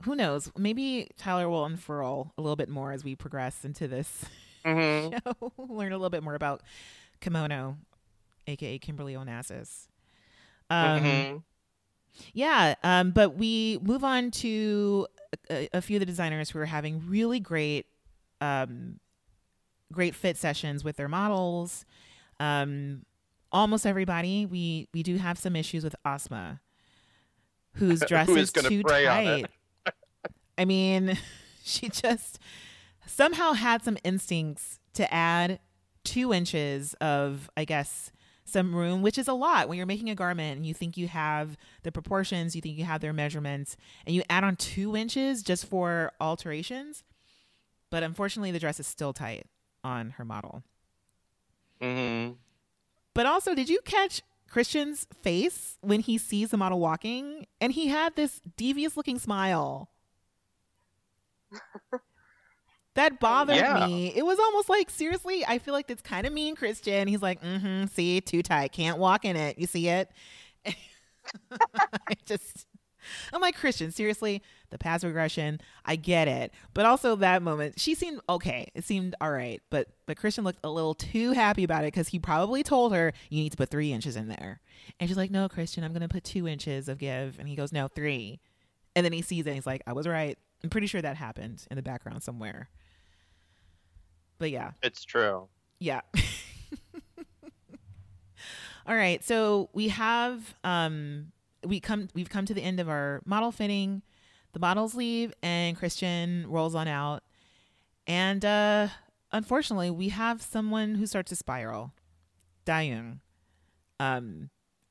who 0.03 0.15
knows? 0.15 0.51
Maybe 0.57 1.10
Tyler 1.18 1.47
will 1.49 1.64
unfurl 1.65 2.34
a 2.38 2.41
little 2.41 2.57
bit 2.57 2.68
more 2.69 2.91
as 2.91 3.03
we 3.03 3.15
progress 3.15 3.64
into 3.64 3.88
this 3.88 4.26
Mhm. 4.65 5.11
show. 5.26 5.51
Learn 5.57 5.91
a 5.93 5.97
little 5.97 6.10
bit 6.10 6.23
more 6.23 6.35
about 6.35 6.61
kimono, 7.22 7.77
aka 8.47 8.77
Kimberly 8.80 9.14
Onassis. 9.14 9.88
Um, 10.69 10.99
Mhm. 11.01 11.43
Yeah, 12.34 12.76
um, 12.84 13.11
but 13.11 13.35
we 13.35 13.80
move 13.81 14.03
on 14.03 14.30
to 14.31 15.07
a, 15.49 15.69
a 15.73 15.81
few 15.81 15.97
of 15.97 15.99
the 15.99 16.05
designers 16.05 16.49
who 16.49 16.60
are 16.60 16.65
having 16.65 17.03
really 17.07 17.39
great, 17.39 17.85
um, 18.41 18.99
great 19.91 20.15
fit 20.15 20.38
sessions 20.38 20.84
with 20.84 20.97
their 20.97 21.07
models. 21.07 21.85
Um, 22.39 23.05
almost 23.51 23.85
everybody. 23.85 24.45
We 24.45 24.89
we 24.93 25.03
do 25.03 25.18
have 25.18 25.38
some 25.38 25.55
issues 25.55 25.84
with 25.84 25.95
Asma, 26.03 26.60
whose 27.76 27.99
dress 28.07 28.27
Who 28.27 28.35
is 28.35 28.51
is 28.55 28.64
too 28.64 28.84
tight. 28.84 29.45
I 30.57 30.65
mean, 30.65 31.18
she 31.64 31.89
just 31.89 32.39
somehow 33.05 33.53
had 33.53 33.84
some 33.84 33.97
instincts 34.03 34.80
to 34.93 35.11
add 35.14 35.60
two 36.03 36.34
inches 36.34 36.93
of, 36.95 37.49
I 37.55 37.65
guess, 37.65 38.11
some 38.45 38.76
room, 38.76 39.02
which 39.02 39.18
is 39.18 39.28
a 39.28 39.34
lot 39.34 39.68
when 39.68 39.78
you're 39.78 39.88
making 39.88 40.10
a 40.10 40.15
garment 40.15 40.57
and 40.57 40.65
you 40.65 40.74
think 40.74 40.98
you 40.98 41.07
have 41.07 41.57
the 41.84 41.91
proportions, 41.91 42.56
you 42.56 42.61
think 42.61 42.78
you 42.78 42.86
have 42.86 43.02
their 43.02 43.14
measurements, 43.14 43.78
and 44.06 44.15
you 44.15 44.24
add 44.30 44.44
on 44.44 44.56
two 44.56 44.95
inches 44.95 45.44
just 45.44 45.65
for 45.65 46.11
alterations. 46.20 47.03
But 47.90 48.03
unfortunately, 48.03 48.52
the 48.52 48.60
dress 48.60 48.80
is 48.80 48.88
still 48.88 49.14
tight 49.14 49.45
on 49.84 50.11
her 50.11 50.26
model. 50.26 50.64
hmm 51.82 52.32
But 53.14 53.26
also, 53.26 53.53
did 53.56 53.70
you 53.70 53.80
catch 53.86 54.22
Christian's 54.49 55.07
face 55.22 55.78
when 55.82 55.99
he 56.02 56.18
sees 56.18 56.49
the 56.52 56.57
model 56.57 56.80
walking? 56.80 57.48
And 57.61 57.74
he 57.74 57.88
had 57.88 58.15
this 58.15 58.41
devious 58.57 58.98
looking 58.98 59.20
smile. 59.20 59.90
that 62.95 63.20
bothered 63.20 63.56
Yeah. 63.57 63.86
me. 63.88 64.14
It 64.15 64.26
was 64.26 64.40
almost 64.40 64.70
like, 64.70 64.90
seriously, 64.90 65.44
I 65.48 65.57
feel 65.60 65.74
like 65.74 65.88
that's 65.88 66.02
kind 66.02 66.28
of 66.28 66.34
mean, 66.34 66.56
Christian. 66.56 67.07
He's 67.07 67.22
like, 67.22 67.41
mm 67.41 67.60
hmm, 67.60 67.86
see, 67.88 68.22
too 68.22 68.44
tight. 68.44 68.72
Can't 68.72 68.98
walk 68.98 69.26
in 69.26 69.36
it. 69.36 69.57
You 69.57 69.68
see 69.68 69.88
it? 69.90 70.10
I 70.65 70.76
just. 72.26 72.68
I'm 73.34 73.41
like 73.41 73.57
Christian, 73.57 73.91
seriously, 73.91 74.41
the 74.70 74.78
past 74.78 75.03
regression, 75.03 75.60
I 75.84 75.98
get 75.98 76.30
it. 76.30 76.53
But 76.74 76.86
also 76.86 77.18
that 77.18 77.41
moment, 77.41 77.78
she 77.78 77.95
seemed 77.95 78.22
okay. 78.30 78.70
It 78.76 78.86
seemed 78.86 79.14
all 79.20 79.30
right. 79.32 79.61
But 79.70 79.90
but 80.06 80.15
Christian 80.15 80.45
looked 80.45 80.61
a 80.64 80.70
little 80.70 80.94
too 80.94 81.34
happy 81.34 81.65
about 81.65 81.84
it 81.84 81.88
because 81.88 82.07
he 82.07 82.18
probably 82.20 82.64
told 82.64 82.94
her, 82.94 83.11
you 83.30 83.44
need 83.44 83.52
to 83.52 83.57
put 83.57 83.70
three 83.70 83.91
inches 83.91 84.15
in 84.15 84.30
there. 84.30 84.61
And 85.02 85.10
she's 85.10 85.18
like, 85.18 85.32
No, 85.32 85.49
Christian, 85.49 85.84
I'm 85.84 85.91
gonna 85.91 86.07
put 86.07 86.24
two 86.24 86.48
inches 86.48 86.88
of 86.88 86.98
give. 86.98 87.40
And 87.40 87.49
he 87.49 87.56
goes, 87.57 87.74
No, 87.74 87.90
three. 87.90 88.40
And 88.95 89.03
then 89.06 89.11
he 89.11 89.22
sees 89.22 89.45
it 89.45 89.49
and 89.49 89.56
he's 89.56 89.68
like, 89.68 89.82
I 89.86 89.91
was 89.91 90.07
right. 90.07 90.38
I'm 90.64 90.70
pretty 90.70 90.88
sure 90.88 91.02
that 91.02 91.18
happened 91.18 91.65
in 91.70 91.76
the 91.76 91.82
background 91.84 92.24
somewhere. 92.24 92.70
But 94.44 94.52
yeah. 94.52 94.72
It's 94.82 95.06
true. 95.06 95.48
Yeah. 95.80 96.02
All 98.86 98.94
right. 98.94 99.24
So 99.24 99.70
we 99.72 99.88
have 99.88 100.53
um 100.65 101.32
we 101.65 101.80
come 101.80 102.10
we've 102.14 102.30
come 102.30 102.45
to 102.48 102.53
the 102.53 102.60
end 102.61 102.82
of 102.82 102.90
our 102.90 103.22
model 103.24 103.53
fitting. 103.53 104.02
The 104.52 104.60
models 104.60 104.95
leave 104.95 105.32
and 105.41 105.78
Christian 105.78 106.45
rolls 106.49 106.76
on 106.76 106.90
out. 106.90 107.24
And 108.06 108.44
uh 108.44 108.90
unfortunately, 109.32 109.90
we 109.90 110.10
have 110.10 110.41
someone 110.41 110.95
who 110.95 111.06
starts 111.06 111.30
to 111.30 111.38
spiral. 111.38 111.94
Dayoung 112.65 113.20
um 114.02 114.49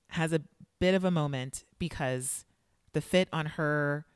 has 0.09 0.33
a 0.33 0.41
bit 0.81 0.95
of 0.95 1.05
a 1.05 1.11
moment 1.11 1.65
because 1.79 2.47
the 2.95 3.03
fit 3.03 3.29
on 3.35 3.45
her 3.45 4.07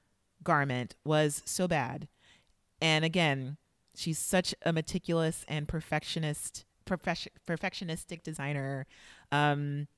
garment 0.43 0.95
was 1.05 1.43
so 1.45 1.69
bad. 1.69 2.09
And 2.81 3.05
again, 3.05 3.59
she's 3.97 4.19
such 4.19 4.55
a 4.65 4.73
meticulous 4.73 5.45
and 5.49 5.67
perfectionist 5.67 6.65
perfection, 6.85 7.33
perfectionistic 7.47 8.23
designer. 8.23 8.87
Um 9.33 9.89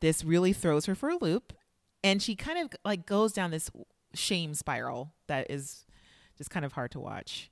this 0.00 0.24
really 0.24 0.52
throws 0.52 0.84
her 0.86 0.94
for 0.94 1.08
a 1.08 1.16
loop 1.16 1.54
and 2.04 2.22
she 2.22 2.36
kind 2.36 2.58
of 2.58 2.78
like 2.84 3.06
goes 3.06 3.32
down 3.32 3.50
this 3.50 3.70
shame 4.14 4.54
spiral 4.54 5.14
that 5.26 5.50
is 5.50 5.86
just 6.36 6.50
kind 6.50 6.64
of 6.64 6.72
hard 6.72 6.90
to 6.92 7.00
watch. 7.00 7.50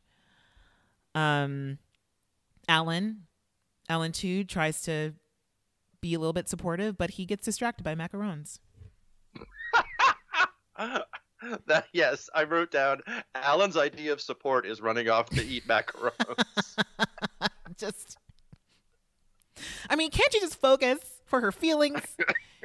Um 1.15 1.79
alan 2.69 3.27
alan 3.89 4.13
too 4.13 4.43
tries 4.45 4.81
to 4.83 5.13
be 6.01 6.15
a 6.15 6.19
little 6.19 6.33
bit 6.33 6.49
supportive 6.49 6.97
but 6.97 7.11
he 7.11 7.27
gets 7.27 7.45
distracted 7.45 7.83
by 7.85 7.95
macarons 7.95 8.59
that 11.67 11.87
yes, 11.93 12.29
I 12.35 12.45
wrote 12.45 12.71
down 12.71 13.01
Alan's 13.35 13.77
idea 13.77 14.13
of 14.13 14.21
support 14.21 14.67
is 14.67 14.81
running 14.81 15.09
off 15.09 15.31
to 15.31 15.45
eat 15.45 15.67
macarons. 15.67 16.77
just 17.77 18.19
I 19.89 19.97
mean, 19.97 20.11
can't 20.11 20.33
you 20.35 20.41
just 20.41 20.61
focus 20.61 20.99
for 21.27 21.41
her 21.41 21.53
feelings? 21.53 22.01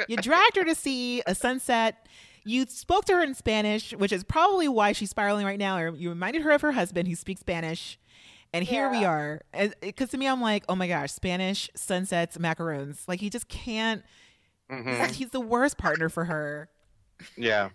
You 0.08 0.18
dragged 0.18 0.56
her 0.56 0.64
to 0.64 0.76
see 0.76 1.22
a 1.28 1.36
sunset. 1.36 2.08
You 2.46 2.66
spoke 2.68 3.06
to 3.06 3.14
her 3.14 3.22
in 3.22 3.36
Spanish, 3.36 3.92
which 3.94 4.12
is 4.12 4.24
probably 4.24 4.68
why 4.68 4.94
she's 4.94 5.10
spiraling 5.10 5.46
right 5.46 5.60
now. 5.60 5.78
Or 5.78 5.96
you 5.96 6.10
reminded 6.10 6.42
her 6.44 6.52
of 6.52 6.62
her 6.62 6.72
husband 6.72 7.08
who 7.08 7.16
speaks 7.16 7.42
Spanish. 7.42 8.00
And 8.54 8.66
here 8.66 8.90
we 8.90 9.06
are. 9.06 9.42
Because 9.82 10.10
to 10.10 10.18
me, 10.18 10.28
I'm 10.28 10.42
like, 10.42 10.64
oh 10.68 10.76
my 10.76 10.88
gosh, 10.88 11.12
Spanish, 11.12 11.70
sunsets, 11.76 12.40
macaroons. 12.40 13.04
Like, 13.08 13.20
he 13.20 13.30
just 13.30 13.48
can't. 13.48 14.04
Mhm. 14.72 15.12
He's 15.12 15.30
the 15.30 15.40
worst 15.40 15.78
partner 15.78 16.10
for 16.10 16.26
her. 16.26 16.70
Yeah, 17.36 17.70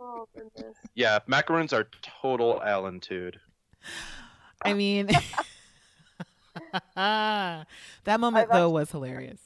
Oh 0.00 0.26
goodness. 0.34 0.76
yeah. 0.94 1.18
macaroons 1.26 1.72
are 1.72 1.88
total 2.22 2.62
Alan-tude. 2.62 3.40
I 4.62 4.74
mean, 4.74 5.08
that 6.94 7.66
moment, 8.06 8.36
I've 8.36 8.48
though, 8.48 8.66
actually- 8.66 8.72
was 8.72 8.90
hilarious. 8.90 9.40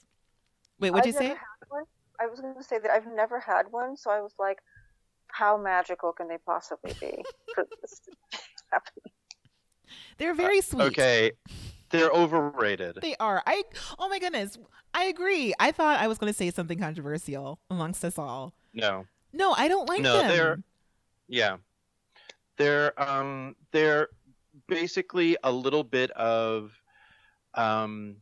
Wait, 0.79 0.91
what'd 0.91 1.07
you 1.07 1.13
I've 1.19 1.19
say? 1.19 1.29
never 1.29 1.39
had 1.39 1.69
one. 1.69 1.85
I 2.21 2.27
was 2.27 2.41
going 2.41 2.55
to 2.55 2.63
say 2.63 2.79
that 2.79 2.91
I've 2.91 3.07
never 3.07 3.39
had 3.39 3.71
one, 3.71 3.97
so 3.97 4.11
I 4.11 4.21
was 4.21 4.33
like, 4.39 4.59
how 5.29 5.57
magical 5.57 6.13
can 6.13 6.29
they 6.29 6.39
possibly 6.45 6.93
be 7.01 7.25
for 7.55 7.67
this 7.81 8.01
to 8.01 8.39
happen? 8.73 9.03
They're 10.19 10.35
very 10.35 10.59
uh, 10.59 10.63
sweet. 10.63 10.83
Okay, 10.85 11.33
they're 11.91 12.11
overrated. 12.11 12.99
They 13.01 13.17
are. 13.21 13.43
I 13.47 13.63
oh 13.99 14.09
my 14.09 14.19
goodness. 14.19 14.59
I 14.95 15.05
agree. 15.05 15.55
I 15.59 15.73
thought 15.73 16.01
I 16.01 16.07
was 16.09 16.19
going 16.19 16.33
to 16.33 16.37
say 16.37 16.51
something 16.51 16.79
controversial 16.79 17.59
amongst 17.71 18.05
us 18.05 18.19
all. 18.19 18.53
No, 18.75 19.07
No, 19.33 19.53
I 19.53 19.69
don't 19.69 19.89
like 19.89 20.01
No, 20.03 20.19
them. 20.19 20.29
they're- 20.29 20.63
yeah, 21.29 21.57
they're 22.59 23.01
um 23.01 23.57
they're 23.71 24.09
basically 24.69 25.37
a 25.43 25.51
little 25.51 25.85
bit 25.85 26.11
of 26.13 26.73
um 27.55 28.17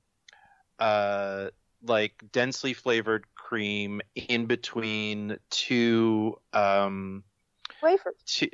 uh 0.78 1.48
like 1.82 2.22
densely 2.32 2.72
flavored 2.74 3.24
cream 3.34 4.00
in 4.14 4.46
between 4.46 5.36
two 5.50 6.36
um 6.52 7.24
Wafers. 7.82 8.14
two, 8.26 8.48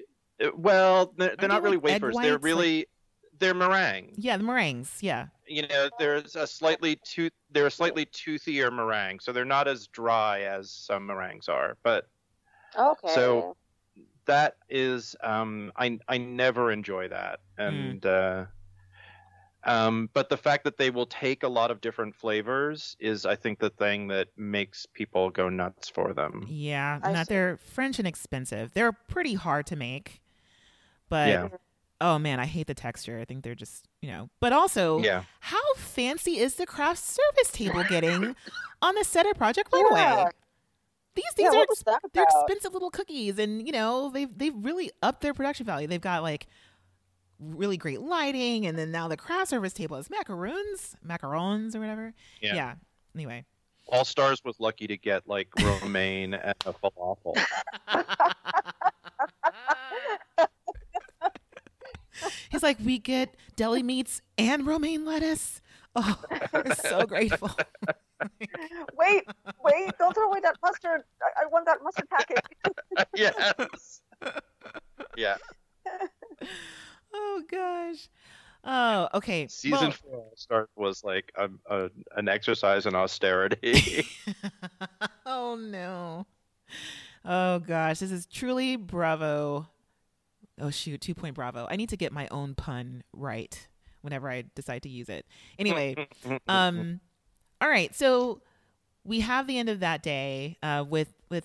well 0.55 1.13
they're, 1.17 1.29
they're 1.29 1.37
they 1.37 1.47
not 1.49 1.63
really 1.63 1.77
like 1.77 1.95
egg 1.95 2.03
wafers 2.03 2.15
they're 2.17 2.33
whites, 2.33 2.33
like- 2.35 2.45
really 2.45 2.87
they're 3.39 3.55
meringue 3.55 4.15
Yeah, 4.17 4.39
the 4.39 4.45
meringues. 4.45 4.99
Yeah. 5.03 5.27
you 5.47 5.67
know 5.69 5.91
there's 5.99 6.37
a 6.37 6.47
slightly 6.47 6.99
tooth 7.05 7.33
they're 7.51 7.67
a 7.67 7.71
slightly 7.71 8.07
toothier 8.07 8.73
meringue 8.73 9.21
so 9.21 9.33
they're 9.33 9.45
not 9.45 9.69
as 9.69 9.89
dry 9.89 10.43
as 10.43 10.71
some 10.71 11.05
meringues 11.07 11.49
are 11.49 11.77
but 11.83 12.09
Okay. 12.79 13.15
So- 13.15 13.57
that 14.27 14.57
is 14.69 15.15
um 15.23 15.71
i 15.77 15.97
i 16.09 16.19
never 16.19 16.73
enjoy 16.73 17.07
that 17.07 17.39
and 17.59 18.05
uh 18.05 18.45
um 19.63 20.11
but 20.15 20.29
the 20.29 20.37
fact 20.37 20.65
that 20.65 20.77
they 20.79 20.91
will 20.91 21.07
take 21.07 21.45
a 21.45 21.49
lot 21.49 21.71
of 21.71 21.81
different 21.81 22.13
flavors 22.13 22.97
is 22.99 23.25
i 23.25 23.37
think 23.37 23.61
the 23.61 23.71
thing 23.71 24.09
that 24.09 24.27
makes 24.37 24.85
people 24.85 25.31
go 25.31 25.49
nuts 25.49 25.89
for 25.89 26.13
them 26.13 26.45
Yeah. 26.49 26.99
I 27.05 27.13
Not 27.13 27.27
see. 27.29 27.35
they're 27.35 27.57
French 27.57 28.01
and 28.01 28.09
expensive. 28.09 28.73
They're 28.75 28.91
pretty 28.93 29.35
hard 29.35 29.67
to 29.67 29.77
make. 29.77 30.21
But 31.09 31.29
Yeah. 31.29 31.49
oh 32.01 32.19
man, 32.19 32.41
I 32.41 32.47
hate 32.47 32.67
the 32.67 32.75
texture. 32.75 33.21
I 33.21 33.25
think 33.25 33.45
they're 33.45 33.55
just, 33.55 33.87
you 34.03 34.09
know. 34.11 34.29
But 34.41 34.53
also, 34.53 34.99
yeah 34.99 35.23
how 35.39 35.63
fancy 35.77 36.39
is 36.39 36.57
the 36.57 36.67
craft 36.67 36.99
service 36.99 37.53
table 37.53 37.85
getting 37.89 38.35
on 38.83 38.95
the 38.97 39.05
set 39.05 39.25
of 39.27 39.37
Project 39.37 39.73
Runway? 39.73 40.01
Yeah. 40.01 40.29
These 41.17 41.25
Yeah, 41.39 41.51
things 41.51 41.55
are 41.55 41.59
what 41.93 42.13
they're 42.13 42.25
expensive 42.25 42.75
little 42.75 42.91
cookies 42.91 43.39
and 43.39 43.67
you 43.67 43.73
know 43.73 44.11
they've 44.11 44.29
they've 44.37 44.55
really 44.55 44.91
upped 45.03 45.23
their 45.23 45.33
production 45.33 45.65
value. 45.65 45.89
They've 45.89 46.01
got 46.01 46.23
like 46.23 46.47
really 47.41 47.77
great 47.79 48.01
lighting 48.01 48.67
and 48.67 48.79
then 48.79 48.91
now 48.91 49.09
the 49.09 49.17
craft 49.17 49.49
service 49.51 49.73
table 49.73 49.97
is 49.97 50.09
macaroons 50.11 50.95
macarons 51.07 51.75
or 51.75 51.81
whatever. 51.81 52.13
Yeah. 52.41 52.75
anyway. 53.15 53.45
All 53.89 54.05
stars 54.05 54.43
was 54.45 54.57
lucky 54.59 54.87
to 54.89 54.97
get 54.97 55.27
like 55.27 55.49
romaine 55.63 56.35
and 56.35 56.55
a 56.67 56.73
falafel. 56.75 57.37
He's 62.51 62.63
like 62.63 62.79
we 62.85 62.99
get 62.99 63.35
deli 63.57 63.83
meats 63.83 64.21
and 64.37 64.67
romaine 64.67 65.05
lettuce. 65.07 65.63
Oh 65.95 66.21
we're 66.53 66.75
so 66.75 67.07
grateful 67.07 67.51
Wait, 68.97 69.25
wait! 69.63 69.91
Don't 69.99 70.15
throw 70.15 70.29
away 70.29 70.41
that 70.41 70.57
mustard. 70.63 71.03
I, 71.23 71.43
I 71.43 71.47
want 71.47 71.67
that 71.67 71.83
mustard 71.83 72.09
packet. 72.09 72.41
yes 73.15 74.03
yeah 75.17 75.37
oh 77.15 77.43
gosh 77.51 78.09
oh 78.65 79.09
okay 79.15 79.47
season 79.49 79.79
well- 79.79 79.91
four 79.91 80.17
all 80.17 80.33
stars 80.37 80.69
was 80.77 81.05
like 81.05 81.33
a, 81.37 81.49
a, 81.71 81.91
an 82.17 82.29
exercise 82.29 82.87
in 82.87 82.95
austerity 82.95 84.07
oh 85.27 85.57
no. 85.57 86.27
Oh 87.29 87.59
gosh, 87.59 87.99
this 87.99 88.13
is 88.13 88.27
truly 88.27 88.77
bravo. 88.77 89.69
Oh 90.61 90.71
shoot, 90.71 91.01
two 91.01 91.15
point 91.15 91.35
bravo. 91.35 91.67
I 91.69 91.77
need 91.77 91.89
to 91.89 91.97
get 91.97 92.13
my 92.13 92.29
own 92.31 92.55
pun 92.55 93.03
right 93.13 93.67
whenever 94.03 94.31
I 94.31 94.45
decide 94.55 94.83
to 94.85 94.89
use 94.89 95.09
it. 95.09 95.27
Anyway, 95.59 95.97
um, 96.47 97.01
all 97.61 97.69
right. 97.69 97.95
So 97.95 98.41
we 99.05 99.21
have 99.21 99.47
the 99.47 99.59
end 99.59 99.69
of 99.69 99.81
that 99.81 100.03
day 100.03 100.57
uh, 100.63 100.85
with 100.89 101.09
with 101.31 101.45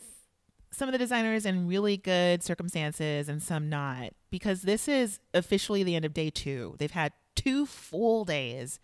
some 0.72 0.88
of 0.88 0.94
the 0.94 0.98
designers 0.98 1.46
in 1.46 1.68
really 1.68 1.98
good 1.98 2.42
circumstances 2.44 3.28
and 3.30 3.42
some 3.44 3.70
not 3.70 4.12
because 4.30 4.62
this 4.62 4.88
is 4.88 5.20
officially 5.34 5.84
the 5.84 5.96
end 5.96 6.06
of 6.06 6.14
day 6.14 6.30
two. 6.30 6.76
They've 6.80 6.90
had 6.92 7.12
two 7.36 7.66
full 7.66 8.26
days 8.26 8.80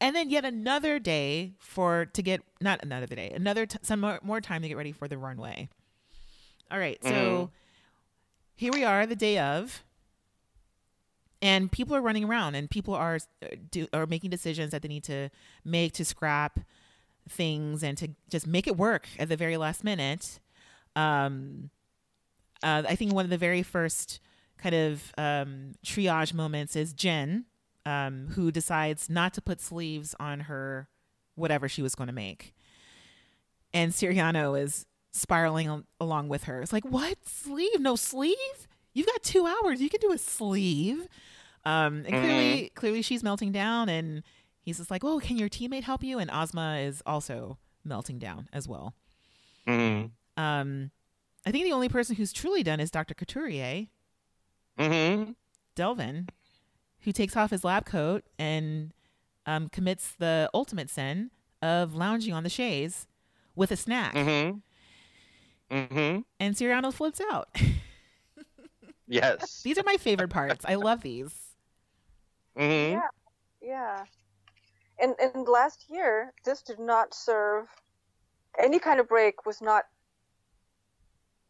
and 0.00 0.14
then 0.16 0.28
yet 0.30 0.44
another 0.44 0.98
day 0.98 1.52
for 1.58 2.06
to 2.06 2.22
get 2.22 2.40
not 2.60 2.82
another 2.82 3.06
day 3.06 3.30
another 3.34 3.66
t- 3.66 3.78
some 3.82 4.00
more, 4.00 4.18
more 4.22 4.40
time 4.40 4.62
to 4.62 4.68
get 4.68 4.76
ready 4.76 4.90
for 4.90 5.06
the 5.06 5.16
runway 5.16 5.68
all 6.72 6.78
right 6.78 6.98
so 7.02 7.08
Mhm. 7.08 7.50
here 8.56 8.72
we 8.72 8.82
are 8.84 9.06
the 9.06 9.14
day 9.16 9.38
of 9.38 9.84
and 11.44 11.70
people 11.70 11.94
are 11.94 12.00
running 12.00 12.24
around 12.24 12.56
and 12.56 12.68
people 12.68 12.94
are 12.94 13.18
uh, 13.42 13.46
do 13.70 13.86
are 13.92 14.06
making 14.06 14.30
decisions 14.30 14.72
that 14.72 14.82
they 14.82 14.88
need 14.88 15.04
to 15.04 15.30
make 15.64 15.92
to 15.92 16.04
scrap 16.04 16.58
things 17.28 17.84
and 17.84 17.96
to 17.98 18.08
just 18.28 18.46
make 18.46 18.66
it 18.66 18.76
work 18.76 19.06
at 19.18 19.28
the 19.28 19.36
very 19.36 19.56
last 19.56 19.84
minute 19.84 20.40
um 20.96 21.70
uh, 22.62 22.82
i 22.88 22.96
think 22.96 23.12
one 23.12 23.24
of 23.24 23.30
the 23.30 23.38
very 23.38 23.62
first 23.62 24.20
kind 24.58 24.74
of 24.74 25.12
um, 25.18 25.72
triage 25.84 26.34
moments 26.34 26.74
is 26.74 26.92
jen 26.92 27.44
um, 27.86 28.28
who 28.34 28.50
decides 28.50 29.10
not 29.10 29.34
to 29.34 29.42
put 29.42 29.60
sleeves 29.60 30.14
on 30.18 30.40
her 30.40 30.88
whatever 31.34 31.68
she 31.68 31.82
was 31.82 31.94
going 31.94 32.06
to 32.06 32.12
make. 32.14 32.54
And 33.72 33.92
Siriano 33.92 34.60
is 34.60 34.86
spiraling 35.12 35.66
al- 35.66 35.84
along 36.00 36.28
with 36.28 36.44
her. 36.44 36.62
It's 36.62 36.72
like, 36.72 36.84
what 36.84 37.18
sleeve? 37.26 37.80
No 37.80 37.96
sleeve? 37.96 38.68
You've 38.92 39.06
got 39.06 39.22
two 39.22 39.46
hours. 39.46 39.80
You 39.80 39.90
can 39.90 40.00
do 40.00 40.12
a 40.12 40.18
sleeve. 40.18 41.08
Um, 41.66 42.04
and 42.06 42.08
clearly, 42.08 42.70
clearly, 42.74 43.02
she's 43.02 43.22
melting 43.22 43.52
down, 43.52 43.88
and 43.88 44.22
he's 44.62 44.78
just 44.78 44.90
like, 44.90 45.02
"Oh, 45.04 45.18
can 45.18 45.36
your 45.38 45.48
teammate 45.48 45.82
help 45.84 46.02
you?" 46.04 46.18
And 46.18 46.30
Asma 46.30 46.78
is 46.78 47.02
also 47.06 47.58
melting 47.84 48.18
down 48.18 48.48
as 48.52 48.68
well. 48.68 48.94
Mhm. 49.66 50.10
Um, 50.36 50.90
I 51.46 51.50
think 51.50 51.64
the 51.64 51.72
only 51.72 51.88
person 51.88 52.16
who's 52.16 52.32
truly 52.32 52.62
done 52.62 52.80
is 52.80 52.90
Dr. 52.90 53.14
Couturier, 53.14 53.86
Mhm. 54.78 55.36
Delvin, 55.74 56.28
who 57.00 57.12
takes 57.12 57.36
off 57.36 57.50
his 57.50 57.64
lab 57.64 57.84
coat 57.86 58.24
and 58.38 58.92
um, 59.46 59.68
commits 59.68 60.12
the 60.18 60.48
ultimate 60.54 60.88
sin 60.90 61.30
of 61.62 61.94
lounging 61.94 62.32
on 62.32 62.42
the 62.44 62.48
chaise 62.50 63.06
with 63.54 63.70
a 63.70 63.76
snack. 63.76 64.14
Mhm. 64.14 64.62
Mhm. 65.70 66.24
And 66.40 66.54
Siriano 66.56 66.92
flips 66.92 67.20
out. 67.30 67.48
Yes. 69.06 69.62
these 69.62 69.76
are 69.78 69.82
my 69.84 69.96
favorite 69.98 70.30
parts. 70.30 70.64
I 70.66 70.76
love 70.76 71.02
these. 71.02 71.43
Mhm. 72.56 72.92
Yeah. 72.92 73.08
Yeah. 73.60 74.04
And 74.98 75.14
and 75.18 75.48
last 75.48 75.86
year, 75.88 76.32
this 76.44 76.62
did 76.62 76.78
not 76.78 77.14
serve 77.14 77.66
any 78.58 78.78
kind 78.78 79.00
of 79.00 79.08
break 79.08 79.44
was 79.46 79.60
not 79.60 79.84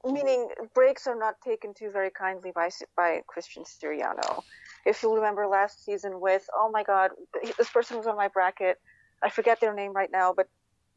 meaning 0.04 0.48
breaks 0.74 1.06
are 1.06 1.16
not 1.16 1.34
taken 1.42 1.72
too 1.74 1.90
very 1.90 2.10
kindly 2.10 2.52
by 2.54 2.70
by 2.96 3.22
Christian 3.26 3.64
Siriano. 3.64 4.42
If 4.84 5.02
you 5.02 5.14
remember 5.14 5.46
last 5.46 5.84
season 5.84 6.20
with 6.20 6.44
oh 6.54 6.70
my 6.70 6.82
god, 6.84 7.10
this 7.58 7.70
person 7.70 7.96
was 7.98 8.06
on 8.06 8.16
my 8.16 8.28
bracket. 8.28 8.78
I 9.22 9.30
forget 9.30 9.60
their 9.60 9.74
name 9.74 9.92
right 9.92 10.10
now, 10.12 10.32
but 10.34 10.46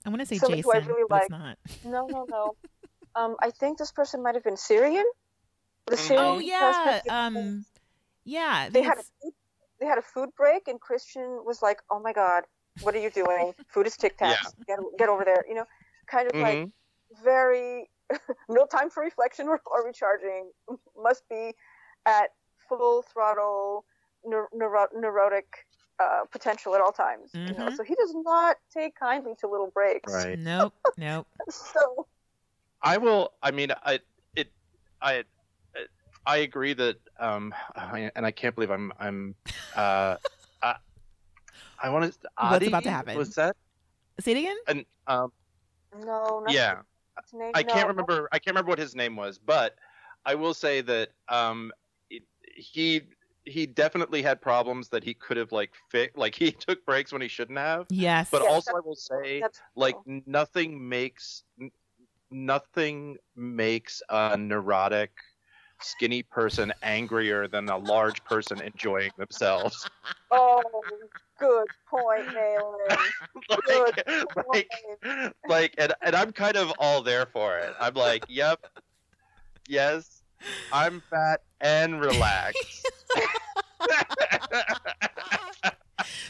I 0.05 0.09
want 0.09 0.21
to 0.21 0.25
say 0.25 0.37
Somebody 0.37 0.61
who 0.61 0.71
I 0.71 0.77
really 0.79 1.05
but 1.09 1.21
like. 1.23 1.31
not. 1.31 1.57
no, 1.83 2.07
no, 2.07 2.25
no. 2.29 2.55
um, 3.15 3.35
I 3.41 3.51
think 3.51 3.77
this 3.77 3.91
person 3.91 4.21
might 4.23 4.35
have 4.35 4.43
been 4.43 4.57
Syrian. 4.57 5.05
The 5.87 5.95
Mhm. 5.95 5.99
Syrian 5.99 6.25
Oh 6.25 6.39
yeah, 6.39 7.01
um, 7.09 7.65
yeah. 8.25 8.65
They 8.69 8.73
think 8.81 8.85
had 8.87 8.97
a 8.97 8.99
it's- 8.99 9.11
food, 9.21 9.33
they 9.79 9.85
had 9.85 9.97
a 9.97 10.01
food 10.01 10.29
break, 10.35 10.67
and 10.67 10.79
Christian 10.79 11.43
was 11.45 11.61
like, 11.61 11.81
"Oh 11.89 11.99
my 11.99 12.13
God, 12.13 12.43
what 12.79 12.95
are 12.95 12.99
you 12.99 13.09
doing? 13.09 13.53
Food 13.67 13.87
is 13.87 13.97
Tic 13.97 14.17
Tacs. 14.17 14.53
Get 14.65 14.79
get 14.97 15.09
over 15.09 15.23
there." 15.25 15.45
You 15.47 15.55
know, 15.55 15.65
kind 16.07 16.29
of 16.31 16.39
like 16.39 16.57
Mhm. 16.57 16.71
very 17.23 17.89
no 18.49 18.65
time 18.65 18.89
for 18.89 19.03
reflection 19.03 19.47
or, 19.47 19.61
or 19.65 19.85
recharging. 19.85 20.51
Must 20.95 21.27
be 21.29 21.53
at 22.05 22.31
full 22.69 23.01
throttle 23.03 23.85
neur- 24.25 24.47
neuro- 24.53 24.87
neurotic 24.93 25.65
uh, 25.99 26.21
potential 26.31 26.75
at 26.75 26.81
all 26.81 26.91
times. 26.91 27.31
You 27.33 27.53
know, 27.53 27.67
Mhm. 27.69 27.75
so 27.77 27.83
he 27.83 27.95
does 27.95 28.13
not 28.15 28.57
take 28.71 28.95
kindly 28.95 29.33
to 29.39 29.47
little 29.47 29.71
breaks. 29.71 30.11
Right. 30.13 30.37
nope, 30.39 30.73
nope. 30.97 31.27
So 31.49 32.07
I 32.81 32.97
will. 32.97 33.33
I 33.41 33.51
mean, 33.51 33.71
I 33.83 33.99
it 34.35 34.51
I 35.01 35.23
I 36.27 36.37
agree 36.37 36.73
that 36.73 36.97
um 37.19 37.53
I, 37.75 38.11
and 38.15 38.25
I 38.25 38.31
can't 38.31 38.53
believe 38.53 38.69
I'm 38.69 38.91
I'm 38.99 39.35
uh 39.75 40.17
I, 40.61 40.75
I 41.81 41.89
want 41.89 42.11
to. 42.11 42.19
What's 42.49 42.67
about 42.67 42.83
to 42.83 42.91
happen? 42.91 43.17
Was 43.17 43.35
that 43.35 43.55
Say 44.19 44.31
it 44.33 44.37
again. 44.39 44.57
and 44.67 44.85
um 45.07 45.31
no, 46.05 46.41
not 46.45 46.53
yeah 46.53 46.81
name, 47.33 47.51
I 47.55 47.63
no. 47.63 47.73
can't 47.73 47.87
remember 47.87 48.27
I 48.31 48.39
can't 48.39 48.53
remember 48.55 48.69
what 48.69 48.79
his 48.79 48.95
name 48.95 49.15
was, 49.15 49.37
but 49.37 49.75
I 50.25 50.35
will 50.35 50.53
say 50.53 50.81
that 50.81 51.09
um 51.29 51.71
it, 52.09 52.23
he 52.55 53.01
he 53.45 53.65
definitely 53.65 54.21
had 54.21 54.41
problems 54.41 54.89
that 54.89 55.03
he 55.03 55.13
could 55.13 55.37
have 55.37 55.53
like 55.53 55.71
fi- 55.89 56.09
like 56.15 56.35
he 56.35 56.51
took 56.67 56.85
breaks 56.85 57.13
when 57.13 57.21
he 57.21 57.27
shouldn't 57.29 57.57
have. 57.57 57.85
Yes. 57.89 58.29
But 58.31 58.41
Yes, 58.41 58.51
also, 58.51 58.73
I 58.75 58.79
will 58.81 58.95
say 58.95 59.39
That's 59.39 59.61
like 59.75 59.95
true. 60.05 60.21
nothing 60.25 60.89
makes 60.89 61.43
n- 61.61 61.71
nothing 62.29 63.17
makes 63.35 64.01
a 64.09 64.35
neurotic 64.35 65.11
skinny 65.81 66.23
person 66.23 66.73
angrier 66.83 67.47
than 67.47 67.69
a 67.69 67.77
large 67.77 68.23
person 68.23 68.61
enjoying 68.61 69.11
themselves 69.17 69.87
Oh, 70.29 70.61
good 71.39 71.67
point, 71.89 72.25
Malin. 72.33 72.75
like 73.69 74.07
like 74.53 74.69
point. 75.03 75.33
like 75.47 75.73
and, 75.77 75.93
and 76.01 76.15
i'm 76.15 76.31
kind 76.33 76.57
of 76.57 76.71
all 76.79 77.01
there 77.01 77.25
for 77.27 77.57
it 77.57 77.73
i'm 77.79 77.93
like 77.93 78.25
yep 78.27 78.59
yes 79.69 80.21
i'm 80.73 81.01
fat 81.09 81.39
and 81.61 82.01
relaxed 82.01 82.91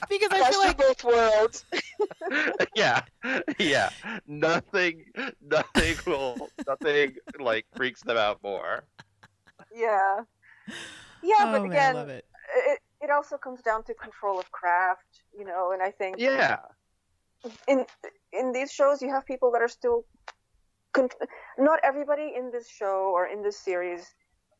because 0.09 0.29
I 0.31 0.39
Best 0.39 0.51
feel 0.51 0.59
like 0.59 0.77
both 0.77 1.03
worlds. 1.03 1.65
yeah 2.75 3.01
yeah 3.59 3.89
nothing 4.27 5.05
nothing 5.41 5.95
will 6.05 6.49
nothing 6.67 7.15
like 7.39 7.65
freaks 7.75 8.01
them 8.03 8.17
out 8.17 8.39
more 8.43 8.83
Yeah. 9.77 10.21
Yeah, 11.23 11.35
oh 11.39 11.51
but 11.51 11.61
man, 11.63 11.71
again, 11.71 11.95
I 11.95 11.99
love 11.99 12.09
it. 12.09 12.25
it, 12.55 12.79
it 13.01 13.09
also 13.09 13.37
comes 13.37 13.61
down 13.61 13.83
to 13.85 13.93
control 13.93 14.39
of 14.39 14.51
craft, 14.51 15.21
you 15.37 15.45
know, 15.45 15.71
and 15.71 15.81
I 15.81 15.91
think 15.91 16.17
yeah 16.19 16.57
in 17.67 17.85
in 18.33 18.51
these 18.51 18.71
shows 18.71 19.01
you 19.01 19.09
have 19.09 19.25
people 19.25 19.51
that 19.51 19.61
are 19.61 19.67
still 19.67 20.05
con- 20.93 21.09
not 21.57 21.79
everybody 21.83 22.33
in 22.35 22.51
this 22.51 22.69
show 22.69 23.11
or 23.13 23.27
in 23.27 23.41
this 23.43 23.57
series 23.57 24.13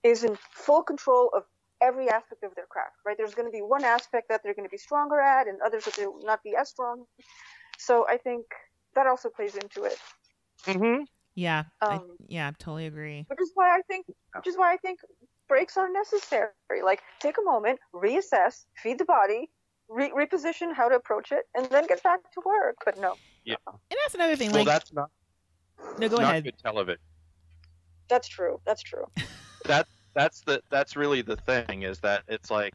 is 0.03 0.23
in 0.23 0.37
full 0.51 0.83
control 0.83 1.29
of 1.35 1.43
every 1.81 2.09
aspect 2.09 2.43
of 2.43 2.53
their 2.55 2.65
craft 2.65 2.95
right 3.05 3.17
there's 3.17 3.35
going 3.35 3.47
to 3.47 3.51
be 3.51 3.61
one 3.61 3.83
aspect 3.83 4.29
that 4.29 4.41
they're 4.43 4.53
going 4.53 4.65
to 4.67 4.71
be 4.71 4.77
stronger 4.77 5.19
at 5.19 5.47
and 5.47 5.59
others 5.65 5.85
that 5.85 5.93
they 5.95 6.05
will 6.05 6.21
not 6.23 6.41
be 6.43 6.55
as 6.55 6.69
strong 6.69 7.05
so 7.77 8.05
i 8.09 8.17
think 8.17 8.45
that 8.95 9.05
also 9.05 9.29
plays 9.29 9.55
into 9.55 9.83
it 9.83 9.97
mm-hmm. 10.65 11.03
Yeah. 11.37 11.63
I, 11.81 11.95
um, 11.97 12.17
yeah. 12.27 12.51
Totally 12.59 12.87
agree. 12.87 13.25
which 13.29 13.39
is 13.39 13.51
why 13.53 13.69
i 13.77 13.81
think 13.87 14.05
which 14.35 14.47
is 14.47 14.57
why 14.57 14.73
i 14.73 14.77
think 14.77 14.99
breaks 15.47 15.77
are 15.77 15.89
necessary 15.89 16.49
like 16.83 17.01
take 17.19 17.37
a 17.37 17.43
moment 17.43 17.79
reassess 17.93 18.65
feed 18.83 18.97
the 18.97 19.05
body 19.05 19.49
re- 19.87 20.11
reposition 20.11 20.73
how 20.73 20.89
to 20.89 20.95
approach 20.95 21.31
it 21.31 21.43
and 21.55 21.67
then 21.67 21.85
get 21.87 22.01
back 22.03 22.19
to 22.33 22.41
work 22.45 22.75
but 22.83 22.99
no 22.99 23.13
yeah, 23.45 23.55
And 23.69 23.97
that's 24.03 24.15
another 24.15 24.35
thing. 24.35 24.49
well 24.51 24.65
Like, 24.65 24.67
that's 24.67 24.91
not 24.91 25.09
no, 25.99 26.09
go 26.09 26.17
not 26.17 26.23
ahead. 26.31 26.43
good 26.43 26.57
television 26.61 26.99
that's 28.09 28.27
true 28.27 28.59
that's 28.65 28.81
true 28.81 29.05
that 29.65 29.87
that's 30.15 30.41
the 30.41 30.61
that's 30.69 30.95
really 30.97 31.21
the 31.21 31.37
thing 31.37 31.83
is 31.83 31.99
that 31.99 32.23
it's 32.27 32.49
like 32.51 32.73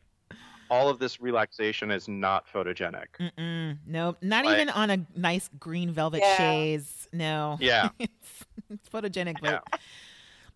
all 0.70 0.89
of 0.89 0.98
this 0.98 1.20
relaxation 1.20 1.90
is 1.90 2.09
not 2.09 2.47
photogenic. 2.51 3.05
Mm-mm. 3.20 3.76
Nope. 3.86 4.16
Not 4.22 4.47
Like- 4.47 4.55
even 4.55 4.70
on 4.70 4.89
a 4.89 5.05
nice 5.14 5.51
green 5.60 5.90
velvet 5.93 6.22
Yeah. 6.22 6.36
chaise. 6.39 7.09
No. 7.12 7.59
Yeah. 7.60 7.90
it's, 8.74 8.89
photogenic, 8.89 9.36
but 9.40 9.62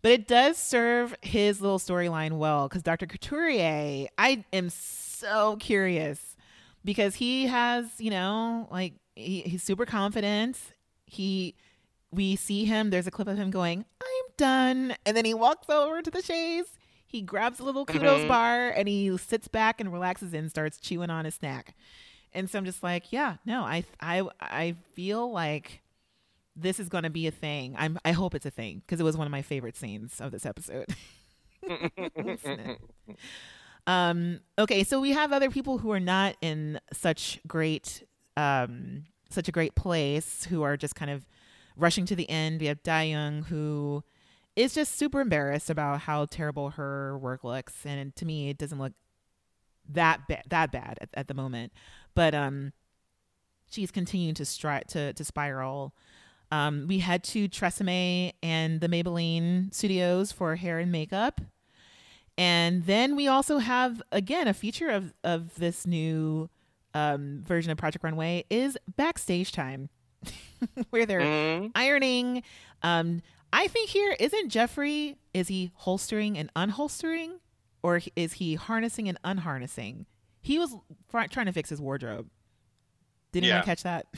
but 0.02 0.12
it 0.12 0.28
does 0.28 0.56
serve 0.59 1.14
his 1.22 1.60
little 1.60 1.78
storyline 1.78 2.38
well 2.38 2.68
because 2.68 2.82
Dr. 2.82 3.06
Couturier, 3.06 4.09
I 4.18 4.44
am 4.52 4.70
so 4.70 5.56
curious 5.56 6.36
because 6.84 7.16
he 7.16 7.47
has, 7.47 7.86
you 7.98 8.10
know, 8.10 8.68
like 8.70 8.94
he, 9.14 9.40
he's 9.40 9.62
super 9.62 9.86
confident. 9.86 10.59
He, 11.06 11.55
we 12.10 12.36
see 12.36 12.64
him. 12.64 12.90
There's 12.90 13.06
a 13.06 13.10
clip 13.10 13.26
of 13.28 13.36
him 13.36 13.51
going, 13.51 13.84
"I'm 14.01 14.32
done," 14.36 14.94
and 15.05 15.16
then 15.16 15.24
he 15.24 15.34
walks 15.34 15.68
over 15.68 16.02
to 16.02 16.10
the 16.10 16.22
chaise. 16.22 16.66
He 17.09 17.22
grabs 17.22 17.60
a 17.60 17.64
little 17.64 17.86
kudos 17.86 18.22
Mhm. 18.22 18.28
bar 18.28 18.68
and 18.70 18.88
he 18.88 19.16
sits 19.16 19.47
back 19.48 19.80
and 19.80 19.93
relaxes 19.93 20.34
and 20.34 20.51
starts 20.51 20.78
chewing 20.78 21.09
on 21.09 21.24
his 21.24 21.36
snack. 21.36 21.74
And 22.34 22.51
so 22.51 22.59
I'm 22.59 22.64
just 22.64 22.82
like, 22.82 23.12
yeah, 23.12 23.36
no, 23.47 23.62
I, 23.62 23.84
I, 24.01 24.28
I 24.40 24.74
feel 24.93 25.30
like 25.30 25.80
this 26.56 26.80
is 26.80 26.88
going 26.88 27.04
to 27.04 27.10
be 27.10 27.26
a 27.26 27.30
thing. 27.30 27.74
I'm 27.78 27.98
I 28.04 28.12
hope 28.12 28.34
it's 28.34 28.46
a 28.46 28.50
thing 28.50 28.82
because 28.84 28.98
it 28.98 29.04
was 29.04 29.16
one 29.16 29.26
of 29.26 29.30
my 29.30 29.42
favorite 29.42 29.76
scenes 29.76 30.20
of 30.20 30.32
this 30.32 30.46
episode. 30.46 30.86
um 33.86 34.40
okay, 34.58 34.82
so 34.82 35.00
we 35.00 35.12
have 35.12 35.32
other 35.32 35.50
people 35.50 35.78
who 35.78 35.92
are 35.92 36.00
not 36.00 36.36
in 36.40 36.80
such 36.92 37.40
great 37.46 38.02
um 38.36 39.04
such 39.28 39.48
a 39.48 39.52
great 39.52 39.74
place 39.74 40.44
who 40.44 40.62
are 40.62 40.76
just 40.76 40.94
kind 40.94 41.10
of 41.10 41.26
rushing 41.76 42.06
to 42.06 42.16
the 42.16 42.28
end. 42.30 42.60
We 42.60 42.66
have 42.66 42.78
Young 42.86 43.42
who 43.42 44.02
is 44.54 44.74
just 44.74 44.96
super 44.96 45.20
embarrassed 45.20 45.68
about 45.68 46.00
how 46.00 46.24
terrible 46.24 46.70
her 46.70 47.18
work 47.18 47.44
looks 47.44 47.84
and 47.84 48.16
to 48.16 48.24
me 48.24 48.48
it 48.48 48.58
doesn't 48.58 48.78
look 48.78 48.94
that 49.88 50.26
bad 50.26 50.42
that 50.48 50.72
bad 50.72 50.98
at, 51.02 51.10
at 51.14 51.28
the 51.28 51.34
moment. 51.34 51.72
But 52.14 52.34
um 52.34 52.72
she's 53.68 53.90
continuing 53.90 54.34
to 54.34 54.44
stri- 54.44 54.86
to 54.88 55.12
to 55.12 55.24
spiral. 55.24 55.94
Um, 56.52 56.86
we 56.89 56.98
head 57.01 57.24
to 57.24 57.48
Tresemme 57.48 58.32
and 58.43 58.81
the 58.81 58.89
Maybelline 58.89 59.74
studios 59.74 60.31
for 60.32 60.55
hair 60.56 60.78
and 60.78 60.93
makeup. 60.93 61.40
And 62.39 62.85
then 62.85 63.16
we 63.16 63.28
also 63.28 63.59
have 63.59 64.02
again 64.12 64.47
a 64.47 64.55
feature 64.55 64.90
of 64.90 65.12
of 65.24 65.55
this 65.56 65.86
new 65.86 66.48
um, 66.94 67.43
version 67.43 67.70
of 67.73 67.78
Project 67.78 68.05
Runway 68.05 68.44
is 68.51 68.77
backstage 68.97 69.52
time, 69.52 69.89
where 70.90 71.06
they're 71.06 71.20
Mhm. 71.20 71.73
ironing. 71.74 72.43
Um, 72.82 73.23
I 73.52 73.68
think 73.68 73.89
here 73.90 74.14
isn't 74.20 74.51
Geoffrey. 74.51 75.16
Is 75.35 75.48
he 75.48 75.70
holstering 75.74 76.36
and 76.39 76.52
unholstering, 76.55 77.40
or 77.82 78.01
is 78.16 78.35
he 78.35 78.55
harnessing 78.55 79.09
and 79.09 79.18
unharnessing? 79.24 80.05
He 80.43 80.59
was 80.59 80.74
fr- 81.09 81.24
trying 81.31 81.47
to 81.47 81.52
fix 81.52 81.70
his 81.70 81.81
wardrobe. 81.81 82.28
Did 83.32 83.44
anyone 83.44 83.60
Yeah. 83.60 83.64
catch 83.64 83.82
that? 83.82 84.06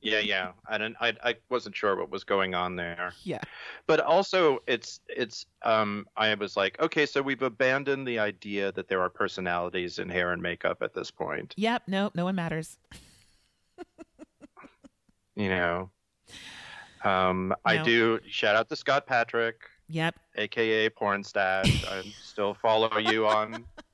Yeah, 0.00 0.20
yeah. 0.20 0.52
I 0.68 0.78
didn't. 0.78 0.96
I, 1.00 1.12
I 1.24 1.34
wasn't 1.50 1.74
sure 1.74 1.96
what 1.96 2.10
was 2.10 2.22
going 2.24 2.54
on 2.54 2.76
there. 2.76 3.12
Yeah. 3.24 3.40
But 3.86 4.00
also, 4.00 4.60
it's 4.66 5.00
it's. 5.08 5.44
Um, 5.62 6.06
I 6.16 6.32
was 6.34 6.56
like, 6.56 6.80
okay, 6.80 7.04
so 7.04 7.20
we've 7.20 7.42
abandoned 7.42 8.06
the 8.06 8.18
idea 8.20 8.70
that 8.72 8.88
there 8.88 9.00
are 9.00 9.10
personalities 9.10 9.98
in 9.98 10.08
hair 10.08 10.32
and 10.32 10.40
makeup 10.40 10.82
at 10.82 10.94
this 10.94 11.10
point. 11.10 11.52
Yep. 11.56 11.82
No. 11.88 12.10
No 12.14 12.24
one 12.24 12.34
matters. 12.36 12.78
You 15.36 15.48
know. 15.50 15.90
Um, 17.04 17.54
I 17.64 17.78
do 17.80 18.18
shout 18.28 18.56
out 18.56 18.68
to 18.70 18.76
Scott 18.76 19.06
Patrick, 19.06 19.60
Yep. 19.88 20.16
aka 20.34 20.88
Porn 20.90 21.22
Stash. 21.22 21.84
I 21.86 22.02
still 22.20 22.54
follow 22.54 22.98
you 22.98 23.26
on. 23.28 23.64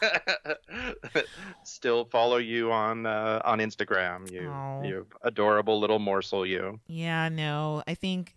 still 1.64 2.04
follow 2.06 2.36
you 2.36 2.72
on 2.72 3.06
uh, 3.06 3.40
on 3.44 3.58
Instagram. 3.58 4.30
You 4.30 4.48
Aw. 4.48 4.82
you 4.82 5.06
adorable 5.22 5.78
little 5.80 5.98
morsel. 5.98 6.46
You. 6.46 6.80
Yeah. 6.86 7.28
No. 7.28 7.82
I 7.86 7.94
think. 7.94 8.34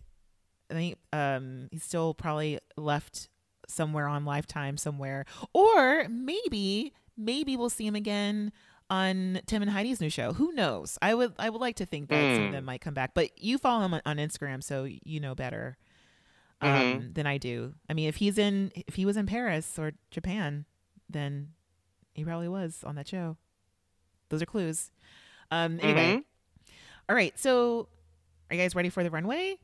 I 0.71 0.75
think 0.75 0.97
um 1.11 1.67
he's 1.71 1.83
still 1.83 2.13
probably 2.13 2.57
left 2.77 3.29
somewhere 3.67 4.07
on 4.07 4.25
Lifetime 4.25 4.77
somewhere, 4.77 5.25
or 5.53 6.07
maybe 6.09 6.93
maybe 7.17 7.55
we'll 7.57 7.69
see 7.69 7.85
him 7.85 7.95
again 7.95 8.51
on 8.89 9.39
Tim 9.45 9.61
and 9.61 9.69
Heidi's 9.69 10.01
new 10.01 10.09
show. 10.09 10.33
Who 10.33 10.51
knows? 10.53 10.97
I 11.01 11.13
would 11.13 11.33
I 11.37 11.49
would 11.49 11.61
like 11.61 11.75
to 11.75 11.85
think 11.85 12.09
that 12.09 12.35
some 12.35 12.43
of 12.43 12.47
Hmm. 12.49 12.53
them 12.53 12.65
might 12.65 12.81
come 12.81 12.93
back, 12.95 13.13
but 13.13 13.37
you 13.37 13.57
follow 13.57 13.85
him 13.85 13.93
on, 13.93 14.01
on 14.05 14.17
Instagram, 14.17 14.63
so 14.63 14.85
you 14.85 15.19
know 15.19 15.35
better 15.35 15.77
um, 16.61 16.69
Mhm. 16.71 17.13
than 17.13 17.27
I 17.27 17.37
do. 17.37 17.73
I 17.89 17.93
mean, 17.93 18.07
if 18.07 18.15
he's 18.15 18.37
in 18.39 18.71
if 18.87 18.95
he 18.95 19.05
was 19.05 19.17
in 19.17 19.27
Paris 19.27 19.77
or 19.77 19.91
Japan, 20.11 20.65
then 21.13 21.49
he 22.13 22.23
probably 22.23 22.47
was 22.49 22.83
on 22.83 22.95
that 22.95 23.07
show. 23.07 23.37
Those 24.29 24.41
are 24.41 24.45
clues. 24.47 24.91
Um. 25.51 25.79
Anyway, 25.81 26.17
Mhm. 26.17 26.23
all 27.09 27.15
right. 27.15 27.37
So, 27.39 27.87
are 28.49 28.55
you 28.55 28.61
guys 28.61 28.75
ready 28.75 28.89
for 28.89 29.03
the 29.03 29.11
runway? 29.11 29.57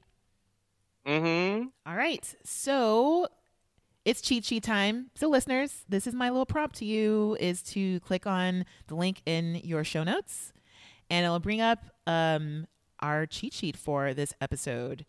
Mm-hmm. 1.06 1.68
All 1.86 1.96
right. 1.96 2.36
So 2.44 3.28
it's 4.06 4.22
cheat 4.22 4.46
sheet 4.46 4.64
time. 4.64 5.10
So 5.16 5.28
listeners, 5.30 5.84
this 5.90 6.06
is 6.08 6.14
my 6.14 6.30
little 6.30 6.46
prompt 6.46 6.76
to 6.78 6.86
you 6.86 7.36
is 7.40 7.62
to 7.64 8.00
click 8.02 8.28
on 8.28 8.66
the 8.88 8.96
link 8.96 9.22
in 9.26 9.56
your 9.64 9.84
show 9.84 10.04
notes 10.04 10.54
and 11.10 11.26
it'll 11.26 11.40
bring 11.40 11.62
up 11.62 11.80
um 12.06 12.68
our 13.00 13.26
cheat 13.26 13.54
sheet 13.54 13.76
for 13.78 14.14
this 14.14 14.34
episode. 14.42 15.06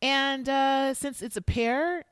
And 0.00 0.48
uh 0.48 0.94
since 0.94 1.22
it's 1.22 1.36
a 1.36 1.42
pair, 1.42 2.04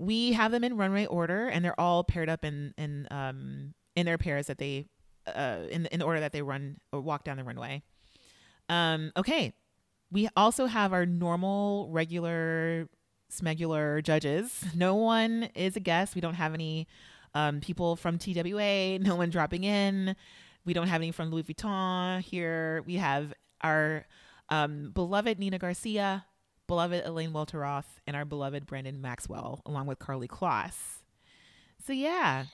we 0.00 0.32
have 0.32 0.50
them 0.50 0.64
in 0.64 0.78
runway 0.78 1.04
order 1.06 1.46
and 1.48 1.62
they're 1.62 1.78
all 1.78 2.02
paired 2.02 2.30
up 2.30 2.42
in 2.44 2.72
in 2.78 3.06
um 3.10 3.74
in 3.94 4.06
their 4.06 4.16
pairs 4.16 4.46
that 4.46 4.56
they 4.56 4.86
uh 5.26 5.58
in 5.70 5.86
in 5.86 6.00
the 6.00 6.06
order 6.06 6.20
that 6.20 6.32
they 6.32 6.40
run 6.40 6.78
or 6.90 7.00
walk 7.00 7.22
down 7.22 7.36
the 7.36 7.44
runway. 7.44 7.82
Um 8.68 9.12
okay. 9.16 9.52
We 10.10 10.28
also 10.34 10.66
have 10.66 10.92
our 10.92 11.06
normal, 11.06 11.88
regular, 11.92 12.88
smegular 13.30 14.02
judges. 14.02 14.64
No 14.74 14.96
one 14.96 15.50
is 15.54 15.76
a 15.76 15.80
guest. 15.80 16.16
We 16.16 16.20
don't 16.20 16.34
have 16.34 16.52
any 16.52 16.88
um, 17.32 17.60
people 17.60 17.94
from 17.94 18.18
TWA, 18.18 18.98
no 18.98 19.14
one 19.14 19.30
dropping 19.30 19.62
in. 19.62 20.16
We 20.64 20.72
don't 20.72 20.88
have 20.88 21.00
any 21.00 21.12
from 21.12 21.30
Louis 21.30 21.44
Vuitton 21.44 22.22
here. 22.22 22.82
We 22.86 22.94
have 22.96 23.32
our 23.60 24.04
um, 24.48 24.90
beloved 24.92 25.38
Nina 25.38 25.58
Garcia, 25.58 26.24
beloved 26.70 27.04
Elaine 27.04 27.32
Welteroth, 27.32 27.98
and 28.06 28.14
our 28.14 28.24
beloved 28.24 28.64
Brandon 28.64 29.00
Maxwell, 29.00 29.60
along 29.66 29.88
with 29.88 29.98
Karlie 29.98 30.28
Kloss. 30.28 31.00
So, 31.84 31.92
yeah. 31.92 32.44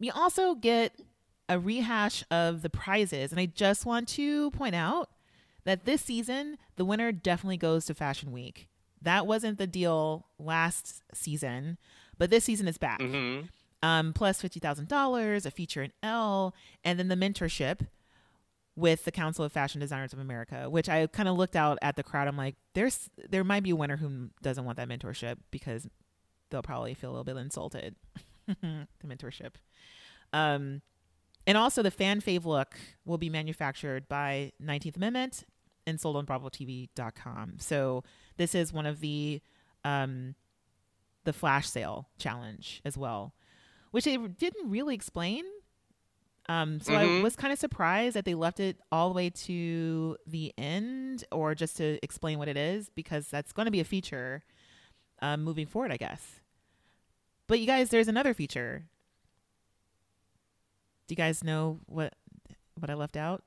We 0.00 0.10
also 0.10 0.54
get 0.54 0.98
a 1.46 1.58
rehash 1.58 2.24
of 2.30 2.62
the 2.62 2.70
prizes. 2.70 3.32
And 3.32 3.38
I 3.40 3.44
just 3.44 3.84
want 3.84 4.08
to 4.08 4.50
point 4.52 4.74
out 4.74 5.10
that 5.64 5.84
this 5.84 6.00
season, 6.00 6.56
the 6.76 6.86
winner 6.86 7.12
definitely 7.12 7.58
goes 7.58 7.84
to 7.84 7.94
Fashion 7.94 8.32
Week. 8.32 8.66
That 9.02 9.26
wasn't 9.26 9.58
the 9.58 9.66
deal 9.66 10.28
last 10.38 11.02
season, 11.12 11.76
but 12.16 12.30
this 12.30 12.44
season 12.44 12.66
is 12.66 12.78
back. 12.78 13.00
Mm-hmm. 13.00 13.48
Um, 13.86 14.14
plus 14.14 14.40
$50,000, 14.40 15.44
a 15.44 15.50
feature 15.50 15.82
in 15.82 15.92
Elle, 16.02 16.54
and 16.82 16.98
then 16.98 17.08
the 17.08 17.14
mentorship 17.14 17.86
with 18.76 19.04
the 19.04 19.10
Council 19.10 19.44
of 19.44 19.52
Fashion 19.52 19.80
Designers 19.80 20.12
of 20.12 20.18
America, 20.18 20.68
which 20.68 20.88
I 20.88 21.06
kind 21.06 21.28
of 21.28 21.36
looked 21.36 21.56
out 21.56 21.78
at 21.80 21.96
the 21.96 22.02
crowd. 22.02 22.28
I'm 22.28 22.36
like, 22.36 22.56
there's 22.74 23.10
there 23.28 23.42
might 23.42 23.62
be 23.62 23.70
a 23.70 23.76
winner 23.76 23.96
who 23.96 24.28
doesn't 24.42 24.64
want 24.64 24.76
that 24.76 24.88
mentorship 24.88 25.38
because 25.50 25.88
they'll 26.50 26.62
probably 26.62 26.94
feel 26.94 27.10
a 27.10 27.12
little 27.12 27.24
bit 27.24 27.36
insulted. 27.36 27.96
the 28.46 28.86
mentorship. 29.04 29.54
Um, 30.32 30.82
and 31.46 31.56
also 31.56 31.82
the 31.82 31.90
fan 31.90 32.20
fave 32.20 32.44
look 32.44 32.76
will 33.04 33.18
be 33.18 33.30
manufactured 33.30 34.08
by 34.08 34.52
19th 34.62 34.96
Amendment 34.96 35.44
and 35.86 36.00
sold 36.00 36.16
on 36.16 36.26
BravoTV.com. 36.26 37.54
So 37.58 38.04
this 38.36 38.54
is 38.54 38.72
one 38.72 38.86
of 38.86 39.00
the 39.00 39.40
um, 39.84 40.34
the 41.24 41.32
flash 41.32 41.68
sale 41.68 42.08
challenge 42.18 42.80
as 42.84 42.96
well, 42.98 43.34
which 43.92 44.04
they 44.04 44.16
didn't 44.16 44.70
really 44.70 44.94
explain. 44.94 45.44
Um, 46.48 46.80
so 46.80 46.94
I 46.94 47.04
Mhm. 47.04 47.22
was 47.22 47.34
kind 47.34 47.52
of 47.52 47.58
surprised 47.58 48.14
that 48.14 48.24
they 48.24 48.34
left 48.34 48.60
it 48.60 48.80
all 48.92 49.08
the 49.08 49.14
way 49.14 49.30
to 49.30 50.16
the 50.26 50.54
end, 50.56 51.24
or 51.32 51.54
just 51.56 51.76
to 51.78 51.98
explain 52.04 52.38
what 52.38 52.46
it 52.48 52.56
is, 52.56 52.88
because 52.90 53.28
that's 53.28 53.52
going 53.52 53.66
to 53.66 53.72
be 53.72 53.80
a 53.80 53.84
feature 53.84 54.44
um, 55.20 55.42
moving 55.42 55.66
forward, 55.66 55.90
I 55.90 55.96
guess. 55.96 56.40
But 57.48 57.58
you 57.58 57.66
guys, 57.66 57.88
there's 57.90 58.06
another 58.08 58.34
feature. 58.34 58.86
Do 61.08 61.12
you 61.12 61.16
guys 61.16 61.42
know 61.42 61.80
what 61.86 62.14
what 62.74 62.90
I 62.90 62.94
left 62.94 63.16
out? 63.16 63.42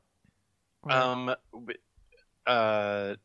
Or- 0.81 0.91
Um, 0.91 1.35
uh, 2.47 3.15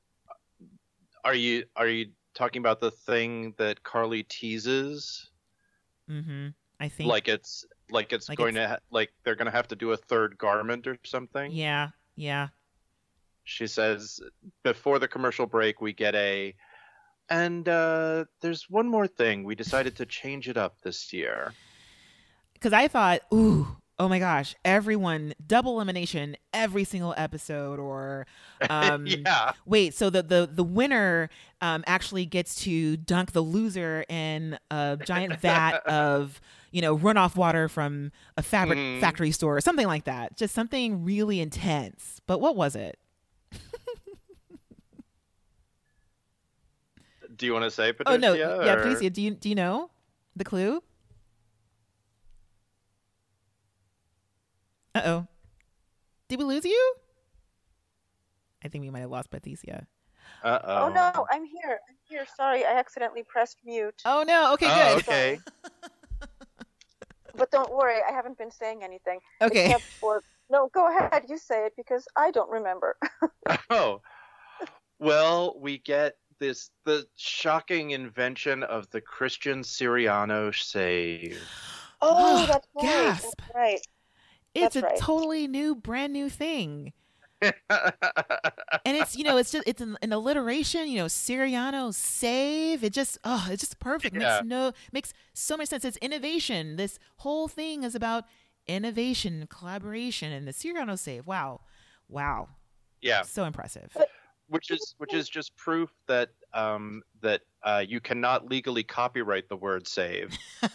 are 1.24 1.34
you 1.34 1.64
are 1.76 1.88
you 1.88 2.12
talking 2.34 2.60
about 2.60 2.80
the 2.80 2.90
thing 2.90 3.54
that 3.58 3.82
Karlie 3.82 4.24
teases? 4.28 5.30
Mm-hmm. 6.10 6.48
I 6.80 6.88
think. 6.88 7.08
Like 7.08 7.28
it's 7.28 7.64
like 7.90 8.12
it's 8.12 8.28
Like 8.28 8.38
going 8.38 8.54
to 8.54 8.68
ha- 8.68 8.78
like 8.90 9.12
they're 9.24 9.34
going 9.34 9.46
to 9.46 9.52
have 9.52 9.68
to 9.68 9.76
do 9.76 9.92
a 9.92 9.96
third 9.96 10.38
garment 10.38 10.86
or 10.86 10.98
something. 11.04 11.52
Yeah. 11.52 11.90
Yeah. 12.16 12.48
She 13.44 13.66
says 13.66 14.20
before 14.62 14.98
the 14.98 15.08
commercial 15.08 15.46
break 15.46 15.80
we 15.80 15.92
get 15.92 16.14
a 16.14 16.54
and 17.28 17.68
uh, 17.68 18.24
there's 18.40 18.68
one 18.68 18.88
more 18.88 19.06
thing. 19.06 19.44
We 19.44 19.54
decided 19.54 19.96
to 19.96 20.06
change 20.06 20.48
it 20.48 20.56
up 20.56 20.80
this 20.82 21.12
year. 21.12 21.52
Because 22.52 22.72
I 22.72 22.88
thought, 22.88 23.22
ooh, 23.32 23.76
oh 23.98 24.08
my 24.08 24.18
gosh, 24.18 24.54
everyone 24.64 25.34
double 25.46 25.76
elimination 25.76 26.36
every 26.52 26.84
single 26.84 27.14
episode, 27.16 27.78
or 27.78 28.26
um, 28.70 29.06
yeah. 29.06 29.52
wait, 29.66 29.94
so 29.94 30.10
the 30.10 30.22
the 30.22 30.48
the 30.50 30.64
winner 30.64 31.30
um, 31.60 31.84
actually 31.86 32.26
gets 32.26 32.56
to 32.64 32.96
dunk 32.96 33.32
the 33.32 33.42
loser 33.42 34.04
in 34.08 34.58
a 34.70 34.98
giant 35.04 35.40
vat 35.40 35.86
of 35.86 36.40
you 36.74 36.82
know 36.82 36.98
runoff 36.98 37.36
water 37.36 37.68
from 37.68 38.10
a 38.36 38.42
fabric 38.42 38.78
Mhm. 38.78 39.00
factory 39.00 39.30
store, 39.30 39.56
or 39.56 39.60
something 39.60 39.86
like 39.86 40.04
that. 40.04 40.36
Just 40.36 40.54
something 40.54 41.04
really 41.04 41.40
intense. 41.40 42.20
But 42.26 42.40
what 42.40 42.56
was 42.56 42.74
it? 42.76 42.98
Do 47.36 47.46
you 47.46 47.52
want 47.52 47.64
to 47.64 47.70
say 47.70 47.92
Patricia? 47.92 48.16
Oh 48.16 48.18
Patricia? 48.32 48.46
no, 48.58 48.64
yeah, 48.64 48.72
or- 48.72 48.76
Patricia, 48.82 49.10
do 49.10 49.20
you 49.22 49.30
do 49.32 49.48
you 49.48 49.54
know 49.56 49.90
the 50.36 50.44
clue? 50.44 50.82
Uh 54.94 55.02
oh, 55.04 55.26
did 56.28 56.38
we 56.38 56.44
lose 56.44 56.64
you? 56.64 56.94
I 58.64 58.68
think 58.68 58.82
we 58.82 58.90
might 58.90 59.00
have 59.00 59.10
lost 59.10 59.30
Patricia. 59.30 59.86
Uh 60.44 60.58
Oh 60.64 60.86
Oh 60.86 60.88
no, 60.92 61.26
I'm 61.30 61.44
here. 61.44 61.80
I'm 61.88 61.96
here. 62.08 62.24
Sorry, 62.36 62.64
I 62.64 62.72
accidentally 62.78 63.24
pressed 63.24 63.58
mute. 63.64 64.00
Oh 64.04 64.22
no. 64.26 64.52
Okay, 64.54 64.66
good. 64.66 64.92
Oh, 64.92 64.96
okay. 64.98 65.40
But 67.36 67.50
don't 67.50 67.74
worry, 67.74 68.00
I 68.08 68.12
haven't 68.12 68.38
been 68.38 68.50
saying 68.50 68.82
anything. 68.82 69.20
Okay. 69.40 69.66
Except 69.66 69.84
for 70.00 70.22
no, 70.50 70.68
go 70.72 70.88
ahead. 70.88 71.24
You 71.28 71.38
say 71.38 71.66
it 71.66 71.72
because 71.76 72.06
I 72.16 72.30
don't 72.30 72.50
remember. 72.50 72.96
Oh, 73.70 74.00
well, 74.98 75.54
we 75.60 75.78
get 75.78 76.16
this 76.38 76.70
the 76.84 77.06
shocking 77.16 77.90
invention 77.90 78.62
of 78.62 78.88
the 78.90 79.00
Christian 79.00 79.62
Siriano 79.62 80.54
save. 80.54 81.42
Oh, 82.00 82.46
that's 82.48 82.66
right. 82.74 82.82
gasp. 82.82 83.24
That's 83.38 83.54
right. 83.54 83.86
It's 84.54 84.74
That's 84.74 84.76
a 84.76 84.82
right. 84.82 84.98
totally 84.98 85.48
new, 85.48 85.74
brand 85.74 86.12
new 86.12 86.30
thing. 86.30 86.92
and 87.70 88.96
it's 88.96 89.16
you 89.16 89.24
know 89.24 89.36
it's 89.36 89.50
just 89.50 89.66
it's 89.66 89.80
an, 89.80 89.96
an 90.02 90.12
alliteration 90.12 90.88
you 90.88 90.98
know 90.98 91.06
Siriano 91.06 91.92
save. 91.92 92.84
It 92.84 92.92
just 92.92 93.18
oh 93.24 93.46
it's 93.50 93.60
just 93.60 93.78
perfect. 93.78 94.16
Yeah. 94.16 94.40
makes 94.40 94.44
no 94.46 94.72
makes 94.92 95.12
so 95.32 95.56
much 95.56 95.68
sense. 95.68 95.84
It's 95.84 95.96
innovation. 95.98 96.76
This 96.76 96.98
whole 97.18 97.48
thing 97.48 97.82
is 97.82 97.94
about 97.94 98.24
innovation 98.66 99.46
collaboration 99.48 100.32
and 100.32 100.46
the 100.46 100.52
Siriano 100.52 100.98
save. 100.98 101.26
Wow. 101.26 101.60
Wow. 102.08 102.48
Yeah, 103.00 103.22
so 103.22 103.44
impressive. 103.44 103.94
Which 104.48 104.70
is 104.70 104.94
which 104.98 105.14
is 105.14 105.28
just 105.28 105.56
proof 105.56 105.90
that 106.06 106.30
um 106.52 107.02
that 107.20 107.42
uh, 107.62 107.84
you 107.86 108.00
cannot 108.00 108.48
legally 108.48 108.82
copyright 108.82 109.48
the 109.48 109.56
word 109.56 109.86
save. 109.86 110.36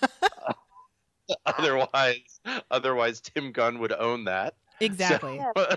otherwise, 1.45 2.39
otherwise 2.71 3.21
Tim 3.21 3.51
Gunn 3.51 3.79
would 3.79 3.93
own 3.93 4.25
that. 4.25 4.55
exactly. 4.79 5.37
Yeah. 5.37 5.75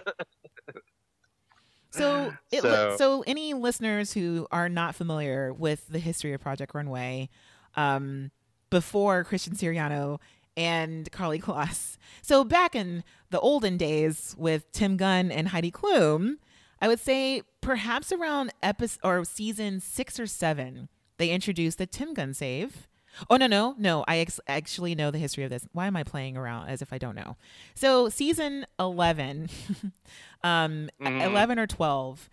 So, 1.92 2.32
it, 2.50 2.62
So- 2.62 2.96
so, 2.98 3.22
any 3.26 3.54
listeners 3.54 4.12
who 4.12 4.46
are 4.50 4.68
not 4.68 4.94
familiar 4.94 5.52
with 5.52 5.86
the 5.88 5.98
history 5.98 6.32
of 6.32 6.40
Project 6.40 6.74
Runway, 6.74 7.28
um, 7.76 8.30
before 8.70 9.24
Christian 9.24 9.54
Siriano 9.54 10.18
and 10.56 11.10
Karlie 11.12 11.40
Kloss, 11.40 11.96
so 12.22 12.44
back 12.44 12.74
in 12.74 13.04
the 13.30 13.40
olden 13.40 13.76
days 13.76 14.34
with 14.38 14.70
Tim 14.72 14.96
Gunn 14.96 15.30
and 15.30 15.48
Heidi 15.48 15.70
Klum, 15.70 16.36
I 16.80 16.88
would 16.88 17.00
say 17.00 17.42
perhaps 17.60 18.10
around 18.12 18.52
episode 18.62 19.00
or 19.04 19.24
season 19.24 19.80
six 19.80 20.18
or 20.18 20.26
seven, 20.26 20.88
they 21.18 21.30
introduced 21.30 21.78
the 21.78 21.86
Tim 21.86 22.12
Gunn 22.14 22.34
save. 22.34 22.88
Oh 23.28 23.36
no 23.36 23.46
no 23.46 23.74
no! 23.78 24.04
I 24.08 24.18
ex- 24.18 24.40
actually 24.48 24.94
know 24.94 25.10
the 25.10 25.18
history 25.18 25.44
of 25.44 25.50
this. 25.50 25.66
Why 25.72 25.86
am 25.86 25.96
I 25.96 26.02
playing 26.04 26.36
around 26.36 26.68
as 26.68 26.80
if 26.82 26.92
I 26.92 26.98
don't 26.98 27.14
know? 27.14 27.36
So 27.74 28.08
season 28.08 28.66
eleven, 28.78 29.48
um, 30.42 30.88
Mhm. 31.00 31.22
11 31.24 31.58
or 31.58 31.66
12, 31.66 32.30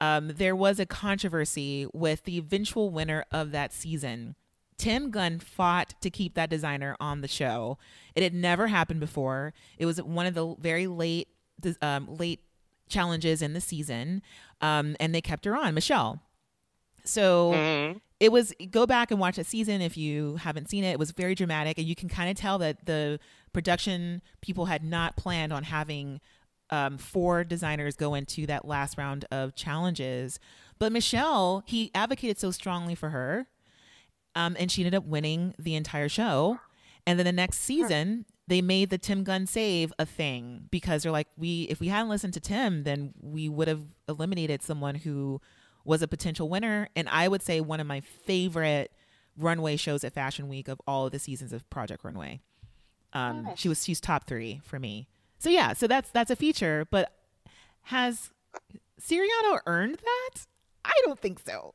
um, 0.00 0.28
there 0.28 0.54
was 0.56 0.78
a 0.80 0.86
controversy 0.86 1.86
with 1.92 2.24
the 2.24 2.38
eventual 2.38 2.90
winner 2.90 3.24
of 3.30 3.50
that 3.52 3.72
season. 3.72 4.34
Tim 4.78 5.10
Gunn 5.10 5.40
fought 5.40 5.94
to 6.00 6.08
keep 6.10 6.34
that 6.34 6.48
designer 6.48 6.96
on 7.00 7.20
the 7.20 7.28
show. 7.28 7.76
It 8.14 8.22
had 8.22 8.32
never 8.32 8.68
happened 8.68 9.00
before. 9.00 9.52
It 9.78 9.84
was 9.84 10.00
one 10.02 10.24
of 10.26 10.34
the 10.34 10.54
very 10.58 10.86
late, 10.86 11.28
um, 11.82 12.06
late 12.16 12.40
challenges 12.88 13.42
in 13.42 13.52
the 13.52 13.60
season, 13.60 14.22
um, 14.62 14.96
and 14.98 15.14
they 15.14 15.20
kept 15.20 15.44
her 15.44 15.54
on, 15.54 15.74
Michelle. 15.74 16.22
So 17.04 17.52
Mhm. 17.52 18.00
It 18.20 18.30
was 18.30 18.52
go 18.70 18.86
back 18.86 19.10
and 19.10 19.18
watch 19.18 19.36
that 19.36 19.46
season 19.46 19.80
if 19.80 19.96
you 19.96 20.36
haven't 20.36 20.68
seen 20.68 20.84
it. 20.84 20.92
It 20.92 20.98
was 20.98 21.10
very 21.10 21.34
dramatic, 21.34 21.78
and 21.78 21.86
you 21.88 21.96
can 21.96 22.10
kind 22.10 22.30
of 22.30 22.36
tell 22.36 22.58
that 22.58 22.84
the 22.84 23.18
production 23.52 24.22
people 24.42 24.66
had 24.66 24.84
not 24.84 25.16
planned 25.16 25.52
on 25.52 25.64
having 25.64 26.20
um, 26.68 26.98
four 26.98 27.42
designers 27.42 27.96
go 27.96 28.14
into 28.14 28.46
that 28.46 28.66
last 28.66 28.98
round 28.98 29.24
of 29.32 29.54
challenges. 29.54 30.38
But 30.78 30.92
Michelle, 30.92 31.64
he 31.66 31.90
advocated 31.94 32.38
so 32.38 32.50
strongly 32.50 32.94
for 32.94 33.08
her, 33.08 33.46
um, 34.34 34.54
and 34.60 34.70
she 34.70 34.82
ended 34.82 34.94
up 34.94 35.06
winning 35.06 35.54
the 35.58 35.74
entire 35.74 36.08
show. 36.08 36.60
And 37.06 37.18
then 37.18 37.24
the 37.24 37.32
next 37.32 37.60
season, 37.60 38.26
they 38.46 38.60
made 38.60 38.90
the 38.90 38.98
Tim 38.98 39.24
Gunn 39.24 39.46
save 39.46 39.92
a 39.98 40.04
thing 40.04 40.68
because 40.70 41.02
they're 41.02 41.12
like, 41.12 41.28
we 41.38 41.62
if 41.70 41.80
we 41.80 41.88
hadn't 41.88 42.10
listened 42.10 42.34
to 42.34 42.40
Tim, 42.40 42.82
then 42.82 43.14
we 43.18 43.48
would 43.48 43.66
have 43.66 43.82
eliminated 44.06 44.62
someone 44.62 44.96
who 44.96 45.40
was 45.84 46.02
a 46.02 46.08
potential 46.08 46.48
winner. 46.48 46.88
And 46.94 47.08
I 47.08 47.28
would 47.28 47.42
say 47.42 47.60
one 47.60 47.80
of 47.80 47.86
my 47.86 48.00
favorite 48.00 48.92
runway 49.36 49.76
shows 49.76 50.04
at 50.04 50.12
Fashion 50.12 50.48
Week 50.48 50.68
of 50.68 50.80
all 50.86 51.06
of 51.06 51.12
the 51.12 51.18
seasons 51.18 51.52
of 51.52 51.68
Project 51.70 52.04
Runway. 52.04 52.40
Um, 53.12 53.44
Nice. 53.44 53.58
She 53.58 53.68
was 53.68 53.84
she's 53.84 54.00
top 54.00 54.26
three 54.26 54.60
for 54.64 54.78
me. 54.78 55.08
So 55.38 55.48
yeah, 55.50 55.72
so 55.72 55.86
that's 55.86 56.10
that's 56.10 56.30
a 56.30 56.36
feature. 56.36 56.86
But 56.90 57.12
has 57.84 58.30
Siriano 59.00 59.60
earned 59.66 59.96
that? 59.98 60.46
I 60.84 60.92
don't 61.04 61.18
think 61.18 61.40
so. 61.44 61.74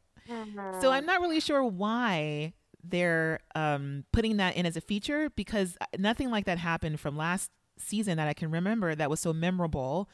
So 0.81 0.91
I'm 0.91 1.05
not 1.05 1.21
really 1.21 1.39
sure 1.39 1.63
why 1.63 2.53
they're 2.83 3.39
um, 3.55 4.05
putting 4.11 4.37
that 4.37 4.55
in 4.55 4.65
as 4.65 4.77
a 4.77 4.81
feature 4.81 5.29
because 5.35 5.77
nothing 5.97 6.29
like 6.31 6.45
that 6.45 6.57
happened 6.57 6.99
from 6.99 7.17
last 7.17 7.51
season 7.77 8.17
that 8.17 8.27
I 8.27 8.33
can 8.33 8.49
remember 8.51 8.95
that 8.95 9.09
was 9.09 9.19
so 9.19 9.33
memorable 9.33 10.09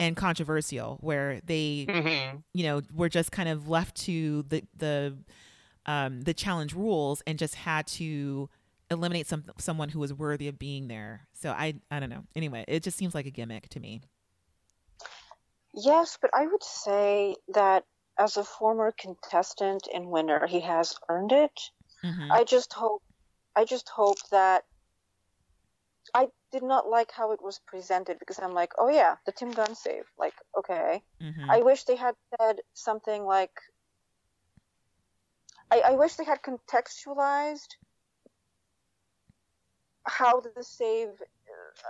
and 0.00 0.16
controversial 0.16 0.98
where 1.00 1.40
they 1.44 1.86
Mhm. 1.88 2.42
you 2.52 2.64
know 2.64 2.82
were 2.92 3.08
just 3.08 3.30
kind 3.30 3.48
of 3.48 3.68
left 3.68 3.96
to 3.98 4.42
the 4.48 4.64
the 4.76 5.16
um, 5.86 6.22
the 6.22 6.34
challenge 6.34 6.74
rules 6.74 7.22
and 7.26 7.38
just 7.38 7.54
had 7.54 7.86
to 7.86 8.48
eliminate 8.90 9.26
some 9.26 9.44
someone 9.58 9.88
who 9.88 10.00
was 10.00 10.12
worthy 10.12 10.48
of 10.48 10.58
being 10.58 10.88
there. 10.88 11.26
So 11.32 11.50
I 11.50 11.74
I 11.90 12.00
don't 12.00 12.10
know. 12.10 12.24
Anyway, 12.34 12.64
it 12.66 12.82
just 12.82 12.98
seems 12.98 13.14
like 13.14 13.26
a 13.26 13.30
gimmick 13.30 13.68
to 13.70 13.80
me. 13.80 14.02
Yes, 15.72 16.18
but 16.20 16.30
I 16.34 16.46
would 16.46 16.62
say 16.64 17.36
that 17.54 17.84
as 18.18 18.36
a 18.36 18.44
former 18.44 18.92
contestant 18.92 19.86
and 19.94 20.06
winner, 20.10 20.46
he 20.46 20.60
has 20.60 20.96
earned 21.08 21.32
it. 21.32 21.70
Mhm. 22.04 22.30
I 22.30 22.44
just 22.44 22.72
hope, 22.72 23.02
I 23.54 23.64
just 23.64 23.88
hope 23.88 24.18
that 24.30 24.64
I 26.12 26.28
did 26.52 26.62
not 26.62 26.88
like 26.88 27.12
how 27.12 27.32
it 27.32 27.42
was 27.42 27.60
presented 27.66 28.18
because 28.18 28.38
I'm 28.38 28.54
like, 28.54 28.72
oh 28.78 28.88
yeah, 28.88 29.16
the 29.26 29.32
Tim 29.32 29.50
Gunn 29.50 29.74
save. 29.74 30.04
Like, 30.18 30.34
okay. 30.58 31.02
Mhm. 31.20 31.48
I 31.48 31.58
wish 31.62 31.84
they 31.84 31.96
had 31.96 32.14
said 32.38 32.60
something 32.74 33.24
like, 33.24 33.52
I, 35.70 35.80
I 35.80 35.90
wish 35.92 36.16
they 36.16 36.24
had 36.24 36.42
contextualized 36.42 37.76
how 40.04 40.40
the 40.40 40.64
save, 40.64 41.10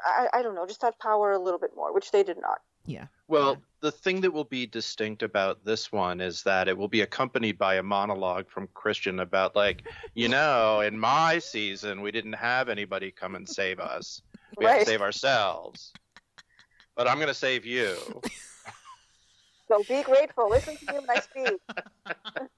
I, 0.04 0.28
I 0.34 0.42
don't 0.42 0.54
know, 0.54 0.66
just 0.66 0.82
had 0.82 0.98
power 0.98 1.32
a 1.32 1.38
little 1.38 1.58
bit 1.60 1.74
more, 1.74 1.94
which 1.94 2.10
they 2.10 2.22
did 2.22 2.38
not. 2.40 2.60
yeah. 2.84 3.06
Well, 3.28 3.62
the 3.80 3.92
thing 3.92 4.20
that 4.22 4.32
will 4.32 4.44
be 4.44 4.66
distinct 4.66 5.22
about 5.22 5.64
this 5.64 5.92
one 5.92 6.20
is 6.20 6.42
that 6.42 6.66
it 6.66 6.76
will 6.76 6.88
be 6.88 7.02
accompanied 7.02 7.56
by 7.58 7.76
a 7.76 7.82
monologue 7.82 8.50
from 8.50 8.68
Christian 8.74 9.20
about, 9.20 9.54
like, 9.54 9.86
you 10.14 10.28
know, 10.28 10.80
in 10.80 10.98
my 10.98 11.38
season, 11.38 12.02
we 12.02 12.10
didn't 12.10 12.32
have 12.32 12.68
anybody 12.68 13.12
come 13.12 13.36
and 13.36 13.48
save 13.48 13.78
us. 13.78 14.20
We 14.60 14.66
have 14.66 14.80
to 14.80 14.86
save 14.86 15.02
ourselves. 15.02 15.92
But 16.96 17.08
I'm 17.08 17.16
going 17.16 17.28
to 17.28 17.34
save 17.34 17.64
you. 17.64 17.96
So 19.70 19.84
be 19.88 20.02
grateful. 20.02 20.50
Listen 20.50 20.76
to 20.76 20.92
me 20.92 20.98
when 20.98 21.10
I 21.10 21.20
speak. 21.20 21.60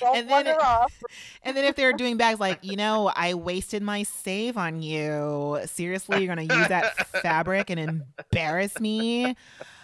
Don't 0.00 0.16
And 0.16 0.28
then 0.28 0.46
wander 0.46 0.60
off. 0.60 1.00
And 1.44 1.56
then 1.56 1.64
if 1.64 1.76
they're 1.76 1.92
doing 1.92 2.16
bags 2.16 2.40
like, 2.40 2.58
you 2.62 2.74
know, 2.74 3.12
I 3.14 3.34
wasted 3.34 3.84
my 3.84 4.02
save 4.02 4.56
on 4.56 4.82
you. 4.82 5.60
Seriously, 5.66 6.18
you're 6.18 6.34
gonna 6.34 6.52
use 6.52 6.68
that 6.68 7.06
fabric 7.22 7.70
and 7.70 7.78
embarrass 7.78 8.80
me. 8.80 9.36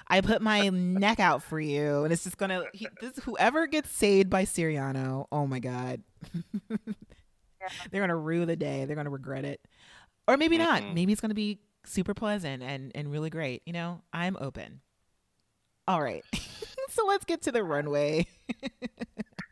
I 0.09 0.21
put 0.21 0.43
my 0.43 0.69
neck 0.69 1.21
out 1.21 1.43
for 1.43 1.61
you, 1.61 2.05
and 2.05 2.13
it's 2.13 2.25
just 2.25 2.37
gonna. 2.37 2.65
He, 2.73 2.89
this 3.01 3.17
whoever 3.19 3.67
gets 3.67 3.91
saved 3.91 4.31
by 4.31 4.45
Siriano, 4.45 5.27
oh 5.33 5.47
my 5.47 5.59
god, 5.59 6.03
they're 7.91 8.01
gonna 8.01 8.17
rue 8.17 8.47
the 8.47 8.57
day. 8.57 8.85
They're 8.85 8.97
gonna 8.97 9.11
regret 9.11 9.45
it, 9.45 9.61
or 10.29 10.37
maybe 10.37 10.59
not. 10.59 10.83
Mhm. 10.83 10.95
Maybe 10.95 11.13
it's 11.13 11.21
gonna 11.21 11.35
be 11.35 11.59
super 11.85 12.15
pleasant 12.15 12.63
and 12.63 12.93
and 12.95 13.11
really 13.11 13.31
great. 13.31 13.63
You 13.67 13.73
know, 13.73 14.03
I'm 14.13 14.37
open. 14.41 14.81
All 15.89 16.03
right, 16.03 16.25
so 16.91 17.07
let's 17.07 17.25
get 17.25 17.43
to 17.43 17.53
the 17.53 17.63
runway. 17.63 18.27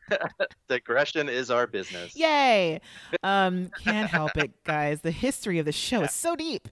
Digression 0.68 1.28
is 1.28 1.50
our 1.50 1.66
business. 1.66 2.14
Yay! 2.16 2.80
Um, 3.22 3.70
can't 3.82 4.08
help 4.10 4.36
it, 4.36 4.50
guys. 4.64 5.00
The 5.00 5.10
history 5.10 5.58
of 5.58 5.64
the 5.66 5.72
show 5.72 6.02
is 6.02 6.12
so 6.12 6.34
deep. 6.36 6.68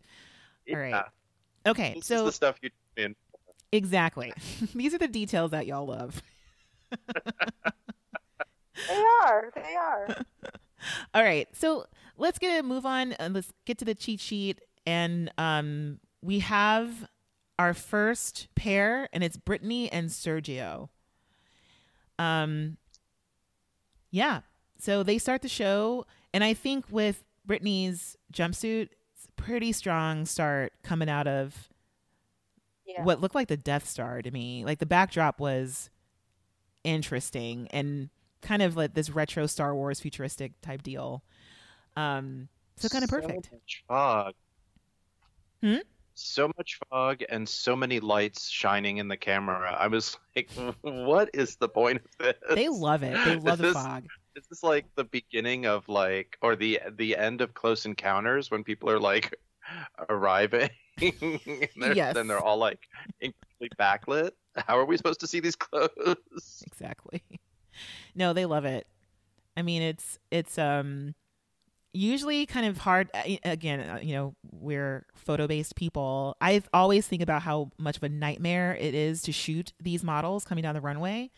All 0.70 0.76
right. 0.76 1.04
Okay, 1.66 1.94
This 1.94 2.02
is 2.02 2.06
so 2.18 2.24
the 2.26 2.32
stuff 2.32 2.56
you 2.60 2.70
in. 2.96 3.14
exactly, 3.70 4.32
these 4.74 4.92
are 4.94 4.98
the 4.98 5.08
details 5.08 5.52
that 5.52 5.66
y'all 5.66 5.86
love. 5.86 6.20
They 8.88 9.04
are. 9.22 9.52
They 9.54 9.74
are. 9.76 10.16
All 11.14 11.22
right, 11.22 11.48
so 11.52 11.86
let's 12.16 12.38
get 12.38 12.58
a 12.58 12.62
move 12.62 12.86
on 12.86 13.12
and 13.12 13.34
let's 13.34 13.52
get 13.64 13.78
to 13.78 13.84
the 13.84 13.94
cheat 13.94 14.20
sheet. 14.20 14.60
And 14.86 15.30
um, 15.38 16.00
we 16.22 16.40
have 16.40 17.08
our 17.58 17.74
first 17.74 18.48
pair, 18.54 19.08
and 19.12 19.22
it's 19.22 19.36
Brittany 19.36 19.90
and 19.92 20.08
Sergio. 20.08 20.88
Um, 22.18 22.76
yeah, 24.10 24.40
so 24.78 25.02
they 25.02 25.18
start 25.18 25.42
the 25.42 25.48
show, 25.48 26.06
and 26.34 26.42
I 26.42 26.54
think 26.54 26.86
with 26.90 27.24
Brittany's 27.46 28.16
jumpsuit, 28.32 28.88
it's 29.14 29.26
a 29.26 29.40
pretty 29.40 29.72
strong 29.72 30.26
start 30.26 30.72
coming 30.82 31.08
out 31.08 31.26
of 31.26 31.68
Yeah. 32.86 33.02
what 33.04 33.20
looked 33.20 33.34
like 33.34 33.48
the 33.48 33.56
Death 33.56 33.88
Star 33.88 34.20
to 34.22 34.30
me. 34.30 34.64
Like 34.64 34.78
the 34.78 34.86
backdrop 34.86 35.40
was 35.40 35.90
interesting 36.84 37.68
and 37.70 38.10
kind 38.42 38.60
of 38.62 38.76
like 38.76 38.94
this 38.94 39.08
retro 39.10 39.46
Star 39.46 39.74
Wars 39.74 40.00
futuristic 40.00 40.52
type 40.60 40.82
deal. 40.82 41.22
Um, 41.96 42.48
so 42.76 42.88
kind 42.88 43.04
of 43.04 43.10
perfect. 43.10 43.46
So 43.46 43.52
much 43.56 43.84
fog. 43.88 44.34
Hmm? 45.62 45.76
So 46.14 46.50
much 46.58 46.78
fog 46.90 47.22
and 47.30 47.48
so 47.48 47.74
many 47.74 47.98
lights 48.00 48.48
shining 48.50 48.98
in 48.98 49.08
the 49.08 49.16
camera. 49.16 49.74
I 49.78 49.86
was 49.86 50.18
like, 50.36 50.50
what 50.82 51.30
is 51.32 51.56
the 51.56 51.68
point 51.68 52.02
of 52.02 52.10
this? 52.18 52.34
They 52.54 52.68
love 52.68 53.02
it. 53.02 53.16
They 53.24 53.36
love 53.36 53.58
the 53.58 53.68
Is 53.68 53.74
this- 53.74 53.82
fog. 53.82 54.04
Is 54.34 54.46
this 54.48 54.62
like 54.62 54.86
the 54.96 55.04
beginning 55.04 55.66
of 55.66 55.86
like, 55.90 56.38
or 56.40 56.56
the 56.56 56.80
the 56.96 57.18
end 57.18 57.42
of 57.42 57.52
Close 57.52 57.84
Encounters 57.84 58.50
when 58.50 58.64
people 58.64 58.88
are 58.88 58.98
like 58.98 59.34
arriving? 60.08 60.70
and 61.02 61.68
they're, 61.76 61.92
Yes. 61.94 62.14
Then 62.14 62.28
they're 62.28 62.38
all 62.42 62.56
like 62.56 62.78
incredibly 63.20 63.68
backlit. 63.78 64.30
How 64.56 64.78
are 64.78 64.86
we 64.86 64.96
supposed 64.96 65.20
to 65.20 65.26
see 65.26 65.40
these 65.40 65.56
clothes? 65.56 66.62
exactly. 66.66 67.22
No, 68.14 68.32
they 68.32 68.46
love 68.46 68.64
it. 68.64 68.86
I 69.56 69.62
mean, 69.62 69.82
it's 69.82 70.18
it's 70.30 70.58
um 70.58 71.14
usually 71.92 72.46
kind 72.46 72.66
of 72.66 72.78
hard 72.78 73.10
uh, 73.14 73.36
again, 73.44 73.80
uh, 73.80 73.98
you 74.02 74.14
know, 74.14 74.34
we're 74.50 75.04
photo-based 75.14 75.76
people. 75.76 76.36
I 76.40 76.62
always 76.72 77.06
think 77.06 77.22
about 77.22 77.42
how 77.42 77.70
much 77.78 77.98
of 77.98 78.02
a 78.02 78.08
nightmare 78.08 78.74
it 78.80 78.94
is 78.94 79.22
to 79.22 79.32
shoot 79.32 79.72
these 79.80 80.02
models 80.02 80.44
coming 80.44 80.62
down 80.62 80.74
the 80.74 80.80
runway. 80.80 81.30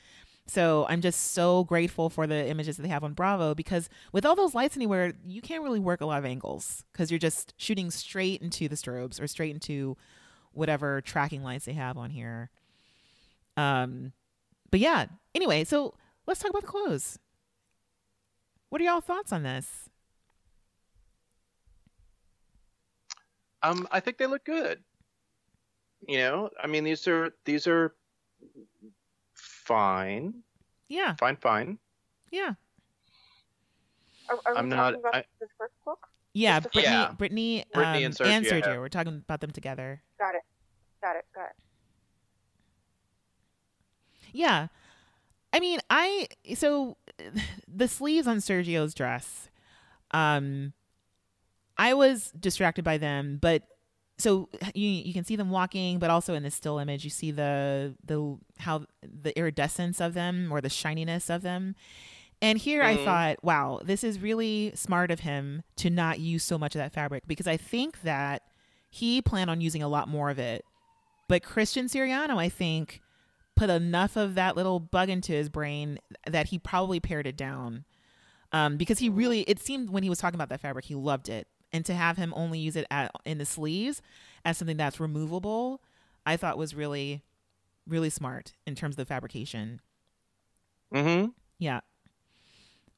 So, 0.46 0.84
I'm 0.90 1.00
just 1.00 1.32
so 1.32 1.64
grateful 1.64 2.10
for 2.10 2.26
the 2.26 2.46
images 2.46 2.76
that 2.76 2.82
they 2.82 2.88
have 2.90 3.02
on 3.02 3.14
Bravo 3.14 3.54
because 3.54 3.88
with 4.12 4.26
all 4.26 4.36
those 4.36 4.54
lights 4.54 4.76
anywhere, 4.76 5.14
you 5.26 5.40
can't 5.40 5.62
really 5.62 5.80
work 5.80 6.02
a 6.02 6.06
lot 6.06 6.18
of 6.18 6.26
angles 6.26 6.84
cuz 6.92 7.10
you're 7.10 7.18
just 7.18 7.54
shooting 7.56 7.90
straight 7.90 8.42
into 8.42 8.68
the 8.68 8.76
strobes 8.76 9.20
or 9.20 9.26
straight 9.26 9.54
into 9.54 9.96
whatever 10.52 11.00
tracking 11.00 11.42
lights 11.42 11.64
they 11.64 11.72
have 11.72 11.96
on 11.96 12.10
here. 12.10 12.50
Um 13.56 14.12
but 14.70 14.80
yeah, 14.80 15.06
anyway, 15.34 15.64
so 15.64 15.94
let's 16.26 16.40
talk 16.40 16.50
about 16.50 16.62
the 16.62 16.68
clothes. 16.68 17.18
What 18.70 18.80
are 18.80 18.84
y'all 18.84 19.00
thoughts 19.00 19.32
on 19.32 19.42
this? 19.42 19.88
Um, 23.62 23.88
I 23.90 24.00
think 24.00 24.18
they 24.18 24.26
look 24.26 24.44
good. 24.44 24.82
You 26.06 26.18
know, 26.18 26.50
I 26.62 26.66
mean, 26.66 26.84
these 26.84 27.08
are 27.08 27.30
these 27.46 27.66
are 27.66 27.94
fine, 29.32 30.34
Yeah, 30.88 31.14
fine, 31.18 31.36
fine. 31.36 31.78
yeah, 32.30 32.52
Are, 34.28 34.38
are 34.44 34.52
we 34.52 34.58
I'm 34.58 34.68
not- 34.68 34.76
talking 34.92 35.00
about 35.00 35.14
I- 35.14 35.24
the 35.40 35.46
first 35.56 35.72
book? 35.86 36.06
yeah. 36.34 36.60
Just 36.60 36.66
a- 36.66 36.70
Brittany, 36.72 36.94
Yeah. 36.94 37.12
Brittany, 37.12 37.64
Brittany 37.72 38.04
um, 38.04 38.12
and 38.12 38.20
and 38.20 38.44
Sergio. 38.44 38.62
Sergio. 38.62 38.78
We're 38.80 38.88
talking 38.90 39.16
about 39.16 39.40
them 39.40 39.50
together. 39.50 40.02
Got 40.18 40.34
it. 40.34 40.42
Got 41.02 41.16
it. 41.16 41.24
Got 41.34 41.46
it. 41.46 41.56
Yeah, 44.32 44.68
I 45.54 45.60
mean, 45.60 45.78
I 45.88 46.28
so 46.54 46.96
the 47.68 47.88
sleeves 47.88 48.26
on 48.26 48.38
Sergio's 48.38 48.92
dress. 48.94 49.48
Um, 50.10 50.72
I 51.76 51.94
was 51.94 52.30
distracted 52.38 52.84
by 52.84 52.98
them, 52.98 53.38
but 53.40 53.62
so 54.18 54.48
you 54.74 54.88
you 54.88 55.12
can 55.12 55.24
see 55.24 55.36
them 55.36 55.50
walking, 55.50 55.98
but 55.98 56.10
also 56.10 56.34
in 56.34 56.42
the 56.42 56.50
still 56.50 56.78
image, 56.78 57.04
you 57.04 57.10
see 57.10 57.30
the 57.30 57.94
the 58.04 58.36
how 58.58 58.84
the 59.02 59.36
iridescence 59.38 60.00
of 60.00 60.14
them 60.14 60.52
or 60.52 60.60
the 60.60 60.68
shininess 60.68 61.30
of 61.30 61.42
them. 61.42 61.74
And 62.42 62.58
here 62.58 62.82
I 62.82 62.96
Mhm. 62.96 63.04
thought, 63.04 63.44
wow, 63.44 63.80
this 63.82 64.04
is 64.04 64.18
really 64.20 64.72
smart 64.74 65.10
of 65.10 65.20
him 65.20 65.62
to 65.76 65.88
not 65.88 66.20
use 66.20 66.44
so 66.44 66.58
much 66.58 66.74
of 66.74 66.80
that 66.80 66.92
fabric 66.92 67.24
because 67.26 67.46
I 67.46 67.56
think 67.56 68.02
that 68.02 68.42
he 68.90 69.22
planned 69.22 69.50
on 69.50 69.60
using 69.60 69.82
a 69.82 69.88
lot 69.88 70.08
more 70.08 70.30
of 70.30 70.38
it. 70.38 70.64
But 71.28 71.42
Christian 71.42 71.86
Siriano, 71.86 72.36
I 72.36 72.48
think, 72.48 73.00
put 73.56 73.70
enough 73.70 74.16
of 74.16 74.34
that 74.34 74.56
little 74.56 74.80
bug 74.80 75.08
into 75.08 75.32
his 75.32 75.48
brain 75.48 75.98
that 76.26 76.48
he 76.48 76.58
probably 76.58 77.00
pared 77.00 77.26
it 77.26 77.36
down. 77.36 77.84
Um, 78.52 78.76
because 78.76 78.98
he 78.98 79.08
really, 79.08 79.42
it 79.42 79.58
seemed 79.58 79.90
when 79.90 80.02
he 80.02 80.08
was 80.08 80.18
talking 80.18 80.36
about 80.36 80.48
that 80.50 80.60
fabric, 80.60 80.84
he 80.84 80.94
loved 80.94 81.28
it. 81.28 81.48
And 81.72 81.84
to 81.86 81.94
have 81.94 82.16
him 82.16 82.32
only 82.36 82.58
use 82.58 82.76
it 82.76 82.86
at, 82.90 83.10
in 83.24 83.38
the 83.38 83.44
sleeves 83.44 84.00
as 84.44 84.58
something 84.58 84.76
that's 84.76 85.00
removable, 85.00 85.82
I 86.24 86.36
thought 86.36 86.56
was 86.56 86.74
really, 86.74 87.22
really 87.86 88.10
smart 88.10 88.54
in 88.66 88.74
terms 88.74 88.94
of 88.94 88.98
the 88.98 89.06
fabrication. 89.06 89.80
Mm-hmm. 90.92 91.30
Yeah. 91.58 91.80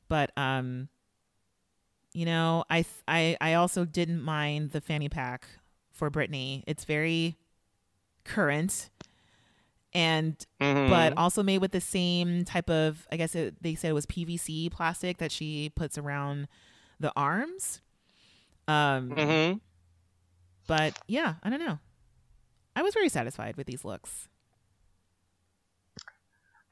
But 0.08 0.30
um 0.36 0.88
you 2.12 2.24
know, 2.24 2.64
I 2.70 2.76
th- 2.76 3.04
I 3.06 3.36
I 3.42 3.54
also 3.54 3.84
didn't 3.84 4.22
mind 4.22 4.70
the 4.70 4.80
fanny 4.80 5.10
pack 5.10 5.46
for 5.92 6.08
Brittany. 6.08 6.64
It's 6.66 6.84
very 6.84 7.36
current 8.24 8.88
and 9.97 10.36
mm-hmm. 10.60 10.90
but 10.90 11.16
also 11.16 11.43
made 11.43 11.59
with 11.59 11.73
the 11.73 11.81
same 11.81 12.44
type 12.44 12.68
of 12.68 13.06
I 13.10 13.16
guess 13.16 13.35
it, 13.35 13.62
they 13.62 13.74
said 13.74 13.90
it 13.90 13.94
was 13.94 14.05
PVC 14.06 14.70
plastic 14.70 15.16
that 15.18 15.32
she 15.32 15.70
puts 15.74 15.97
around 15.97 16.48
the 17.01 17.12
arms. 17.16 17.81
Um 18.68 19.10
Mm-hmm. 19.10 19.59
but 20.66 20.98
yeah, 21.09 21.35
I 21.43 21.51
don't 21.51 21.64
know. 21.64 21.78
I 22.77 22.82
was 22.82 22.93
very 22.93 23.09
satisfied 23.09 23.56
with 23.56 23.66
these 23.66 23.85
looks. 23.85 24.28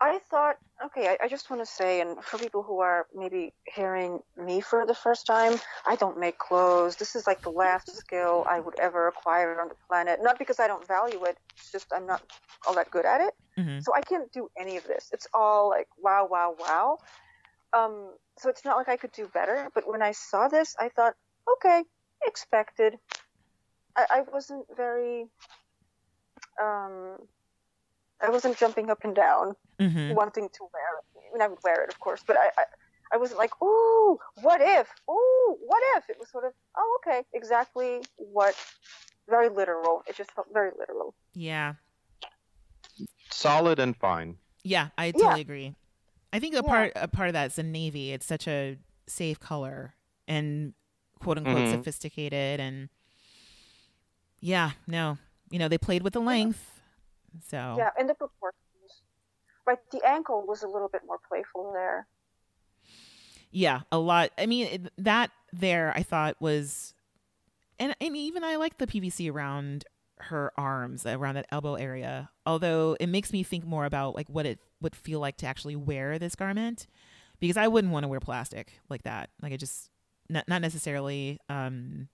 I 0.04 0.18
thought, 0.30 0.56
okay, 0.84 1.08
I, 1.08 1.24
I 1.24 1.28
just 1.28 1.48
want 1.48 1.62
to 1.62 1.66
say, 1.66 2.02
and 2.02 2.22
for 2.22 2.36
people 2.36 2.62
who 2.62 2.80
are 2.80 3.06
maybe 3.14 3.54
hearing 3.74 4.20
me 4.36 4.60
for 4.60 4.84
the 4.84 4.94
first 4.94 5.26
time, 5.26 5.58
I 5.86 5.96
don't 5.96 6.20
make 6.20 6.36
clothes. 6.36 6.96
This 6.96 7.16
is 7.16 7.26
like 7.26 7.40
the 7.42 7.48
last 7.50 7.88
skill 7.96 8.44
I 8.46 8.60
would 8.60 8.78
ever 8.78 9.08
acquire 9.08 9.58
on 9.62 9.68
the 9.68 9.76
planet. 9.88 10.18
Not 10.20 10.38
because 10.38 10.60
I 10.60 10.66
don't 10.66 10.86
value 10.86 11.24
it, 11.24 11.38
it's 11.56 11.72
just 11.72 11.86
I'm 11.90 12.06
not 12.06 12.20
all 12.66 12.74
that 12.74 12.90
good 12.90 13.06
at 13.06 13.22
it. 13.22 13.32
hmm 13.56 13.78
So 13.80 13.94
I 13.94 14.02
can't 14.02 14.30
do 14.30 14.50
any 14.60 14.76
of 14.76 14.84
this. 14.84 15.08
It's 15.10 15.26
all 15.32 15.70
like 15.70 15.88
wow, 15.96 16.28
wow, 16.30 16.54
wow. 16.58 16.98
Um, 17.72 18.12
so 18.38 18.50
it's 18.50 18.64
not 18.66 18.76
like 18.76 18.90
I 18.90 18.98
could 18.98 19.12
do 19.12 19.26
better. 19.32 19.70
But 19.74 19.88
when 19.88 20.02
I 20.02 20.12
saw 20.12 20.48
this, 20.48 20.76
I 20.78 20.90
thought, 20.90 21.14
okay, 21.54 21.82
expected. 22.26 22.96
I, 23.96 24.04
I 24.10 24.22
wasn't 24.30 24.66
very. 24.76 25.28
Um, 26.62 27.16
I 28.24 28.30
wasn't 28.30 28.56
jumping 28.58 28.90
up 28.90 29.04
and 29.04 29.14
down 29.14 29.54
hmm 29.78 30.12
wanting 30.12 30.48
to 30.48 30.60
wear 30.72 30.82
it. 30.98 31.04
I 31.16 31.32
mean, 31.32 31.42
I 31.42 31.48
would 31.48 31.58
wear 31.64 31.82
it, 31.82 31.88
of 31.90 31.98
course, 32.00 32.22
but 32.26 32.36
I, 32.36 32.50
I, 32.58 32.64
I 33.12 33.16
wasn't 33.16 33.38
like, 33.38 33.50
ooh, 33.62 34.18
what 34.42 34.60
if? 34.60 34.88
Ooh, 35.10 35.56
what 35.66 35.82
if? 35.96 36.08
It 36.10 36.16
was 36.18 36.30
sort 36.30 36.44
of, 36.44 36.52
oh, 36.76 36.98
okay, 37.04 37.22
exactly 37.32 38.00
what. 38.16 38.54
Very 39.28 39.48
literal. 39.48 40.02
It 40.06 40.16
just 40.16 40.30
felt 40.32 40.48
very 40.52 40.70
literal. 40.78 41.14
Yeah. 41.32 41.74
Solid 43.30 43.78
and 43.78 43.96
fine. 43.96 44.36
Yeah, 44.62 44.88
I 44.98 45.06
Yeah. 45.06 45.12
totally 45.12 45.40
agree. 45.40 45.74
I 46.32 46.40
think 46.40 46.54
a 46.54 46.62
Yeah. 46.62 46.70
part 46.70 46.92
a 46.96 47.08
part 47.08 47.28
of 47.28 47.32
that 47.32 47.46
is 47.46 47.56
the 47.56 47.62
navy. 47.62 48.12
It's 48.12 48.26
such 48.26 48.46
a 48.46 48.76
safe 49.06 49.40
color 49.40 49.94
and 50.28 50.74
quote 51.20 51.38
unquote 51.38 51.64
Mhm. 51.64 51.70
sophisticated 51.70 52.60
and 52.60 52.90
yeah, 54.40 54.72
no. 54.86 55.16
You 55.50 55.58
know, 55.58 55.68
they 55.68 55.78
played 55.78 56.02
with 56.02 56.12
the 56.12 56.20
length. 56.20 56.73
So 57.42 57.74
Yeah, 57.78 57.90
and 57.98 58.08
the 58.08 58.14
proportions. 58.14 58.60
Right, 59.66 59.78
the 59.90 60.02
ankle 60.06 60.44
was 60.46 60.62
a 60.62 60.68
little 60.68 60.88
bit 60.88 61.02
more 61.06 61.18
playful 61.26 61.72
there. 61.72 62.06
yeah, 63.50 63.80
a 63.90 63.98
lot. 63.98 64.30
I 64.36 64.46
mean, 64.46 64.66
it, 64.66 64.92
that 64.98 65.30
there 65.52 65.92
I 65.96 66.02
thought 66.02 66.36
was 66.40 66.94
and 67.78 67.94
and 68.00 68.16
even 68.16 68.44
I 68.44 68.56
like 68.56 68.78
the 68.78 68.86
PVC 68.86 69.32
around 69.32 69.84
her 70.18 70.52
arms, 70.56 71.06
around 71.06 71.34
that 71.36 71.46
elbow 71.50 71.74
area. 71.74 72.30
Although 72.46 72.96
it 73.00 73.08
makes 73.08 73.32
me 73.32 73.42
think 73.42 73.64
more 73.64 73.84
about 73.84 74.14
like 74.14 74.28
what 74.28 74.46
it 74.46 74.58
would 74.80 74.94
feel 74.94 75.20
like 75.20 75.36
to 75.38 75.46
actually 75.46 75.76
wear 75.76 76.18
this 76.18 76.34
garment 76.34 76.86
because 77.40 77.56
I 77.56 77.68
wouldn't 77.68 77.92
want 77.92 78.04
to 78.04 78.08
wear 78.08 78.20
plastic 78.20 78.80
like 78.88 79.02
that. 79.04 79.30
Like 79.42 79.52
it 79.52 79.58
just 79.58 79.90
not 80.28 80.48
not 80.48 80.62
necessarily 80.62 81.40
um 81.48 82.08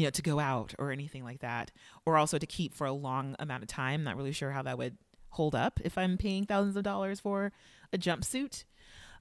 you 0.00 0.06
know 0.06 0.10
to 0.10 0.22
go 0.22 0.38
out 0.40 0.74
or 0.78 0.90
anything 0.90 1.22
like 1.24 1.40
that 1.40 1.70
or 2.06 2.16
also 2.16 2.38
to 2.38 2.46
keep 2.46 2.74
for 2.74 2.86
a 2.86 2.92
long 2.92 3.36
amount 3.38 3.62
of 3.62 3.68
time. 3.68 4.02
Not 4.02 4.16
really 4.16 4.32
sure 4.32 4.50
how 4.50 4.62
that 4.62 4.78
would 4.78 4.96
hold 5.28 5.54
up 5.54 5.78
if 5.84 5.98
I'm 5.98 6.16
paying 6.16 6.46
thousands 6.46 6.76
of 6.76 6.82
dollars 6.82 7.20
for 7.20 7.52
a 7.92 7.98
jumpsuit. 7.98 8.64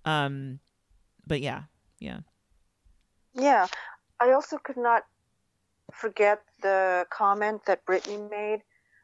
Um 0.05 0.59
but 1.27 1.41
yeah. 1.41 1.63
Yeah. 1.99 2.19
Yeah, 3.33 3.67
I 4.19 4.31
also 4.31 4.57
could 4.57 4.77
not 4.77 5.03
forget 5.93 6.41
the 6.61 7.05
comment 7.09 7.65
that 7.65 7.85
Brittany 7.85 8.17
made 8.31 8.61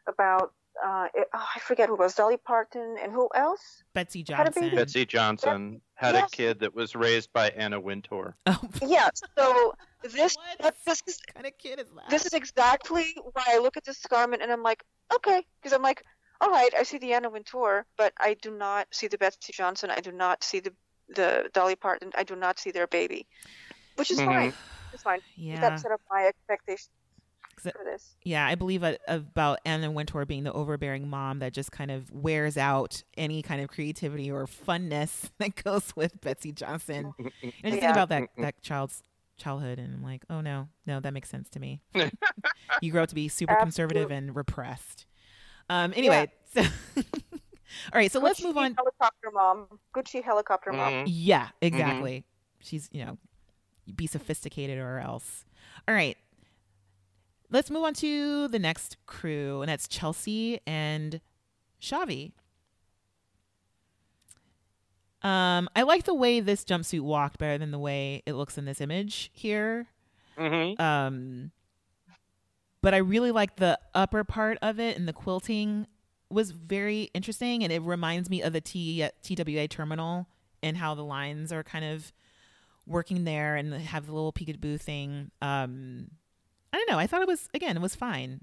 about 0.08 0.54
uh, 0.84 1.08
it, 1.14 1.28
oh, 1.34 1.46
I 1.56 1.60
forget 1.60 1.88
who 1.88 1.96
it 1.96 2.00
was 2.00 2.16
Dolly 2.16 2.36
Parton 2.38 2.98
and 3.02 3.12
who 3.14 3.30
else? 3.34 3.84
Betsey 3.94 4.26
Had 4.28 4.48
a 4.48 4.52
baby. 4.52 4.62
Johnson. 4.68 4.76
Betsey 4.76 5.06
Johnson 5.06 5.82
had 5.94 6.16
Yes. 6.16 6.28
a 6.28 6.36
kid 6.36 6.60
that 6.60 6.76
was 6.76 6.96
raised 6.96 7.32
by 7.32 7.50
Anna 7.52 7.80
Wintour. 7.80 8.36
Oh, 8.46 8.60
Yeah. 8.86 9.10
So 9.38 9.74
this 10.14 10.36
What? 10.60 10.76
this 10.86 11.02
is 11.08 11.20
kind 11.34 11.46
of 11.46 11.58
kid 11.58 11.80
is 11.80 11.88
that? 11.96 12.10
this 12.10 12.26
is 12.26 12.34
exactly 12.34 13.16
why 13.34 13.44
I 13.50 13.58
look 13.60 13.78
at 13.78 13.84
this 13.86 14.00
garment 14.10 14.42
and 14.42 14.52
I'm 14.52 14.64
like, 14.64 14.84
okay, 15.14 15.44
because 15.62 15.74
I'm 15.74 15.82
like, 15.82 16.04
all 16.42 16.50
right, 16.50 16.70
I 16.78 16.84
see 16.84 16.98
the 16.98 17.14
Anna 17.14 17.30
Wintour, 17.30 17.86
but 17.98 18.14
I 18.20 18.36
do 18.42 18.52
not 18.52 18.88
see 18.92 19.08
the 19.08 19.18
Betsey 19.18 19.54
Johnson. 19.54 19.90
I 19.90 20.00
do 20.02 20.12
not 20.12 20.44
see 20.44 20.60
the 20.60 20.74
the 21.10 21.50
Dolly 21.54 21.76
Parton. 21.76 22.12
I 22.16 22.24
do 22.24 22.36
not 22.36 22.58
see 22.60 22.72
their 22.72 22.88
baby, 22.88 23.28
which 23.96 24.10
is 24.12 24.20
Mhm. 24.20 24.26
fine. 24.26 24.54
It's 24.94 25.04
fine. 25.04 25.20
yeah. 25.36 25.60
That 25.62 25.80
set 25.80 25.92
up 25.92 26.02
my 26.10 26.26
expectations. 26.28 26.90
for 27.62 27.84
this. 27.86 28.16
Yeah, 28.24 28.46
I 28.46 28.56
believe 28.56 28.84
a, 28.84 28.98
about 29.08 29.60
Anna 29.66 29.90
Wintour 29.90 30.26
being 30.26 30.44
the 30.44 30.52
overbearing 30.52 31.08
mom 31.10 31.40
that 31.40 31.54
just 31.54 31.72
kind 31.72 31.90
of 31.90 32.12
wears 32.12 32.58
out 32.58 33.02
any 33.18 33.42
kind 33.42 33.62
of 33.62 33.70
creativity 33.70 34.30
or 34.30 34.46
funness 34.46 35.30
that 35.40 35.56
goes 35.64 35.96
with 35.96 36.20
Betsey 36.22 36.52
Johnson. 36.52 37.14
And 37.18 37.32
I 37.64 37.70
just 37.70 37.80
think 37.82 37.92
about 37.92 38.10
that 38.10 38.28
that 38.40 38.62
child's 38.62 39.02
childhood, 39.38 39.80
and 39.80 39.94
I'm 39.94 40.04
like, 40.04 40.24
oh 40.30 40.42
no, 40.42 40.70
no, 40.86 41.00
that 41.00 41.14
makes 41.14 41.30
sense 41.30 41.50
to 41.52 41.60
me. 41.60 41.82
you 42.82 42.92
grow 42.92 43.04
up 43.04 43.10
to 43.10 43.16
be 43.16 43.28
super 43.28 43.54
conservative 43.64 44.12
and 44.12 44.36
repressed. 44.36 45.06
Um. 45.70 45.94
Anyway, 45.96 46.32
so 46.54 46.62
all 46.96 47.04
right, 47.94 48.12
so 48.12 48.20
let's 48.20 48.44
move 48.44 48.58
on. 48.58 48.76
Helicopter 48.76 49.32
mom. 49.34 49.68
Gucci 49.96 50.24
helicopter 50.24 50.72
mom. 50.72 50.94
Mhm. 50.94 51.04
Yeah, 51.08 51.50
exactly. 51.62 52.24
She's, 52.60 52.90
you 52.92 53.06
know, 53.06 53.18
be 53.96 54.08
sophisticated 54.08 54.78
or 54.78 55.00
else. 55.00 55.46
All 55.88 55.94
right. 55.94 56.18
Let's 57.52 57.70
move 57.70 57.84
on 57.84 57.94
to 57.96 58.48
the 58.48 58.58
next 58.60 58.98
crew, 59.06 59.62
and 59.62 59.70
that's 59.70 59.88
Chelsea 59.88 60.60
and 60.66 61.22
Shavi. 61.80 62.32
Um, 65.26 65.68
I 65.76 65.82
like 65.82 66.04
the 66.04 66.14
way 66.14 66.40
this 66.40 66.64
jumpsuit 66.64 67.02
walked 67.02 67.40
better 67.40 67.58
than 67.58 67.72
the 67.72 67.80
way 67.80 68.22
it 68.26 68.34
looks 68.34 68.58
in 68.58 68.66
this 68.66 68.80
image 68.80 69.32
here. 69.34 69.88
Mhm. 70.38 70.80
Um, 70.80 71.52
but 72.82 72.94
I 72.94 72.98
really 72.98 73.32
like 73.32 73.56
the 73.56 73.80
upper 73.96 74.24
part 74.24 74.60
of 74.62 74.80
it, 74.80 74.96
and 74.98 75.08
the 75.08 75.14
quilting 75.14 75.88
was 76.30 76.52
very 76.52 77.10
interesting, 77.14 77.64
and 77.64 77.74
it 77.74 77.82
reminds 77.82 78.30
me 78.30 78.42
of 78.44 78.54
the 78.54 78.62
T 78.62 79.08
TWA 79.24 79.68
terminal 79.68 80.28
and 80.62 80.78
how 80.78 80.94
the 80.94 81.04
lines 81.04 81.52
are 81.52 81.64
kind 81.64 81.86
of 81.86 82.14
working 82.86 83.24
there, 83.24 83.56
and 83.56 83.74
have 83.74 84.06
the 84.06 84.14
little 84.14 84.32
peekaboo 84.34 84.80
thing. 84.80 85.32
Um, 85.42 86.12
I 86.72 86.78
don't 86.78 86.90
know. 86.92 87.00
I 87.00 87.08
thought 87.08 87.22
it 87.24 87.28
was 87.28 87.50
again, 87.56 87.76
it 87.78 87.82
was 87.82 87.96
fine. 87.96 88.42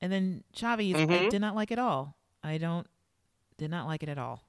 And 0.00 0.12
then 0.12 0.44
Shavi's, 0.54 0.94
I 1.00 1.06
Mhm. 1.06 1.30
did 1.30 1.40
not 1.40 1.56
like 1.56 1.70
it 1.72 1.78
at 1.78 1.78
all. 1.80 2.16
I 2.44 2.58
don't, 2.58 2.86
did 3.56 3.70
not 3.70 3.86
like 3.88 4.02
it 4.04 4.08
at 4.08 4.18
all. 4.18 4.45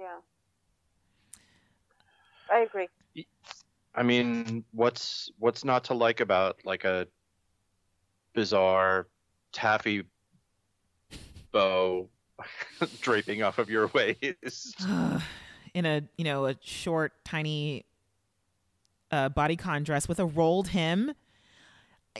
Yeah. 0.00 0.06
I 2.50 2.60
agree. 2.60 2.88
I 3.94 4.02
mean, 4.02 4.64
what's 4.72 5.30
what's 5.38 5.64
not 5.64 5.84
to 5.84 5.94
like 5.94 6.20
about 6.20 6.56
like 6.64 6.84
a 6.84 7.06
bizarre 8.34 9.06
taffy 9.52 10.04
bow 11.52 12.08
draping 13.00 13.42
off 13.42 13.58
of 13.58 13.68
your 13.68 13.88
waist? 13.94 14.80
in 15.74 15.84
a 15.86 16.02
you 16.16 16.24
know 16.24 16.46
a 16.46 16.56
short 16.62 17.12
tiny 17.24 17.84
uh 19.12 19.28
bodycon 19.28 19.84
dress 19.84 20.08
with 20.08 20.18
a 20.18 20.24
rolled 20.26 20.68
hem 20.68 21.12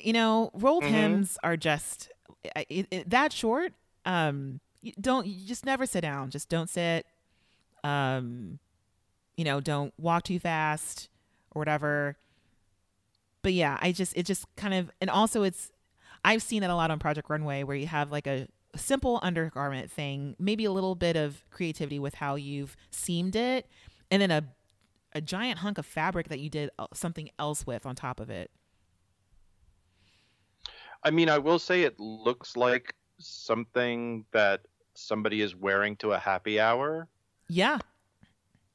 you 0.01 0.13
know 0.13 0.51
rolled 0.55 0.85
Mhm. 0.85 0.91
hems 0.91 1.39
are 1.43 1.57
just 1.57 2.11
it, 2.55 2.87
it, 2.93 3.11
that 3.11 3.33
short 3.33 3.73
um 4.07 4.61
you 4.83 4.93
don't 5.01 5.27
you 5.27 5.47
just 5.47 5.65
never 5.67 5.85
sit 5.85 6.03
down 6.03 6.31
just 6.31 6.49
don't 6.49 6.71
sit 6.71 7.07
um 7.85 8.59
you 9.37 9.45
know 9.45 9.61
don't 9.61 9.93
walk 9.99 10.25
too 10.25 10.39
fast 10.39 11.09
or 11.53 11.61
whatever. 11.61 12.17
But 13.43 13.55
yeah 13.55 13.79
i 13.81 13.91
just 13.91 14.15
it 14.17 14.27
just 14.27 14.45
kind 14.57 14.75
of 14.75 14.91
and 15.01 15.09
also 15.09 15.45
it's 15.45 15.73
i've 16.27 16.43
seen 16.43 16.63
it 16.63 16.69
a 16.69 16.75
lot 16.75 16.91
on 16.91 16.99
project 16.99 17.31
runway 17.31 17.63
where 17.63 17.75
you 17.75 17.87
have 17.87 18.13
like 18.13 18.27
a 18.27 18.47
simple 18.77 19.19
undergarment 19.23 19.91
thing 19.91 20.37
maybe 20.39 20.67
a 20.67 20.71
little 20.71 20.95
bit 20.95 21.17
of 21.17 21.43
creativity 21.51 21.99
with 21.99 22.17
how 22.17 22.35
you've 22.35 22.77
seamed 22.91 23.35
it 23.35 23.67
and 24.11 24.21
then 24.21 24.31
a 24.31 24.45
a 25.13 25.21
giant 25.21 25.59
hunk 25.59 25.79
of 25.79 25.87
fabric 25.87 26.29
that 26.29 26.41
you 26.41 26.49
did 26.49 26.71
something 26.93 27.31
else 27.39 27.67
with 27.67 27.85
on 27.87 27.95
top 27.95 28.21
of 28.21 28.31
it. 28.31 28.51
I 31.03 31.11
mean, 31.11 31.29
I 31.29 31.39
will 31.39 31.59
say 31.59 31.83
it 31.83 31.99
looks 31.99 32.57
like 32.57 32.95
something 33.19 34.25
that 34.33 34.61
somebody 34.95 35.41
is 35.41 35.57
wearing 35.57 35.97
to 35.97 36.13
a 36.13 36.19
happy 36.19 36.61
hour 36.61 37.09
yeah 37.51 37.79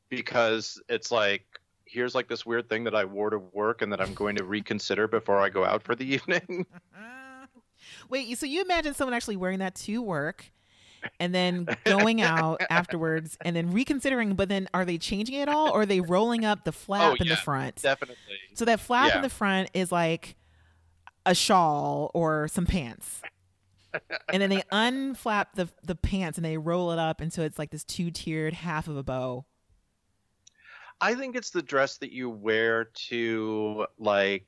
because 0.10 0.82
it's 0.90 1.12
like 1.12 1.46
here's 1.86 2.16
like 2.16 2.28
this 2.28 2.46
weird 2.46 2.68
thing 2.70 2.84
that 2.84 2.96
I 2.96 3.06
wore 3.06 3.30
to 3.30 3.40
work 3.40 3.82
and 3.82 3.92
that 3.92 4.02
I'm 4.02 4.14
going 4.14 4.36
to 4.36 4.44
reconsider 4.44 5.08
before 5.08 5.40
I 5.40 5.50
go 5.50 5.64
out 5.64 5.84
for 5.84 5.96
the 5.96 6.06
evening. 6.14 6.66
Wait, 8.10 8.38
so 8.38 8.46
you 8.46 8.62
imagine 8.62 8.94
someone 8.94 9.14
actually 9.14 9.38
wearing 9.38 9.60
that 9.60 9.76
to 9.76 10.02
work 10.02 10.52
and 11.20 11.34
then 11.34 11.68
going 11.84 12.22
out 12.22 12.62
afterwards 12.70 13.38
and 13.42 13.56
then 13.56 13.72
reconsidering, 13.72 14.34
but 14.34 14.50
then 14.50 14.68
are 14.74 14.86
they 14.86 14.98
changing 14.98 15.36
it 15.36 15.48
all 15.48 15.70
or 15.70 15.82
are 15.82 15.86
they 15.86 16.02
rolling 16.02 16.44
up 16.44 16.64
the 16.66 16.72
flap 16.72 17.14
oh, 17.14 17.22
in 17.22 17.28
the 17.28 17.36
front? 17.36 17.82
Definitely. 17.82 18.18
So 18.54 18.66
that 18.66 18.80
flap 18.80 19.16
in 19.16 19.22
the 19.22 19.30
front 19.30 19.70
is 19.74 19.92
like 19.92 20.36
a 21.26 21.36
shawl 21.36 22.12
or 22.14 22.48
some 22.48 22.66
pants. 22.66 23.22
And 24.32 24.42
then 24.42 24.50
they 24.50 24.64
unflap 24.72 25.48
the 25.56 25.68
the 25.84 25.96
pants 25.96 26.38
and 26.38 26.46
they 26.46 26.58
roll 26.58 26.92
it 26.92 27.00
up 27.00 27.22
and 27.22 27.32
so 27.34 27.42
it's 27.44 27.60
like 27.60 27.72
this 27.72 27.84
two 27.84 28.12
tiered 28.12 28.54
half 28.54 28.88
of 28.88 28.98
a 28.98 29.04
bow. 29.04 29.46
I 31.02 31.14
think 31.16 31.36
it's 31.36 31.50
the 31.50 31.62
dress 31.62 31.98
that 31.98 32.12
you 32.12 32.30
wear 32.30 32.86
to 33.10 33.86
like, 34.00 34.48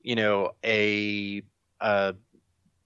you 0.00 0.14
know, 0.14 0.52
a 0.64 1.42
a 1.80 2.14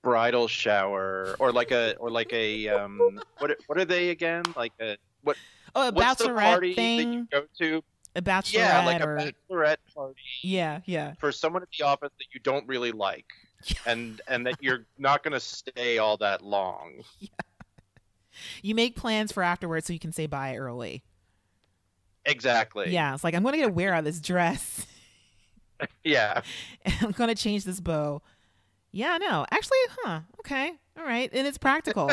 bridal 0.03 0.49
shower 0.49 1.37
or 1.39 1.53
like 1.53 1.71
a 1.73 1.95
or 1.97 2.11
like 2.11 2.33
a 2.33 2.69
um 2.69 3.21
what 3.39 3.57
what 3.67 3.79
are 3.79 3.85
they 3.85 4.11
again? 4.11 4.45
Like 4.57 4.73
a 4.81 4.97
what 5.23 5.37
Oh, 5.75 5.89
a 5.89 5.93
what's 5.93 6.23
the 6.23 6.29
bachelorette 6.31 6.43
party 6.53 6.75
thing. 6.75 7.29
that 7.31 7.43
you 7.43 7.47
go 7.69 7.77
to? 7.81 7.85
a 8.17 8.23
bachelorette 8.23 8.53
Yeah, 8.55 8.85
like 8.87 9.01
a 9.01 9.07
or 9.07 9.17
bachelorette 9.19 9.77
party 9.95 10.21
yeah, 10.43 10.81
yeah. 10.87 11.15
for 11.21 11.31
someone 11.31 11.63
at 11.63 11.69
the 11.79 11.85
office 11.85 12.11
that 12.19 12.27
you 12.33 12.41
don't 12.41 12.67
really 12.67 12.91
like. 12.93 13.27
And 13.87 14.21
and 14.29 14.47
that 14.47 14.57
you're 14.61 14.87
not 14.99 15.23
going 15.23 15.33
to 15.33 15.41
stay 15.41 15.99
all 15.99 16.17
that 16.19 16.43
long. 16.43 17.03
You 18.63 18.75
make 18.75 18.97
plans 18.97 19.33
for 19.33 19.43
afterwards 19.43 19.87
so 19.87 19.93
you 19.93 19.99
can 19.99 20.13
say 20.13 20.27
bye 20.27 20.57
early. 20.57 21.03
Exactly. 22.25 22.91
Yeah, 22.91 23.13
it's 23.13 23.25
like 23.25 23.35
I'm 23.35 23.43
going 23.43 23.53
to 23.55 23.59
get 23.59 23.69
a 23.69 23.73
wear 23.73 23.93
out 23.93 24.01
of 24.01 24.05
this 24.05 24.21
dress. 24.21 24.87
Yeah. 26.05 26.43
I'm 27.01 27.13
going 27.13 27.29
to 27.29 27.35
change 27.35 27.65
this 27.65 27.81
bow. 27.81 28.21
Yeah, 28.93 29.17
no. 29.17 29.47
Actually, 29.51 29.79
huh. 30.03 30.21
Okay. 30.41 30.73
All 30.99 31.05
right. 31.05 31.31
And 31.33 31.47
it's 31.47 31.57
practical. 31.57 32.11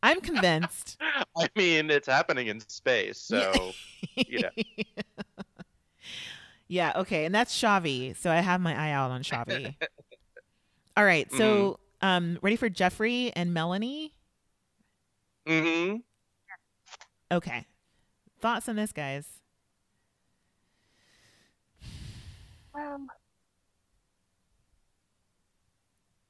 I'm 0.00 0.20
convinced. 0.20 0.96
I 1.36 1.48
mean, 1.56 1.90
it's 1.90 2.06
happening 2.06 2.46
in 2.46 2.60
space, 2.60 3.18
so 3.18 3.72
you 4.14 4.42
know. 4.42 4.50
yeah, 6.68 6.92
okay. 6.96 7.24
And 7.24 7.34
that's 7.34 7.52
Shavi. 7.52 8.16
So 8.16 8.30
I 8.30 8.36
have 8.36 8.60
my 8.60 8.80
eye 8.80 8.92
out 8.92 9.10
on 9.10 9.24
Shavi. 9.24 9.74
All 10.98 11.04
right. 11.04 11.32
So, 11.32 11.78
um 12.02 12.38
ready 12.42 12.56
for 12.56 12.68
Geoffrey 12.68 13.32
and 13.36 13.54
Melanie? 13.54 14.12
Mm 15.46 15.62
Mhm. 15.62 16.02
Okay. 17.30 17.64
Thoughts 18.40 18.68
on 18.68 18.74
this, 18.76 18.90
guys? 18.92 19.26
Um, 22.74 23.08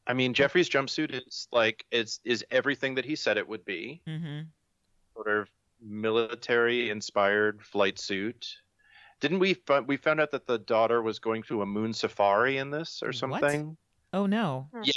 I 0.07 0.13
mean, 0.15 0.35
Geoffrey's 0.35 0.69
jumpsuit 0.69 1.15
is 1.27 1.49
like 1.51 1.85
it's 1.91 2.21
is 2.25 2.45
everything 2.51 2.95
that 2.97 3.05
he 3.07 3.17
said 3.17 3.39
it 3.39 3.49
would 3.49 3.65
be. 3.65 4.03
Mm-hmm. 4.07 4.41
Sort 5.15 5.29
of 5.29 5.49
military 5.81 6.91
inspired 6.91 7.63
flight 7.63 7.99
suit. 7.99 8.47
Didn't 9.21 9.39
we 9.39 9.55
fi- 9.55 9.81
we 9.81 9.97
found 9.97 10.21
out 10.21 10.31
that 10.33 10.47
the 10.47 10.59
daughter 10.59 11.03
was 11.03 11.19
going 11.19 11.43
to 11.45 11.63
a 11.63 11.67
moon 11.67 11.93
safari 11.93 12.59
in 12.59 12.71
this 12.71 13.03
or 13.03 13.13
What? 13.31 13.41
Something? 14.13 14.21
Oh 14.21 14.27
no. 14.27 14.69
Hmm. 14.73 14.83
Yeah, 14.85 14.93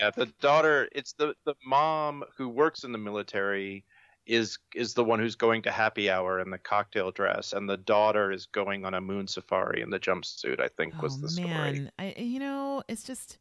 Yeah, 0.00 0.10
the 0.10 0.26
daughter. 0.40 0.88
It's 0.92 1.12
the 1.12 1.34
the 1.44 1.54
mom 1.64 2.24
who 2.36 2.48
works 2.48 2.84
in 2.84 2.92
the 2.92 2.98
military 2.98 3.84
is 4.26 4.58
is 4.74 4.94
the 4.94 5.04
one 5.04 5.18
who's 5.18 5.34
going 5.34 5.62
to 5.62 5.70
happy 5.70 6.10
hour 6.10 6.40
in 6.40 6.50
the 6.50 6.58
cocktail 6.58 7.10
dress, 7.10 7.52
and 7.52 7.68
the 7.68 7.76
daughter 7.76 8.30
is 8.32 8.46
going 8.46 8.84
on 8.84 8.94
a 8.94 9.00
moon 9.00 9.26
safari 9.26 9.82
in 9.82 9.90
the 9.90 9.98
jumpsuit. 9.98 10.60
I 10.60 10.68
think 10.68 11.00
was 11.02 11.16
oh 11.18 11.22
the 11.22 11.28
story. 11.30 11.48
man. 11.48 11.92
I 11.98 12.14
you 12.16 12.38
know, 12.38 12.82
it's 12.88 13.04
just 13.04 13.38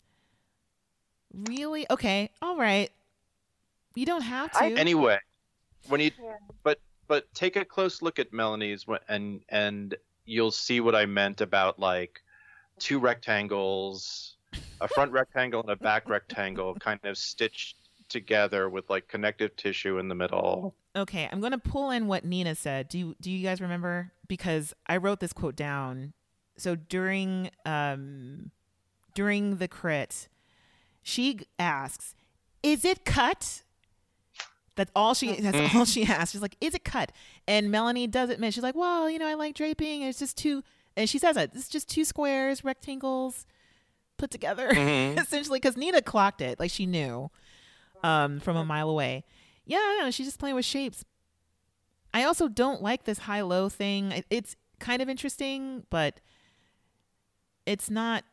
really 1.33 1.85
okay. 1.89 2.29
All 2.41 2.57
right. 2.57 2.91
You 3.95 4.05
don't 4.05 4.21
have 4.21 4.51
to. 4.51 4.63
I- 4.63 4.71
Anyway, 4.71 5.19
when 5.87 5.99
you 6.01 6.11
Yeah. 6.21 6.37
but 6.63 6.79
but 7.07 7.31
take 7.33 7.55
a 7.55 7.65
close 7.65 8.01
look 8.01 8.19
at 8.19 8.31
Melanie's 8.33 8.85
and 9.07 9.41
and 9.49 9.95
you'll 10.25 10.51
see 10.51 10.79
what 10.79 10.95
I 10.95 11.05
meant 11.05 11.41
about 11.41 11.79
like 11.79 12.21
two 12.77 12.99
rectangles, 12.99 14.37
a 14.81 14.87
front 14.87 15.11
rectangle 15.11 15.61
and 15.61 15.69
a 15.69 15.75
back 15.75 16.09
rectangle, 16.09 16.75
kind 16.75 16.99
of 17.03 17.17
stitched 17.17 17.75
together 18.09 18.69
with 18.69 18.89
like 18.89 19.07
connective 19.07 19.55
tissue 19.55 19.97
in 19.99 20.07
the 20.07 20.15
middle. 20.15 20.75
Okay, 20.95 21.29
I'm 21.31 21.39
going 21.39 21.51
to 21.51 21.57
pull 21.57 21.91
in 21.91 22.07
what 22.07 22.25
Nina 22.25 22.55
said. 22.55 22.89
Do 22.89 22.97
you, 22.97 23.15
do 23.21 23.31
you 23.31 23.45
guys 23.45 23.61
remember? 23.61 24.11
Because 24.27 24.73
I 24.87 24.97
wrote 24.97 25.19
this 25.19 25.33
quote 25.33 25.55
down. 25.55 26.13
So 26.57 26.75
during 26.75 27.51
um 27.65 28.51
during 29.15 29.57
the 29.57 29.67
crit, 29.67 30.27
she 31.01 31.39
asks, 31.57 32.15
"Is 32.61 32.85
it 32.85 33.05
cut?" 33.05 33.63
That's 34.75 34.91
all 34.95 35.13
she. 35.13 35.39
That's 35.39 35.75
all 35.75 35.85
she 35.85 36.03
asks. 36.05 36.31
She's 36.31 36.41
like, 36.41 36.57
"Is 36.61 36.75
it 36.75 36.83
cut?" 36.83 37.11
And 37.47 37.71
Melanie 37.71 38.07
does 38.07 38.29
admit 38.29 38.53
she's 38.53 38.63
like, 38.63 38.75
"Well, 38.75 39.09
you 39.09 39.19
know, 39.19 39.27
I 39.27 39.33
like 39.35 39.55
draping. 39.55 40.01
It's 40.01 40.19
just 40.19 40.37
two." 40.37 40.63
And 40.97 41.09
she 41.09 41.17
says 41.17 41.37
it. 41.37 41.51
It's 41.53 41.69
just 41.69 41.89
two 41.89 42.03
squares, 42.03 42.63
rectangles. 42.63 43.45
Put 44.19 44.29
together 44.31 44.69
Mhm. 44.73 45.19
essentially 45.19 45.59
because 45.59 45.75
Nina 45.75 46.01
clocked 46.03 46.41
it 46.41 46.59
like 46.59 46.69
she 46.71 46.85
knew 46.85 47.31
um, 48.03 48.39
from 48.39 48.55
a 48.55 48.63
mile 48.63 48.89
away. 48.89 49.23
Yeah, 49.65 49.77
know, 50.01 50.11
she's 50.11 50.27
just 50.27 50.39
playing 50.39 50.55
with 50.55 50.65
shapes. 50.65 51.03
I 52.13 52.23
also 52.23 52.47
don't 52.47 52.81
like 52.81 53.03
this 53.05 53.19
high 53.19 53.41
low 53.41 53.67
thing. 53.69 54.23
It's 54.29 54.55
kind 54.79 55.01
of 55.01 55.09
interesting, 55.09 55.83
but 55.89 56.21
it's 57.65 57.89
not. 57.89 58.23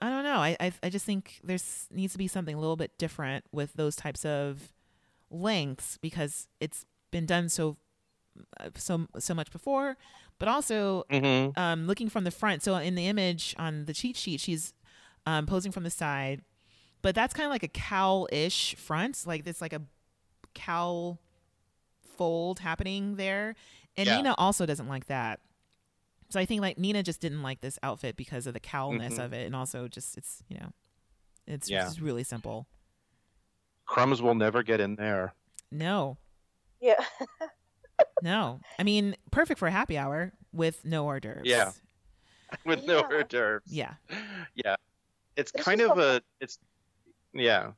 I 0.00 0.08
don't 0.10 0.24
know. 0.24 0.38
I 0.38 0.56
I, 0.60 0.72
I 0.82 0.88
just 0.90 1.04
think 1.04 1.40
there's 1.44 1.86
needs 1.90 2.12
to 2.12 2.18
be 2.18 2.28
something 2.28 2.54
a 2.54 2.60
little 2.60 2.76
bit 2.76 2.98
different 2.98 3.44
with 3.52 3.72
those 3.74 3.96
types 3.96 4.24
of 4.24 4.72
lengths 5.30 5.98
because 5.98 6.48
it's 6.60 6.84
been 7.10 7.26
done 7.26 7.48
so 7.48 7.76
uh, 8.60 8.70
so 8.76 9.06
so 9.18 9.34
much 9.34 9.50
before, 9.50 9.96
but 10.38 10.48
also 10.48 11.04
Mhm. 11.10 11.56
um, 11.56 11.86
looking 11.86 12.08
from 12.08 12.24
the 12.24 12.30
front. 12.30 12.62
So 12.62 12.76
in 12.76 12.94
the 12.94 13.06
image 13.06 13.54
on 13.58 13.84
the 13.86 13.94
cheat 13.94 14.16
sheet, 14.16 14.40
she's 14.40 14.74
um, 15.26 15.46
posing 15.46 15.72
from 15.72 15.84
the 15.84 15.90
side, 15.90 16.42
but 17.02 17.14
that's 17.14 17.34
kind 17.34 17.46
of 17.46 17.50
like 17.50 17.62
a 17.62 17.68
cowl-ish 17.68 18.74
front, 18.76 19.22
like 19.26 19.46
it's 19.46 19.60
like 19.60 19.72
a 19.72 19.82
cowl 20.54 21.18
fold 22.16 22.58
happening 22.60 23.16
there. 23.16 23.54
And 23.96 24.06
Yeah. 24.06 24.16
Nina 24.16 24.34
also 24.38 24.66
doesn't 24.66 24.88
like 24.88 25.06
that. 25.06 25.40
So 26.30 26.40
I 26.40 26.46
think 26.46 26.60
like 26.62 26.78
Nina 26.78 27.02
just 27.02 27.20
didn't 27.20 27.42
like 27.42 27.60
this 27.60 27.78
outfit 27.82 28.16
because 28.16 28.46
of 28.46 28.54
the 28.54 28.60
cowlness 28.60 29.14
Mhm. 29.14 29.24
of 29.24 29.32
it, 29.32 29.46
and 29.46 29.54
also 29.56 29.86
just 29.88 30.16
it's 30.16 30.42
you 30.48 30.58
know, 30.58 30.72
it's 31.46 31.68
Yeah. 31.68 31.84
just 31.84 32.00
really 32.00 32.24
simple. 32.24 32.66
Crumbs 33.84 34.22
will 34.22 34.34
never 34.34 34.62
get 34.62 34.80
in 34.80 34.96
there. 34.96 35.34
No, 35.70 36.16
Yeah. 36.80 37.04
no. 38.22 38.60
I 38.78 38.82
mean, 38.82 39.16
perfect 39.30 39.58
for 39.58 39.68
a 39.68 39.72
happy 39.72 39.96
hour 39.98 40.32
with 40.52 40.84
no 40.84 41.04
hors 41.06 41.20
d'oeuvres. 41.20 41.46
Yeah. 41.46 41.72
With 42.66 42.84
no 42.84 42.98
Yeah. 42.98 43.02
hors 43.10 43.24
d'oeuvres. 43.24 43.62
Yeah. 43.66 43.94
Yeah. 44.54 44.76
It's 45.36 45.52
This 45.52 45.64
kind 45.64 45.80
of 45.80 45.98
a- 45.98 46.16
a 46.16 46.20
it's 46.40 46.58
yeah. 47.32 47.72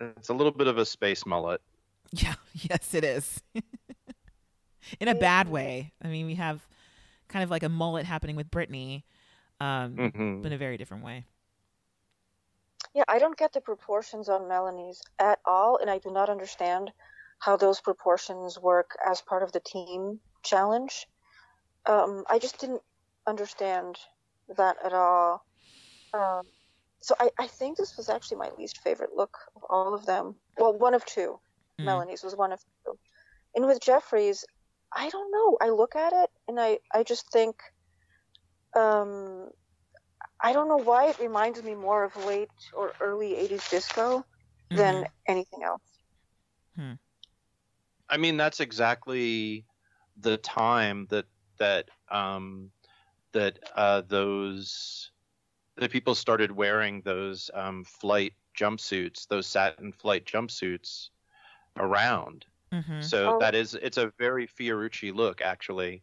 It's 0.00 0.30
a 0.30 0.34
little 0.34 0.52
bit 0.52 0.66
of 0.66 0.78
a 0.78 0.84
space 0.86 1.26
mullet. 1.26 1.60
Yeah, 2.12 2.34
yes, 2.54 2.94
it 2.94 3.04
is. 3.04 3.42
In 5.00 5.08
a 5.08 5.14
bad 5.14 5.48
way. 5.48 5.92
I 6.02 6.08
mean, 6.08 6.26
we 6.26 6.34
have 6.36 6.66
kind 7.28 7.44
of 7.44 7.50
like 7.50 7.62
a 7.62 7.68
mullet 7.68 8.06
happening 8.06 8.34
with 8.34 8.50
brittany 8.50 9.04
um, 9.60 9.94
Mhm. 9.96 10.42
but 10.42 10.46
in 10.48 10.52
a 10.54 10.58
very 10.58 10.78
different 10.78 11.04
way. 11.04 11.26
Yeah, 12.94 13.04
I 13.06 13.18
don't 13.18 13.36
get 13.36 13.52
the 13.52 13.60
proportions 13.60 14.28
on 14.28 14.48
Melanie's 14.48 15.02
at 15.18 15.38
all, 15.44 15.76
and 15.76 15.90
I 15.90 15.98
do 15.98 16.10
not 16.10 16.28
understand 16.30 16.90
how 17.38 17.56
those 17.56 17.80
proportions 17.80 18.58
work 18.58 18.96
as 19.06 19.20
part 19.20 19.42
of 19.42 19.52
the 19.52 19.60
team 19.60 20.18
challenge. 20.42 21.06
Um, 21.86 22.24
I 22.28 22.38
just 22.38 22.58
didn't 22.58 22.82
understand 23.26 23.98
that 24.56 24.78
at 24.84 24.92
all. 24.94 25.44
Um, 26.14 26.46
so 27.02 27.14
I, 27.20 27.30
I 27.38 27.46
think 27.48 27.76
this 27.76 27.96
was 27.96 28.08
actually 28.08 28.38
my 28.38 28.50
least 28.58 28.78
favorite 28.78 29.10
look 29.14 29.36
of 29.56 29.64
all 29.70 29.94
of 29.94 30.06
them. 30.06 30.36
Well, 30.58 30.72
one 30.76 30.94
of 30.94 31.04
two. 31.04 31.40
Mm. 31.78 31.84
Melanie's 31.84 32.22
was 32.22 32.36
one 32.36 32.52
of 32.52 32.60
two. 32.84 32.98
And 33.54 33.66
with 33.66 33.80
Geoffrey's, 33.80 34.44
I 34.94 35.08
don't 35.10 35.32
know. 35.32 35.58
I 35.60 35.70
look 35.70 35.96
at 35.96 36.12
it 36.12 36.30
and 36.48 36.60
I, 36.60 36.78
I 36.94 37.02
just 37.04 37.30
think, 37.32 37.56
um, 38.76 39.50
I 40.42 40.52
don't 40.52 40.68
know 40.68 40.76
why 40.78 41.08
it 41.08 41.18
reminds 41.18 41.62
me 41.62 41.74
more 41.74 42.04
of 42.04 42.16
late 42.16 42.50
or 42.74 42.92
early 43.00 43.36
80s 43.36 43.68
disco 43.70 44.24
than 44.74 45.04
Mhm. 45.04 45.10
anything 45.28 45.62
else. 45.64 45.98
I 48.08 48.16
mean, 48.16 48.36
that's 48.36 48.60
exactly 48.60 49.66
the 50.16 50.36
time 50.38 51.06
that 51.10 51.26
that 51.58 51.88
um, 52.10 52.72
that 53.32 53.58
uh, 53.74 54.02
those 54.02 55.09
the 55.80 55.88
people 55.88 56.14
started 56.14 56.52
wearing 56.52 57.00
those 57.02 57.50
um, 57.54 57.84
flight 57.84 58.34
jumpsuits, 58.58 59.26
those 59.26 59.46
satin 59.46 59.92
flight 59.92 60.24
jumpsuits 60.24 61.08
around. 61.76 62.44
Mhm. 62.72 63.02
So 63.02 63.32
Oh. 63.34 63.38
that 63.40 63.54
is 63.54 63.74
it's 63.74 63.96
a 63.96 64.12
very 64.18 64.46
Fiorucci 64.46 65.14
look, 65.14 65.40
actually. 65.40 66.02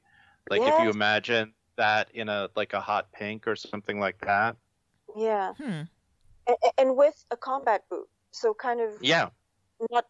Like 0.49 0.61
if 0.61 0.79
you 0.79 0.89
imagine 0.89 1.53
that 1.75 2.09
in 2.11 2.27
a 2.29 2.49
like 2.55 2.73
a 2.73 2.81
hot 2.81 3.11
pink 3.11 3.47
or 3.47 3.55
something 3.55 3.99
like 3.99 4.19
that. 4.21 4.57
Yeah. 5.15 5.53
Hmm. 5.53 5.83
And, 6.47 6.57
and 6.77 6.97
with 6.97 7.23
a 7.31 7.37
combat 7.37 7.83
boot. 7.89 8.09
So 8.31 8.53
kind 8.53 8.81
of 8.81 9.01
Yeah, 9.01 9.29
not 9.91 10.05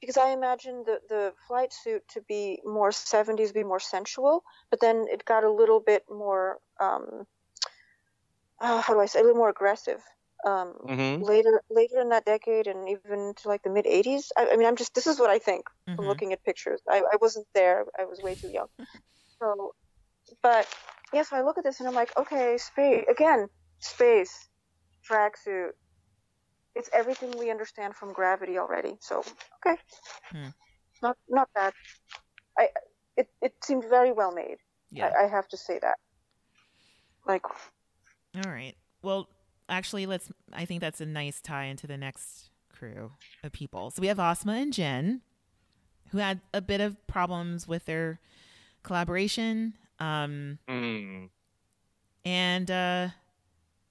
because 0.00 0.16
I 0.16 0.30
imagine 0.30 0.84
the 0.84 1.00
the 1.08 1.34
flight 1.46 1.72
suit 1.72 2.02
to 2.08 2.20
be 2.22 2.60
more 2.64 2.90
70s, 2.92 3.52
be 3.52 3.64
more 3.64 3.80
sensual, 3.80 4.42
but 4.70 4.80
then 4.80 5.06
it 5.10 5.24
got 5.24 5.44
a 5.44 5.50
little 5.50 5.80
bit 5.80 6.04
more 6.10 6.58
um 6.80 7.26
uh, 8.62 8.80
how 8.80 8.94
do 8.94 9.00
I 9.00 9.06
say 9.06 9.20
a 9.20 9.22
little 9.22 9.36
more 9.38 9.50
aggressive. 9.50 10.02
Um, 10.46 10.74
hmm 10.86 11.22
later 11.22 11.62
later 11.70 12.00
in 12.00 12.08
that 12.10 12.24
decade 12.24 12.66
and 12.66 12.88
even 12.88 13.34
to 13.36 13.48
like 13.48 13.62
the 13.62 13.70
mid 13.70 13.86
80s 13.86 14.32
I, 14.36 14.48
I 14.52 14.56
mean 14.56 14.66
i'm 14.66 14.76
just 14.76 14.92
this 14.94 15.06
is 15.06 15.20
what 15.20 15.30
i 15.30 15.38
think 15.38 15.66
from 15.96 16.06
Mhm. 16.06 16.08
looking 16.08 16.32
at 16.32 16.42
pictures. 16.44 16.80
I, 16.90 16.98
I 17.12 17.16
wasn't 17.20 17.46
there. 17.54 17.84
I 17.98 18.06
was 18.06 18.20
way 18.22 18.34
too 18.34 18.48
young. 18.52 18.68
So 19.40 19.74
but 20.42 20.68
yeah 21.12 21.22
so 21.22 21.36
i 21.36 21.42
look 21.42 21.58
at 21.58 21.64
this 21.64 21.80
and 21.80 21.88
i'm 21.88 21.94
like 21.94 22.16
okay 22.16 22.58
space 22.58 23.04
again 23.10 23.48
space 23.80 24.48
tracksuit. 25.08 25.70
It's 26.74 26.90
everything 26.92 27.32
we 27.38 27.50
understand 27.50 27.94
from 27.96 28.12
gravity 28.12 28.58
already. 28.58 28.96
So 29.00 29.22
okay. 29.66 29.78
Hmm. 30.30 30.48
not 31.02 31.16
not 31.28 31.48
bad. 31.54 31.74
I 32.58 32.68
it, 33.16 33.28
it 33.42 33.54
seemed 33.64 33.84
very 33.84 34.12
well 34.12 34.32
made. 34.32 34.58
Yeah. 34.90 35.10
I, 35.18 35.24
I 35.24 35.28
have 35.28 35.48
to 35.48 35.56
say 35.56 35.78
that. 35.80 35.98
Like 37.26 37.44
All 38.36 38.50
right. 38.50 38.74
Well, 39.02 39.28
actually, 39.68 40.06
let's. 40.06 40.30
I 40.52 40.64
think 40.64 40.80
that's 40.80 41.00
a 41.00 41.06
nice 41.06 41.40
tie 41.40 41.64
into 41.64 41.86
the 41.86 41.96
next 41.96 42.50
crew 42.72 43.12
of 43.42 43.52
people. 43.52 43.90
So 43.90 44.00
we 44.00 44.06
have 44.08 44.18
Asma 44.18 44.52
and 44.54 44.72
Jen, 44.72 45.20
who 46.10 46.18
had 46.18 46.40
a 46.54 46.60
bit 46.60 46.80
of 46.80 47.04
problems 47.06 47.68
with 47.68 47.84
their 47.86 48.20
collaboration, 48.82 49.74
um, 49.98 50.58
Mm. 50.68 51.28
and 52.24 52.70
uh, 52.70 53.08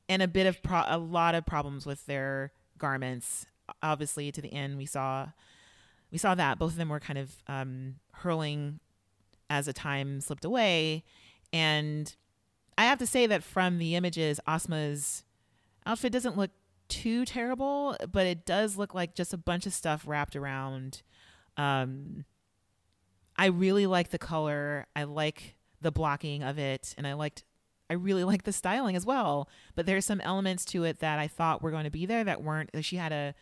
and 0.09 0.21
a 0.21 0.27
bit 0.27 0.47
of 0.47 0.61
pro- 0.63 0.83
a 0.87 0.97
lot 0.97 1.35
of 1.35 1.45
problems 1.45 1.85
with 1.85 2.05
their 2.05 2.51
garments. 2.77 3.45
Obviously, 3.83 4.31
to 4.31 4.41
the 4.41 4.51
end, 4.53 4.77
we 4.77 4.85
saw 4.85 5.29
we 6.11 6.17
saw 6.17 6.35
that 6.35 6.57
both 6.59 6.71
of 6.71 6.77
them 6.77 6.89
were 6.89 6.99
kind 6.99 7.19
of 7.19 7.31
um, 7.47 7.95
hurling 8.13 8.79
as 9.49 9.65
the 9.67 9.73
time 9.73 10.19
slipped 10.21 10.45
away, 10.45 11.03
and 11.53 12.15
I 12.77 12.85
have 12.85 12.99
to 12.99 13.07
say 13.07 13.27
that 13.27 13.43
from 13.43 13.77
the 13.77 13.95
images, 13.95 14.39
Asma's 14.47 15.23
outfit 15.85 16.11
doesn't 16.11 16.37
look 16.37 16.51
too 16.87 17.25
terrible, 17.25 17.95
but 18.11 18.27
it 18.27 18.45
does 18.45 18.77
look 18.77 18.93
like 18.93 19.15
just 19.15 19.33
a 19.33 19.37
bunch 19.37 19.65
of 19.65 19.73
stuff 19.73 20.03
wrapped 20.05 20.35
around. 20.35 21.01
Um, 21.57 22.25
I 23.37 23.47
really 23.47 23.87
like 23.87 24.09
the 24.09 24.17
color. 24.17 24.87
I 24.95 25.03
like 25.03 25.55
the 25.79 25.91
blocking 25.91 26.43
of 26.43 26.59
it, 26.59 26.93
and 26.97 27.07
I 27.07 27.13
liked. 27.13 27.43
I 27.89 27.93
really 27.93 28.23
like 28.25 28.43
the 28.43 28.53
styling 28.53 28.95
as 28.95 29.05
well. 29.05 29.49
But 29.75 29.85
there's 29.85 30.05
some 30.05 30.21
elements 30.21 30.65
to 30.65 30.83
it 30.83 30.99
that 30.99 31.19
I 31.19 31.27
thought 31.27 31.61
were 31.61 31.71
going 31.71 31.85
to 31.85 31.91
be 31.91 32.05
there 32.05 32.23
that 32.23 32.43
weren't. 32.43 32.69
She 32.81 32.97
had 32.97 33.11
a 33.11 33.33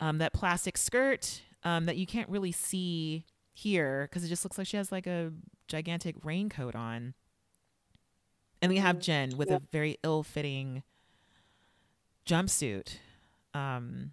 um, 0.00 0.18
that 0.18 0.32
plastic 0.32 0.76
skirt 0.76 1.42
um, 1.64 1.86
that 1.86 1.96
you 1.96 2.06
can't 2.06 2.28
really 2.28 2.52
see 2.52 3.24
here 3.54 4.06
because 4.08 4.24
it 4.24 4.28
just 4.28 4.44
looks 4.44 4.58
like 4.58 4.66
she 4.66 4.76
has 4.76 4.92
like 4.92 5.06
a 5.06 5.32
gigantic 5.66 6.16
raincoat 6.24 6.74
on. 6.74 7.14
And 8.60 8.70
we 8.70 8.78
have 8.78 8.98
Jen 8.98 9.36
with 9.36 9.50
yeah. 9.50 9.56
a 9.56 9.60
very 9.72 9.98
ill-fitting 10.02 10.82
jumpsuit 12.26 12.96
um, 13.54 14.12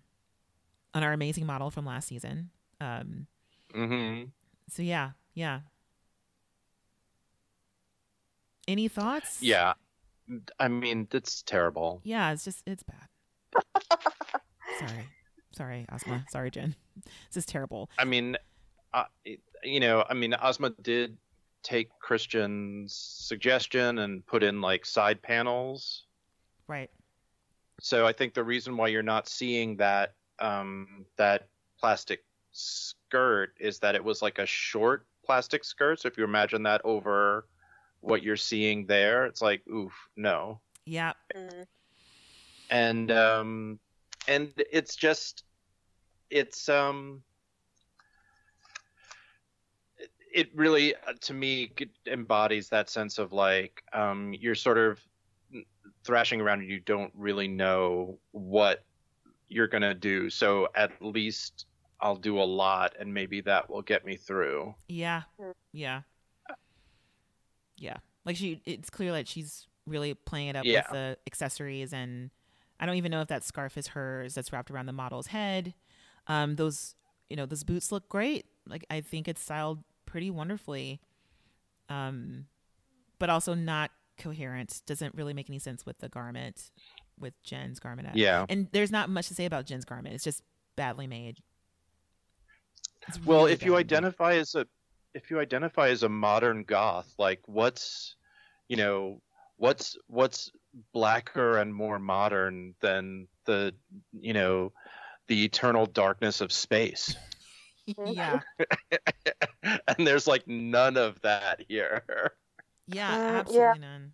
on 0.93 1.03
our 1.03 1.13
amazing 1.13 1.45
model 1.45 1.71
from 1.71 1.85
last 1.85 2.07
season. 2.07 2.49
Um, 2.79 3.27
hmm 3.73 4.23
so 4.69 4.81
yeah, 4.81 5.11
yeah. 5.33 5.61
Any 8.67 8.87
thoughts? 8.87 9.41
Yeah. 9.41 9.73
I 10.59 10.67
mean, 10.67 11.07
it's 11.11 11.43
terrible. 11.43 12.01
Yeah, 12.03 12.31
it's 12.31 12.43
just 12.43 12.63
it's 12.65 12.83
bad. 12.83 13.07
Sorry, 14.79 15.07
sorry, 15.55 15.85
Asma. 15.87 16.25
Sorry, 16.29 16.51
Jen. 16.51 16.75
This 17.29 17.37
is 17.37 17.45
terrible. 17.45 17.89
I 17.97 18.03
mean, 18.03 18.35
uh, 18.93 19.05
you 19.63 19.79
know, 19.79 20.03
I 20.09 20.13
mean, 20.13 20.33
Asma 20.33 20.71
did 20.81 21.15
take 21.65 21.89
Christian's 21.99 22.93
suggestion 22.93 23.99
and 23.99 24.25
put 24.25 24.43
in 24.43 24.61
like 24.61 24.85
side 24.85 25.21
panels. 25.21 26.05
Right. 26.67 26.89
So 27.81 28.05
I 28.05 28.13
think 28.13 28.33
the 28.33 28.43
reason 28.43 28.77
why 28.77 28.87
you're 28.87 29.03
not 29.03 29.27
seeing 29.27 29.77
that 29.77 30.13
um, 30.39 31.05
that 31.17 31.47
plastic 31.79 32.23
skirt 32.51 33.53
is 33.59 33.79
that 33.79 33.95
it 33.95 34.03
was 34.03 34.21
like 34.21 34.39
a 34.39 34.45
short 34.45 35.05
plastic 35.25 35.63
skirt. 35.63 36.01
So 36.01 36.07
if 36.07 36.17
you 36.17 36.23
imagine 36.23 36.63
that 36.63 36.81
over 36.83 37.47
what 38.01 38.23
you're 38.23 38.37
seeing 38.37 38.85
there, 38.85 39.25
it's 39.25 39.41
like, 39.41 39.67
oof, 39.67 39.93
no. 40.15 40.61
Yeah. 40.85 41.13
mm, 41.35 41.65
and 42.69 43.11
um 43.11 43.79
and 44.27 44.51
it's 44.71 44.95
just 44.95 45.43
it's 46.29 46.67
um 46.69 47.21
it- 50.35 50.47
it 50.47 50.55
really 50.55 50.93
uh, 50.95 51.13
to 51.21 51.33
me 51.33 51.71
embodies 52.07 52.69
that 52.69 52.89
sense 52.89 53.17
of 53.17 53.31
like 53.31 53.83
um 53.93 54.33
you're 54.33 54.55
sort 54.55 54.77
of 54.77 54.99
thrashing 56.03 56.41
around 56.41 56.59
and 56.61 56.69
you 56.69 56.79
don't 56.81 57.11
really 57.15 57.47
know 57.47 58.19
what 58.31 58.83
you're 59.47 59.67
gonna 59.67 59.93
do. 59.93 60.29
So 60.29 60.67
at 60.75 60.91
least 61.01 61.65
I'll 62.01 62.15
do 62.17 62.39
a 62.39 62.43
lot, 62.43 62.93
and 62.99 63.13
maybe 63.13 63.41
that 63.41 63.69
will 63.69 63.81
get 63.81 64.05
me 64.05 64.17
through. 64.17 64.75
Yeah. 64.87 65.23
Mm. 65.39 65.53
Yeah. 65.71 66.01
Yeah. 67.77 67.97
Like 68.25 68.35
she 68.35 68.61
it's 68.65 68.89
clear 68.89 69.11
that 69.13 69.27
she's 69.27 69.67
really 69.85 70.13
playing 70.13 70.49
it 70.49 70.55
up 70.55 70.65
Yeah. 70.65 70.79
with 70.81 70.91
the 70.91 71.17
accessories 71.27 71.93
and 71.93 72.31
I 72.79 72.85
don't 72.85 72.95
even 72.95 73.11
know 73.11 73.21
if 73.21 73.27
that 73.29 73.43
scarf 73.43 73.77
is 73.77 73.87
hers 73.89 74.33
that's 74.33 74.51
wrapped 74.51 74.69
around 74.71 74.87
the 74.87 74.93
model's 74.93 75.27
head. 75.27 75.73
Um 76.27 76.55
those 76.55 76.95
you 77.29 77.35
know, 77.35 77.45
those 77.45 77.63
boots 77.63 77.91
look 77.91 78.09
great. 78.09 78.45
Like 78.67 78.85
I 78.89 79.01
think 79.01 79.27
it's 79.27 79.41
styled 79.41 79.83
pretty 80.15 80.31
wonderfully. 80.31 81.01
Um 81.89 82.45
but 83.19 83.29
also 83.29 83.53
not 83.53 83.91
coherent. 84.17 84.81
Doesn't 84.85 85.13
really 85.13 85.33
make 85.33 85.49
any 85.49 85.59
sense 85.59 85.85
with 85.85 85.97
the 85.97 86.07
garment 86.07 86.71
with 87.19 87.33
Jen's 87.43 87.81
garment. 87.81 88.07
at- 88.07 88.15
Yeah. 88.15 88.45
And 88.47 88.69
there's 88.71 88.91
not 88.91 89.09
much 89.09 89.27
to 89.27 89.33
say 89.35 89.43
about 89.43 89.65
Jen's 89.65 89.83
garment. 89.83 90.15
It's 90.15 90.23
just 90.23 90.41
badly 90.77 91.05
made. 91.05 91.39
It's 93.09 93.19
Well, 93.25 93.39
really 93.39 93.51
if 93.53 93.61
you 93.63 93.71
badly 93.71 93.83
made. 93.83 93.93
identify 93.93 94.33
as 94.35 94.55
a 94.55 94.65
if 95.13 95.29
you 95.29 95.39
identify 95.41 95.89
as 95.89 96.03
a 96.03 96.09
modern 96.09 96.63
goth, 96.63 97.13
like 97.17 97.41
what's 97.45 98.15
you 98.69 98.77
know 98.77 99.21
what's 99.57 99.97
what's 100.07 100.49
blacker 100.93 101.57
and 101.57 101.75
more 101.75 101.99
modern 101.99 102.73
than 102.79 103.27
the 103.43 103.73
you 104.13 104.31
know 104.33 104.71
the 105.27 105.43
eternal 105.43 105.85
darkness 105.87 106.39
of 106.39 106.53
space. 106.53 107.13
yeah. 108.05 108.39
and 109.63 110.07
there's 110.07 110.27
like 110.27 110.47
none 110.47 110.97
of 110.97 111.21
that 111.21 111.63
here. 111.67 112.03
Yeah, 112.87 113.15
yeah. 113.15 113.39
absolutely 113.39 113.79
none. 113.79 114.13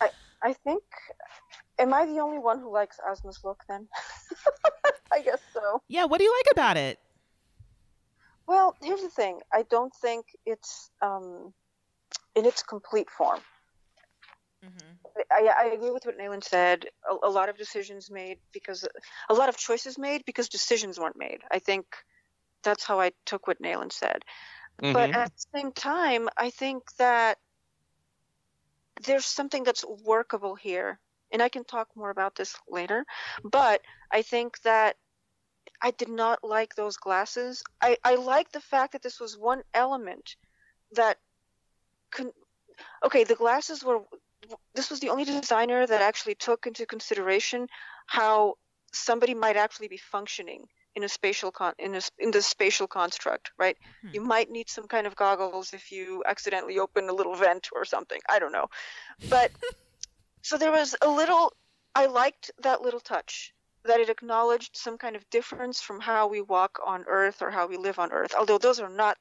I 0.00 0.10
I 0.42 0.52
think. 0.52 0.82
Am 1.78 1.92
I 1.94 2.04
the 2.04 2.18
only 2.20 2.38
one 2.38 2.60
who 2.60 2.72
likes 2.72 2.98
Asma's 3.08 3.40
look 3.42 3.62
then? 3.68 3.88
I 5.12 5.20
guess 5.22 5.40
so. 5.52 5.82
Yeah, 5.88 6.04
what 6.04 6.18
do 6.18 6.24
you 6.24 6.32
like 6.32 6.52
about 6.52 6.76
it? 6.76 6.98
Well, 8.46 8.76
here's 8.82 9.02
the 9.02 9.08
thing. 9.08 9.40
I 9.52 9.62
don't 9.70 9.92
think 9.94 10.26
it's 10.44 10.90
um, 11.00 11.52
in 12.36 12.44
its 12.44 12.62
complete 12.62 13.10
form. 13.10 13.40
I, 15.30 15.48
I 15.60 15.64
agree 15.74 15.90
with 15.90 16.06
what 16.06 16.16
Nayland 16.18 16.44
said. 16.44 16.86
A, 17.10 17.28
a 17.28 17.30
lot 17.30 17.48
of 17.48 17.56
decisions 17.56 18.10
made 18.10 18.38
because 18.52 18.86
a 19.28 19.34
lot 19.34 19.48
of 19.48 19.56
choices 19.56 19.98
made 19.98 20.24
because 20.24 20.48
decisions 20.48 20.98
weren't 20.98 21.18
made. 21.18 21.40
I 21.50 21.58
think 21.58 21.86
that's 22.62 22.84
how 22.84 23.00
I 23.00 23.12
took 23.26 23.46
what 23.46 23.60
Nayland 23.60 23.92
said. 23.92 24.24
But 24.78 25.10
Mhm. 25.10 25.14
at 25.14 25.32
the 25.32 25.58
same 25.58 25.72
time, 25.72 26.28
I 26.36 26.50
think 26.50 26.94
that 26.96 27.38
there's 29.04 29.26
something 29.26 29.64
that's 29.64 29.84
workable 30.04 30.54
here. 30.54 30.98
And 31.32 31.42
I 31.42 31.48
can 31.48 31.64
talk 31.64 31.88
more 31.96 32.10
about 32.10 32.34
this 32.34 32.54
later. 32.68 33.04
But 33.42 33.80
I 34.10 34.22
think 34.22 34.60
that 34.62 34.96
I 35.80 35.90
did 35.92 36.08
not 36.08 36.44
like 36.44 36.74
those 36.74 36.96
glasses. 36.96 37.62
I, 37.80 37.96
I 38.04 38.14
like 38.16 38.52
the 38.52 38.60
fact 38.60 38.92
that 38.92 39.02
this 39.02 39.20
was 39.20 39.36
one 39.36 39.62
element 39.74 40.36
that. 40.92 41.18
Con- 42.10 42.32
okay, 43.04 43.24
the 43.24 43.34
glasses 43.34 43.82
were. 43.84 44.00
This 44.74 44.90
was 44.90 45.00
the 45.00 45.10
only 45.10 45.24
designer 45.24 45.86
that 45.86 46.02
actually 46.02 46.34
took 46.34 46.66
into 46.66 46.86
consideration 46.86 47.68
how 48.06 48.54
somebody 48.92 49.34
might 49.34 49.56
actually 49.56 49.88
be 49.88 49.96
functioning 49.96 50.66
in 50.94 51.04
a 51.04 51.08
spatial 51.08 51.50
con 51.50 51.72
in 51.78 51.94
a 51.94 52.00
in 52.18 52.30
the 52.30 52.42
spatial 52.42 52.86
construct, 52.86 53.50
right? 53.58 53.76
Hmm. 54.02 54.10
You 54.12 54.20
might 54.20 54.50
need 54.50 54.68
some 54.68 54.86
kind 54.86 55.06
of 55.06 55.16
goggles 55.16 55.72
if 55.72 55.90
you 55.90 56.22
accidentally 56.26 56.78
open 56.78 57.08
a 57.08 57.12
little 57.14 57.34
vent 57.34 57.68
or 57.72 57.84
something. 57.84 58.20
I 58.28 58.38
don't 58.38 58.52
know, 58.52 58.66
but 59.30 59.50
so 60.42 60.58
there 60.58 60.72
was 60.72 60.94
a 61.02 61.08
little. 61.08 61.52
I 61.94 62.06
liked 62.06 62.50
that 62.62 62.82
little 62.82 63.00
touch 63.00 63.52
that 63.84 64.00
it 64.00 64.08
acknowledged 64.08 64.76
some 64.76 64.96
kind 64.96 65.16
of 65.16 65.28
difference 65.30 65.80
from 65.80 66.00
how 66.00 66.28
we 66.28 66.40
walk 66.40 66.78
on 66.86 67.04
Earth 67.08 67.42
or 67.42 67.50
how 67.50 67.66
we 67.66 67.76
live 67.76 67.98
on 67.98 68.12
Earth. 68.12 68.34
Although 68.38 68.58
those 68.58 68.80
are 68.80 68.88
not. 68.88 69.16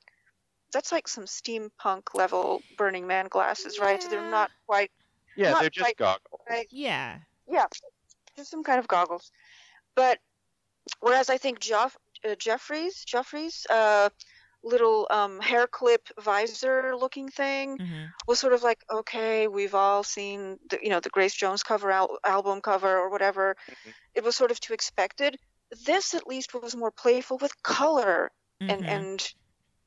That's 0.73 0.91
like 0.93 1.09
some 1.09 1.25
steampunk 1.25 2.13
level 2.13 2.61
Burning 2.77 3.05
Man 3.05 3.27
glasses, 3.27 3.77
right? 3.77 4.01
So 4.01 4.07
they're 4.07 4.31
not 4.31 4.51
quite 4.65 4.89
yeah, 5.35 5.51
not 5.51 5.61
they're 5.61 5.69
just 5.69 5.83
quite- 5.85 5.97
goggles. 5.97 6.41
right. 6.49 6.67
Yeah. 6.71 7.19
Yeah, 7.47 7.65
just 8.37 8.49
some 8.51 8.63
kind 8.63 8.79
of 8.79 8.87
goggles. 8.87 9.31
But 9.95 10.19
whereas 10.99 11.29
I 11.29 11.37
think 11.37 11.59
Joff, 11.59 11.95
uh, 12.27 12.35
Geoffrey's 12.35 13.03
Geoffrey's 13.03 13.65
uh, 13.69 14.09
little 14.63 15.07
um, 15.09 15.39
hair 15.41 15.67
clip 15.67 16.07
visor 16.19 16.95
looking 16.95 17.29
thing 17.29 17.77
hmm 17.77 18.05
was 18.27 18.39
sort 18.39 18.53
of 18.53 18.61
like 18.63 18.79
okay, 18.91 19.47
we've 19.47 19.73
all 19.75 20.03
seen 20.03 20.59
the 20.69 20.77
you 20.81 20.89
know 20.89 20.99
the 20.99 21.09
Grace 21.09 21.33
Jones 21.33 21.63
cover 21.63 21.91
al- 21.91 22.19
album 22.23 22.61
cover 22.61 22.97
or 22.97 23.09
whatever. 23.09 23.55
Mhm. 23.69 23.93
It 24.15 24.23
was 24.23 24.35
sort 24.35 24.51
of 24.51 24.59
too 24.59 24.73
expected. 24.73 25.37
This 25.85 26.13
at 26.13 26.27
least 26.27 26.53
was 26.53 26.75
more 26.75 26.91
playful 26.91 27.37
with 27.37 27.61
color 27.63 28.31
and 28.59 28.69
Mm-hmm. 28.83 28.89
and 28.89 29.33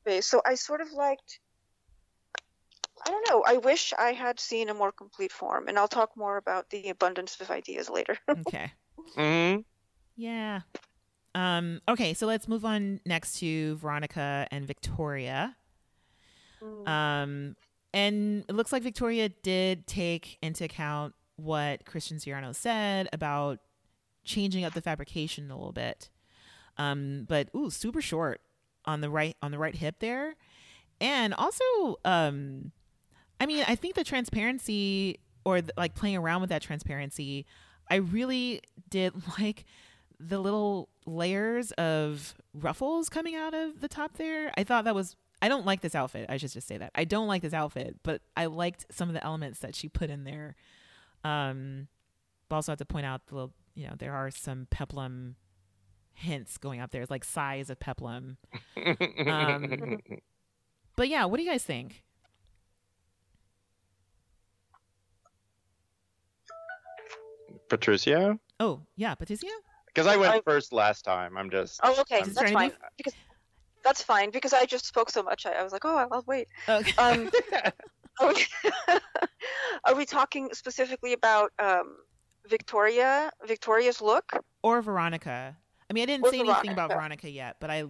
space. 0.01 0.27
So 0.27 0.41
I 0.45 0.55
sort 0.55 0.81
of 0.81 0.91
liked. 0.91 1.39
I 3.05 3.11
don't 3.11 3.29
know. 3.29 3.43
I 3.45 3.57
wish 3.57 3.93
I 3.97 4.13
had 4.13 4.39
seen 4.39 4.69
a 4.69 4.73
more 4.73 4.91
complete 4.91 5.31
form, 5.31 5.67
and 5.67 5.77
I'll 5.77 5.87
talk 5.87 6.17
more 6.17 6.37
about 6.37 6.69
the 6.69 6.89
abundance 6.89 7.39
of 7.39 7.51
ideas 7.51 7.89
later. 7.89 8.17
okay. 8.47 8.71
hmm 9.15 9.57
Yeah. 10.15 10.61
Um, 11.35 11.81
okay, 11.87 12.13
so 12.13 12.25
let's 12.25 12.47
move 12.47 12.65
on 12.65 13.01
next 13.05 13.39
to 13.39 13.75
Veronica 13.77 14.47
and 14.51 14.65
Victoria. 14.65 15.55
Um, 16.87 17.55
and 17.93 18.45
it 18.47 18.55
looks 18.55 18.71
like 18.71 18.83
Victoria 18.83 19.29
did 19.29 19.85
take 19.85 20.37
into 20.41 20.63
account 20.63 21.13
what 21.35 21.85
Christian 21.85 22.17
Siriano 22.17 22.55
said 22.55 23.09
about 23.13 23.59
changing 24.23 24.63
up 24.63 24.73
the 24.73 24.81
fabrication 24.81 25.51
a 25.51 25.55
little 25.55 25.71
bit. 25.73 26.09
Um, 26.77 27.25
but 27.27 27.49
ooh, 27.55 27.69
super 27.69 28.01
short 28.01 28.41
on 28.85 29.01
the 29.01 29.09
right 29.09 29.35
on 29.41 29.51
the 29.51 29.59
right 29.59 29.75
hip 29.75 29.95
there. 29.99 30.35
And 31.01 31.33
also, 31.33 31.63
um, 32.05 32.71
I 33.39 33.45
mean, 33.45 33.63
I 33.67 33.75
think 33.75 33.95
the 33.95 34.03
transparency 34.03 35.19
or 35.43 35.61
the, 35.61 35.73
like 35.77 35.95
playing 35.95 36.17
around 36.17 36.41
with 36.41 36.49
that 36.49 36.61
transparency, 36.61 37.45
I 37.89 37.95
really 37.95 38.61
did 38.89 39.13
like 39.39 39.65
the 40.19 40.39
little 40.39 40.89
layers 41.05 41.71
of 41.73 42.35
ruffles 42.53 43.09
coming 43.09 43.35
out 43.35 43.53
of 43.53 43.81
the 43.81 43.87
top 43.87 44.17
there. 44.17 44.51
I 44.57 44.63
thought 44.63 44.85
that 44.85 44.95
was 44.95 45.15
I 45.41 45.49
don't 45.49 45.65
like 45.65 45.81
this 45.81 45.93
outfit. 45.95 46.27
I 46.29 46.37
should 46.37 46.51
just 46.51 46.67
say 46.67 46.77
that. 46.77 46.91
I 46.95 47.03
don't 47.03 47.27
like 47.27 47.41
this 47.41 47.53
outfit, 47.53 47.97
but 48.03 48.21
I 48.37 48.45
liked 48.45 48.85
some 48.89 49.09
of 49.09 49.13
the 49.13 49.23
elements 49.23 49.59
that 49.59 49.75
she 49.75 49.89
put 49.89 50.09
in 50.09 50.23
there. 50.23 50.55
Um 51.23 51.87
but 52.47 52.57
also 52.57 52.71
have 52.71 52.79
to 52.79 52.85
point 52.85 53.05
out 53.05 53.25
the 53.27 53.35
little, 53.35 53.53
you 53.73 53.87
know, 53.87 53.95
there 53.97 54.13
are 54.13 54.31
some 54.31 54.67
peplum 54.69 55.35
hints 56.13 56.57
going 56.57 56.79
up 56.79 56.91
there. 56.91 57.01
It's 57.01 57.11
like 57.11 57.23
size 57.25 57.69
of 57.69 57.79
peplum. 57.79 58.37
Um, 59.27 59.99
But 60.95 61.09
yeah, 61.09 61.25
what 61.25 61.37
do 61.37 61.43
you 61.43 61.49
guys 61.49 61.63
think? 61.63 62.03
Patricia, 67.69 68.39
Oh, 68.59 68.81
yeah, 68.95 69.15
Patricia? 69.15 69.47
because 69.87 70.07
I 70.07 70.15
went 70.17 70.33
I- 70.33 70.41
first 70.41 70.71
last 70.73 71.03
time. 71.03 71.37
I'm 71.37 71.49
just. 71.49 71.79
Oh, 71.83 71.99
okay, 72.01 72.17
I'm 72.17 72.21
Is 72.21 72.27
that's 72.29 72.37
there 72.37 72.45
any 72.47 72.53
fine. 72.53 72.71
Because 72.97 73.13
that's 73.83 74.01
fine 74.01 74.31
because 74.31 74.53
I 74.53 74.65
just 74.65 74.85
spoke 74.85 75.09
so 75.09 75.21
much. 75.23 75.45
I, 75.45 75.51
I 75.53 75.63
was 75.63 75.71
like, 75.73 75.85
oh, 75.85 76.07
I'll 76.11 76.23
wait. 76.27 76.47
Okay. 76.67 76.91
Um, 76.97 77.29
are, 78.21 78.33
we, 78.33 78.45
are 79.85 79.95
we 79.95 80.05
talking 80.05 80.49
specifically 80.53 81.13
about 81.13 81.51
um, 81.59 81.97
Victoria? 82.47 83.29
Victoria's 83.45 84.01
look? 84.01 84.31
or 84.63 84.81
Veronica. 84.81 85.55
I 85.89 85.93
mean, 85.93 86.01
I 86.03 86.05
didn't 86.07 86.25
Or 86.25 86.31
say 86.31 86.39
anything 86.39 86.71
about 86.71 86.89
Veronica. 86.89 86.93
Veronica 87.27 87.29
yet, 87.29 87.57
but 87.59 87.69
I, 87.69 87.83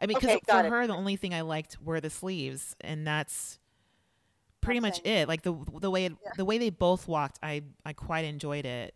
I 0.00 0.06
mean, 0.06 0.16
because 0.18 0.30
Okay, 0.36 0.40
for 0.48 0.60
it. 0.64 0.70
her, 0.70 0.86
the 0.86 0.94
only 0.94 1.16
thing 1.16 1.34
I 1.34 1.42
liked 1.42 1.76
were 1.82 2.00
the 2.00 2.08
sleeves, 2.10 2.74
and 2.80 3.06
that's 3.06 3.58
pretty 4.62 4.80
much 4.80 5.02
Same. 5.04 5.14
it. 5.24 5.28
Like 5.28 5.42
the 5.42 5.54
the 5.80 5.90
way 5.90 6.06
it, 6.06 6.12
Yeah. 6.24 6.30
the 6.38 6.44
way 6.46 6.56
they 6.56 6.70
both 6.70 7.06
walked, 7.06 7.38
I 7.42 7.62
I 7.84 7.92
quite 7.92 8.24
enjoyed 8.24 8.64
it. 8.64 8.94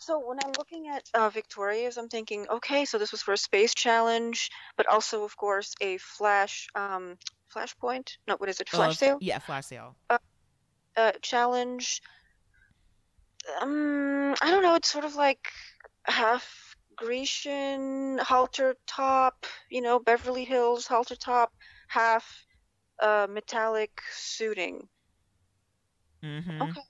So 0.00 0.18
when 0.18 0.38
I'm 0.42 0.52
looking 0.56 0.88
at 0.88 1.02
uh, 1.12 1.28
Victoria's, 1.28 1.98
I'm 1.98 2.08
thinking, 2.08 2.46
okay, 2.48 2.86
so 2.86 2.96
this 2.96 3.12
was 3.12 3.20
for 3.20 3.34
a 3.34 3.36
space 3.36 3.74
challenge, 3.74 4.50
but 4.78 4.86
also, 4.86 5.24
of 5.24 5.36
course, 5.36 5.74
a 5.82 5.98
flash, 5.98 6.68
um, 6.74 7.18
flashpoint. 7.54 8.16
No, 8.26 8.36
what 8.36 8.48
is 8.48 8.60
it? 8.60 8.70
Flash 8.70 8.92
Uh, 8.92 8.94
sale 8.94 9.18
Yeah, 9.20 9.38
flash 9.40 9.66
sale. 9.66 9.94
uh, 10.08 11.12
challenge. 11.20 12.00
Um, 13.60 14.34
I 14.40 14.50
don't 14.50 14.62
know. 14.62 14.74
It's 14.74 14.90
sort 14.90 15.04
of 15.04 15.16
like 15.16 15.46
half 16.04 16.74
Grecian 16.96 18.18
halter 18.18 18.76
top, 18.86 19.44
you 19.70 19.82
know, 19.82 19.98
Beverly 19.98 20.44
Hills 20.44 20.86
halter 20.86 21.16
top, 21.16 21.52
half 21.88 22.46
uh, 23.00 23.26
metallic 23.28 24.00
suiting. 24.12 24.88
Mm-hmm. 26.24 26.62
Okay. 26.62 26.80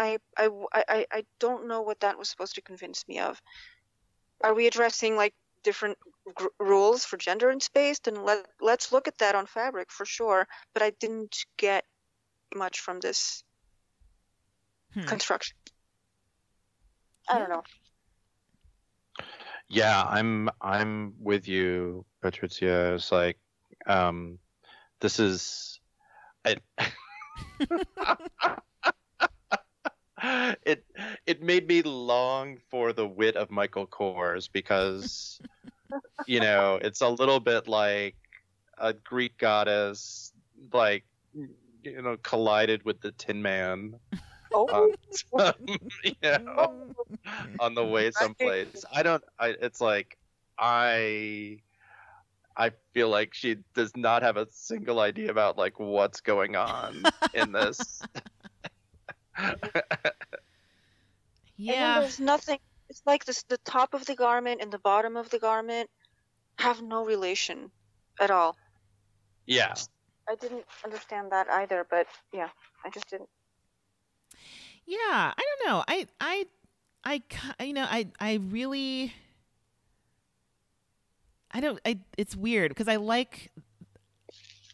I, 0.00 0.18
I, 0.38 0.46
I, 0.72 0.84
I- 0.88 1.06
I 1.12 1.26
don't 1.40 1.68
know 1.68 1.82
what 1.82 2.00
that 2.00 2.18
was 2.18 2.28
supposed 2.30 2.56
to 2.56 2.62
convince 2.62 3.06
me 3.08 3.20
of. 3.20 3.40
Are 4.42 4.54
we 4.54 4.66
addressing 4.66 5.16
like 5.16 5.34
different 5.62 5.98
gr- 6.34 6.48
rules 6.58 7.04
for 7.04 7.16
gender 7.16 7.50
in 7.50 7.60
space? 7.60 7.98
Then 8.00 8.24
let 8.24 8.46
let's 8.60 8.92
look 8.92 9.08
at 9.08 9.18
that 9.18 9.34
on 9.34 9.46
fabric 9.46 9.90
for 9.92 10.06
sure. 10.06 10.48
But 10.74 10.82
I 10.82 10.90
didn't 10.90 11.36
get 11.56 11.84
much 12.54 12.80
from 12.80 13.00
this 13.00 13.44
Hmm. 14.94 15.06
construction. 15.06 15.56
I 17.28 17.38
don't 17.38 17.50
know. 17.50 17.62
Yeah, 19.68 20.02
I'm 20.02 20.50
I'm 20.60 21.14
with 21.20 21.48
you, 21.48 22.04
Patricia. 22.22 22.94
It's 22.94 23.12
like, 23.12 23.38
um, 23.86 24.38
this 25.00 25.18
is, 25.20 25.80
I, 26.44 26.56
it 30.64 30.84
it 31.26 31.42
made 31.42 31.66
me 31.66 31.82
long 31.82 32.58
for 32.70 32.92
the 32.92 33.06
wit 33.06 33.36
of 33.36 33.50
Michael 33.50 33.86
Kors 33.86 34.48
because, 34.52 35.40
you 36.26 36.40
know, 36.40 36.78
it's 36.82 37.00
a 37.00 37.08
little 37.08 37.40
bit 37.40 37.68
like 37.68 38.16
a 38.78 38.92
Greek 38.92 39.38
goddess, 39.38 40.32
like 40.72 41.04
you 41.82 42.02
know, 42.02 42.16
collided 42.22 42.84
with 42.84 43.00
the 43.00 43.12
Tin 43.12 43.42
Man. 43.42 43.94
Oh, 44.52 44.92
Um, 45.32 45.54
you 46.04 46.12
know, 46.22 46.94
on 47.60 47.74
the 47.74 47.84
way 47.84 48.10
someplace. 48.10 48.84
I 48.92 49.02
don't. 49.02 49.22
I. 49.38 49.54
It's 49.60 49.80
like 49.80 50.18
I. 50.58 51.58
I 52.56 52.72
feel 52.92 53.08
like 53.08 53.32
she 53.32 53.58
does 53.74 53.96
not 53.96 54.22
have 54.22 54.36
a 54.36 54.46
single 54.50 55.00
idea 55.00 55.30
about 55.30 55.56
like 55.56 55.78
what's 55.78 56.20
going 56.20 56.56
on 56.56 57.04
in 57.32 57.52
this. 57.52 58.02
And 61.68 61.78
Yeah. 61.78 61.94
there's 61.94 62.20
nothing. 62.20 62.58
It's 62.88 63.02
like 63.06 63.24
this: 63.24 63.42
the 63.44 63.58
top 63.58 63.94
of 63.94 64.04
the 64.04 64.14
garment 64.14 64.60
and 64.60 64.70
the 64.72 64.78
bottom 64.78 65.16
of 65.16 65.30
the 65.30 65.38
garment 65.38 65.90
have 66.58 66.82
no 66.82 67.04
relation 67.04 67.72
at 68.20 68.30
all. 68.30 68.56
yeah. 69.46 69.74
I 70.28 70.34
didn't 70.36 70.66
understand 70.84 71.32
that 71.32 71.48
either, 71.50 71.84
but 71.90 72.06
yeah, 72.32 72.50
I 72.84 72.90
just 72.90 73.08
didn't. 73.10 73.28
Yeah, 74.86 74.98
I 75.00 75.34
don't 75.36 75.68
know. 75.68 75.84
I 75.88 76.06
I 76.20 76.46
I 77.58 77.64
you 77.64 77.72
know, 77.72 77.86
I 77.88 78.06
I 78.20 78.34
really 78.34 79.12
I 81.50 81.60
don't 81.60 81.80
I 81.84 81.98
it's 82.16 82.36
weird 82.36 82.70
because 82.70 82.88
I 82.88 82.96
like 82.96 83.50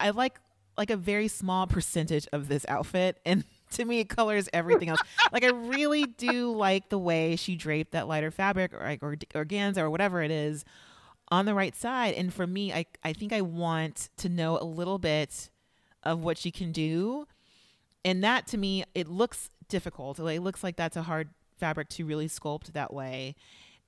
I 0.00 0.10
like 0.10 0.38
like 0.76 0.90
a 0.90 0.96
very 0.96 1.28
small 1.28 1.66
percentage 1.66 2.26
of 2.32 2.48
this 2.48 2.64
outfit 2.68 3.18
and 3.24 3.44
to 3.72 3.84
me 3.84 4.00
it 4.00 4.08
colors 4.08 4.48
everything 4.52 4.88
else. 4.88 5.00
like 5.32 5.44
I 5.44 5.50
really 5.50 6.04
do 6.04 6.52
like 6.52 6.88
the 6.88 6.98
way 6.98 7.36
she 7.36 7.56
draped 7.56 7.92
that 7.92 8.08
lighter 8.08 8.30
fabric 8.30 8.72
or 8.72 8.80
like 8.80 9.02
or 9.02 9.16
organza 9.34 9.78
or 9.78 9.90
whatever 9.90 10.22
it 10.22 10.30
is 10.30 10.64
on 11.28 11.46
the 11.46 11.54
right 11.54 11.74
side. 11.74 12.14
And 12.14 12.32
for 12.32 12.46
me 12.46 12.72
I 12.72 12.86
I 13.02 13.12
think 13.12 13.32
I 13.32 13.40
want 13.40 14.10
to 14.18 14.28
know 14.28 14.58
a 14.58 14.64
little 14.64 14.98
bit 14.98 15.50
of 16.02 16.22
what 16.22 16.38
she 16.38 16.50
can 16.50 16.72
do. 16.72 17.26
And 18.04 18.22
that 18.22 18.46
to 18.48 18.58
me 18.58 18.84
it 18.94 19.08
looks 19.08 19.50
difficult. 19.68 20.18
It 20.18 20.40
looks 20.40 20.62
like 20.62 20.76
that's 20.76 20.96
a 20.96 21.02
hard 21.02 21.30
fabric 21.58 21.88
to 21.88 22.04
really 22.04 22.28
sculpt 22.28 22.72
that 22.72 22.92
way 22.92 23.34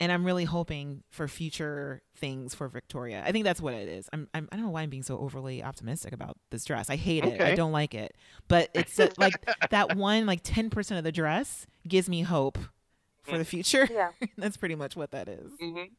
and 0.01 0.11
i'm 0.13 0.25
really 0.25 0.45
hoping 0.45 1.03
for 1.11 1.27
future 1.29 2.03
things 2.17 2.55
for 2.55 2.69
victoria. 2.69 3.23
I 3.25 3.33
think 3.33 3.45
that's 3.45 3.61
what 3.61 3.75
it 3.75 3.89
is. 3.89 4.09
I'm, 4.13 4.29
I'm 4.35 4.49
i 4.53 4.57
don't 4.57 4.65
know 4.65 4.71
why 4.71 4.83
i'm 4.83 4.91
being 4.91 5.03
so 5.03 5.19
overly 5.19 5.63
optimistic 5.63 6.13
about 6.13 6.37
this 6.51 6.65
dress. 6.65 6.91
I 6.91 6.97
hate 6.97 7.25
it. 7.25 7.41
I 7.41 7.55
don't 7.55 7.73
like 7.73 7.95
it. 7.95 8.17
But 8.49 8.71
it's 8.75 8.99
uh, 8.99 9.09
like 9.19 9.35
that 9.71 9.97
one 9.97 10.27
like 10.27 10.43
10% 10.43 10.99
of 10.99 11.05
the 11.05 11.13
dress 11.13 11.67
gives 11.87 12.09
me 12.09 12.23
hope 12.23 12.59
for 13.23 13.39
the 13.39 13.45
future. 13.45 13.89
Yeah, 13.93 14.11
that's 14.39 14.57
pretty 14.57 14.75
much 14.75 14.97
what 14.97 15.11
that 15.13 15.29
is. 15.29 15.53
Mhm. 15.63 15.91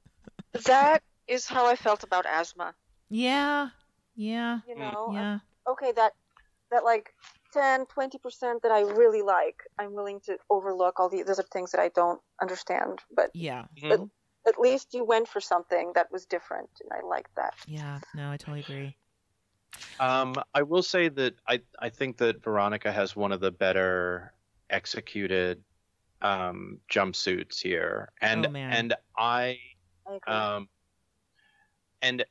that 0.66 1.04
is 1.28 1.46
how 1.48 1.68
I 1.68 1.76
felt 1.76 2.04
about 2.04 2.26
Asma. 2.26 2.74
yeah. 3.10 3.70
Yeah. 4.16 4.60
You 4.68 4.76
Mm. 4.76 4.80
know, 4.80 5.10
yeah. 5.14 5.40
okay, 5.68 5.92
that 5.94 6.14
that 6.72 6.84
like 6.84 7.14
10, 7.54 7.86
20 7.88 8.18
percent 8.20 8.62
that 8.64 8.72
I 8.72 8.82
really 8.82 9.22
like, 9.22 9.58
I'm 9.78 9.94
willing 9.94 10.20
to 10.26 10.38
overlook 10.50 11.00
all 11.00 11.10
the 11.10 11.22
other 11.22 11.44
things 11.54 11.72
that 11.72 11.82
I 11.82 11.90
don't 11.90 12.22
understand. 12.42 13.02
But 13.16 13.32
yeah 13.34 13.66
Mhm. 13.76 14.10
at 14.48 14.60
least 14.60 14.94
you 14.94 15.04
went 15.04 15.28
for 15.28 15.42
something 15.42 15.92
that 15.96 16.12
was 16.12 16.26
different, 16.26 16.70
and 16.82 16.92
I 16.94 17.06
like 17.06 17.30
that. 17.36 17.54
yeah 17.68 18.00
no 18.16 18.32
i 18.32 18.38
totally 18.38 18.62
agree 18.62 18.96
Um, 20.00 20.34
I 20.54 20.62
will 20.64 20.84
say 20.84 21.10
that 21.10 21.36
I 21.48 21.62
I 21.78 21.90
think 21.90 22.18
that 22.18 22.44
Veronica 22.44 22.92
has 22.92 23.16
one 23.16 23.32
of 23.34 23.42
the 23.42 23.52
better 23.52 24.34
executed 24.70 25.62
um, 26.22 26.80
jumpsuits 26.90 27.60
here, 27.62 28.10
and 28.22 28.46
Oh, 28.46 28.50
man. 28.50 28.74
and 28.74 28.94
I 29.18 29.60
I 30.08 30.16
agree. 30.16 30.34
um, 30.36 30.70
and 32.02 32.26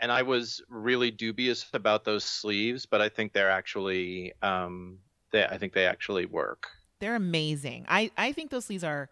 and 0.00 0.10
I 0.10 0.22
was 0.22 0.62
really 0.68 1.10
dubious 1.10 1.66
about 1.72 2.04
those 2.04 2.24
sleeves, 2.24 2.86
but 2.86 3.00
I 3.00 3.08
think 3.08 3.32
they're 3.32 3.50
actually 3.50 4.32
um, 4.42 4.98
they 5.30 5.44
I 5.44 5.58
think 5.58 5.72
they 5.72 5.86
actually 5.86 6.26
work. 6.26 6.68
They're 6.98 7.16
amazing. 7.16 7.86
I 7.88 8.10
I 8.16 8.32
think 8.32 8.50
those 8.50 8.64
sleeves 8.64 8.84
are 8.84 9.10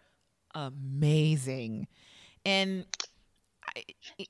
amazing, 0.53 1.87
and 2.45 2.85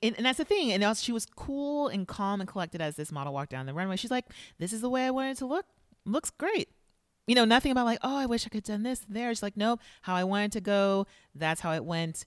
and, 0.01 0.15
and 0.17 0.25
that's 0.25 0.37
the 0.37 0.45
thing. 0.45 0.71
And 0.71 0.83
also, 0.83 1.03
she 1.03 1.11
was 1.11 1.25
cool 1.25 1.87
and 1.87 2.07
calm 2.07 2.41
and 2.41 2.49
collected 2.49 2.81
as 2.81 2.95
this 2.95 3.11
model 3.11 3.33
walked 3.33 3.51
down 3.51 3.65
the 3.65 3.73
runway. 3.73 3.95
She's 3.95 4.11
like, 4.11 4.25
"This 4.59 4.73
is 4.73 4.81
the 4.81 4.89
way 4.89 5.05
I 5.05 5.11
wanted 5.11 5.37
to 5.37 5.45
look. 5.45 5.65
Looks 6.05 6.29
great." 6.29 6.69
You 7.27 7.35
know, 7.35 7.45
nothing 7.45 7.71
about 7.71 7.85
like, 7.85 7.99
"Oh, 8.03 8.17
I 8.17 8.25
wish 8.25 8.45
I 8.45 8.49
could 8.49 8.67
have 8.67 8.75
done 8.75 8.83
this 8.83 9.05
there." 9.07 9.29
She's 9.29 9.43
like, 9.43 9.57
"Nope, 9.57 9.79
how 10.01 10.15
I 10.15 10.23
wanted 10.23 10.51
to 10.53 10.61
go. 10.61 11.07
That's 11.33 11.61
how 11.61 11.73
it 11.73 11.85
went." 11.85 12.25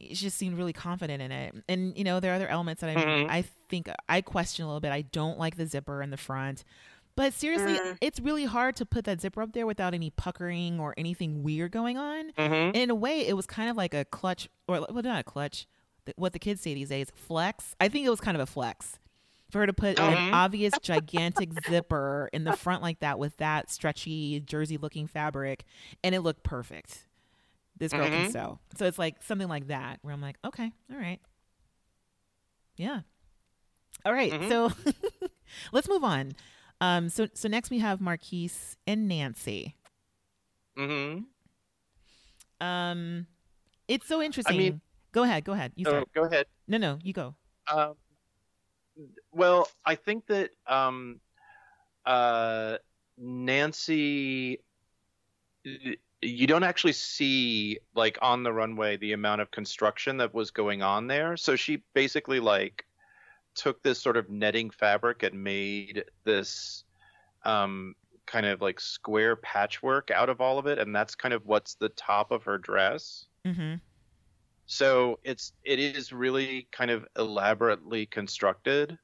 She 0.00 0.14
just 0.14 0.36
seemed 0.36 0.58
really 0.58 0.72
confident 0.72 1.22
in 1.22 1.30
it. 1.32 1.54
And 1.68 1.96
you 1.96 2.04
know, 2.04 2.20
there 2.20 2.32
are 2.32 2.34
other 2.36 2.48
elements 2.48 2.80
that 2.80 2.90
I 2.90 3.00
Mhm. 3.00 3.30
I 3.30 3.44
think 3.68 3.88
I 4.08 4.20
question 4.20 4.64
a 4.64 4.68
little 4.68 4.80
bit. 4.80 4.92
I 4.92 5.02
don't 5.02 5.38
like 5.38 5.56
the 5.56 5.66
zipper 5.66 6.02
in 6.02 6.10
the 6.10 6.16
front. 6.16 6.64
But 7.16 7.32
seriously, 7.32 7.74
Mm. 7.78 7.98
it's 8.00 8.18
really 8.18 8.44
hard 8.44 8.74
to 8.76 8.84
put 8.86 9.04
that 9.04 9.20
zipper 9.20 9.40
up 9.40 9.52
there 9.52 9.66
without 9.66 9.94
any 9.94 10.10
puckering 10.10 10.80
or 10.80 10.94
anything 10.96 11.44
weird 11.44 11.70
going 11.70 11.96
on. 11.96 12.32
Mm-hmm. 12.32 12.74
In 12.76 12.90
a 12.90 12.94
way, 12.94 13.24
it 13.24 13.34
was 13.36 13.46
kind 13.46 13.70
of 13.70 13.76
like 13.76 13.94
a 13.94 14.04
clutch, 14.04 14.48
or 14.66 14.80
well, 14.90 15.02
not 15.02 15.20
a 15.20 15.22
clutch, 15.22 15.66
what 16.16 16.32
the 16.32 16.40
kids 16.40 16.60
say 16.60 16.74
these 16.74 16.88
days, 16.88 17.12
flex. 17.14 17.76
I 17.80 17.88
think 17.88 18.04
it 18.04 18.10
was 18.10 18.20
kind 18.20 18.36
of 18.36 18.40
a 18.40 18.46
flex 18.46 18.98
for 19.48 19.60
her 19.60 19.66
to 19.66 19.72
put 19.72 20.00
an 20.00 20.34
obvious 20.34 20.74
gigantic 20.82 21.50
zipper 21.68 22.28
in 22.32 22.42
the 22.42 22.56
front 22.56 22.82
like 22.82 22.98
that 22.98 23.16
with 23.20 23.36
that 23.36 23.70
stretchy 23.70 24.40
jersey 24.40 24.76
looking 24.76 25.06
fabric, 25.06 25.64
and 26.02 26.16
it 26.16 26.20
looked 26.22 26.42
perfect. 26.42 27.06
This 27.76 27.92
girl 27.92 28.08
can 28.08 28.28
Mhm. 28.28 28.32
sew. 28.32 28.58
So 28.76 28.86
it's 28.86 28.98
like 28.98 29.22
something 29.22 29.48
like 29.48 29.66
that 29.68 29.98
where 30.02 30.14
I'm 30.14 30.20
like, 30.20 30.36
okay, 30.44 30.72
all 30.90 30.96
right. 30.98 31.20
Yeah. 32.76 33.00
All 34.04 34.12
right, 34.12 34.32
Mhm. 34.32 34.48
So 34.48 34.70
let's 35.72 35.88
move 35.88 36.04
on. 36.04 36.32
Um, 36.80 37.08
so 37.08 37.28
so 37.34 37.48
next 37.48 37.70
we 37.70 37.78
have 37.78 38.00
Marquise 38.00 38.76
and 38.86 39.08
Nancy. 39.08 39.76
Mm-hmm. 40.76 41.24
Um, 42.66 43.26
it's 43.88 44.06
so 44.06 44.20
interesting. 44.22 44.56
mean- 44.56 44.80
go 45.12 45.22
ahead, 45.22 45.44
go 45.44 45.52
ahead. 45.52 45.72
You 45.76 45.84
start. 45.84 46.08
go 46.14 46.24
ahead. 46.24 46.46
No, 46.66 46.78
no, 46.78 46.98
you 47.02 47.12
go. 47.12 47.34
Um, 47.68 47.94
well, 49.32 49.68
I 49.84 49.94
think 49.94 50.26
that 50.26 50.50
um, 50.66 51.20
uh, 52.06 52.78
Nancy, 53.16 54.60
you 56.24 56.46
don't 56.46 56.64
actually 56.64 56.92
see 56.92 57.78
like 57.94 58.18
on 58.22 58.42
the 58.42 58.52
runway 58.52 58.96
the 58.96 59.12
amount 59.12 59.40
of 59.40 59.50
construction 59.50 60.16
that 60.18 60.34
was 60.34 60.50
going 60.50 60.82
on 60.82 61.06
there. 61.06 61.36
So 61.36 61.56
she 61.56 61.82
basically 61.92 62.40
like 62.40 62.84
took 63.54 63.82
this 63.82 64.00
sort 64.00 64.16
of 64.16 64.30
netting 64.30 64.70
fabric 64.70 65.22
and 65.22 65.42
made 65.42 66.04
this 66.24 66.84
um, 67.44 67.94
kind 68.26 68.46
of 68.46 68.60
like 68.60 68.80
square 68.80 69.36
patchwork 69.36 70.10
out 70.10 70.28
of 70.28 70.40
all 70.40 70.58
of 70.58 70.66
it, 70.66 70.78
and 70.78 70.94
that's 70.94 71.14
kind 71.14 71.34
of 71.34 71.44
what's 71.46 71.74
the 71.74 71.90
top 71.90 72.30
of 72.30 72.44
her 72.44 72.58
dress. 72.58 73.26
Mm-hmm. 73.44 73.74
So 74.66 75.18
it's 75.24 75.52
it 75.62 75.78
is 75.78 76.12
really 76.12 76.68
kind 76.72 76.90
of 76.90 77.06
elaborately 77.18 78.06
constructed 78.06 78.98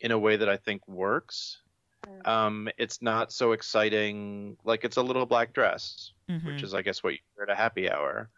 in 0.00 0.12
a 0.12 0.18
way 0.18 0.36
that 0.36 0.48
I 0.48 0.56
think 0.56 0.86
works. 0.86 1.58
Mm. 2.06 2.28
Um, 2.28 2.68
it's 2.78 3.00
not 3.02 3.32
so 3.32 3.52
exciting. 3.52 4.56
Like 4.64 4.84
it's 4.84 4.96
a 4.96 5.02
little 5.02 5.26
black 5.26 5.52
dress, 5.52 6.12
Mm-hmm. 6.30 6.46
which 6.46 6.62
is 6.62 6.72
I 6.74 6.82
guess 6.82 7.02
what 7.02 7.12
you 7.12 7.18
wear 7.36 7.48
at 7.48 7.52
a 7.52 7.56
happy 7.56 7.90
hour. 7.90 8.30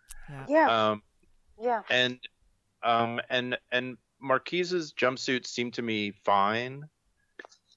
yeah, 0.48 0.90
Um, 0.90 1.02
yeah. 1.60 1.82
and 1.90 2.18
um, 2.82 3.20
and 3.30 3.56
and 3.70 3.96
Marquise's 4.20 4.92
jumpsuit 4.92 5.46
seemed 5.46 5.74
to 5.74 5.82
me 5.82 6.10
fine, 6.24 6.88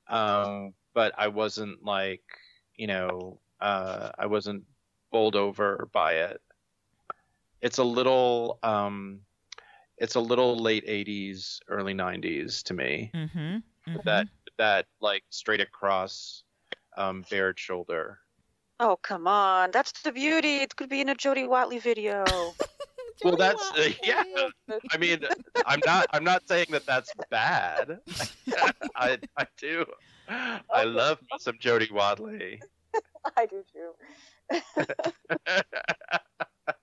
um, 0.08 0.74
but 0.94 1.14
I 1.18 1.28
wasn't 1.28 1.84
like 1.84 2.24
you 2.76 2.88
know 2.88 3.40
uh, 3.62 4.12
I 4.18 4.26
wasn't 4.28 4.64
bowled 5.12 5.36
over 5.36 5.88
by 5.94 6.14
it. 6.14 6.42
It's 7.62 7.78
a 7.78 7.84
little 7.84 8.60
um, 8.64 9.22
it's 9.98 10.16
a 10.16 10.20
little 10.20 10.58
late 10.58 10.86
'80s, 10.88 11.60
early 11.68 11.94
'90s 11.94 12.64
to 12.64 12.74
me. 12.74 13.12
Mm-hmm. 13.14 13.40
mm-hmm. 13.40 13.96
That 14.06 14.28
that 14.58 14.86
like 15.02 15.24
straight 15.30 15.62
across 15.62 16.44
um, 16.98 17.24
bared 17.30 17.60
shoulder. 17.60 18.20
Oh 18.80 18.98
come 19.02 19.28
on, 19.28 19.72
that's 19.72 19.92
the 20.02 20.12
beauty. 20.12 20.58
It 20.58 20.76
could 20.76 20.90
be 20.90 21.02
in 21.02 21.10
a 21.10 21.16
Jody 21.16 21.48
Watley 21.48 21.80
video. 21.80 22.26
Well, 23.24 23.36
that's 23.36 23.72
uh, 23.72 23.90
yeah. 24.04 24.24
I 24.92 24.98
mean, 24.98 25.20
I'm 25.66 25.80
not 25.86 26.08
I'm 26.12 26.24
not 26.24 26.48
saying 26.48 26.68
that 26.70 26.86
that's 26.86 27.12
bad. 27.30 28.00
I 28.96 29.18
I 29.36 29.48
do. 29.58 29.86
I 30.30 30.84
love 30.84 31.20
me 31.22 31.38
some 31.40 31.58
Jody 31.60 31.90
Watley. 31.92 32.62
I 33.36 33.46
do 33.46 33.64
too. 33.74 34.64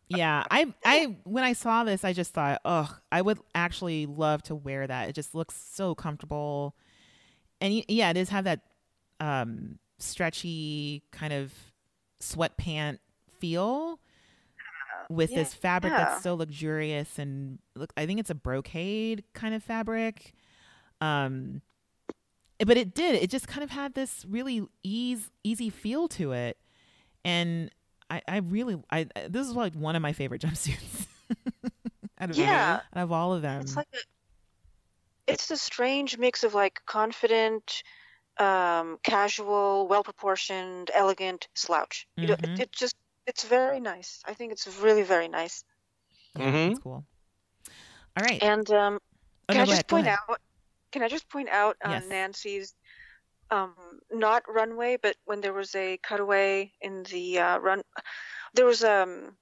yeah, 0.09 0.45
I 0.51 0.75
I 0.85 1.17
when 1.25 1.45
I 1.45 1.53
saw 1.53 1.85
this, 1.85 2.05
I 2.05 2.13
just 2.13 2.33
thought, 2.33 2.61
oh, 2.65 2.97
I 3.13 3.23
would 3.23 3.39
actually 3.55 4.07
love 4.07 4.43
to 4.45 4.55
wear 4.55 4.87
that. 4.87 5.09
It 5.09 5.15
just 5.15 5.35
looks 5.35 5.55
so 5.55 5.95
comfortable, 5.95 6.75
and 7.61 7.85
yeah, 7.89 8.11
it 8.11 8.15
does 8.15 8.29
have 8.31 8.45
that 8.45 8.61
um, 9.21 9.79
stretchy 9.99 11.03
kind 11.13 11.33
of 11.33 11.53
sweatpant 12.21 12.99
feel 13.39 13.99
with 15.11 15.31
Yeah, 15.31 15.39
this 15.39 15.55
fabric 15.55 15.93
yeah. 15.93 16.05
that's 16.05 16.23
so 16.23 16.35
luxurious 16.35 17.19
and 17.19 17.59
look. 17.75 17.93
I 17.97 18.07
think 18.07 18.21
it's 18.21 18.31
a 18.31 18.35
brocade 18.35 19.25
kind 19.35 19.55
of 19.55 19.63
fabric. 19.63 20.33
Um, 21.01 21.61
but 22.65 22.77
it 22.77 22.95
did. 22.95 23.17
It 23.17 23.31
just 23.31 23.47
kind 23.49 23.63
of 23.63 23.71
had 23.71 23.95
this 23.95 24.25
really 24.29 24.63
ease 24.83 25.31
easy 25.43 25.69
feel 25.71 26.09
to 26.09 26.33
it, 26.33 26.57
and 27.25 27.71
I, 28.09 28.23
I 28.29 28.37
really 28.39 28.81
I 28.91 29.07
this 29.29 29.47
is 29.47 29.53
like 29.55 29.75
one 29.75 29.97
of 29.97 30.03
my 30.03 30.13
favorite 30.13 30.41
jumpsuits. 30.41 31.07
out 32.21 32.31
of 32.31 32.37
Yeah. 32.39 32.81
out 32.95 33.03
of 33.03 33.13
all 33.13 33.35
of 33.35 33.43
them. 33.43 33.61
It's 33.63 33.77
like 33.77 33.89
a, 33.93 33.99
it's 35.27 35.51
a 35.51 35.57
strange 35.57 36.19
mix 36.19 36.45
of 36.45 36.55
like 36.55 36.81
confident, 36.87 37.83
um, 38.39 38.99
casual, 39.03 39.87
well 39.89 40.03
proportioned, 40.05 40.91
elegant 40.95 41.49
slouch. 41.55 42.07
You 42.21 42.29
know, 42.29 42.37
it, 42.43 42.51
it 42.59 42.73
just 42.73 42.95
it's 43.27 43.45
very 43.45 43.81
nice. 43.81 44.23
I 44.27 44.35
think 44.35 44.53
it's 44.53 44.67
really 44.79 45.03
very 45.03 45.29
nice. 45.29 45.65
yeah, 46.37 46.51
Mhm. 46.51 46.69
that's 46.69 46.79
cool. 46.81 47.05
All 48.17 48.25
right. 48.25 48.43
And 48.43 48.71
um, 48.71 48.99
Oh, 49.49 49.53
can 49.53 49.59
no, 49.59 49.63
I 49.63 49.67
just 49.67 49.73
ahead, 49.73 49.89
point 49.89 50.07
out? 50.09 50.41
Can 50.93 51.03
I 51.03 51.09
just 51.09 51.29
point 51.29 51.49
out 51.49 51.77
uh, 51.85 51.91
Yes. 51.91 52.07
Nancy's 52.09 52.75
um, 53.51 53.75
not 54.13 54.43
runway, 54.49 54.97
but 55.01 55.17
when 55.25 55.41
there 55.41 55.53
was 55.53 55.75
a 55.75 55.99
cutaway 55.99 56.73
in 56.81 57.03
the 57.05 57.39
uh, 57.39 57.59
run, 57.59 57.83
there 58.55 58.67
was 58.67 58.83
um 58.85 59.37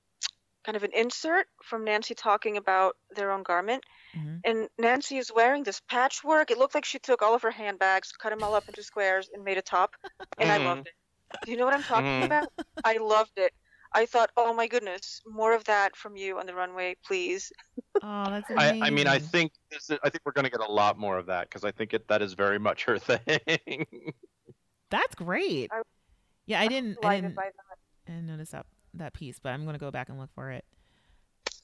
kind 0.65 0.77
of 0.77 0.83
an 0.83 0.93
insert 0.95 1.47
from 1.63 1.85
Nancy 1.85 2.15
talking 2.15 2.57
about 2.57 2.97
their 3.15 3.31
own 3.33 3.43
garment, 3.43 3.85
Mhm. 4.17 4.41
and 4.45 4.69
Nancy 4.79 5.19
is 5.19 5.33
wearing 5.35 5.63
this 5.63 5.81
patchwork. 5.89 6.51
It 6.51 6.59
looked 6.59 6.75
like 6.75 6.85
she 6.85 6.99
took 6.99 7.23
all 7.23 7.35
of 7.35 7.43
her 7.43 7.51
handbags, 7.51 8.13
cut 8.13 8.31
them 8.31 8.43
all 8.43 8.55
up 8.55 8.69
into 8.69 8.83
squares, 8.83 9.29
and 9.33 9.45
made 9.45 9.59
a 9.59 9.63
top, 9.63 9.95
and 10.39 10.51
I 10.51 10.59
Mhm. 10.59 10.65
loved 10.65 10.87
it. 10.87 10.95
Do 11.45 11.51
you 11.51 11.57
know 11.57 11.65
what 11.65 11.75
I'm 11.75 11.83
talking 11.83 12.05
Mhm. 12.05 12.27
about? 12.27 12.49
I 12.85 12.99
loved 12.99 13.39
it. 13.39 13.53
I 13.93 14.07
thought, 14.07 14.31
oh 14.37 14.55
my 14.55 14.67
goodness, 14.69 15.21
more 15.27 15.53
of 15.55 15.65
that 15.65 15.97
from 15.97 16.17
you 16.17 16.39
on 16.39 16.47
the 16.47 16.55
runway, 16.55 16.97
please. 17.05 17.53
Oh, 18.03 18.31
that's 18.31 18.51
I, 18.51 18.69
amazing. 18.71 18.83
I 18.83 18.91
mean, 18.91 19.07
I 19.07 19.19
think 19.19 19.53
this 19.71 19.91
is, 19.91 19.99
I 20.03 20.11
think 20.11 20.23
we're 20.25 20.33
going 20.33 20.45
to 20.45 20.51
get 20.51 20.61
a 20.61 20.73
lot 20.73 20.99
more 20.99 21.19
of 21.19 21.27
that 21.27 21.49
because 21.49 21.63
I 21.63 21.71
think 21.73 21.93
it, 21.95 22.09
that 22.09 22.23
is 22.23 22.33
very 22.33 22.59
much 22.59 22.85
her 22.85 22.99
thing. 22.99 24.15
that's 24.91 25.15
great. 25.15 25.71
I- 25.73 25.83
yeah, 26.47 26.61
I 26.61 26.67
didn't 26.69 26.99
I 27.05 27.21
didn't, 27.21 27.35
by 27.37 27.45
that. 27.45 27.79
I 28.09 28.11
didn't 28.11 28.27
notice 28.27 28.51
that 28.51 28.67
that 28.95 29.13
piece, 29.15 29.39
but 29.39 29.51
I'm 29.51 29.65
gonna 29.65 29.79
go 29.79 29.91
back 29.91 30.09
and 30.09 30.19
look 30.19 30.31
for 30.35 30.51
it. 30.51 30.65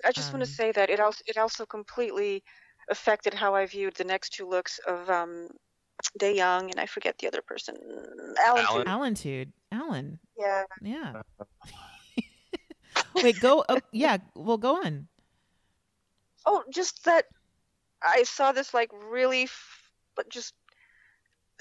I 0.04 0.12
just 0.12 0.32
want 0.32 0.42
Um, 0.42 0.48
to 0.48 0.54
say 0.54 0.72
that 0.72 0.90
it 0.90 1.00
also 1.00 1.22
it 1.26 1.36
also 1.36 1.66
completely 1.66 2.42
affected 2.90 3.34
how 3.34 3.54
I 3.54 3.66
viewed 3.66 3.94
the 3.94 4.04
next 4.04 4.30
two 4.30 4.48
looks 4.48 4.78
of 4.86 5.10
um, 5.10 5.48
Dayoung 6.18 6.70
and 6.70 6.78
I 6.80 6.86
forget 6.86 7.18
the 7.18 7.26
other 7.26 7.42
person, 7.42 7.76
Alan. 8.40 8.64
Alan. 8.64 8.84
too. 8.84 8.90
Alan, 8.90 9.14
dude, 9.14 9.52
Alan. 9.72 10.18
Yeah. 10.38 10.64
Yeah. 10.80 11.22
Wait, 13.22 13.38
go. 13.40 13.64
Oh, 13.68 13.80
yeah. 13.92 14.18
Well, 14.34 14.58
go 14.58 14.76
on. 14.76 15.08
Oh, 16.46 16.64
just 16.72 17.04
that 17.04 17.26
I 18.02 18.22
saw 18.22 18.52
this 18.52 18.72
like 18.72 18.90
really, 19.10 19.42
f- 19.44 19.90
but 20.16 20.28
just 20.28 20.54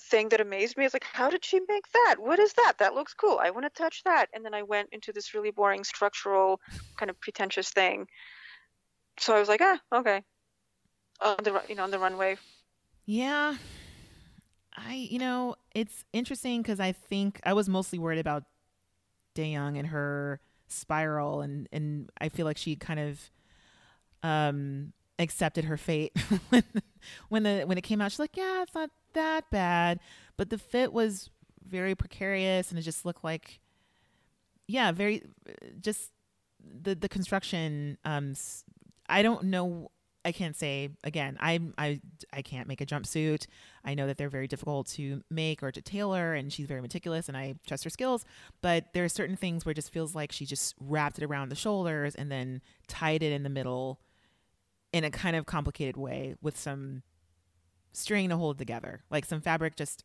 thing 0.02 0.30
that 0.30 0.42
amazed 0.42 0.78
me. 0.78 0.86
It's 0.86 0.94
like, 0.94 1.06
how 1.12 1.30
did 1.30 1.44
she 1.44 1.60
make 1.68 1.92
that? 1.92 2.16
What 2.20 2.40
is 2.40 2.54
that? 2.54 2.76
That 2.80 2.94
looks 2.94 3.14
cool. 3.14 3.40
I 3.42 3.52
want 3.52 3.66
to 3.66 3.82
touch 3.82 4.04
that. 4.04 4.28
And 4.34 4.44
then 4.46 4.54
I 4.54 4.64
went 4.64 4.90
into 4.92 5.12
this 5.12 5.34
really 5.34 5.52
boring 5.52 5.84
structural, 5.84 6.60
kind 6.98 7.10
of 7.10 7.20
pretentious 7.20 7.70
thing. 7.70 8.08
So 9.20 9.36
I 9.36 9.40
was 9.40 9.50
like, 9.50 9.62
ah, 9.62 9.80
okay. 9.94 10.22
On 11.22 11.36
the 11.44 11.62
you 11.68 11.76
know 11.76 11.84
on 11.84 11.92
the 11.92 12.00
runway. 12.00 12.38
Yeah. 13.06 13.56
I, 14.76 14.94
you 14.94 15.18
know, 15.18 15.56
it's 15.74 16.06
interesting 16.14 16.62
because 16.62 16.80
I 16.80 16.92
think 16.92 17.40
I 17.44 17.54
was 17.54 17.68
mostly 17.68 17.98
worried 17.98 18.20
about 18.20 18.44
Dayoung 19.36 19.78
and 19.78 19.88
her 19.88 20.40
spiral, 20.68 21.42
and 21.42 21.68
and 21.72 22.10
I 22.22 22.30
feel 22.30 22.46
like 22.46 22.58
she 22.58 22.76
kind 22.76 23.00
of 23.00 23.32
um 24.24 24.94
accepted 25.20 25.66
her 25.66 25.78
fate 25.78 26.12
when 26.50 26.64
when 27.30 27.44
the 27.44 27.64
when 27.66 27.78
it 27.78 27.84
came 27.84 28.02
out. 28.02 28.12
She's 28.12 28.20
like, 28.20 28.38
yeah, 28.38 28.62
it's 28.62 28.76
not 28.76 28.92
that 29.18 29.50
bad, 29.52 30.00
but 30.38 30.50
the 30.50 30.58
fit 30.58 30.94
was 30.94 31.30
very 31.68 31.96
precarious, 31.96 32.70
and 32.70 32.80
it 32.80 32.84
just 32.84 33.06
looked 33.06 33.24
like, 33.24 33.60
yeah, 34.68 34.92
very 34.92 35.24
just 35.82 36.12
the 36.62 36.96
the 36.96 37.10
construction. 37.10 37.98
Um, 38.06 38.34
I 39.10 39.22
don't 39.22 39.46
know. 39.46 39.92
I 40.26 40.32
can't 40.32 40.56
say 40.56 40.90
again. 41.04 41.38
I 41.40 41.60
I 41.78 42.02
I 42.34 42.42
can't 42.42 42.68
make 42.68 42.82
a 42.82 42.86
jumpsuit. 42.86 43.48
I 43.84 43.94
know 43.94 44.08
that 44.08 44.18
they're 44.18 44.30
very 44.30 44.48
difficult 44.48 44.88
to 44.90 45.24
make 45.30 45.64
or 45.64 45.72
to 45.72 45.82
tailor, 45.82 46.34
and 46.34 46.52
she's 46.52 46.68
very 46.68 46.82
meticulous, 46.82 47.28
and 47.28 47.38
I 47.38 47.56
trust 47.66 47.84
her 47.86 47.90
skills. 47.90 48.26
But 48.62 48.94
there 48.94 49.04
are 49.04 49.10
certain 49.10 49.38
things 49.38 49.66
where 49.66 49.72
it 49.72 49.76
just 49.76 49.94
feels 49.94 50.16
like 50.16 50.32
she 50.32 50.46
just 50.46 50.76
wrapped 50.80 51.18
it 51.18 51.24
around 51.24 51.50
the 51.50 51.56
shoulders 51.56 52.16
and 52.16 52.32
then 52.32 52.62
tied 52.88 53.24
it 53.24 53.32
in 53.32 53.44
the 53.44 53.50
middle 53.50 54.00
in 54.94 55.04
a 55.04 55.12
kind 55.12 55.36
of 55.36 55.46
complicated 55.46 55.98
way 55.98 56.36
with 56.42 56.58
some 56.58 57.04
string 57.98 58.30
to 58.30 58.38
hold 58.38 58.58
together, 58.58 59.02
like 59.10 59.26
some 59.26 59.42
fabric 59.42 59.76
just 59.76 60.04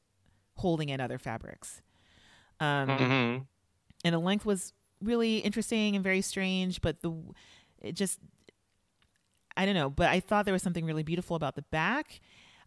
holding 0.57 0.89
in 0.89 1.01
other 1.01 1.19
fabrics. 1.19 1.83
Um, 2.61 2.89
Mhm. 2.89 3.47
and 4.05 4.15
the 4.15 4.19
length 4.19 4.45
was 4.47 4.73
really 5.01 5.39
interesting 5.39 5.97
and 5.97 6.05
very 6.05 6.21
strange 6.21 6.81
but 6.81 7.01
the 7.03 7.11
it 7.81 7.93
just 7.97 8.21
i 9.57 9.67
don't 9.67 9.75
know 9.75 9.91
but 9.91 10.09
i 10.09 10.21
thought 10.21 10.45
there 10.45 10.53
was 10.55 10.63
something 10.63 10.85
really 10.85 11.03
beautiful 11.03 11.35
about 11.35 11.57
the 11.57 11.63
back 11.73 12.21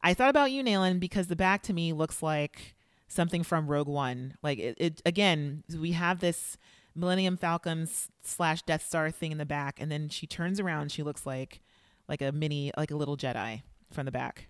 i 0.03 0.14
thought 0.14 0.30
about 0.30 0.52
you 0.52 0.61
Nayland, 0.61 0.99
because 0.99 1.27
the 1.27 1.35
back 1.38 1.61
to 1.64 1.72
me 1.73 1.93
looks 1.93 2.22
like 2.22 2.76
something 3.07 3.41
from 3.41 3.68
rogue 3.68 3.88
one 3.88 4.34
like 4.43 4.60
it, 4.60 4.76
it 4.77 5.02
again 5.06 5.64
we 5.80 5.93
have 5.93 6.19
this 6.19 6.57
millennium 6.93 7.38
falcon 7.38 7.88
slash 8.22 8.61
death 8.64 8.85
star 8.85 9.10
thing 9.11 9.31
in 9.31 9.38
the 9.38 9.45
back 9.45 9.80
and 9.80 9.89
then 9.89 10.10
she 10.10 10.27
turns 10.27 10.60
around 10.60 10.91
she 10.91 11.03
looks 11.03 11.26
like 11.26 11.61
like 12.10 12.22
a 12.22 12.34
mini 12.34 12.69
like 12.76 12.91
a 12.91 12.97
little 12.97 13.15
jedi 13.15 13.61
from 13.93 14.06
the 14.06 14.11
back 14.11 14.49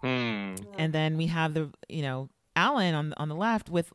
Hmm. 0.00 0.54
and 0.78 0.92
then 0.92 1.16
we 1.16 1.26
have 1.26 1.54
the 1.54 1.70
you 1.88 2.02
know 2.02 2.28
Alan 2.54 2.94
on 2.94 3.14
on 3.16 3.28
the 3.28 3.34
left 3.34 3.68
with 3.68 3.92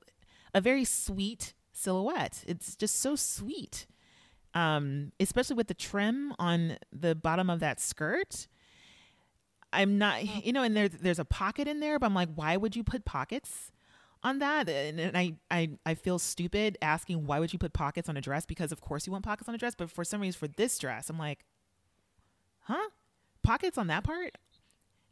a 0.54 0.62
very 0.62 0.84
sweet 0.86 1.54
silhouette. 1.72 2.44
It's 2.48 2.76
just 2.76 3.00
so 3.00 3.16
sweet, 3.16 3.88
um, 4.54 5.12
especially 5.20 5.56
with 5.56 5.68
the 5.68 5.74
trim 5.74 6.34
on 6.40 6.78
the 6.92 7.16
bottom 7.16 7.50
of 7.50 7.60
that 7.62 7.80
skirt. 7.80 8.48
I'm 9.72 9.98
not, 9.98 10.46
you 10.46 10.54
know, 10.54 10.64
and 10.64 10.76
there's 10.78 10.92
there's 10.92 11.20
a 11.20 11.26
pocket 11.26 11.68
in 11.68 11.80
there, 11.80 11.98
but 12.00 12.06
I'm 12.06 12.14
like, 12.14 12.30
why 12.36 12.58
would 12.58 12.76
you 12.76 12.84
put 12.84 13.06
pockets 13.06 13.72
on 14.24 14.40
that? 14.40 14.70
And, 14.70 15.00
and 15.00 15.18
I, 15.18 15.34
I 15.50 15.72
I 15.86 15.94
feel 15.96 16.20
stupid 16.20 16.78
asking 16.82 17.26
why 17.26 17.40
would 17.40 17.52
you 17.54 17.60
put 17.60 17.74
pockets 17.74 18.08
on 18.08 18.16
a 18.16 18.22
dress 18.22 18.46
because 18.46 18.72
of 18.72 18.82
course 18.82 19.08
you 19.08 19.12
want 19.12 19.26
pockets 19.26 19.50
on 19.50 19.56
a 19.56 19.58
dress, 19.58 19.74
but 19.76 19.90
for 19.90 20.04
some 20.04 20.22
reason 20.22 20.38
for 20.38 20.48
this 20.48 20.78
dress, 20.78 21.10
I'm 21.10 21.18
like, 21.18 21.44
huh, 22.62 22.90
pockets 23.42 23.78
on 23.78 23.88
that 23.88 24.04
part? 24.04 24.38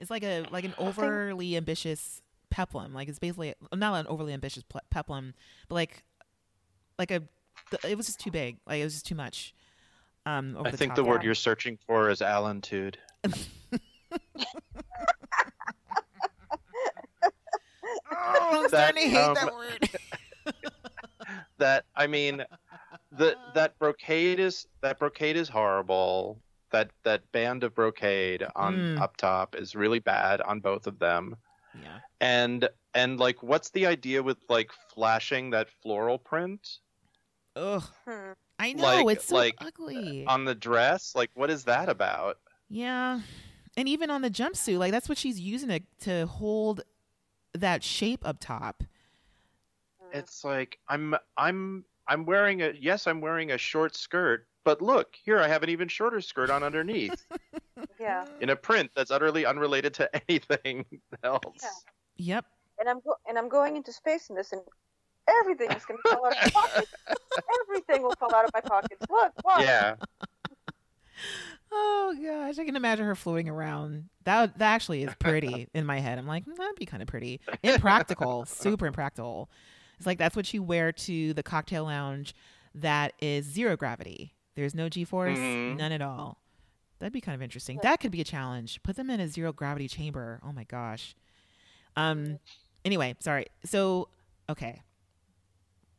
It's 0.01 0.09
like 0.09 0.23
a 0.23 0.43
like 0.51 0.65
an 0.65 0.73
overly 0.79 1.55
ambitious 1.55 2.21
peplum. 2.49 2.93
Like 2.93 3.07
it's 3.07 3.19
basically 3.19 3.53
not 3.73 3.93
an 3.99 4.07
overly 4.07 4.33
ambitious 4.33 4.63
ple- 4.63 4.81
peplum, 4.89 5.33
but 5.69 5.75
like 5.75 6.03
like 6.99 7.11
a 7.11 7.21
it 7.87 7.95
was 7.95 8.07
just 8.07 8.19
too 8.19 8.31
big. 8.31 8.57
Like 8.67 8.81
it 8.81 8.83
was 8.83 8.93
just 8.93 9.05
too 9.05 9.15
much. 9.15 9.53
Um, 10.25 10.55
over 10.57 10.67
I 10.67 10.71
the 10.71 10.77
think 10.77 10.89
top 10.91 10.95
the 10.97 11.03
there. 11.03 11.11
word 11.11 11.23
you're 11.23 11.35
searching 11.35 11.77
for 11.87 12.09
is 12.09 12.19
allentude. 12.19 12.95
Oh, 13.23 13.29
I'm 18.11 18.61
That, 18.63 18.67
starting 18.69 19.03
to 19.03 19.09
hate 19.09 19.17
um, 19.23 19.33
that 19.35 19.53
word. 19.53 19.89
That 21.59 21.85
I 21.95 22.07
mean, 22.07 22.43
the 23.11 23.37
that 23.53 23.77
brocade 23.77 24.39
is 24.39 24.65
that 24.81 24.97
brocade 24.97 25.37
is 25.37 25.47
horrible. 25.47 26.39
That 26.71 26.89
that 27.03 27.31
band 27.31 27.63
of 27.63 27.75
brocade 27.75 28.45
on 28.55 28.75
Mm. 28.77 29.01
up 29.01 29.17
top 29.17 29.55
is 29.55 29.75
really 29.75 29.99
bad 29.99 30.41
on 30.41 30.59
both 30.59 30.87
of 30.87 30.99
them. 30.99 31.35
yeah. 31.81 31.99
And 32.19 32.67
and 32.93 33.19
like, 33.19 33.41
what's 33.43 33.69
the 33.69 33.85
idea 33.85 34.21
with 34.23 34.37
like 34.49 34.71
flashing 34.93 35.49
that 35.51 35.69
floral 35.69 36.17
print 36.19 36.79
Ugh. 37.55 37.83
Hmm. 38.05 38.31
I 38.59 38.73
know 38.73 38.83
Like- 39.03 39.17
it's 39.17 39.25
so 39.25 39.35
like, 39.35 39.55
ugly. 39.59 40.25
on 40.25 40.45
the 40.45 40.55
dress? 40.55 41.15
Like, 41.15 41.31
what 41.33 41.49
is 41.49 41.63
that 41.65 41.89
about? 41.89 42.37
yeah, 42.69 43.19
and 43.75 43.87
even 43.89 44.09
on 44.09 44.21
the 44.21 44.29
jumpsuit, 44.29 44.77
like 44.79 44.91
that's 44.91 45.09
what 45.09 45.17
she's 45.17 45.39
using 45.39 45.69
it 45.69 45.83
to 46.01 46.25
hold 46.27 46.81
that 47.53 47.83
shape 47.83 48.25
up 48.25 48.37
top. 48.39 48.83
It's 50.13 50.43
like 50.43 50.79
I'm 50.87 51.15
I'm 51.37 51.85
I'm 52.07 52.25
wearing 52.25 52.61
a 52.61 52.71
yes, 52.79 53.07
I'm 53.07 53.21
wearing 53.21 53.51
a 53.51 53.57
short 53.57 53.95
skirt, 53.95 54.47
but 54.63 54.81
look 54.81 55.15
here, 55.23 55.39
I 55.39 55.47
have 55.47 55.63
an 55.63 55.69
even 55.69 55.87
shorter 55.87 56.21
skirt 56.21 56.49
on 56.49 56.63
underneath 56.63 57.25
Yeah. 57.99 58.25
in 58.39 58.49
a 58.49 58.55
print 58.55 58.91
that's 58.95 59.11
utterly 59.11 59.45
unrelated 59.45 59.93
to 59.95 60.09
anything 60.29 60.85
else. 61.23 61.43
Yeah. 62.17 62.35
Yep. 62.35 62.45
and 62.79 62.89
I'm 62.89 62.99
go- 62.99 63.17
and 63.27 63.37
I'm 63.37 63.49
going 63.49 63.75
into 63.75 63.91
space 63.91 64.29
in 64.29 64.35
this, 64.35 64.51
and 64.51 64.61
everything 65.27 65.71
is 65.71 65.83
going 65.85 65.99
to 66.05 66.09
fall 66.11 66.25
out 66.25 66.33
of 66.37 66.43
my 66.53 66.61
pockets. 66.61 66.93
everything 67.67 68.03
will 68.03 68.15
fall 68.19 68.33
out 68.35 68.45
of 68.45 68.51
my 68.53 68.61
pockets. 68.61 69.05
Look, 69.09 69.31
watch. 69.43 69.61
Yeah. 69.63 69.95
Oh 71.71 72.15
gosh, 72.21 72.59
I 72.59 72.65
can 72.65 72.75
imagine 72.75 73.05
her 73.05 73.15
floating 73.15 73.47
around. 73.47 74.09
That 74.25 74.57
that 74.57 74.73
actually 74.73 75.03
is 75.03 75.13
pretty 75.19 75.67
in 75.73 75.85
my 75.85 75.99
head. 75.99 76.17
I'm 76.17 76.27
like, 76.27 76.45
"Mm, 76.45 76.55
that'd 76.57 76.75
be 76.75 76.85
kind 76.85 77.01
of 77.01 77.07
pretty. 77.07 77.39
Impractical, 77.63 78.45
super 78.45 78.85
impractical. 78.87 79.49
It's 79.97 80.05
like 80.05 80.17
that's 80.17 80.35
what 80.35 80.53
you 80.53 80.63
wear 80.63 80.91
to 80.91 81.33
the 81.33 81.43
cocktail 81.43 81.85
lounge 81.85 82.33
that 82.75 83.13
is 83.21 83.45
zero 83.45 83.77
gravity. 83.77 84.33
There's 84.55 84.75
no 84.75 84.89
G 84.89 85.03
force, 85.05 85.37
Mhm. 85.37 85.77
none 85.77 85.91
at 85.91 86.01
all. 86.01 86.37
That'd 86.99 87.13
be 87.13 87.21
kind 87.21 87.35
of 87.35 87.41
interesting. 87.41 87.79
That 87.81 87.99
could 87.99 88.11
be 88.11 88.21
a 88.21 88.25
challenge. 88.25 88.81
Put 88.83 88.95
them 88.95 89.09
in 89.09 89.19
a 89.19 89.27
zero 89.27 89.51
gravity 89.53 89.87
chamber. 89.87 90.39
Oh 90.43 90.51
my 90.51 90.63
gosh. 90.65 91.15
Um. 91.95 92.39
Anyway, 92.85 93.15
sorry. 93.19 93.47
So 93.65 94.09
okay. 94.49 94.81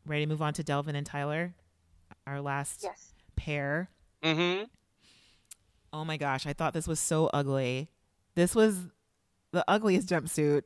Ready 0.07 0.25
to 0.25 0.29
move 0.29 0.43
on 0.43 0.53
to 0.55 0.63
Delvin 0.65 0.97
and 0.97 1.07
Tyler, 1.07 1.55
our 2.27 2.41
last 2.41 2.83
Yes. 2.83 3.15
pair. 3.37 3.91
Mm-hmm. 4.23 4.65
Oh 5.93 6.05
my 6.05 6.17
gosh, 6.17 6.47
I 6.47 6.53
thought 6.53 6.73
this 6.73 6.89
was 6.89 6.99
so 7.01 7.27
ugly. 7.35 7.89
This 8.35 8.55
was 8.55 8.87
the 9.53 9.65
ugliest 9.69 10.09
jumpsuit. 10.09 10.63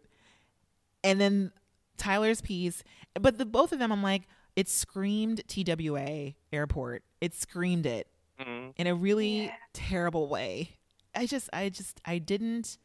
And 1.02 1.20
then 1.20 1.52
Tyler's 1.98 2.40
piece, 2.40 2.82
but 3.14 3.38
the 3.38 3.44
both 3.46 3.72
of 3.72 3.78
them 3.78 3.90
I'm 3.92 4.02
like 4.02 4.22
it 4.54 4.68
screamed 4.68 5.42
TWA 5.48 6.34
airport. 6.52 7.02
It 7.20 7.34
screamed 7.34 7.86
it 7.86 8.08
mm 8.38 8.74
in 8.76 8.86
a 8.86 8.94
really 8.94 9.46
Yeah. 9.46 9.56
terrible 9.72 10.28
way. 10.28 10.76
I 11.14 11.26
just 11.26 11.48
I 11.52 11.68
just 11.68 12.00
I 12.04 12.18
didn't 12.18 12.78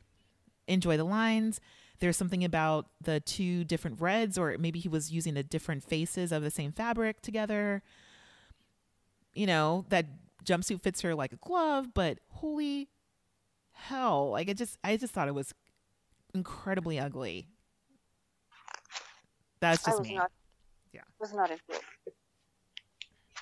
enjoy 0.68 0.98
the 0.98 1.04
lines. 1.04 1.60
There's 2.00 2.18
something 2.18 2.44
about 2.44 2.88
the 3.02 3.20
two 3.20 3.64
different 3.64 4.02
reds 4.02 4.38
or 4.38 4.58
maybe 4.60 4.80
he 4.80 4.90
was 4.90 5.12
using 5.12 5.34
the 5.36 5.44
different 5.44 5.84
faces 5.84 6.32
of 6.32 6.44
the 6.44 6.52
same 6.52 6.72
fabric 6.72 7.22
together. 7.22 7.84
You 9.34 9.48
know, 9.48 9.86
that 9.90 10.06
jumpsuit 10.46 10.82
fits 10.82 11.02
her 11.02 11.16
like 11.16 11.32
a 11.34 11.38
glove, 11.38 11.94
but 11.94 12.20
holy 12.30 12.90
hell, 13.74 14.32
like 14.32 14.50
it 14.50 14.58
just 14.58 14.78
I 14.84 14.98
just 14.98 15.14
thought 15.14 15.28
it 15.28 15.36
was 15.36 15.54
incredibly 16.34 17.00
ugly. 17.00 17.48
That's 19.60 19.84
I 19.86 19.92
just 19.92 20.00
was 20.00 20.08
me. 20.08 20.16
not. 20.16 20.32
Yeah. 20.94 21.02
Was 21.20 21.34
not 21.34 21.52
into 21.52 21.64
it. 21.70 21.84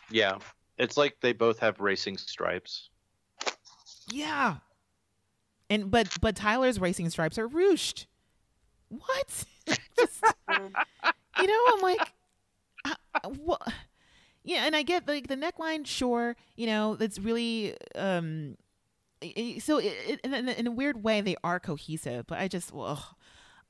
Yeah. 0.09 0.39
It's 0.79 0.97
like 0.97 1.17
they 1.21 1.33
both 1.33 1.59
have 1.59 1.79
racing 1.79 2.17
stripes. 2.17 2.89
Yeah. 4.11 4.55
And 5.69 5.91
but 5.91 6.17
but 6.21 6.35
Tyler's 6.35 6.79
racing 6.79 7.09
stripes 7.09 7.37
are 7.37 7.47
ruched. 7.47 8.05
What? 8.87 9.45
Just 9.99 10.23
you 10.47 11.47
know, 11.47 11.63
I'm 11.73 11.81
like, 11.81 12.13
uh, 12.85 13.29
what? 13.29 13.61
Yeah, 14.43 14.65
and 14.65 14.75
I 14.75 14.81
get 14.83 15.07
like 15.07 15.27
the 15.27 15.35
neckline, 15.35 15.85
sure. 15.85 16.35
You 16.55 16.65
know, 16.67 16.97
it's 16.99 17.19
really 17.19 17.75
um. 17.95 18.57
So 19.59 19.79
it, 19.79 20.19
in, 20.23 20.33
a- 20.33 20.53
in 20.53 20.65
a 20.65 20.71
weird 20.71 21.03
way, 21.03 21.19
they 21.21 21.35
are 21.43 21.59
cohesive, 21.59 22.25
but 22.25 22.39
I 22.39 22.47
just, 22.47 22.71
ugh. 22.73 23.03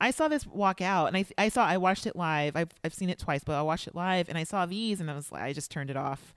I 0.00 0.12
saw 0.12 0.28
this 0.28 0.46
walk 0.46 0.80
out, 0.80 1.06
and 1.08 1.16
I 1.16 1.24
I 1.36 1.48
saw 1.50 1.66
I 1.66 1.76
watched 1.76 2.06
it 2.06 2.16
live. 2.16 2.56
I've 2.56 2.70
I've 2.84 2.94
seen 2.94 3.10
it 3.10 3.18
twice, 3.18 3.42
but 3.44 3.56
I 3.56 3.62
watched 3.62 3.88
it 3.88 3.94
live, 3.94 4.28
and 4.30 4.38
I 4.38 4.44
saw 4.44 4.64
these, 4.64 5.00
and 5.00 5.10
I 5.10 5.14
was 5.14 5.30
like, 5.30 5.42
I 5.42 5.52
just 5.52 5.70
turned 5.70 5.90
it 5.90 5.96
off 5.96 6.34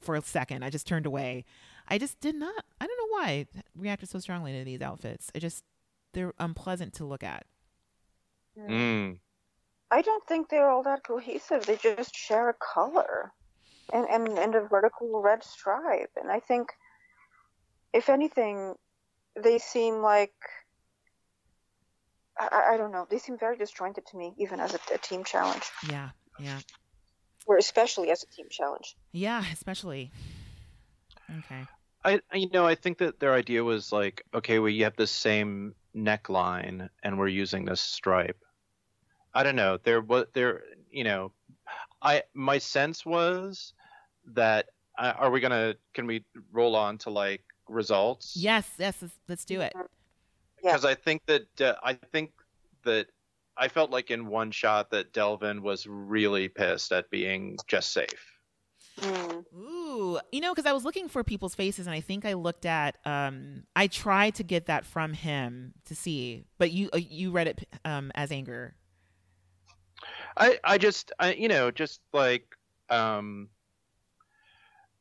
for 0.00 0.14
a 0.14 0.22
second. 0.22 0.62
I 0.64 0.70
just 0.70 0.86
turned 0.86 1.06
away. 1.06 1.44
I 1.88 1.98
just 1.98 2.20
did 2.20 2.34
not. 2.34 2.64
I 2.80 2.86
don't 2.86 2.98
know 2.98 3.16
why 3.16 3.26
I 3.28 3.46
reacted 3.76 4.08
so 4.08 4.18
strongly 4.18 4.52
to 4.58 4.64
these 4.64 4.80
outfits. 4.82 5.30
I 5.34 5.38
just 5.38 5.64
they're 6.12 6.32
unpleasant 6.38 6.94
to 6.94 7.04
look 7.04 7.22
at. 7.22 7.46
Mm. 8.58 9.18
I 9.90 10.02
don't 10.02 10.26
think 10.26 10.48
they're 10.48 10.68
all 10.70 10.82
that 10.84 11.04
cohesive. 11.04 11.66
They 11.66 11.76
just 11.76 12.16
share 12.16 12.48
a 12.48 12.54
color 12.54 13.32
and, 13.92 14.06
and, 14.10 14.38
and 14.38 14.54
a 14.54 14.62
vertical 14.62 15.20
red 15.22 15.44
stripe. 15.44 16.10
And 16.20 16.30
I 16.30 16.40
think, 16.40 16.70
if 17.92 18.08
anything, 18.08 18.74
they 19.40 19.58
seem 19.58 19.96
like. 20.02 20.32
I, 22.38 22.48
I- 22.50 22.74
I 22.74 22.76
don't 22.76 22.92
know. 22.92 23.06
They 23.08 23.18
seem 23.18 23.38
very 23.38 23.56
disjointed 23.56 24.06
to 24.06 24.16
me, 24.16 24.34
even 24.38 24.58
as 24.60 24.74
a, 24.74 24.78
a 24.94 24.98
team 24.98 25.22
challenge, 25.24 25.64
Yeah, 25.88 26.10
yeah, 26.40 26.58
or 27.46 27.56
especially 27.56 28.10
as 28.10 28.22
a 28.22 28.26
team 28.26 28.46
challenge. 28.50 28.96
yeah. 29.12 29.42
Especially. 29.52 30.10
Okay. 31.38 31.64
I 32.04 32.20
I- 32.32 32.36
you 32.36 32.48
know 32.50 32.66
I 32.66 32.74
think 32.74 32.98
that 32.98 33.18
their 33.20 33.32
idea 33.34 33.64
was 33.64 33.92
like 33.92 34.24
okay 34.34 34.58
well 34.58 34.68
you 34.68 34.84
have 34.84 34.96
the 34.96 35.06
same 35.06 35.74
neckline 35.94 36.88
and 37.02 37.18
we're 37.18 37.28
using 37.28 37.64
this 37.64 37.80
stripe. 37.80 38.38
I 39.34 39.42
don't 39.42 39.56
know 39.56 39.78
there 39.82 40.00
was 40.00 40.26
there 40.34 40.62
you 40.90 41.04
know 41.04 41.32
I 42.02 42.22
my 42.34 42.58
sense 42.58 43.04
was 43.04 43.72
that 44.34 44.66
uh, 44.98 45.12
are 45.18 45.30
we 45.30 45.40
gonna 45.40 45.74
can 45.94 46.06
we 46.06 46.24
roll 46.52 46.76
on 46.76 46.98
to 46.98 47.10
like 47.10 47.42
results? 47.68 48.34
Yes, 48.36 48.68
yes. 48.78 48.96
Let's, 49.02 49.14
let's 49.28 49.44
do 49.44 49.60
it. 49.60 49.72
Yeah. 49.74 49.82
because 50.62 50.84
I 50.84 50.94
think 50.94 51.22
that 51.26 51.60
uh, 51.60 51.74
I 51.82 51.94
think 52.12 52.30
that 52.84 53.08
I 53.58 53.68
felt 53.68 53.90
like 53.90 54.10
in 54.10 54.26
one 54.26 54.50
shot 54.50 54.90
that 54.90 55.12
Delvin 55.12 55.62
was 55.62 55.86
really 55.86 56.48
pissed 56.48 56.92
at 56.92 57.10
being 57.10 57.56
just 57.66 57.92
safe. 57.92 58.32
Mm. 59.00 59.44
Ooh, 59.54 60.18
you 60.32 60.40
know, 60.40 60.54
because 60.54 60.66
I 60.68 60.72
was 60.72 60.84
looking 60.84 61.08
for 61.08 61.22
people's 61.24 61.54
faces, 61.54 61.86
and 61.86 61.94
I 61.94 62.00
think 62.00 62.24
I 62.24 62.34
looked 62.34 62.66
at. 62.66 62.96
Um, 63.04 63.64
I 63.74 63.86
tried 63.86 64.34
to 64.36 64.42
get 64.42 64.66
that 64.66 64.84
from 64.84 65.12
him 65.12 65.74
to 65.86 65.94
see, 65.94 66.44
but 66.58 66.70
you 66.72 66.90
uh, 66.92 66.98
you 66.98 67.30
read 67.30 67.48
it 67.48 67.68
um 67.84 68.12
as 68.14 68.32
anger. 68.32 68.74
I 70.36 70.58
I 70.64 70.78
just 70.78 71.12
I 71.18 71.32
you 71.32 71.48
know 71.48 71.70
just 71.70 72.00
like 72.12 72.46
um 72.90 73.48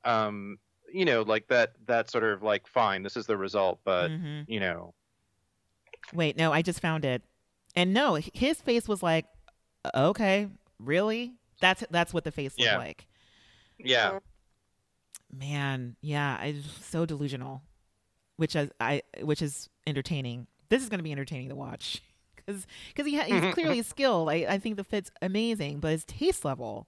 um 0.03 0.57
you 0.91 1.06
know 1.06 1.22
like 1.23 1.48
that 1.48 1.73
that 1.88 2.10
sort 2.10 2.23
of 2.23 2.44
like 2.44 2.68
fine 2.68 3.03
this 3.03 3.18
is 3.18 3.26
the 3.26 3.38
result 3.38 3.80
but 3.84 4.10
hmm 4.10 4.41
you 4.48 4.60
know 4.60 4.94
Wait, 6.14 6.38
no, 6.38 6.53
I 6.53 6.61
just 6.61 6.80
found 6.82 7.03
it, 7.03 7.23
and 7.76 7.93
no, 7.93 8.15
his 8.15 8.61
face 8.61 8.88
was 8.88 9.02
like, 9.03 9.26
"Uh, 9.84 10.10
okay, 10.10 10.47
really? 10.80 11.34
That's 11.61 11.84
that's 11.91 12.14
what 12.14 12.23
the 12.23 12.31
face 12.31 12.57
looked 12.57 12.72
Yeah. 12.72 12.77
like. 12.77 13.07
yeah 13.77 14.19
Man, 15.31 15.95
yeah, 16.02 16.38
I 16.39 16.56
so 16.81 17.06
delusional, 17.06 17.61
which 18.38 18.56
is 18.56 18.69
I 18.80 19.02
which 19.22 19.41
is 19.41 19.69
entertaining. 19.88 20.47
This 20.69 20.81
is 20.84 20.89
going 20.89 20.99
to 20.99 21.03
be 21.03 21.11
entertaining 21.11 21.49
to 21.49 21.56
watch 21.56 22.02
because 22.35 22.65
because 22.88 23.06
he 23.11 23.18
ha- 23.18 23.23
he's 23.26 23.53
clearly 23.53 23.81
skilled. 23.81 24.30
I 24.30 24.45
I 24.47 24.57
think 24.60 24.77
the 24.77 24.84
fit's 24.84 25.11
amazing, 25.22 25.80
but 25.80 25.91
his 25.91 26.06
taste 26.06 26.45
level, 26.45 26.88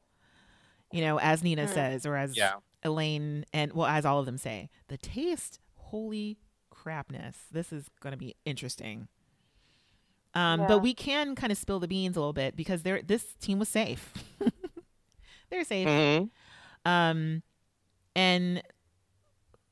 you 0.91 1.01
know, 1.01 1.19
as 1.19 1.43
Nina 1.43 1.65
Mm. 1.65 1.73
says, 1.73 2.05
or 2.05 2.15
as 2.15 2.37
yeah 2.37 2.53
Elaine 2.83 3.43
and 3.53 3.73
well, 3.73 3.87
as 3.87 4.05
all 4.05 4.19
of 4.19 4.25
them 4.25 4.37
say, 4.37 4.69
the 4.87 4.97
taste, 4.97 5.59
holy 5.75 6.37
crapness. 6.69 7.37
This 7.51 7.73
is 7.73 7.89
going 8.01 8.11
to 8.11 8.17
be 8.17 8.35
interesting. 8.45 9.07
Um, 10.37 10.59
Yeah. 10.61 10.67
but 10.67 10.79
we 10.79 10.93
can 10.93 11.35
kind 11.35 11.51
of 11.51 11.57
spill 11.57 11.79
the 11.79 11.87
beans 11.87 12.15
a 12.15 12.19
little 12.19 12.33
bit 12.33 12.55
because 12.55 12.83
they're 12.83 13.01
this 13.01 13.23
team 13.41 13.57
was 13.59 13.69
safe. 13.69 14.13
they're 15.49 15.63
safe. 15.63 15.87
Mhm. 15.87 16.29
Um, 16.85 17.43
and 18.15 18.61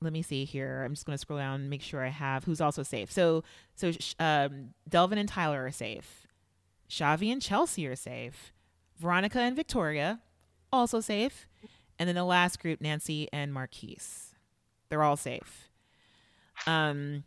let 0.02 0.12
me 0.14 0.22
see 0.22 0.46
here. 0.46 0.84
I'm 0.84 0.94
just 0.94 1.06
going 1.06 1.14
to 1.16 1.20
scroll 1.22 1.40
down 1.40 1.62
and 1.62 1.70
make 1.70 1.82
sure 1.82 2.04
I 2.04 2.10
have 2.10 2.44
who's 2.46 2.62
also 2.62 2.84
safe. 2.84 3.12
So, 3.12 3.44
so 3.76 3.92
um, 4.20 4.74
Delvin 4.90 5.18
and 5.18 5.28
Tyler 5.30 5.66
are 5.66 5.72
safe. 5.72 6.28
Shavi 6.90 7.32
and 7.32 7.42
Chelsea 7.42 7.88
are 7.88 7.96
safe. 7.96 8.54
Veronica 8.98 9.40
and 9.40 9.56
Victoria 9.56 10.20
also 10.72 11.00
safe. 11.00 11.48
And 11.98 12.08
then 12.08 12.16
the 12.16 12.24
last 12.26 12.60
group, 12.60 12.82
Nancy 12.82 13.28
and 13.32 13.54
Marquise. 13.54 14.36
They're 14.90 15.04
all 15.04 15.18
safe. 15.18 15.70
Um, 16.68 17.24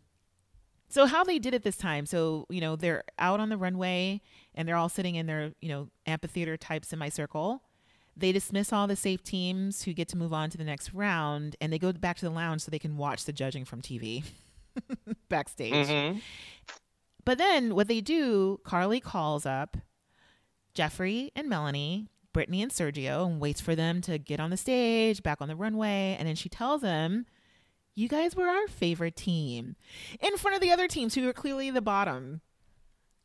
so 0.89 1.05
how 1.05 1.23
they 1.23 1.39
did 1.39 1.53
it 1.53 1.63
this 1.63 1.77
time? 1.77 2.05
So 2.05 2.45
you 2.49 2.61
know 2.61 2.75
they're 2.75 3.03
out 3.17 3.39
on 3.39 3.49
the 3.49 3.57
runway 3.57 4.21
and 4.55 4.67
they're 4.67 4.75
all 4.75 4.89
sitting 4.89 5.15
in 5.15 5.25
their 5.27 5.53
you 5.61 5.69
know 5.69 5.87
amphitheater 6.05 6.57
type 6.57 6.83
semicircle 6.85 7.63
they 8.17 8.33
dismiss 8.33 8.73
all 8.73 8.85
the 8.85 8.97
safe 8.97 9.23
teams 9.23 9.83
who 9.83 9.93
get 9.93 10.09
to 10.09 10.17
move 10.17 10.33
on 10.33 10.49
to 10.49 10.57
the 10.57 10.63
next 10.65 10.93
round 10.93 11.55
and 11.61 11.71
they 11.71 11.79
go 11.79 11.93
back 11.93 12.17
to 12.17 12.25
the 12.25 12.31
lounge 12.31 12.61
so 12.61 12.69
they 12.69 12.77
can 12.79 12.97
watch 12.97 13.23
the 13.23 13.31
judging 13.31 13.63
from 13.63 13.81
TV 13.81 14.25
backstage. 15.29 15.87
Mhm. 15.87 16.21
But 17.23 17.37
then 17.37 17.75
what 17.75 17.87
they 17.87 18.01
do, 18.01 18.59
Karlie 18.65 19.01
calls 19.01 19.45
up 19.45 19.77
Geoffrey 20.73 21.31
and 21.35 21.47
Melanie, 21.47 22.07
Brittany 22.33 22.61
and 22.61 22.71
Sergio, 22.71 23.25
and 23.25 23.39
waits 23.39 23.61
for 23.61 23.75
them 23.75 24.01
to 24.01 24.17
get 24.17 24.39
on 24.39 24.49
the 24.49 24.57
stage, 24.57 25.23
back 25.23 25.41
on 25.41 25.47
the 25.47 25.55
runway. 25.55 26.15
And 26.19 26.27
then 26.27 26.35
she 26.35 26.49
tells 26.49 26.81
them, 26.81 27.25
You 27.95 28.07
guys 28.07 28.35
were 28.35 28.47
our 28.47 28.67
favorite 28.67 29.15
team 29.15 29.75
in 30.21 30.37
front 30.37 30.55
of 30.55 30.61
the 30.61 30.71
other 30.71 30.87
teams 30.87 31.15
who 31.15 31.25
were 31.25 31.33
clearly 31.33 31.69
the 31.69 31.81
bottom. 31.81 32.41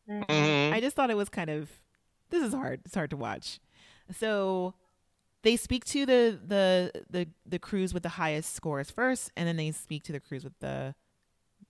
Mhm. 0.08 0.72
I 0.72 0.80
just 0.80 0.96
thought 0.96 1.10
it 1.10 1.16
was 1.16 1.28
kind 1.28 1.50
of 1.50 1.70
this 2.30 2.42
is 2.42 2.52
hard. 2.52 2.80
It's 2.84 2.94
hard 2.94 3.10
to 3.10 3.16
watch. 3.16 3.60
So 4.18 4.74
they 5.42 5.56
speak 5.56 5.84
to 5.86 6.04
the 6.06 6.40
the 6.44 7.02
the 7.08 7.28
the 7.46 7.58
crews 7.58 7.94
with 7.94 8.02
the 8.02 8.08
highest 8.10 8.54
scores 8.54 8.90
first, 8.90 9.30
and 9.36 9.46
then 9.46 9.56
they 9.56 9.70
speak 9.70 10.02
to 10.04 10.12
the 10.12 10.20
crews 10.20 10.42
with 10.44 10.58
the 10.58 10.94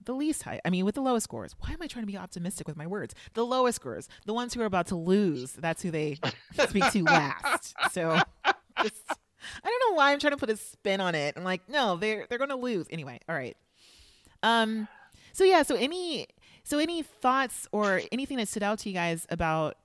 the 0.03 0.13
least 0.13 0.43
high. 0.43 0.59
I 0.65 0.69
mean, 0.69 0.85
with 0.85 0.95
the 0.95 1.01
lowest 1.01 1.23
scores. 1.25 1.55
Why 1.59 1.71
am 1.71 1.81
I 1.81 1.87
trying 1.87 2.03
to 2.03 2.11
be 2.11 2.17
optimistic 2.17 2.67
with 2.67 2.77
my 2.77 2.87
words? 2.87 3.13
The 3.33 3.45
lowest 3.45 3.77
scores, 3.77 4.07
the 4.25 4.33
ones 4.33 4.53
who 4.53 4.61
are 4.61 4.65
about 4.65 4.87
to 4.87 4.95
lose. 4.95 5.53
That's 5.53 5.81
who 5.81 5.91
they 5.91 6.17
speak 6.67 6.91
to 6.91 7.03
last. 7.05 7.73
So, 7.91 8.19
just, 8.81 8.95
I 9.63 9.67
don't 9.67 9.91
know 9.91 9.97
why 9.97 10.11
I'm 10.11 10.19
trying 10.19 10.31
to 10.31 10.37
put 10.37 10.49
a 10.49 10.57
spin 10.57 11.01
on 11.01 11.15
it. 11.15 11.35
I'm 11.37 11.43
like, 11.43 11.67
no, 11.69 11.97
they're 11.97 12.25
they're 12.29 12.37
to 12.37 12.55
lose 12.55 12.87
anyway. 12.89 13.19
All 13.27 13.35
right. 13.35 13.57
Um. 14.43 14.87
So 15.33 15.43
yeah. 15.43 15.63
So 15.63 15.75
any 15.75 16.27
so 16.63 16.79
any 16.79 17.01
thoughts 17.01 17.67
or 17.71 18.01
anything 18.11 18.37
that 18.37 18.47
stood 18.47 18.63
out 18.63 18.79
to 18.79 18.89
you 18.89 18.95
guys 18.95 19.25
about? 19.29 19.77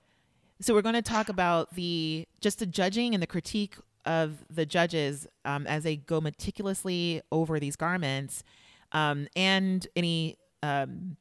So 0.59 0.75
we're 0.75 0.83
going 0.83 0.95
to 0.95 1.01
talk 1.01 1.29
about 1.29 1.73
the 1.75 2.27
just 2.39 2.59
the 2.59 2.65
judging 2.65 3.13
and 3.13 3.21
the 3.21 3.27
critique 3.27 3.75
of 4.05 4.43
the 4.49 4.65
judges 4.65 5.27
um, 5.45 5.67
as 5.67 5.83
they 5.83 5.95
go 5.95 6.21
meticulously 6.21 7.21
over 7.31 7.59
these 7.59 7.75
garments 7.75 8.43
um, 8.91 9.27
and 9.35 9.87
any 9.95 10.37
um, 10.63 11.17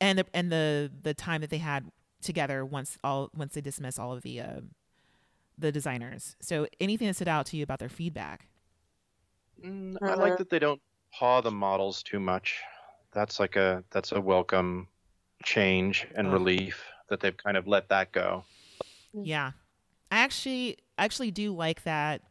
and 0.00 0.18
the 0.18 0.26
and 0.34 0.50
the 0.50 0.90
the 1.02 1.14
time 1.14 1.40
that 1.40 1.50
they 1.50 1.58
had 1.58 1.90
together 2.20 2.64
once 2.64 2.98
all 3.02 3.30
once 3.36 3.54
they 3.54 3.60
dismiss 3.60 3.98
all 3.98 4.12
of 4.12 4.22
the 4.22 4.40
uh, 4.40 4.60
the 5.58 5.72
designers. 5.72 6.36
So 6.40 6.66
anything 6.80 7.06
that 7.08 7.14
stood 7.14 7.28
out 7.28 7.46
to 7.46 7.56
you 7.56 7.62
about 7.62 7.78
their 7.78 7.88
feedback? 7.88 8.48
Mm, 9.62 9.96
I 10.02 10.14
like 10.14 10.34
Mhm. 10.34 10.38
that 10.38 10.50
they 10.50 10.58
don't 10.58 10.80
paw 11.12 11.40
the 11.40 11.50
models 11.50 12.02
too 12.02 12.18
much. 12.20 12.60
That's 13.12 13.38
like 13.38 13.56
a 13.56 13.84
that's 13.90 14.12
a 14.12 14.20
welcome 14.20 14.88
change 15.44 16.06
and 16.14 16.28
Oh. 16.28 16.32
relief 16.32 16.84
that 17.08 17.20
they've 17.20 17.36
kind 17.36 17.56
of 17.56 17.66
let 17.66 17.88
that 17.88 18.12
go. 18.12 18.44
Yeah, 19.12 19.52
I 20.10 20.18
actually 20.18 20.78
actually 20.98 21.30
do 21.30 21.52
like 21.54 21.82
that. 21.84 22.22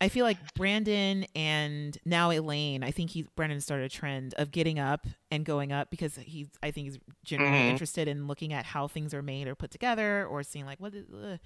I 0.00 0.08
feel 0.08 0.26
like 0.26 0.36
Brandon 0.54 1.24
and 1.34 1.96
now 2.04 2.30
Elaine. 2.30 2.82
I 2.82 2.90
think 2.90 3.10
he's 3.10 3.26
Brandon 3.36 3.60
started 3.60 3.84
a 3.84 3.88
trend 3.88 4.34
of 4.34 4.50
getting 4.50 4.78
up 4.78 5.06
and 5.30 5.44
going 5.46 5.72
up 5.72 5.88
because 5.90 6.16
he's. 6.16 6.48
I 6.62 6.70
think 6.72 6.86
he's 6.88 6.98
genuinely 7.24 7.66
Mhm. 7.66 7.70
interested 7.70 8.06
in 8.08 8.26
looking 8.26 8.52
at 8.52 8.66
how 8.66 8.86
things 8.88 9.14
are 9.14 9.22
made 9.22 9.48
or 9.48 9.54
put 9.54 9.70
together, 9.70 10.26
or 10.26 10.42
seeing 10.42 10.66
like 10.66 10.78
what. 10.80 10.94
Is, 10.94 11.08
uh. 11.10 11.38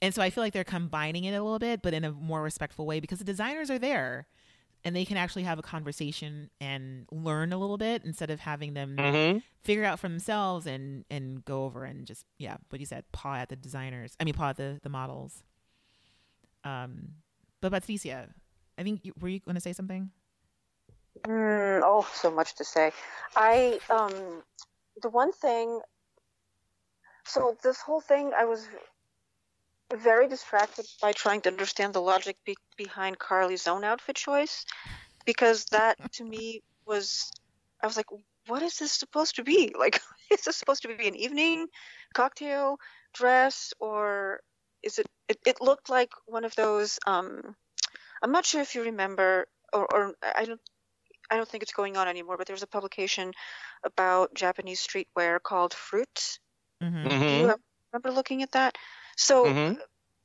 And 0.00 0.14
so 0.14 0.22
I 0.22 0.30
feel 0.30 0.44
like 0.44 0.52
they're 0.52 0.64
combining 0.64 1.24
it 1.24 1.32
a 1.34 1.42
little 1.42 1.58
bit, 1.58 1.82
but 1.82 1.92
in 1.94 2.04
a 2.04 2.12
more 2.12 2.42
respectful 2.42 2.86
way 2.86 3.00
because 3.00 3.18
the 3.18 3.24
designers 3.24 3.70
are 3.70 3.78
there, 3.78 4.26
and 4.84 4.94
they 4.94 5.04
can 5.04 5.16
actually 5.16 5.42
have 5.42 5.58
a 5.58 5.62
conversation 5.62 6.50
and 6.60 7.06
learn 7.10 7.52
a 7.52 7.58
little 7.58 7.78
bit 7.78 8.04
instead 8.04 8.30
of 8.30 8.40
having 8.40 8.74
them 8.74 9.04
Mm-hmm. 9.04 9.38
figure 9.64 9.84
out 9.84 9.98
for 9.98 10.08
themselves 10.08 10.66
and 10.66 11.04
and 11.10 11.44
go 11.44 11.64
over 11.64 11.84
and 11.84 12.06
just 12.06 12.24
yeah 12.38 12.56
what 12.70 12.80
you 12.80 12.86
said 12.86 13.04
paw 13.12 13.34
at 13.34 13.48
the 13.48 13.56
designers 13.56 14.14
i 14.20 14.24
mean 14.24 14.34
paw 14.34 14.50
at 14.50 14.56
the 14.56 14.78
the 14.82 14.88
models 14.88 15.42
um 16.64 17.08
but 17.60 17.70
patricia 17.72 18.28
i 18.78 18.82
think 18.82 19.00
you, 19.04 19.12
were 19.20 19.28
you 19.28 19.40
going 19.40 19.54
to 19.54 19.60
say 19.60 19.72
something 19.72 20.10
Mm, 21.26 21.82
oh, 21.84 22.08
so 22.12 22.30
much 22.30 22.54
to 22.56 22.64
say. 22.64 22.92
I 23.36 23.80
um, 23.90 24.42
the 25.02 25.08
one 25.10 25.32
thing. 25.32 25.80
So 27.24 27.56
this 27.62 27.80
whole 27.80 28.00
thing, 28.00 28.32
I 28.36 28.44
was 28.44 28.68
very 29.96 30.28
distracted 30.28 30.86
by 31.00 31.12
trying 31.12 31.40
to 31.42 31.50
understand 31.50 31.94
the 31.94 32.00
logic 32.02 32.36
be- 32.44 32.56
behind 32.76 33.18
Karlie's 33.18 33.66
own 33.66 33.84
outfit 33.84 34.16
choice, 34.16 34.64
because 35.24 35.66
that 35.66 35.96
to 36.14 36.24
me 36.24 36.62
was, 36.86 37.30
I 37.82 37.86
was 37.86 37.96
like, 37.96 38.06
what 38.46 38.62
is 38.62 38.78
this 38.78 38.92
supposed 38.92 39.36
to 39.36 39.44
be? 39.44 39.74
Like, 39.78 40.00
is 40.30 40.42
this 40.42 40.56
supposed 40.56 40.82
to 40.82 40.88
be 40.96 41.08
an 41.08 41.14
evening 41.16 41.66
cocktail 42.14 42.78
dress, 43.14 43.72
or 43.80 44.40
is 44.82 44.98
it? 44.98 45.06
It, 45.28 45.38
it 45.46 45.60
looked 45.60 45.90
like 45.90 46.10
one 46.26 46.44
of 46.44 46.54
those. 46.56 46.98
Um, 47.06 47.54
I'm 48.22 48.32
not 48.32 48.46
sure 48.46 48.60
if 48.62 48.74
you 48.74 48.82
remember, 48.84 49.46
or, 49.72 49.86
or 49.92 50.14
I 50.22 50.44
don't. 50.44 50.60
I 51.30 51.36
don't 51.36 51.48
think 51.48 51.62
it's 51.62 51.72
going 51.72 51.96
on 51.96 52.08
anymore, 52.08 52.36
but 52.38 52.46
there 52.46 52.54
was 52.54 52.62
a 52.62 52.66
publication 52.68 53.32
about 53.84 54.34
Japanese 54.34 54.80
streetwear 54.86 55.42
called 55.42 55.74
Fruit. 55.74 56.38
mm-hmm. 56.82 57.08
Do 57.08 57.14
Mm-hmm. 57.14 57.48
you 57.48 57.54
remember 57.92 58.10
looking 58.10 58.42
at 58.42 58.52
that? 58.52 58.76
So, 59.18 59.54
Mhm. 59.54 59.78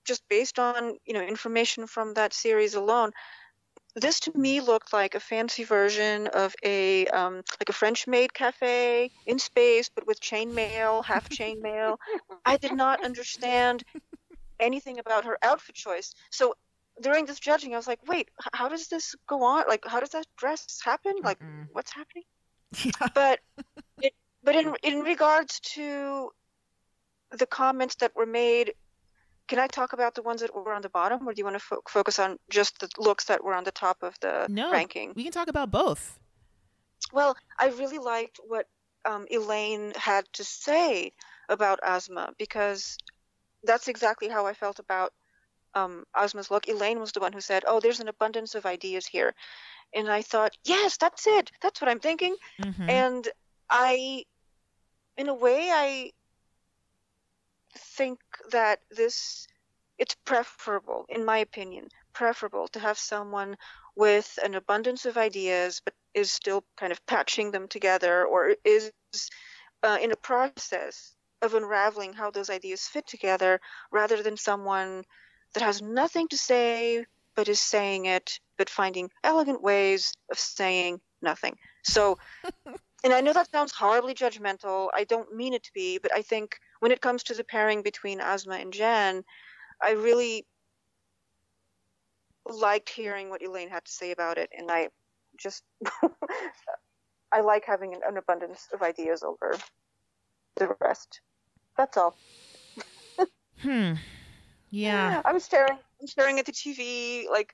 just 0.06 0.24
based 0.30 0.60
on 0.60 0.98
you 1.06 1.14
know 1.14 1.22
information 1.22 1.88
from 1.88 2.14
that 2.16 2.34
series 2.34 2.76
alone, 2.76 3.12
this 3.96 4.20
to 4.22 4.32
me 4.38 4.62
looked 4.62 4.94
like 4.94 5.16
a 5.16 5.20
fancy 5.20 5.64
version 5.66 6.28
of 6.28 6.56
a 6.64 7.08
um, 7.08 7.36
like 7.60 7.70
a 7.70 7.74
French-made 7.74 8.34
cafe 8.34 9.12
in 9.26 9.40
space, 9.40 9.90
but 9.96 10.08
with 10.08 10.20
chainmail, 10.22 11.06
half 11.06 11.30
chainmail. 11.30 11.98
I 12.46 12.58
did 12.58 12.74
not 12.74 13.04
understand 13.04 13.84
anything 14.60 15.00
about 15.00 15.26
her 15.26 15.38
outfit 15.44 15.76
choice. 15.76 16.14
So 16.32 16.56
during 17.02 17.26
this 17.26 17.40
judging, 17.40 17.74
I 17.74 17.78
was 17.78 17.88
like, 17.88 18.00
wait, 18.08 18.30
how 18.54 18.70
does 18.70 18.88
this 18.90 19.16
go 19.28 19.44
on? 19.44 19.66
Like, 19.68 19.84
how 19.86 20.00
does 20.02 20.10
that 20.12 20.26
dress 20.38 20.80
happen? 20.84 21.14
Like, 21.24 21.40
Mm-mm. 21.42 21.68
what's 21.74 21.94
happening? 21.94 22.24
yeah 22.86 23.10
but 23.14 23.40
it, 24.02 24.14
but 24.44 24.56
in 24.56 24.76
in 24.84 25.02
regards 25.02 25.60
to 25.62 26.32
the 27.32 27.48
comments 27.48 27.96
that 27.98 28.16
were 28.16 28.26
made, 28.26 28.74
can 29.48 29.60
I 29.60 29.68
talk 29.68 29.94
about 29.94 30.16
the 30.16 30.22
ones 30.22 30.42
that 30.42 30.54
were 30.54 30.74
on 30.74 30.82
the 30.82 30.90
bottom, 30.90 31.28
or 31.28 31.34
do 31.34 31.40
you 31.40 31.46
want 31.46 31.56
to 31.56 31.64
fo- 31.64 31.82
focus 31.88 32.20
on 32.20 32.38
just 32.50 32.80
the 32.80 32.90
looks 32.98 33.26
that 33.26 33.44
were 33.44 33.54
on 33.54 33.64
the 33.64 33.72
top 33.72 34.04
of 34.04 34.20
the 34.20 34.48
no 34.50 34.72
ranking? 34.72 35.14
we 35.16 35.24
can 35.24 35.32
talk 35.32 35.48
about 35.48 35.72
both 35.72 36.20
Well, 37.12 37.36
I 37.60 37.68
really 37.70 38.00
liked 38.00 38.40
what 38.48 38.68
um, 39.06 39.28
Elaine 39.30 39.94
had 39.96 40.26
to 40.34 40.44
say 40.44 41.12
about 41.50 41.80
Asma 41.84 42.34
because 42.38 42.98
that's 43.64 43.88
exactly 43.88 44.30
how 44.30 44.46
I 44.46 44.54
felt 44.54 44.80
about 44.80 45.12
um, 45.76 46.06
Asma's 46.16 46.52
look. 46.52 46.68
Elaine 46.68 47.00
was 47.00 47.12
the 47.12 47.20
one 47.20 47.34
who 47.34 47.42
said, 47.42 47.64
"Oh, 47.68 47.80
there's 47.80 48.00
an 48.00 48.08
abundance 48.08 48.56
of 48.56 48.66
ideas 48.66 49.06
here," 49.06 49.34
and 49.94 50.10
I 50.10 50.22
thought, 50.22 50.54
"Yes, 50.64 50.98
that's 50.98 51.28
it. 51.28 51.52
That's 51.62 51.82
what 51.82 51.90
I'm 51.90 52.00
thinking." 52.00 52.36
Mhm. 52.62 52.90
and 52.90 53.28
i 53.70 54.24
in 55.18 55.30
a 55.30 55.34
way 55.34 55.70
i 55.72 56.12
think 57.78 58.20
that 58.52 58.80
this 58.92 59.48
it's 59.98 60.16
preferable 60.26 61.06
in 61.10 61.24
my 61.24 61.38
opinion 61.38 61.88
preferable 62.14 62.68
to 62.68 62.80
have 62.80 62.98
someone 62.98 63.56
with 63.96 64.38
an 64.44 64.56
abundance 64.56 65.06
of 65.06 65.18
ideas 65.18 65.82
but 65.84 65.94
is 66.14 66.32
still 66.32 66.64
kind 66.78 66.92
of 66.92 67.06
patching 67.06 67.52
them 67.52 67.68
together 67.68 68.26
or 68.26 68.56
is 68.64 68.92
uh, 69.84 69.98
in 70.02 70.12
a 70.12 70.16
process 70.16 71.16
of 71.42 71.54
unraveling 71.54 72.14
how 72.14 72.32
those 72.32 72.50
ideas 72.50 72.88
fit 72.88 73.06
together 73.08 73.60
rather 73.92 74.24
than 74.24 74.38
someone 74.38 75.04
that 75.54 75.64
has 75.64 75.82
nothing 75.82 76.28
to 76.28 76.38
say 76.38 77.06
but 77.36 77.48
is 77.48 77.60
saying 77.60 78.06
it 78.06 78.40
but 78.58 78.70
finding 78.70 79.10
elegant 79.24 79.62
ways 79.62 80.14
of 80.32 80.40
saying 80.40 81.00
nothing 81.22 81.56
so 81.84 82.18
and 83.04 83.14
I 83.14 83.22
know 83.22 83.34
that 83.34 83.52
sounds 83.52 83.74
horribly 83.74 84.14
judgmental. 84.14 84.90
I 84.94 85.04
don't 85.04 85.36
mean 85.36 85.54
it 85.54 85.64
to 85.64 85.74
be, 85.74 85.98
but 85.98 86.14
I 86.14 86.22
think 86.22 86.58
when 86.84 86.92
it 86.92 87.00
comes 87.00 87.24
to 87.24 87.34
the 87.34 87.46
pairing 87.46 87.82
between 87.82 88.20
Asma 88.20 88.56
and 88.56 88.74
Jen, 88.74 89.24
I 89.82 89.92
really 89.92 90.46
liked 92.46 92.90
hearing 92.90 93.30
what 93.30 93.42
Elaine 93.42 93.70
had 93.70 93.86
to 93.86 93.92
say 93.92 94.12
about 94.12 94.38
it, 94.38 94.50
and 94.52 94.70
I 94.70 94.90
just 95.40 95.64
I 97.32 97.40
like 97.40 97.64
having 97.66 97.94
an, 97.94 98.02
an 98.06 98.18
abundance 98.18 98.68
of 98.74 98.82
ideas 98.82 99.24
over 99.24 99.58
the 100.58 100.76
rest. 100.82 101.22
That's 101.78 101.96
all. 101.96 102.18
hmm 103.62 103.94
yeah 104.70 105.22
I'm 105.24 105.40
staring. 105.40 105.78
I'm 106.02 106.08
staring 106.08 106.38
at 106.38 106.46
the 106.46 106.52
TV, 106.52 107.30
like 107.30 107.54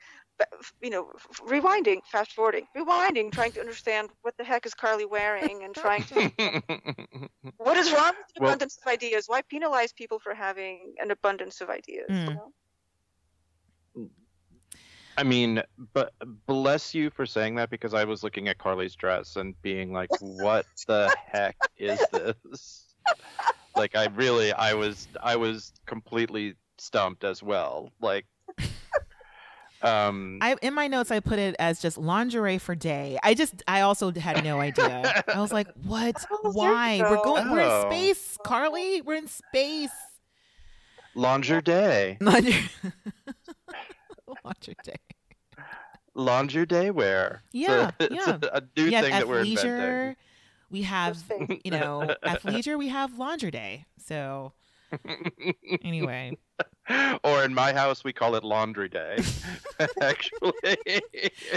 you 0.82 0.90
know, 0.90 1.12
rewinding, 1.48 2.00
fast 2.12 2.34
forwarding, 2.34 2.68
rewinding, 2.76 3.32
trying 3.32 3.52
to 3.54 3.60
understand 3.60 4.10
what 4.22 4.36
the 4.38 4.44
heck 4.44 4.66
is 4.66 4.74
Karlie 4.74 5.06
wearing, 5.10 5.64
and 5.64 5.74
trying 5.76 6.04
to 6.04 6.32
What 7.58 7.78
is 7.78 7.92
wrong 7.92 8.14
with 8.18 8.36
an 8.36 8.42
Well- 8.44 8.50
abundance 8.52 8.78
of 8.84 8.92
ideas? 8.92 9.26
Why 9.28 9.42
penalize 9.44 9.92
people 9.94 10.20
for 10.20 10.34
having 10.34 10.96
an 11.00 11.12
abundance 11.12 11.62
of 11.62 11.70
ideas? 11.70 12.08
you 12.10 12.16
Mm. 12.16 12.36
know? 12.36 12.54
I 15.18 15.24
mean, 15.24 15.62
but 15.94 16.14
bless 16.48 16.94
you 16.96 17.10
for 17.10 17.26
saying 17.26 17.56
that 17.56 17.70
because 17.70 17.94
I 17.94 18.06
was 18.06 18.24
looking 18.24 18.48
at 18.48 18.58
Karlie's 18.58 18.96
dress 18.96 19.36
and 19.36 19.60
being 19.62 19.92
like, 19.92 20.10
"What 20.22 20.66
the 20.88 21.14
heck 21.28 21.58
is 21.76 22.00
this?" 22.14 22.86
Like, 23.76 23.98
I 23.98 24.06
really, 24.16 24.54
I 24.54 24.74
was, 24.74 25.10
I 25.22 25.36
was 25.36 25.74
completely 25.86 26.56
stumped 26.78 27.26
as 27.26 27.44
well. 27.44 27.92
Like, 28.00 28.26
um, 29.82 30.40
I 30.42 30.56
in 30.62 30.74
my 30.74 30.88
notes 30.88 31.12
I 31.12 31.20
put 31.20 31.40
it 31.40 31.56
as 31.60 31.80
just 31.80 31.98
lingerie 31.98 32.58
for 32.58 32.76
day. 32.76 33.18
I 33.24 33.34
just 33.34 33.64
I 33.68 33.82
also 33.82 34.12
had 34.12 34.44
no 34.44 34.60
idea. 34.60 35.24
I 35.34 35.40
was 35.40 35.52
like, 35.54 35.68
what? 35.86 36.16
Oh, 36.32 36.40
there 36.44 36.52
you 36.52 36.58
Why? 36.58 37.00
We're 37.02 37.16
go. 37.18 37.24
going. 37.24 37.52
We're 37.52 37.60
in 37.62 37.68
Oh. 37.70 37.90
space, 37.90 38.38
Karlie. 38.46 39.02
We're 39.06 39.16
in 39.16 39.28
space. 39.28 39.92
Laundry 41.16 41.62
day, 41.62 42.18
Laundry. 42.22 42.56
Laundry 44.46 44.76
day. 44.84 44.96
laundry 46.14 46.66
day 46.66 46.92
wear. 46.92 47.42
It's 47.54 47.68
a- 47.70 47.72
Yeah, 47.72 47.92
it's 48.00 48.16
yeah. 48.28 48.38
a, 48.44 48.58
a 48.58 48.62
new 48.78 48.86
we 48.86 48.92
thing 48.92 49.12
that 49.12 49.28
we're 49.28 49.40
inventing. 49.42 50.16
We 50.72 50.84
have, 50.84 51.18
you 51.66 51.72
know, 51.72 52.16
athleisure. 52.24 52.78
We 52.78 52.90
have 52.90 53.18
laundry 53.18 53.50
day. 53.52 53.86
So 54.06 54.54
anyway, 55.84 56.38
or 57.24 57.44
in 57.44 57.54
my 57.54 57.74
house, 57.74 58.04
we 58.04 58.14
call 58.14 58.36
it 58.36 58.44
laundry 58.44 58.90
day. 58.90 59.18
Actually, 60.02 60.54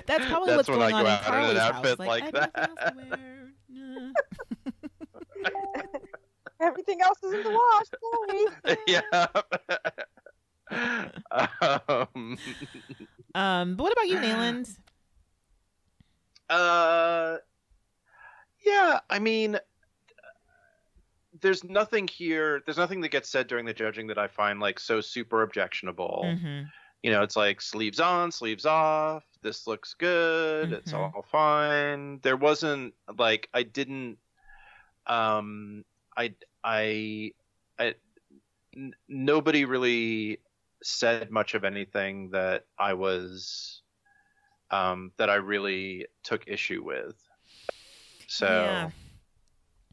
that's 0.07 0.27
probably 0.27 0.55
That's 0.55 0.69
what's 0.69 0.69
when 0.69 0.83
I 0.83 0.91
going 0.91 0.91
go 0.91 0.97
on 0.99 1.05
in 1.07 1.09
out 1.11 1.45
in 1.45 1.57
an 1.57 1.57
outfit 1.59 1.99
house. 1.99 2.07
like 2.09 2.35
I 2.35 2.49
have 2.55 2.71
nothing 2.77 3.13
else 3.13 4.15
that. 5.45 5.93
Everything 6.61 7.01
else 7.03 7.19
is 7.25 7.33
in 7.33 7.43
the 7.43 7.51
wash. 7.51 7.87
Sorry. 8.69 8.87
yeah. 8.87 9.27
um, 11.89 12.39
Um, 13.35 13.75
but 13.77 13.83
what 13.83 13.93
about 13.93 14.09
you, 14.09 14.17
Nayland? 14.19 14.77
uh, 16.51 17.39
yeah. 18.65 19.01
I 19.11 19.19
mean, 19.19 19.59
there's 21.43 21.63
nothing 21.65 22.09
here. 22.09 22.63
There's 22.65 22.79
nothing 22.79 23.01
that 23.03 23.11
gets 23.11 23.29
said 23.29 23.47
during 23.49 23.67
the 23.67 23.75
judging 23.75 24.07
that 24.07 24.19
I 24.19 24.29
find 24.29 24.61
like 24.61 24.81
so 24.81 25.01
super 25.01 25.43
objectionable. 25.43 26.23
Mm-hmm. 26.25 26.63
You 27.03 27.11
know, 27.11 27.23
it's 27.23 27.37
like 27.37 27.61
sleeves 27.61 27.99
on, 28.01 28.31
sleeves 28.31 28.65
off. 28.65 29.25
This 29.43 29.67
looks 29.67 29.93
good. 29.95 30.73
It's 30.73 30.93
Mhm. 30.93 31.13
all 31.15 31.23
fine. 31.31 32.21
There 32.23 32.37
wasn't 32.37 32.95
like 33.19 33.49
I 33.53 33.65
didn't. 33.65 34.19
Um, 35.07 35.85
I 36.17 36.35
I 36.63 37.33
I. 37.79 37.95
N- 38.77 38.95
nobody 39.09 39.65
really 39.65 40.39
said 40.83 41.31
much 41.31 41.55
of 41.55 41.65
anything 41.65 42.31
that 42.31 42.65
I 42.79 42.95
was 42.95 43.83
um, 44.71 45.13
that 45.19 45.29
I 45.29 45.35
really 45.35 46.07
took 46.23 46.47
issue 46.49 46.83
with. 46.83 47.17
So 48.29 48.47
Yeah. 48.47 48.91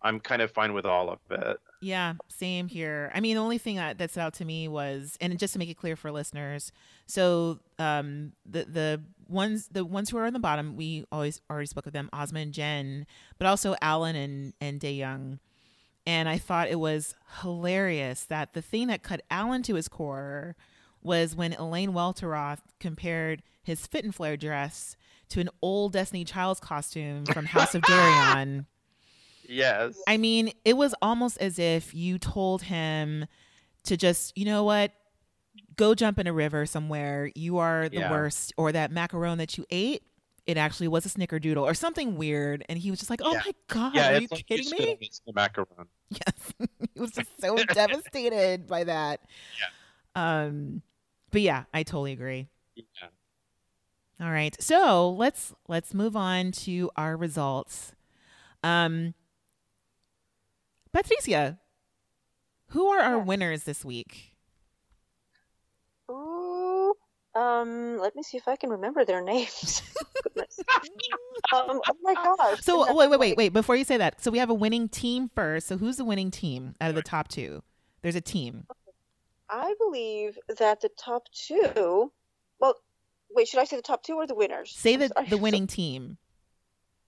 I'm 0.01 0.19
kind 0.19 0.41
of 0.41 0.51
fine 0.51 0.73
with 0.73 0.85
all 0.85 1.09
of 1.09 1.19
it. 1.29 1.59
Yeah, 1.81 2.15
same 2.27 2.67
here. 2.67 3.11
I 3.13 3.19
mean, 3.19 3.35
the 3.35 3.41
only 3.41 3.57
thing 3.57 3.77
that, 3.77 3.97
that 3.97 4.11
stood 4.11 4.21
out 4.21 4.33
to 4.35 4.45
me 4.45 4.67
was, 4.67 5.17
and 5.21 5.37
just 5.39 5.53
to 5.53 5.59
make 5.59 5.69
it 5.69 5.77
clear 5.77 5.95
for 5.95 6.11
listeners, 6.11 6.71
so 7.05 7.59
um, 7.77 8.33
the 8.45 8.65
the 8.65 9.01
ones 9.27 9.69
the 9.71 9.85
ones 9.85 10.09
who 10.09 10.17
are 10.17 10.25
on 10.25 10.33
the 10.33 10.39
bottom, 10.39 10.75
we 10.75 11.05
always 11.11 11.41
already 11.49 11.67
spoke 11.67 11.87
of 11.87 11.93
them, 11.93 12.09
Asma 12.11 12.39
and 12.39 12.53
Jen, 12.53 13.05
but 13.37 13.47
also 13.47 13.75
Alan 13.81 14.15
and 14.15 14.53
and 14.59 14.79
Dayoung. 14.79 15.39
And 16.05 16.27
I 16.27 16.37
thought 16.37 16.69
it 16.69 16.79
was 16.79 17.15
hilarious 17.41 18.25
that 18.25 18.53
the 18.53 18.61
thing 18.61 18.87
that 18.87 19.03
cut 19.03 19.21
Alan 19.29 19.61
to 19.63 19.75
his 19.75 19.87
core 19.87 20.55
was 21.01 21.35
when 21.35 21.53
Elaine 21.53 21.91
Welteroth 21.93 22.61
compared 22.79 23.43
his 23.63 23.85
fit 23.85 24.03
and 24.03 24.13
flare 24.13 24.35
dress 24.35 24.97
to 25.29 25.39
an 25.39 25.49
old 25.61 25.93
Destiny 25.93 26.25
Child's 26.25 26.59
costume 26.59 27.25
from 27.25 27.45
House 27.45 27.75
of 27.75 27.81
Dereon. 27.83 28.65
Yes. 29.49 29.97
I 30.07 30.17
mean, 30.17 30.51
it 30.63 30.77
was 30.77 30.93
almost 31.01 31.37
as 31.39 31.57
if 31.59 31.93
you 31.95 32.17
told 32.19 32.61
him 32.61 33.25
to 33.83 33.97
just, 33.97 34.37
you 34.37 34.45
know 34.45 34.63
what, 34.63 34.91
go 35.75 35.95
jump 35.95 36.19
in 36.19 36.27
a 36.27 36.33
river 36.33 36.65
somewhere. 36.65 37.31
You 37.35 37.57
are 37.57 37.89
the 37.89 37.97
Yeah. 37.99 38.11
worst. 38.11 38.53
Or 38.57 38.71
that 38.71 38.91
macaron 38.91 39.37
that 39.37 39.57
you 39.57 39.65
ate, 39.71 40.03
it 40.45 40.57
actually 40.57 40.87
was 40.87 41.05
a 41.05 41.09
snickerdoodle 41.09 41.61
or 41.63 41.73
something 41.73 42.15
weird. 42.15 42.63
And 42.69 42.77
he 42.77 42.89
was 42.91 42.99
just 42.99 43.09
like, 43.09 43.21
oh 43.23 43.33
Yeah. 43.33 43.41
my 43.45 43.51
God, 43.67 43.95
yeah, 43.95 44.09
are 44.09 44.19
you 44.19 44.27
like 44.29 44.45
kidding 44.47 44.65
spit 44.65 44.99
me? 44.99 45.09
the 45.25 45.33
macaron. 45.33 45.87
Yes. 46.09 46.53
he 46.93 46.99
was 46.99 47.11
just 47.11 47.29
so 47.41 47.55
devastated 47.73 48.67
by 48.67 48.83
that. 48.83 49.21
Yeah. 49.59 50.43
Um, 50.45 50.81
but 51.31 51.41
yeah, 51.41 51.63
I 51.73 51.83
totally 51.83 52.11
agree. 52.11 52.47
Yeah. 52.75 52.83
All 54.21 54.31
right. 54.31 54.55
So 54.61 55.11
let's 55.11 55.53
let's 55.67 55.93
move 55.93 56.15
on 56.15 56.51
to 56.51 56.91
our 56.95 57.15
results. 57.15 57.93
Um 58.63 59.13
Patricia, 60.93 61.59
who 62.67 62.87
are 62.87 62.99
our 62.99 63.19
winners 63.19 63.63
this 63.63 63.85
week? 63.85 64.33
Ooh, 66.09 66.93
um, 67.35 67.97
let 67.99 68.15
me 68.15 68.23
see 68.23 68.37
if 68.37 68.47
I 68.47 68.55
can 68.55 68.69
remember 68.69 69.05
their 69.05 69.21
names. 69.23 69.81
Um, 71.53 71.81
oh 71.87 71.95
my 72.01 72.13
gosh. 72.13 72.61
So 72.61 72.93
wait, 72.93 73.09
wait, 73.09 73.19
wait, 73.19 73.37
wait. 73.37 73.53
Before 73.53 73.75
you 73.75 73.83
say 73.83 73.97
that, 73.97 74.21
so 74.21 74.31
we 74.31 74.39
have 74.39 74.49
a 74.49 74.53
winning 74.55 74.89
team 74.89 75.29
first. 75.33 75.67
So 75.67 75.77
who's 75.77 75.97
the 75.97 76.05
winning 76.05 76.31
team 76.31 76.75
out 76.81 76.89
of 76.89 76.95
the 76.95 77.01
top 77.01 77.27
two? 77.27 77.63
There's 78.01 78.15
a 78.15 78.21
team. 78.21 78.65
I 79.49 79.73
believe 79.79 80.37
that 80.59 80.81
the 80.81 80.89
top 80.89 81.23
two. 81.31 82.11
Well, 82.59 82.75
wait. 83.31 83.47
Should 83.47 83.59
I 83.59 83.63
say 83.65 83.75
the 83.77 83.81
top 83.81 84.03
two 84.03 84.13
or 84.15 84.27
the 84.27 84.35
winners? 84.35 84.71
Say 84.75 84.95
the 84.95 85.11
the 85.29 85.37
winning 85.37 85.67
team. 85.79 86.17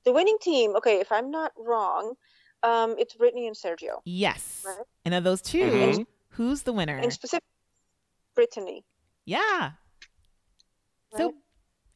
The 0.06 0.14
winning 0.14 0.38
team. 0.42 0.76
Okay, 0.77 1.00
if 1.00 1.11
I'm 1.11 1.30
not 1.30 1.51
wrong, 1.58 2.16
um, 2.64 2.95
it's 2.98 3.14
Brittany 3.15 3.48
and 3.48 3.56
Sergio. 3.56 4.01
Yes. 4.06 4.64
Right. 4.65 4.85
And 5.06 5.14
of 5.14 5.23
those 5.23 5.41
2 5.41 5.59
Mhm. 5.64 6.06
who's 6.31 6.64
the 6.64 6.73
winner? 6.73 6.98
In 6.98 7.11
specific, 7.11 7.43
Brittany. 8.35 8.83
Yeah. 9.25 9.72
So 11.17 11.33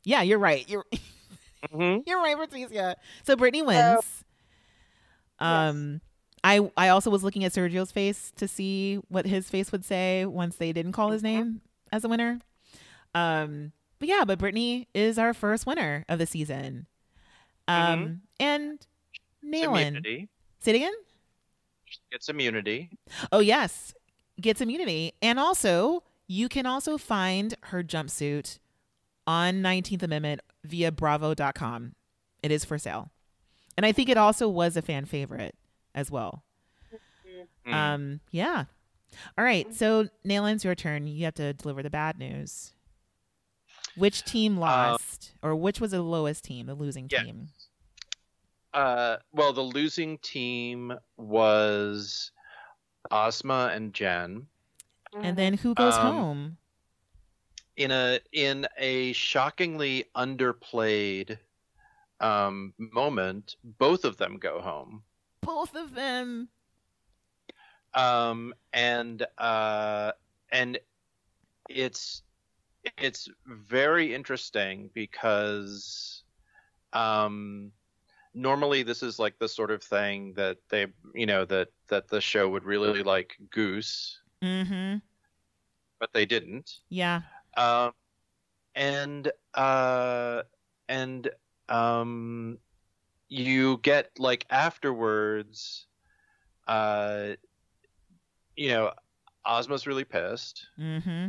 yeah, 0.04 0.22
you're 0.22 0.40
right. 0.40 0.68
You're 0.70 0.86
hmm 1.72 1.98
You're 2.06 2.22
right, 2.22 2.38
Patricia. 2.38 2.96
So 3.24 3.36
Brittany 3.36 3.62
wins. 3.64 4.24
um, 5.40 6.02
I 6.44 6.70
I 6.78 6.90
also 6.90 7.10
was 7.10 7.24
looking 7.24 7.44
at 7.44 7.54
Sergio's 7.54 7.92
face 7.92 8.32
to 8.38 8.48
see 8.48 8.96
what 9.10 9.26
his 9.26 9.50
face 9.50 9.72
would 9.72 9.84
say 9.86 10.26
once 10.26 10.56
they 10.58 10.72
didn't 10.74 10.92
call 10.94 11.12
his 11.12 11.24
name 11.24 11.62
as 11.92 12.04
a 12.04 12.10
winner. 12.10 12.40
Um, 13.14 13.72
but 14.00 14.10
yeah, 14.10 14.24
but 14.26 14.38
Brittany 14.40 14.88
is 14.94 15.18
our 15.18 15.34
first 15.34 15.66
winner 15.66 16.06
of 16.10 16.20
the 16.20 16.26
season. 16.26 16.86
Um, 17.68 18.22
and 18.40 18.86
Nayland, 19.44 19.98
Immunity. 19.98 20.30
Say 20.66 20.72
it 20.72 20.78
again. 20.78 20.94
It's 22.12 22.28
immunity. 22.28 22.90
Oh 23.32 23.40
yes, 23.40 23.94
gets 24.42 24.62
immunity, 24.62 25.14
and 25.22 25.40
also 25.40 26.04
you 26.28 26.50
can 26.50 26.66
also 26.66 26.98
find 26.98 27.56
her 27.62 27.84
jumpsuit 27.84 28.60
on 29.28 29.56
19th 29.56 30.04
Amendment 30.04 30.42
via 30.64 30.92
Bravo.com. 30.92 31.94
It 32.42 32.52
is 32.52 32.66
for 32.66 32.78
sale, 32.78 33.12
and 33.78 33.86
I 33.86 33.92
think 33.92 34.10
it 34.10 34.18
also 34.18 34.50
was 34.50 34.76
a 34.76 34.82
fan 34.82 35.06
favorite 35.06 35.56
as 35.94 36.10
well. 36.10 36.44
Mm. 37.68 37.74
Um, 37.74 38.20
yeah. 38.32 38.66
All 39.38 39.46
right, 39.46 39.74
so 39.74 40.10
Nayland's 40.26 40.66
your 40.66 40.76
turn. 40.76 41.08
You 41.08 41.26
have 41.26 41.36
to 41.36 41.54
deliver 41.54 41.82
the 41.82 41.90
bad 41.90 42.18
news. 42.18 42.74
Which 43.96 44.26
team 44.26 44.58
lost, 44.58 45.32
or 45.42 45.56
which 45.56 45.80
was 45.80 45.92
the 45.92 46.02
lowest 46.02 46.44
team, 46.44 46.66
the 46.66 46.76
losing 46.76 47.08
yeah. 47.10 47.24
team? 47.24 47.48
Uh, 48.76 49.18
well, 49.32 49.54
the 49.54 49.62
losing 49.62 50.18
team 50.18 50.94
was 51.16 52.32
Asma 53.10 53.72
and 53.74 53.94
Jen 53.94 54.48
And 55.14 55.38
then 55.38 55.54
who 55.54 55.74
goes 55.74 55.94
Um, 55.96 56.02
home? 56.14 56.58
in 57.78 57.92
a 57.92 58.20
in 58.34 58.68
a 58.78 59.14
shockingly 59.14 60.06
underplayed 60.16 61.40
um, 62.20 62.74
moment. 62.78 63.56
Both 63.64 64.04
of 64.04 64.18
them 64.18 64.38
go 64.40 64.60
home. 64.62 65.04
Both 65.42 65.74
of 65.76 65.94
them. 65.96 66.50
um, 67.94 68.54
and 68.74 69.26
uh, 69.38 70.12
and 70.52 70.80
it's 71.70 72.24
it's 72.98 73.30
very 73.46 74.14
interesting 74.14 74.90
because 74.94 76.24
um, 76.94 77.72
normally 78.36 78.84
this 78.84 79.02
is 79.02 79.18
like 79.18 79.40
the 79.40 79.48
sort 79.48 79.72
of 79.72 79.82
thing 79.82 80.34
that 80.36 80.58
they 80.70 80.88
you 81.14 81.26
know 81.26 81.46
that 81.46 81.70
that 81.88 82.10
the 82.10 82.22
show 82.22 82.50
would 82.50 82.66
really 82.66 83.02
like 83.02 83.38
goose, 83.50 84.20
Mm-hmm. 84.44 84.98
but 86.00 86.14
they 86.14 86.26
didn't. 86.26 86.80
Yeah. 86.90 87.22
Um, 87.58 87.94
and 88.76 89.32
uh, 89.54 90.44
and 90.90 91.30
um, 91.70 92.60
you 93.30 93.80
get 93.82 94.12
like 94.20 94.46
afterwards, 94.50 95.88
uh, 96.68 97.30
you 98.56 98.70
know, 98.70 98.92
Asma's 99.46 99.88
really 99.88 100.04
pissed. 100.04 100.68
Mm-hmm. 100.80 101.28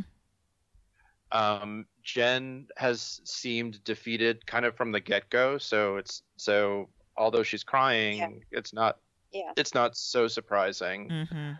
Um, 1.31 1.85
Jen 2.03 2.67
has 2.77 3.21
seemed 3.25 3.83
defeated 3.83 4.45
kind 4.45 4.65
of 4.65 4.75
from 4.75 4.91
the 4.91 4.99
get 4.99 5.29
go, 5.29 5.57
so 5.57 5.97
it's 5.97 6.23
so 6.37 6.89
although 7.17 7.43
she's 7.43 7.63
crying, 7.63 8.17
Yeah. 8.17 8.29
it's 8.51 8.73
not 8.73 8.97
Yeah. 9.31 9.51
it's 9.57 9.73
not 9.73 9.95
so 9.97 10.27
surprising. 10.27 11.09
Mm-hmm. 11.09 11.51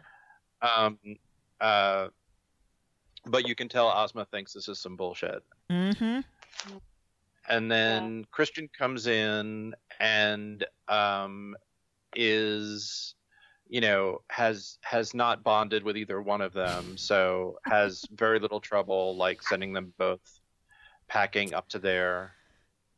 Um, 0.61 0.99
uh, 1.61 2.07
but 3.25 3.47
you 3.47 3.55
can 3.55 3.67
tell 3.69 3.89
Asma 3.89 4.25
thinks 4.25 4.53
this 4.53 4.67
is 4.67 4.79
some 4.79 4.95
bullshit. 4.95 5.43
Mm-hmm. 5.69 6.21
and 7.49 7.71
then 7.71 8.25
Christian 8.31 8.69
comes 8.77 9.07
in 9.07 9.75
and 9.99 10.65
um, 10.87 11.55
is 12.15 13.15
you 13.69 13.81
know 13.81 14.21
has 14.29 14.77
has 14.81 15.13
not 15.13 15.43
bonded 15.43 15.83
with 15.83 15.97
either 15.97 16.21
one 16.21 16.41
of 16.41 16.53
them, 16.53 16.97
so 16.97 17.59
has 17.63 18.05
very 18.15 18.39
little 18.39 18.61
trouble 18.61 19.15
like 19.17 19.41
sending 19.43 19.73
them 19.73 19.93
both 19.97 20.39
packing 21.09 21.53
up 21.53 21.67
to 21.69 21.79
their 21.79 22.33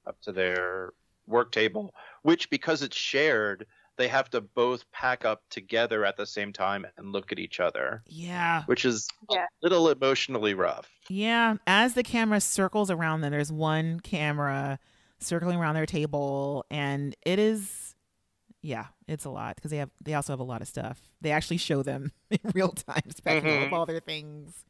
up 0.05 0.19
to 0.21 0.31
their 0.31 0.93
work 1.27 1.51
table, 1.51 1.93
which 2.23 2.49
because 2.49 2.81
it's 2.81 2.97
shared, 2.97 3.65
they 3.97 4.07
have 4.07 4.29
to 4.29 4.39
both 4.41 4.89
pack 4.91 5.25
up 5.25 5.41
together 5.49 6.05
at 6.05 6.15
the 6.15 6.25
same 6.25 6.53
time 6.53 6.85
and 6.97 7.11
look 7.11 7.31
at 7.31 7.39
each 7.39 7.59
other, 7.59 8.01
Yeah. 8.07 8.63
which 8.65 8.85
is 8.85 9.07
Yeah. 9.29 9.43
a 9.43 9.47
little 9.61 9.89
emotionally 9.89 10.53
rough. 10.53 10.89
Yeah. 11.09 11.55
As 11.67 11.95
the 11.95 12.03
camera 12.03 12.39
circles 12.39 12.89
around 12.89 13.21
them, 13.21 13.31
there's 13.31 13.51
one 13.51 13.99
camera 13.99 14.79
circling 15.19 15.57
around 15.59 15.75
their 15.75 15.85
table, 15.85 16.65
and 16.71 17.15
it 17.25 17.39
is 17.39 17.85
yeah, 18.61 18.87
it's 19.07 19.23
a 19.23 19.29
lot 19.29 19.55
because 19.55 19.71
they 19.71 19.77
have 19.77 19.89
they 20.03 20.13
also 20.13 20.33
have 20.33 20.39
a 20.41 20.43
lot 20.43 20.61
of 20.61 20.67
stuff. 20.67 20.99
They 21.21 21.31
actually 21.31 21.57
show 21.57 21.81
them 21.81 22.11
in 22.29 22.39
real 22.53 22.69
time, 22.73 23.09
spectacle 23.09 23.49
Mhm. 23.51 23.67
of 23.67 23.73
all 23.73 23.85
their 23.85 24.01
things. 24.01 24.65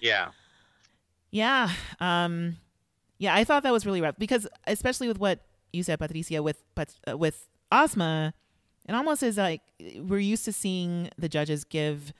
Yeah. 0.00 0.30
Yeah. 1.30 1.70
Um 2.00 2.56
yeah, 3.18 3.34
I 3.34 3.44
thought 3.44 3.62
that 3.64 3.72
was 3.72 3.84
really 3.86 4.00
rough 4.00 4.16
because 4.18 4.48
especially 4.66 5.06
with 5.08 5.18
what 5.18 5.40
you 5.72 5.82
said, 5.82 5.98
Patricia, 5.98 6.42
with 6.42 6.62
but 6.74 6.94
uh, 7.10 7.16
with 7.16 7.48
Asma, 7.70 8.34
it 8.88 8.92
almost 8.94 9.22
is 9.22 9.36
like 9.36 9.60
we're 9.98 10.18
used 10.18 10.44
to 10.46 10.52
seeing 10.52 11.10
the 11.18 11.28
judges 11.28 11.64
give 11.64 12.12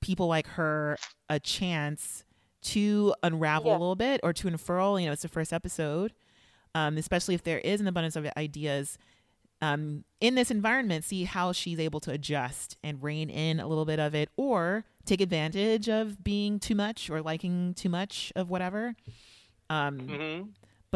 people 0.00 0.26
like 0.28 0.46
her 0.46 0.96
a 1.28 1.40
chance 1.40 2.24
to 2.62 3.14
unravel 3.22 3.70
Yeah. 3.70 3.76
a 3.76 3.78
little 3.78 3.96
bit 3.96 4.20
or 4.22 4.32
to 4.32 4.48
unfurl. 4.48 4.98
You 5.00 5.06
know, 5.06 5.12
it's 5.12 5.22
the 5.22 5.28
first 5.28 5.52
episode, 5.52 6.12
um, 6.74 6.96
especially 6.96 7.34
if 7.34 7.42
there 7.42 7.58
is 7.58 7.80
an 7.80 7.86
abundance 7.88 8.16
of 8.16 8.26
ideas. 8.36 8.98
Um, 9.62 10.04
in 10.20 10.34
this 10.34 10.50
environment, 10.50 11.04
see 11.04 11.24
how 11.24 11.52
she's 11.52 11.80
able 11.80 11.98
to 12.00 12.10
adjust 12.10 12.76
and 12.84 13.02
rein 13.02 13.30
in 13.30 13.58
a 13.58 13.66
little 13.66 13.86
bit 13.86 13.98
of 13.98 14.14
it, 14.14 14.28
or 14.36 14.84
take 15.06 15.20
advantage 15.22 15.88
of 15.88 16.22
being 16.22 16.58
too 16.60 16.74
much 16.74 17.08
or 17.08 17.22
liking 17.22 17.72
too 17.72 17.88
much 17.88 18.32
of 18.36 18.50
whatever. 18.50 18.94
Um, 19.70 19.98
hmm 20.00 20.42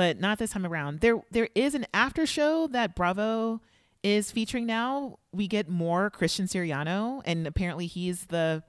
but 0.01 0.19
not 0.19 0.39
this 0.39 0.53
time 0.53 0.65
around. 0.65 1.01
There 1.01 1.21
there 1.31 1.51
is 1.55 1.75
an 1.75 1.87
after 1.93 2.25
show 2.25 2.69
that 2.69 2.95
Bravo 2.95 3.61
is 4.03 4.31
featuring 4.31 4.65
now. 4.65 5.19
We 5.31 5.47
get 5.47 5.69
more 5.69 6.09
Christian 6.09 6.47
Siriano, 6.47 7.21
and 7.27 7.47
apparently 7.47 7.87
he's 7.87 8.25
the 8.25 8.63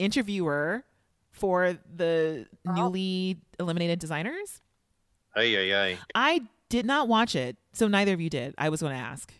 interviewer 0.00 0.82
for 1.30 1.78
the 1.94 2.48
newly 2.64 3.38
eliminated 3.60 4.00
designers. 4.00 4.60
Ay, 5.36 5.56
ay, 5.56 5.72
ay. 5.72 5.98
I 6.16 6.40
did 6.68 6.84
not 6.84 7.06
watch 7.06 7.36
it, 7.36 7.56
so 7.72 7.86
neither 7.86 8.14
of 8.14 8.20
you 8.20 8.28
did. 8.28 8.52
I 8.58 8.68
was 8.68 8.80
going 8.80 8.92
to 8.92 8.98
ask. 9.00 9.32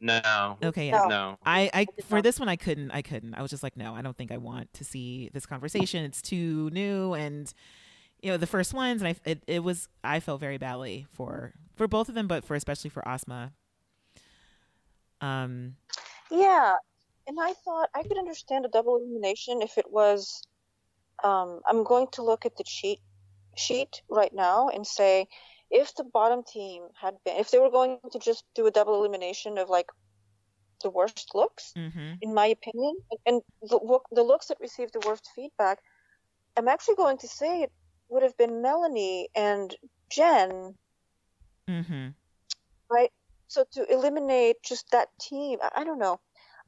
No. 0.00 0.56
Okay, 0.62 0.86
yeah. 0.86 1.02
No. 1.02 1.08
No. 1.08 1.38
I, 1.44 1.70
I 1.74 1.86
for 2.04 2.22
this 2.22 2.40
one 2.40 2.48
I 2.48 2.56
couldn't 2.56 2.92
I 2.92 3.02
couldn't 3.02 3.34
I 3.34 3.42
was 3.42 3.50
just 3.50 3.64
like 3.64 3.76
no 3.76 3.96
I 3.96 4.00
don't 4.00 4.16
think 4.16 4.30
I 4.30 4.36
want 4.36 4.72
to 4.74 4.84
see 4.84 5.28
this 5.34 5.44
conversation 5.44 6.04
it's 6.04 6.22
too 6.22 6.70
new 6.70 7.14
and 7.14 7.52
you 8.22 8.30
know 8.30 8.36
the 8.36 8.46
first 8.46 8.74
ones 8.74 9.02
and 9.02 9.08
I 9.08 9.30
it, 9.30 9.42
it 9.46 9.62
was 9.62 9.88
I 10.02 10.20
felt 10.20 10.40
very 10.40 10.58
badly 10.58 11.06
for 11.12 11.52
for 11.76 11.86
both 11.86 12.08
of 12.08 12.14
them 12.14 12.26
but 12.26 12.44
for 12.44 12.54
especially 12.54 12.90
for 12.90 13.06
Asma 13.06 13.52
um 15.20 15.76
Yeah, 16.30 16.74
and 17.26 17.38
I 17.40 17.52
thought 17.64 17.90
I 17.94 18.02
could 18.02 18.18
understand 18.18 18.64
a 18.64 18.68
double 18.68 18.96
elimination 18.96 19.62
if 19.62 19.78
it 19.78 19.90
was. 19.90 20.42
Um, 21.24 21.60
I'm 21.66 21.82
going 21.82 22.06
to 22.12 22.22
look 22.22 22.46
at 22.46 22.56
the 22.56 22.64
cheat 22.64 23.00
sheet 23.56 24.02
right 24.08 24.32
now 24.32 24.68
and 24.68 24.86
say 24.86 25.26
if 25.70 25.94
the 25.96 26.04
bottom 26.04 26.42
team 26.44 26.84
had 27.00 27.16
been, 27.24 27.36
if 27.38 27.50
they 27.50 27.58
were 27.58 27.70
going 27.70 27.98
to 28.12 28.18
just 28.18 28.44
do 28.54 28.66
a 28.66 28.70
double 28.70 28.94
elimination 28.94 29.58
of 29.58 29.68
like 29.68 29.86
the 30.82 30.90
worst 30.90 31.30
looks, 31.34 31.72
mhm. 31.76 32.18
in 32.22 32.32
my 32.34 32.46
opinion, 32.46 32.96
and 33.26 33.42
the, 33.62 33.98
the 34.12 34.22
looks 34.22 34.46
that 34.46 34.58
received 34.60 34.92
the 34.92 35.06
worst 35.06 35.28
feedback, 35.34 35.80
I'm 36.56 36.68
actually 36.68 36.94
going 36.94 37.18
to 37.18 37.28
say 37.28 37.62
it 37.62 37.72
would 38.08 38.22
have 38.22 38.36
been 38.36 38.62
Melanie 38.62 39.28
and 39.34 39.74
Jen 40.10 40.76
Mm-hmm. 41.68 42.08
right? 42.90 43.10
So 43.48 43.64
to 43.72 43.90
eliminate 43.92 44.56
just 44.62 44.90
that 44.90 45.08
team, 45.20 45.58
I, 45.62 45.82
I 45.82 45.84
don't 45.84 45.98
know. 45.98 46.20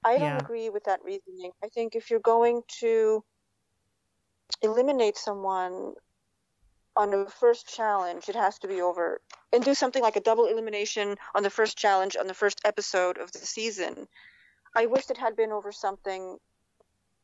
I 0.05 0.19
don't 0.19 0.37
Yeah. 0.37 0.39
agree 0.39 0.71
with 0.71 0.85
that 0.85 1.03
reasoning. 1.05 1.53
I 1.63 1.69
think 1.69 1.95
if 1.95 2.11
you're 2.11 2.21
going 2.21 2.63
to 2.81 3.25
eliminate 4.63 5.17
someone 5.19 5.95
on 6.97 7.11
the 7.11 7.31
first 7.31 7.67
challenge, 7.69 8.29
it 8.29 8.35
has 8.37 8.59
to 8.59 8.69
be 8.69 8.81
over 8.81 9.21
and 9.53 9.65
do 9.65 9.75
something 9.75 10.03
like 10.03 10.17
a 10.17 10.21
double 10.21 10.47
elimination 10.47 11.17
on 11.35 11.43
the 11.43 11.51
first 11.51 11.77
challenge 11.77 12.17
on 12.17 12.27
the 12.27 12.35
first 12.35 12.61
episode 12.65 13.19
of 13.19 13.33
the 13.33 13.39
season. 13.39 14.09
I 14.75 14.87
wish 14.87 15.11
it 15.11 15.19
had 15.19 15.37
been 15.37 15.53
over 15.53 15.73
something 15.73 16.39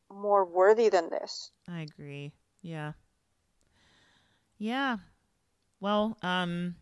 more 0.09 0.45
worthy 0.45 0.89
than 0.89 1.09
this. 1.09 1.51
I 1.67 1.81
agree 1.81 2.33
yeah 2.61 2.93
yeah 4.57 4.97
well 5.79 6.17
um 6.21 6.75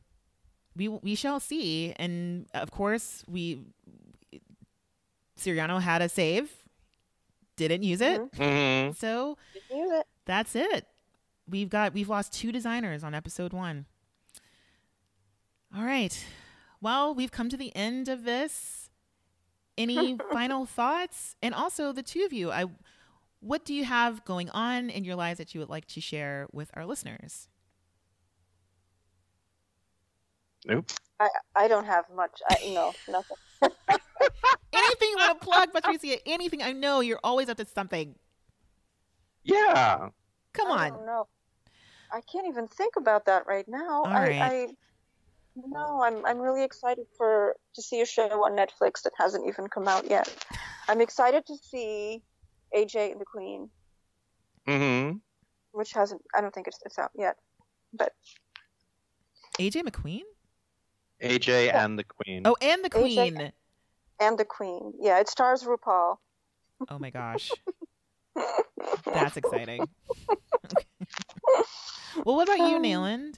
we 0.75 0.87
we 0.87 1.15
shall 1.15 1.39
see 1.39 1.93
and 1.97 2.47
of 2.53 2.71
course 2.71 3.23
we 3.27 3.59
Siriano 5.37 5.81
had 5.81 6.01
a 6.01 6.09
save 6.09 6.49
didn't 7.57 7.83
use 7.83 8.01
it 8.01 8.19
hmm 8.19 8.41
Mm-hmm. 8.41 8.91
so 8.93 9.37
use 9.71 9.91
it? 9.91 10.07
that's 10.25 10.55
it. 10.55 10.87
We've 11.47 11.69
got 11.69 11.93
we've 11.93 12.09
lost 12.09 12.33
two 12.33 12.51
designers 12.51 13.03
on 13.03 13.13
episode 13.13 13.53
one. 13.53 13.85
All 15.75 15.83
right. 15.83 16.25
Well, 16.81 17.13
we've 17.13 17.31
come 17.31 17.49
to 17.49 17.57
the 17.57 17.75
end 17.75 18.07
of 18.09 18.23
this. 18.23 18.89
Any 19.77 20.17
final 20.31 20.65
thoughts? 20.65 21.35
And 21.43 21.53
also 21.53 21.91
the 21.91 22.01
two 22.01 22.23
of 22.25 22.33
you, 22.33 22.51
I 22.51 22.65
what 23.41 23.63
do 23.63 23.73
you 23.75 23.85
have 23.85 24.25
going 24.25 24.49
on 24.49 24.89
in 24.89 25.03
your 25.03 25.15
lives 25.15 25.37
that 25.37 25.53
you 25.53 25.59
would 25.59 25.69
like 25.69 25.85
to 25.89 26.01
share 26.01 26.47
with 26.51 26.71
our 26.73 26.85
listeners? 26.85 27.47
Nope. 30.65 30.91
I 31.19 31.29
I 31.55 31.67
don't 31.67 31.85
have 31.85 32.05
much. 32.15 32.41
I 32.49 32.57
no 32.73 32.91
nothing. 33.07 33.37
Anything 34.73 35.09
you 35.09 35.17
want 35.17 35.39
to 35.39 35.45
plug, 35.45 35.71
Patricia? 35.71 36.17
Anything? 36.27 36.61
I 36.61 36.71
know 36.73 36.99
you're 36.99 37.19
always 37.23 37.47
up 37.49 37.57
to 37.57 37.65
something. 37.65 38.15
Yeah. 39.43 40.09
Come 40.53 40.71
I 40.71 40.89
on. 40.89 41.05
don't. 41.05 41.27
I 42.11 42.21
can't 42.31 42.47
even 42.47 42.67
think 42.67 42.95
about 42.97 43.25
that 43.25 43.47
right 43.47 43.67
now. 43.67 44.03
All 44.03 44.07
I, 44.07 44.19
right. 44.27 44.41
I 44.41 44.67
no, 45.55 46.01
I'm 46.03 46.25
I'm 46.25 46.39
really 46.39 46.63
excited 46.63 47.05
for 47.17 47.55
to 47.75 47.81
see 47.81 48.01
a 48.01 48.05
show 48.05 48.27
on 48.45 48.57
Netflix 48.57 49.03
that 49.03 49.13
hasn't 49.17 49.47
even 49.47 49.67
come 49.67 49.87
out 49.87 50.09
yet. 50.09 50.33
I'm 50.87 51.01
excited 51.01 51.45
to 51.47 51.55
see 51.57 52.21
AJ 52.75 53.11
and 53.13 53.21
the 53.21 53.25
Queen, 53.25 53.69
Mm-hmm. 54.67 55.17
which 55.71 55.93
hasn't. 55.93 56.21
I 56.35 56.41
don't 56.41 56.53
think 56.53 56.67
it's 56.67 56.79
it's 56.85 56.99
out 56.99 57.11
yet. 57.15 57.37
But 57.93 58.11
AJ 59.59 59.83
McQueen? 59.83 60.21
AJ 61.21 61.73
and 61.73 61.97
the 61.97 62.03
Queen. 62.03 62.43
Oh, 62.45 62.55
and 62.61 62.83
the 62.83 62.89
AJ 62.89 62.91
Queen. 63.35 63.51
and 64.19 64.37
the 64.37 64.45
Queen, 64.45 64.93
yeah, 64.99 65.19
it 65.19 65.29
stars 65.29 65.63
RuPaul. 65.63 66.17
Oh 66.89 66.99
my 66.99 67.09
gosh. 67.09 67.51
That's 69.13 69.37
exciting. 69.37 69.87
well, 72.25 72.35
what 72.35 72.47
about 72.49 72.59
you, 72.59 72.75
Um, 72.75 72.83
Nayland? 72.83 73.35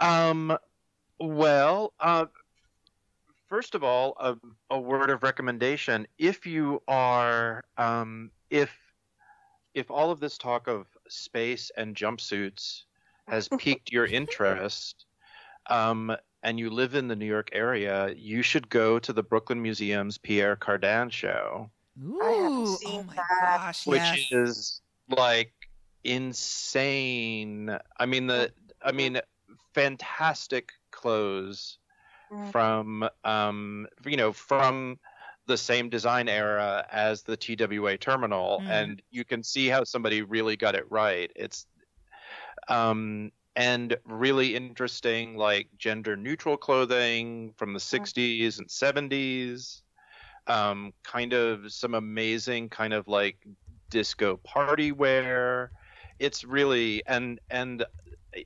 Um, 0.00 0.58
well, 1.18 1.92
uh, 2.00 2.26
first 3.48 3.74
of 3.74 3.82
all, 3.84 4.16
a, 4.18 4.36
a 4.70 4.78
word 4.80 5.10
of 5.10 5.22
recommendation: 5.22 6.06
if 6.18 6.46
you 6.46 6.82
are, 6.88 7.64
um, 7.76 8.30
if 8.50 8.70
if 9.74 9.90
all 9.90 10.10
of 10.10 10.20
this 10.20 10.38
talk 10.38 10.66
of 10.68 10.86
space 11.08 11.70
and 11.76 11.94
jumpsuits 11.94 12.84
has 13.26 13.48
piqued 13.58 13.92
your 13.92 14.06
interest, 14.20 15.04
um, 15.68 16.16
and 16.42 16.58
you 16.58 16.70
live 16.70 16.94
in 16.94 17.08
the 17.08 17.16
New 17.16 17.26
York 17.26 17.50
area, 17.52 18.12
you 18.16 18.42
should 18.42 18.68
go 18.68 18.98
to 18.98 19.12
the 19.12 19.22
Brooklyn 19.22 19.60
Museum's 19.62 20.18
Pierre 20.18 20.56
Cardin 20.56 21.10
show, 21.10 21.70
Ooh, 22.02 22.20
I 22.22 22.30
haven't 22.32 22.78
oh 22.86 23.02
my 23.06 23.14
that. 23.14 23.24
gosh, 23.40 23.86
which 23.86 24.00
yes. 24.00 24.32
is 24.32 24.80
like 25.08 25.52
insane. 26.04 27.76
I 27.98 28.06
mean 28.06 28.26
the, 28.26 28.52
I 28.82 28.92
mean, 28.92 29.20
fantastic 29.74 30.72
clothes 30.90 31.78
Mm. 32.30 32.52
from 32.52 33.08
um 33.24 33.86
you 34.04 34.18
know 34.18 34.34
from 34.34 34.98
the 35.46 35.56
same 35.56 35.88
design 35.88 36.28
era 36.28 36.86
as 36.92 37.22
the 37.22 37.38
TWA 37.38 37.96
terminal 37.96 38.60
Mm. 38.62 38.68
and 38.68 39.02
you 39.10 39.24
can 39.24 39.42
see 39.42 39.68
how 39.68 39.82
somebody 39.84 40.20
really 40.20 40.54
got 40.54 40.74
it 40.74 40.84
right 40.90 41.32
it's 41.34 41.64
um 42.68 43.32
and 43.58 43.96
really 44.06 44.54
interesting 44.54 45.36
like 45.36 45.68
gender 45.76 46.16
neutral 46.16 46.56
clothing 46.56 47.52
from 47.56 47.72
the 47.72 47.80
60s 47.80 48.58
and 48.60 48.70
70s 48.70 49.82
um 50.46 50.94
kind 51.02 51.32
of 51.32 51.70
some 51.72 51.94
amazing 51.94 52.68
kind 52.68 52.92
of 52.94 53.08
like 53.08 53.36
disco 53.90 54.36
party 54.38 54.92
wear 54.92 55.72
it's 56.20 56.44
really 56.44 57.04
and 57.06 57.40
and 57.50 57.84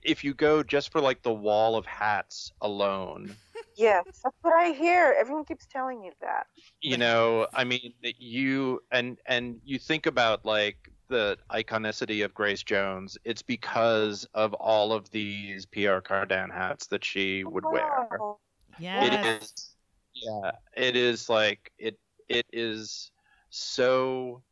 if 0.03 0.25
you 0.25 0.33
go 0.33 0.63
just 0.63 0.91
for 0.91 1.01
like 1.01 1.23
the 1.23 1.33
wall 1.33 1.77
of 1.77 1.85
hats 1.85 2.53
alone 2.63 3.37
Yes, 3.77 4.05
that's 4.23 4.37
what 4.43 4.55
I 4.55 4.73
hear. 4.73 5.15
Everyone 5.19 5.45
keeps 5.45 5.67
telling 5.67 6.03
you 6.03 6.13
that. 6.21 6.47
you 6.81 6.97
know 6.97 7.47
i 7.55 7.65
mean 7.65 7.93
you 8.19 8.83
and 8.91 9.19
and 9.27 9.61
you 9.65 9.79
think 9.79 10.07
about 10.07 10.45
like 10.45 10.92
the 11.13 11.39
iconicity 11.53 12.25
of 12.25 12.35
grace 12.35 12.65
jones 12.65 13.19
it's 13.25 13.43
because 13.43 14.27
of 14.35 14.55
all 14.55 14.93
of 14.93 15.11
these 15.11 15.67
pierre 15.67 16.03
cardin 16.03 16.53
hats 16.53 16.89
that 16.89 17.05
she 17.05 17.45
would 17.45 17.67
wear 17.67 18.21
Wow. 18.21 18.39
yes. 18.79 19.05
it 19.15 19.27
is 19.27 19.77
yeah 20.15 20.53
it 20.77 20.97
is 20.97 21.29
like 21.29 21.73
it 21.79 21.99
it 22.29 22.47
is 22.53 23.11
so 23.51 24.43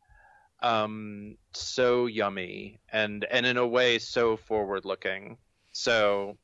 um 0.63 1.37
so 1.55 2.07
yummy 2.07 2.81
and 2.93 3.25
and 3.31 3.47
in 3.47 3.57
a 3.59 3.67
way 3.67 3.99
so 3.99 4.37
forward 4.37 4.85
looking 4.85 5.39
so 5.73 6.37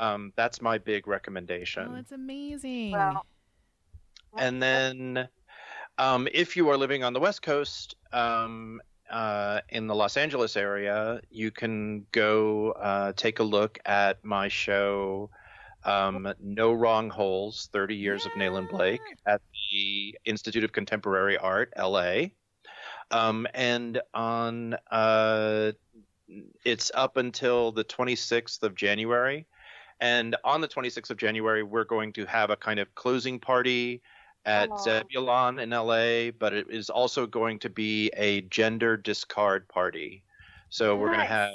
um 0.00 0.32
that's 0.36 0.60
my 0.62 0.78
big 0.78 1.06
recommendation 1.08 1.88
Oh, 1.88 1.96
it's 1.96 2.12
amazing. 2.12 2.92
Wow. 2.92 3.24
and 4.38 4.62
then 4.62 5.28
um, 5.98 6.28
if 6.32 6.56
you 6.56 6.68
are 6.70 6.76
living 6.76 7.04
on 7.04 7.12
the 7.12 7.20
West 7.20 7.42
Coast, 7.42 7.94
um, 8.12 8.80
uh, 9.10 9.60
in 9.68 9.86
the 9.86 9.94
Los 9.94 10.16
Angeles 10.16 10.56
area, 10.56 11.20
you 11.30 11.50
can 11.50 12.06
go 12.12 12.72
uh, 12.72 13.12
take 13.12 13.38
a 13.38 13.42
look 13.42 13.78
at 13.84 14.24
my 14.24 14.48
show, 14.48 15.30
um, 15.84 16.32
No 16.40 16.72
Wrong 16.72 17.10
Holes 17.10 17.68
30 17.72 17.94
Years 17.94 18.26
of 18.26 18.32
Nayland 18.32 18.70
Blake 18.70 19.00
at 19.26 19.40
the 19.70 20.16
Institute 20.24 20.64
of 20.64 20.72
Contemporary 20.72 21.36
Art, 21.36 21.72
LA. 21.78 22.26
Um, 23.10 23.46
and 23.54 24.00
on 24.14 24.76
uh, 24.90 25.72
it's 26.64 26.90
up 26.94 27.16
until 27.16 27.72
the 27.72 27.84
26th 27.84 28.62
of 28.62 28.74
January. 28.74 29.46
And 30.00 30.36
on 30.44 30.60
the 30.60 30.68
26th 30.68 31.10
of 31.10 31.16
January, 31.16 31.62
we're 31.62 31.84
going 31.84 32.12
to 32.14 32.26
have 32.26 32.50
a 32.50 32.56
kind 32.56 32.80
of 32.80 32.94
closing 32.94 33.38
party 33.38 34.02
at 34.46 34.70
Aw. 34.70 34.76
Zebulon 34.76 35.58
in 35.58 35.70
LA, 35.70 36.30
but 36.38 36.52
it 36.52 36.66
is 36.70 36.90
also 36.90 37.26
going 37.26 37.58
to 37.60 37.70
be 37.70 38.10
a 38.16 38.42
gender 38.42 38.96
discard 38.96 39.68
party. 39.68 40.22
So 40.68 40.96
we're 40.96 41.08
going 41.08 41.20
to 41.20 41.26
have 41.26 41.52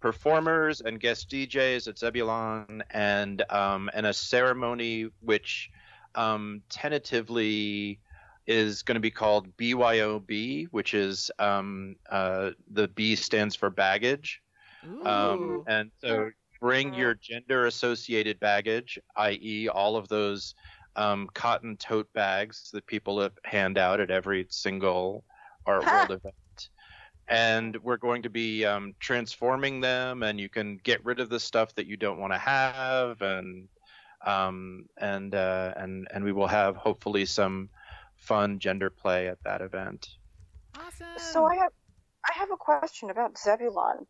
performers 0.00 0.80
and 0.80 0.98
guest 0.98 1.30
DJs 1.30 1.88
at 1.88 1.98
Zebulon 1.98 2.82
and 2.90 3.42
um, 3.50 3.90
and 3.94 4.06
a 4.06 4.12
ceremony 4.12 5.08
which 5.20 5.70
um, 6.14 6.62
tentatively 6.68 8.00
is 8.46 8.82
going 8.82 8.96
to 8.96 9.00
be 9.00 9.10
called 9.10 9.56
BYOB, 9.56 10.66
which 10.72 10.94
is 10.94 11.30
um, 11.38 11.96
uh, 12.10 12.50
the 12.72 12.88
B 12.88 13.14
stands 13.14 13.54
for 13.54 13.70
baggage. 13.70 14.42
Um, 15.06 15.62
and 15.68 15.92
so 15.98 16.30
bring 16.60 16.92
your 16.92 17.14
gender 17.14 17.66
associated 17.66 18.40
baggage, 18.40 18.98
i.e., 19.16 19.68
all 19.68 19.96
of 19.96 20.08
those 20.08 20.54
um, 20.96 21.28
cotton 21.32 21.76
tote 21.76 22.12
bags 22.12 22.70
that 22.72 22.86
people 22.86 23.20
have 23.20 23.32
hand 23.44 23.78
out 23.78 24.00
at 24.00 24.10
every 24.10 24.46
single 24.50 25.24
art 25.66 25.84
world 25.86 26.10
event. 26.10 26.34
And 27.28 27.76
we're 27.82 27.96
going 27.96 28.22
to 28.22 28.30
be 28.30 28.64
um, 28.64 28.94
transforming 29.00 29.80
them, 29.80 30.22
and 30.22 30.40
you 30.40 30.48
can 30.48 30.78
get 30.82 31.04
rid 31.04 31.20
of 31.20 31.28
the 31.28 31.40
stuff 31.40 31.74
that 31.76 31.86
you 31.86 31.96
don't 31.96 32.18
want 32.18 32.32
to 32.32 32.38
have, 32.38 33.22
and 33.22 33.68
um, 34.26 34.86
and 34.98 35.34
uh, 35.34 35.72
and 35.76 36.08
and 36.12 36.24
we 36.24 36.32
will 36.32 36.48
have 36.48 36.76
hopefully 36.76 37.24
some 37.24 37.70
fun 38.16 38.58
gender 38.58 38.90
play 38.90 39.28
at 39.28 39.42
that 39.44 39.62
event. 39.62 40.08
Awesome. 40.76 41.06
So 41.16 41.44
I 41.44 41.56
have 41.56 41.72
I 42.24 42.32
have 42.38 42.50
a 42.50 42.56
question 42.56 43.10
about 43.10 43.38
Zebulon. 43.38 44.06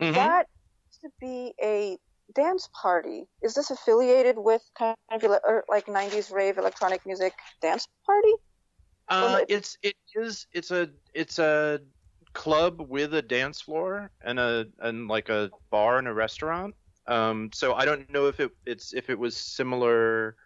Mhm. 0.00 0.14
That 0.14 0.46
used 0.88 1.00
to 1.02 1.10
be 1.20 1.54
a 1.62 1.98
dance 2.34 2.68
party. 2.80 3.26
Is 3.42 3.54
this 3.54 3.70
affiliated 3.70 4.36
with 4.38 4.62
kind 4.78 4.96
of 5.10 5.22
like 5.68 5.86
90s 5.86 6.30
rave 6.30 6.58
electronic 6.58 7.04
music 7.06 7.32
dance 7.62 7.86
party? 8.04 8.32
Uh, 9.08 9.38
it- 9.42 9.50
it's 9.50 9.78
it 9.82 9.96
is 10.14 10.46
it's 10.52 10.70
a 10.70 10.90
it's 11.14 11.38
a 11.38 11.80
club 12.32 12.80
with 12.88 13.14
a 13.14 13.22
dance 13.22 13.60
floor 13.60 14.10
and 14.22 14.38
a 14.38 14.66
and 14.80 15.08
like 15.08 15.28
a 15.28 15.50
bar 15.70 15.98
and 15.98 16.08
a 16.08 16.12
restaurant. 16.12 16.74
Um, 17.06 17.50
so 17.54 17.74
I 17.74 17.84
don't 17.84 18.10
know 18.12 18.26
if 18.26 18.40
it 18.40 18.50
it's 18.66 18.92
if 18.92 19.10
it 19.10 19.18
was 19.18 19.36
similar. 19.36 20.36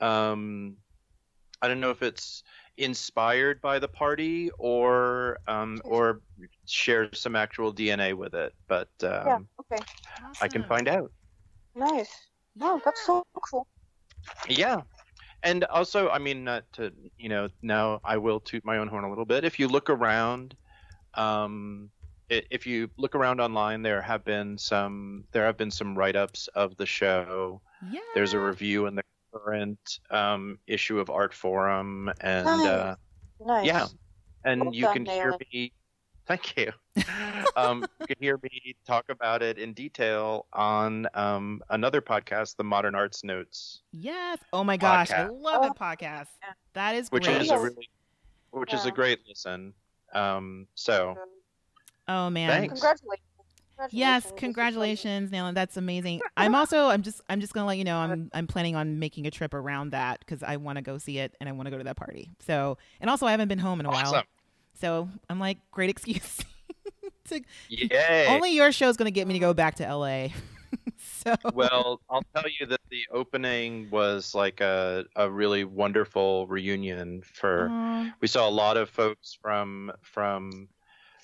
Um, 0.00 0.76
I 1.62 1.68
don't 1.68 1.78
know 1.78 1.90
if 1.90 2.02
it's 2.02 2.42
inspired 2.76 3.60
by 3.60 3.78
the 3.78 3.86
party 3.86 4.50
or 4.58 5.38
um, 5.46 5.80
or 5.84 6.22
shares 6.72 7.20
some 7.20 7.36
actual 7.36 7.72
DNA 7.72 8.14
with 8.14 8.34
it, 8.34 8.54
but 8.68 8.88
um, 9.02 9.26
yeah. 9.26 9.38
Okay. 9.60 9.82
I 10.40 10.48
can 10.48 10.64
find 10.64 10.88
out. 10.88 11.10
Nice. 11.74 12.10
Oh, 12.60 12.80
that's 12.84 13.04
so 13.04 13.24
cool. 13.50 13.66
Yeah. 14.48 14.82
And 15.42 15.64
also, 15.64 16.08
I 16.08 16.18
mean, 16.18 16.44
not 16.44 16.64
to, 16.74 16.92
you 17.18 17.28
know, 17.28 17.48
now 17.62 18.00
I 18.04 18.16
will 18.16 18.38
toot 18.40 18.64
my 18.64 18.78
own 18.78 18.88
horn 18.88 19.04
a 19.04 19.08
little 19.08 19.24
bit. 19.24 19.44
If 19.44 19.58
you 19.58 19.66
look 19.68 19.90
around, 19.90 20.54
um, 21.14 21.90
if 22.28 22.66
you 22.66 22.88
look 22.96 23.14
around 23.14 23.40
online, 23.40 23.82
there 23.82 24.00
have 24.00 24.24
been 24.24 24.56
some, 24.56 25.24
there 25.32 25.44
have 25.44 25.56
been 25.56 25.70
some 25.70 25.96
write-ups 25.96 26.48
of 26.54 26.76
the 26.76 26.86
show. 26.86 27.60
Yeah. 27.90 28.00
There's 28.14 28.34
a 28.34 28.38
review 28.38 28.86
in 28.86 28.94
the 28.94 29.02
current 29.34 29.98
um, 30.10 30.58
issue 30.66 31.00
of 31.00 31.08
Artforum, 31.08 32.12
and 32.20 32.44
Nice. 32.46 32.66
uh, 32.66 32.94
Nice. 33.44 33.66
yeah, 33.66 33.86
and 34.44 34.60
Well 34.66 34.74
you 34.74 34.82
done, 34.82 34.94
can 34.94 35.06
hear 35.06 35.32
Nayland. 35.32 35.52
me. 35.52 35.72
Thank 36.36 36.56
you. 36.56 36.72
um, 37.56 37.84
you 38.00 38.06
can 38.06 38.16
hear 38.20 38.38
me 38.42 38.74
talk 38.86 39.04
about 39.08 39.42
it 39.42 39.58
in 39.58 39.72
detail 39.74 40.46
on 40.52 41.06
um, 41.14 41.62
another 41.70 42.00
podcast, 42.00 42.56
the 42.56 42.64
Modern 42.64 42.94
Arts 42.94 43.24
Notes. 43.24 43.82
Yes. 43.92 44.38
Oh 44.52 44.64
my 44.64 44.76
gosh, 44.76 45.10
I 45.10 45.24
Podcast. 45.24 45.40
love 45.42 45.62
that 45.62 45.72
Oh. 45.72 45.84
podcast. 45.84 46.26
That 46.74 46.94
is 46.94 47.08
which 47.10 47.24
great. 47.24 47.42
is 47.42 47.50
a 47.50 47.58
really 47.58 47.88
which 48.50 48.74
is 48.74 48.84
a 48.84 48.90
great 48.90 49.18
listen 49.26 49.72
um 50.14 50.66
so 50.74 51.16
oh 52.08 52.28
man. 52.30 52.48
Thanks. 52.50 52.72
Congratulations. 52.74 53.26
Yes, 53.90 54.24
Congratulations. 54.26 54.30
This 54.32 54.40
congratulations, 54.40 55.30
Nayland. 55.30 55.54
That's 55.54 55.76
amazing. 55.78 56.20
I'm 56.36 56.54
also 56.54 56.88
I'm 56.88 57.02
just 57.02 57.20
I'm 57.28 57.40
just 57.40 57.52
gonna 57.54 57.66
let 57.66 57.78
you 57.78 57.84
know 57.84 57.96
I'm 57.98 58.30
I'm 58.34 58.46
planning 58.46 58.76
on 58.76 58.98
making 58.98 59.26
a 59.26 59.30
trip 59.30 59.54
around 59.54 59.90
that 59.90 60.20
because 60.20 60.42
I 60.42 60.56
want 60.58 60.76
to 60.76 60.82
go 60.82 60.98
see 60.98 61.18
it 61.18 61.34
and 61.40 61.48
I 61.48 61.52
want 61.52 61.66
to 61.66 61.70
go 61.70 61.78
to 61.78 61.84
that 61.84 61.96
party. 61.96 62.30
So 62.46 62.76
and 63.00 63.08
also 63.10 63.26
I 63.26 63.30
haven't 63.32 63.48
been 63.48 63.58
home 63.58 63.80
in 63.80 63.86
a 63.86 63.90
while, 63.90 64.06
awesome 64.06 64.24
so 64.80 65.08
I'm 65.28 65.38
like 65.38 65.58
great 65.70 65.90
excuse. 65.90 66.38
to, 67.28 67.40
yay 67.68 68.26
Only 68.28 68.54
your 68.54 68.72
show's 68.72 68.96
gonna 68.96 69.10
get 69.10 69.26
me 69.26 69.34
to 69.34 69.40
go 69.40 69.54
back 69.54 69.76
to 69.76 69.94
LA. 69.94 70.28
so 70.96 71.34
well 71.52 72.00
i'll 72.10 72.24
tell 72.34 72.44
you 72.58 72.66
that 72.66 72.80
the 72.90 73.02
opening 73.12 73.88
was 73.90 74.34
like 74.34 74.60
a, 74.60 75.04
a 75.16 75.28
really 75.28 75.64
wonderful 75.64 76.46
reunion 76.46 77.22
for 77.22 77.68
Aw, 77.70 78.12
we 78.20 78.28
saw 78.28 78.48
a 78.48 78.50
lot 78.50 78.76
of 78.76 78.88
folks 78.88 79.36
from 79.40 79.92
from 80.00 80.68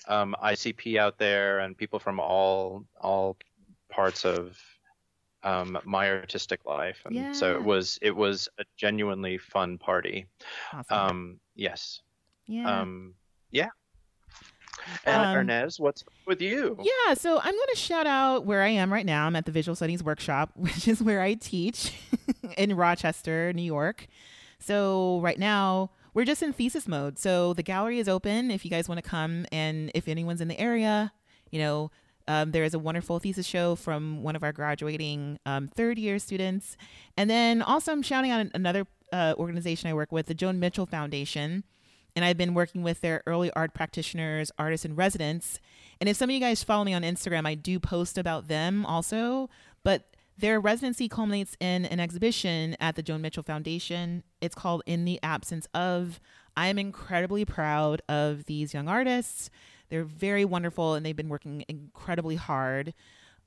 um, 0.07 0.35
icp 0.43 0.97
out 0.97 1.17
there 1.17 1.59
and 1.59 1.77
people 1.77 1.99
from 1.99 2.19
all 2.19 2.85
all 3.01 3.37
parts 3.89 4.25
of 4.25 4.57
um, 5.43 5.77
my 5.85 6.09
artistic 6.11 6.65
life 6.65 7.01
and 7.05 7.35
so 7.35 7.55
it 7.55 7.63
was 7.63 7.97
it 8.01 8.15
was 8.15 8.49
a 8.59 8.63
genuinely 8.77 9.37
fun 9.37 9.77
party 9.77 10.25
awesome. 10.73 10.97
um, 10.97 11.39
yes 11.55 12.01
yeah. 12.47 12.81
um, 12.81 13.13
yeah 13.51 13.69
and 15.05 15.21
Um, 15.21 15.47
Hernease, 15.47 15.79
what's 15.79 16.03
with 16.25 16.41
you 16.41 16.77
Yeah, 16.81 17.13
so 17.13 17.37
I'm 17.37 17.53
going 17.53 17.67
to 17.71 17.75
shout 17.75 18.07
out 18.07 18.45
where 18.45 18.61
I 18.61 18.69
am 18.69 18.91
right 18.91 19.05
now. 19.05 19.27
I'm 19.27 19.35
at 19.35 19.45
the 19.45 19.51
Visual 19.51 19.75
Studies 19.75 20.03
Workshop, 20.03 20.51
which 20.55 20.87
is 20.87 21.01
where 21.01 21.21
I 21.21 21.35
teach 21.35 21.93
in 22.57 22.75
Rochester, 22.75 23.53
New 23.53 23.63
York. 23.63 24.07
So 24.59 25.19
right 25.21 25.39
now, 25.39 25.91
we're 26.13 26.25
just 26.25 26.41
in 26.41 26.53
thesis 26.53 26.87
mode. 26.87 27.19
So 27.19 27.53
the 27.53 27.63
gallery 27.63 27.99
is 27.99 28.09
open 28.09 28.51
if 28.51 28.65
you 28.65 28.71
guys 28.71 28.89
want 28.89 29.01
to 29.03 29.07
come, 29.07 29.45
and 29.51 29.91
if 29.93 30.07
anyone's 30.07 30.41
in 30.41 30.47
the 30.47 30.59
area, 30.59 31.13
you 31.51 31.59
know, 31.59 31.91
um, 32.27 32.51
there 32.51 32.63
is 32.63 32.73
a 32.73 32.79
wonderful 32.79 33.17
thesis 33.19 33.45
show 33.45 33.75
from 33.75 34.21
one 34.21 34.35
of 34.35 34.43
our 34.43 34.51
graduating 34.51 35.39
um, 35.45 35.67
third 35.67 35.97
year 35.97 36.19
students. 36.19 36.77
And 37.17 37.29
then 37.29 37.61
also, 37.61 37.91
I'm 37.91 38.03
shouting 38.03 38.31
out 38.31 38.47
another 38.53 38.85
uh, 39.11 39.33
organization 39.37 39.89
I 39.89 39.93
work 39.93 40.11
with, 40.11 40.27
the 40.27 40.35
Joan 40.35 40.59
Mitchell 40.59 40.85
Foundation. 40.85 41.63
And 42.19 42.25
I've 42.25 42.35
been 42.35 42.53
working 42.53 42.83
with 42.83 42.99
their 42.99 43.23
early 43.25 43.49
art 43.51 43.73
practitioners, 43.73 44.51
artists, 44.59 44.83
and 44.83 44.97
residents. 44.97 45.57
And 46.01 46.09
if 46.09 46.17
some 46.17 46.29
of 46.29 46.33
you 46.33 46.41
guys 46.41 46.61
follow 46.65 46.83
me 46.83 46.93
on 46.93 47.03
Instagram, 47.03 47.47
I 47.47 47.55
do 47.55 47.79
post 47.79 48.17
about 48.17 48.49
them 48.49 48.85
also. 48.85 49.49
But 49.85 50.17
their 50.37 50.59
residency 50.59 51.07
culminates 51.07 51.55
in 51.61 51.85
an 51.85 52.01
exhibition 52.01 52.75
at 52.81 52.97
the 52.97 53.01
Joan 53.01 53.21
Mitchell 53.21 53.41
Foundation. 53.41 54.23
It's 54.41 54.53
called 54.53 54.83
In 54.85 55.05
the 55.05 55.17
Absence 55.23 55.65
of. 55.73 56.19
I 56.57 56.67
am 56.67 56.77
incredibly 56.77 57.45
proud 57.45 58.01
of 58.09 58.43
these 58.47 58.73
young 58.73 58.89
artists. 58.89 59.49
They're 59.87 60.03
very 60.03 60.43
wonderful 60.43 60.95
and 60.95 61.05
they've 61.05 61.15
been 61.15 61.29
working 61.29 61.63
incredibly 61.69 62.35
hard. 62.35 62.93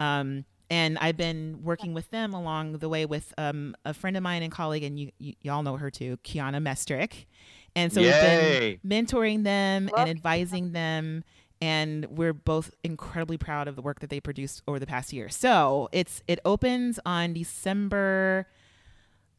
Um, 0.01 0.47
and 0.71 0.97
I've 0.97 1.19
been 1.19 1.61
working 1.63 1.93
with 1.93 2.11
them 2.11 2.33
along 2.33 2.79
the 2.79 2.89
way 2.89 3.05
with 3.05 3.35
um, 3.37 3.77
a 3.85 3.93
friend 3.93 4.17
of 4.17 4.23
mine 4.23 4.43
and 4.43 4.51
colleague, 4.51 4.83
and 4.83 4.99
you, 4.99 5.11
you 5.19 5.35
y'all 5.43 5.63
know 5.63 5.77
her 5.77 5.91
too, 5.91 6.17
Kiana 6.25 6.63
Mestrick. 6.63 7.27
And 7.75 7.93
so 7.93 8.01
Yay. 8.01 8.79
we've 8.83 8.83
been 8.83 9.07
mentoring 9.07 9.45
them 9.45 9.87
Love 9.87 10.01
and 10.01 10.11
advising 10.11 10.73
them, 10.73 11.25
and 11.61 12.07
we're 12.11 12.35
both 12.35 12.75
incredibly 12.85 13.39
proud 13.39 13.69
of 13.69 13.77
the 13.77 13.83
work 13.83 14.01
that 14.01 14.11
they 14.11 14.21
produced 14.21 14.63
over 14.69 14.79
the 14.79 14.87
past 14.87 15.13
year. 15.13 15.29
So 15.29 15.89
it's 15.93 16.23
it 16.29 16.39
opens 16.45 17.01
on 17.07 17.33
December, 17.33 18.47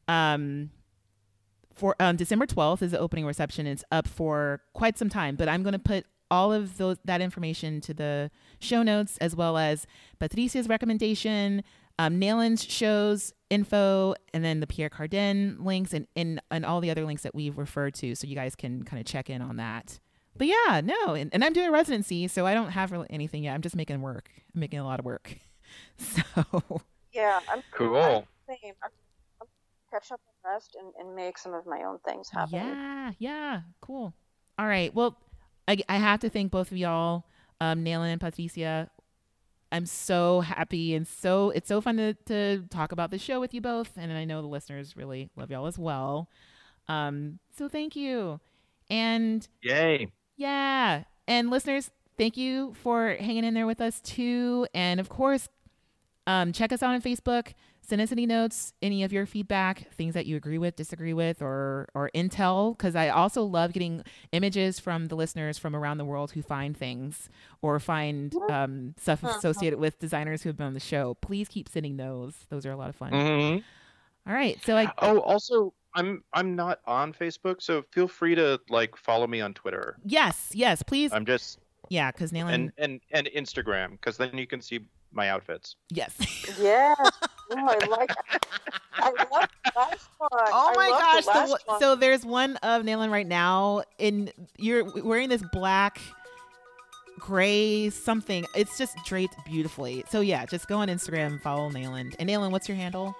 um, 0.07 0.71
for 1.75 1.95
um, 1.99 2.15
December 2.15 2.45
twelfth 2.45 2.81
is 2.81 2.91
the 2.91 2.99
opening 2.99 3.25
reception. 3.25 3.67
It's 3.67 3.83
up 3.91 4.07
for 4.07 4.61
quite 4.73 4.97
some 4.97 5.09
time, 5.09 5.35
but 5.35 5.47
I'm 5.47 5.61
going 5.63 5.73
to 5.73 5.79
put 5.79 6.05
all 6.31 6.51
of 6.51 6.77
those 6.77 6.97
that 7.05 7.21
information 7.21 7.81
to 7.81 7.93
the 7.93 8.31
show 8.59 8.81
notes 8.81 9.17
as 9.17 9.35
well 9.35 9.57
as 9.57 9.85
Patricia's 10.19 10.67
recommendation, 10.67 11.63
um, 11.99 12.17
Nayland's 12.17 12.63
shows 12.63 13.33
info, 13.53 14.15
and 14.33 14.43
then 14.43 14.59
the 14.59 14.67
Pierre 14.67 14.89
Cardin 14.89 15.63
links 15.63 15.93
and, 15.93 16.07
and 16.15 16.41
and 16.51 16.65
all 16.65 16.81
the 16.81 16.89
other 16.91 17.05
links 17.05 17.23
that 17.23 17.33
we've 17.35 17.57
referred 17.57 17.93
to, 17.95 18.15
so 18.15 18.27
you 18.27 18.35
guys 18.35 18.55
can 18.55 18.83
kind 18.83 18.99
of 18.99 19.05
check 19.05 19.29
in 19.29 19.41
on 19.41 19.57
that. 19.57 19.99
But 20.37 20.47
yeah, 20.47 20.81
no, 20.83 21.13
and, 21.13 21.29
and 21.33 21.43
I'm 21.43 21.53
doing 21.53 21.71
residency, 21.71 22.27
so 22.27 22.45
I 22.45 22.53
don't 22.53 22.71
have 22.71 22.91
really 22.91 23.07
anything 23.09 23.43
yet. 23.43 23.53
I'm 23.53 23.61
just 23.61 23.75
making 23.75 24.01
work. 24.01 24.29
I'm 24.53 24.59
making 24.59 24.79
a 24.79 24.83
lot 24.85 24.99
of 24.99 25.05
work. 25.05 25.37
So 25.97 26.81
Yeah, 27.13 27.39
I'm 27.49 27.63
Cool. 27.71 28.27
same. 28.47 28.73
I'm, 28.83 28.91
I'm 29.41 29.47
catch 29.91 30.11
up 30.11 30.19
on 30.45 30.51
rest 30.53 30.75
and, 30.79 30.91
and 30.99 31.15
make 31.15 31.37
some 31.37 31.53
of 31.53 31.65
my 31.65 31.81
own 31.83 31.97
things 32.05 32.29
happen. 32.29 32.53
Yeah, 32.55 33.11
yeah, 33.17 33.61
cool. 33.81 34.13
All 34.59 34.67
right. 34.67 34.93
Well, 34.93 35.17
I, 35.67 35.77
I 35.89 35.97
have 35.97 36.19
to 36.19 36.29
thank 36.29 36.51
both 36.51 36.71
of 36.71 36.77
y'all, 36.77 37.25
um, 37.61 37.83
Nayland 37.83 38.11
and 38.11 38.21
Patricia. 38.21 38.89
I'm 39.73 39.87
so 39.87 40.41
happy 40.41 40.93
and 40.93 41.07
so 41.07 41.49
it's 41.49 41.67
so 41.67 41.81
fun 41.81 41.97
to, 41.97 42.13
to 42.27 42.63
talk 42.69 42.91
about 42.91 43.09
the 43.09 43.17
show 43.17 43.39
with 43.39 43.53
you 43.55 43.59
both, 43.59 43.91
and 43.97 44.13
I 44.13 44.23
know 44.23 44.41
the 44.41 44.47
listeners 44.47 44.95
really 44.95 45.31
love 45.35 45.49
y'all 45.49 45.65
as 45.65 45.79
well. 45.79 46.29
Um, 46.87 47.39
so 47.57 47.67
thank 47.67 47.95
you, 47.95 48.39
and 48.89 49.47
Yay. 49.63 50.11
yeah, 50.37 51.05
and 51.27 51.49
listeners, 51.49 51.89
thank 52.19 52.37
you 52.37 52.75
for 52.83 53.15
hanging 53.19 53.43
in 53.45 53.55
there 53.55 53.65
with 53.65 53.81
us 53.81 53.99
too, 53.99 54.67
and 54.75 54.99
of 54.99 55.09
course, 55.09 55.49
um, 56.27 56.53
check 56.53 56.71
us 56.71 56.83
out 56.83 56.93
on 56.93 57.01
Facebook. 57.01 57.53
Send 57.85 58.01
us 58.01 58.13
any 58.13 58.25
notes, 58.25 58.73
any 58.81 59.03
of 59.03 59.11
your 59.11 59.25
feedback, 59.25 59.91
things 59.93 60.13
that 60.13 60.25
you 60.25 60.37
agree 60.37 60.57
with, 60.57 60.75
disagree 60.77 61.13
with, 61.13 61.41
or 61.41 61.89
or 61.93 62.09
intel. 62.15 62.77
Because 62.77 62.95
I 62.95 63.09
also 63.09 63.43
love 63.43 63.73
getting 63.73 64.03
images 64.31 64.79
from 64.79 65.07
the 65.07 65.15
listeners 65.15 65.57
from 65.57 65.75
around 65.75 65.97
the 65.97 66.05
world 66.05 66.31
who 66.31 66.41
find 66.41 66.77
things 66.77 67.29
or 67.61 67.79
find 67.81 68.33
um, 68.49 68.95
stuff 68.97 69.21
associated 69.23 69.79
with 69.79 69.99
designers 69.99 70.43
who 70.43 70.49
have 70.49 70.55
been 70.57 70.67
on 70.67 70.73
the 70.73 70.79
show. 70.79 71.15
Please 71.15 71.49
keep 71.49 71.67
sending 71.67 71.97
those. 71.97 72.33
Those 72.49 72.65
are 72.65 72.71
a 72.71 72.77
lot 72.77 72.87
of 72.89 72.95
fun. 72.95 73.11
Mhm. 73.11 73.63
All 74.25 74.33
right, 74.33 74.57
so 74.65 74.77
I 74.77 74.89
Oh, 74.99 75.19
also, 75.19 75.73
I'm 75.93 76.23
I'm 76.31 76.55
not 76.55 76.79
on 76.87 77.11
Facebook, 77.13 77.61
so 77.61 77.83
feel 77.91 78.07
free 78.07 78.33
to 78.35 78.61
like 78.69 78.95
follow 78.95 79.27
me 79.27 79.41
on 79.41 79.53
Twitter. 79.53 79.97
yes, 80.05 80.51
yes, 80.53 80.81
please, 80.83 81.11
I'm 81.11 81.25
just 81.25 81.59
yeah, 81.89 82.11
because 82.11 82.31
Nayland, 82.31 82.53
and 82.53 82.71
and 82.77 83.01
and 83.11 83.27
Instagram 83.35 83.91
because 83.91 84.15
then 84.15 84.37
you 84.37 84.47
can 84.47 84.61
see 84.61 84.79
my 85.11 85.29
outfits. 85.29 85.75
yes. 85.89 86.15
Yes. 86.57 86.95
Oh, 87.57 87.67
I 87.81 87.85
like. 87.87 88.11
I 88.95 89.09
love 89.09 89.49
the 89.65 89.71
last 89.75 90.07
one. 90.17 90.29
Oh 90.31 90.73
my 90.75 90.89
gosh! 90.89 91.25
The 91.25 91.31
The 91.31 91.37
last 91.39 91.49
one- 91.49 91.59
one. 91.65 91.79
so 91.79 91.95
there's 91.95 92.25
one 92.25 92.57
of 92.57 92.83
Nayland 92.83 93.11
right 93.11 93.27
now, 93.27 93.83
and 93.99 94.31
you're 94.57 94.83
wearing 95.03 95.29
this 95.29 95.43
black, 95.51 95.99
gray 97.19 97.89
something. 97.89 98.45
It's 98.55 98.77
just 98.77 98.95
draped 99.05 99.35
beautifully. 99.45 100.03
So 100.09 100.21
yeah, 100.21 100.45
just 100.45 100.67
go 100.67 100.77
on 100.77 100.87
Instagram, 100.87 101.41
follow 101.41 101.69
Nayland. 101.69 102.15
And 102.19 102.29
Nayland, 102.29 102.51
what's 102.51 102.67
your 102.67 102.77
handle? 102.77 103.15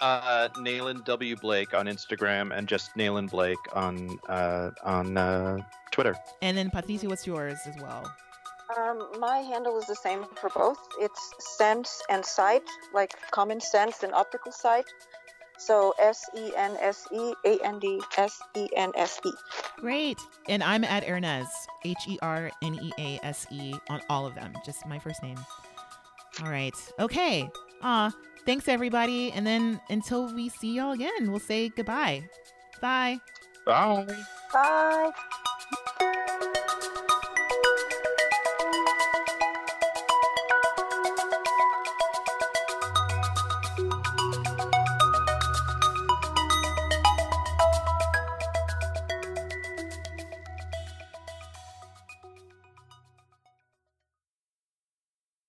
Uh, 0.00 0.48
Nayland 0.58 1.04
W 1.04 1.36
Blake 1.36 1.72
on 1.72 1.86
Instagram 1.86 2.54
and 2.56 2.68
just 2.68 2.94
Nayland 2.96 3.30
Blake 3.30 3.56
on 3.74 4.18
uh, 4.28 4.70
on 4.82 5.16
uh, 5.16 5.58
Twitter. 5.92 6.14
And 6.42 6.56
then 6.56 6.70
Patricia, 6.70 7.08
what's 7.08 7.26
yours 7.26 7.58
as 7.66 7.76
well? 7.80 8.12
Um, 8.76 9.06
my 9.20 9.38
handle 9.38 9.78
is 9.78 9.86
the 9.86 9.94
same 9.94 10.24
for 10.34 10.50
both. 10.50 10.78
It's 11.00 11.32
sense 11.56 12.02
and 12.10 12.24
sight, 12.24 12.62
like 12.92 13.12
common 13.30 13.60
sense 13.60 14.02
and 14.02 14.12
optical 14.12 14.52
sight. 14.52 14.86
So 15.58 15.94
S 16.00 16.28
E 16.36 16.52
N 16.56 16.76
S 16.80 17.06
E 17.12 17.32
A 17.44 17.58
N 17.64 17.78
D 17.78 18.00
S 18.18 18.40
E 18.56 18.68
N 18.76 18.90
S 18.96 19.20
E. 19.24 19.30
Great. 19.76 20.18
And 20.48 20.62
I'm 20.62 20.84
at 20.84 21.04
Hernease, 21.04 21.46
H 21.84 21.98
E 22.08 22.18
R 22.22 22.50
N 22.62 22.74
E 22.74 22.92
A 22.98 23.20
S 23.24 23.46
E, 23.50 23.74
on 23.88 24.00
all 24.10 24.26
of 24.26 24.34
them. 24.34 24.52
Just 24.66 24.84
my 24.86 24.98
first 24.98 25.22
name. 25.22 25.38
All 26.42 26.50
right. 26.50 26.74
Okay. 26.98 27.48
Aw. 27.82 28.12
Thanks 28.44 28.68
everybody. 28.68 29.30
And 29.32 29.46
then 29.46 29.80
until 29.88 30.34
we 30.34 30.48
see 30.48 30.74
y'all 30.74 30.92
again, 30.92 31.30
we'll 31.30 31.38
say 31.38 31.68
goodbye. 31.68 32.24
Bye. 32.80 33.20
Bye. 33.64 34.06
Bye. 34.52 35.12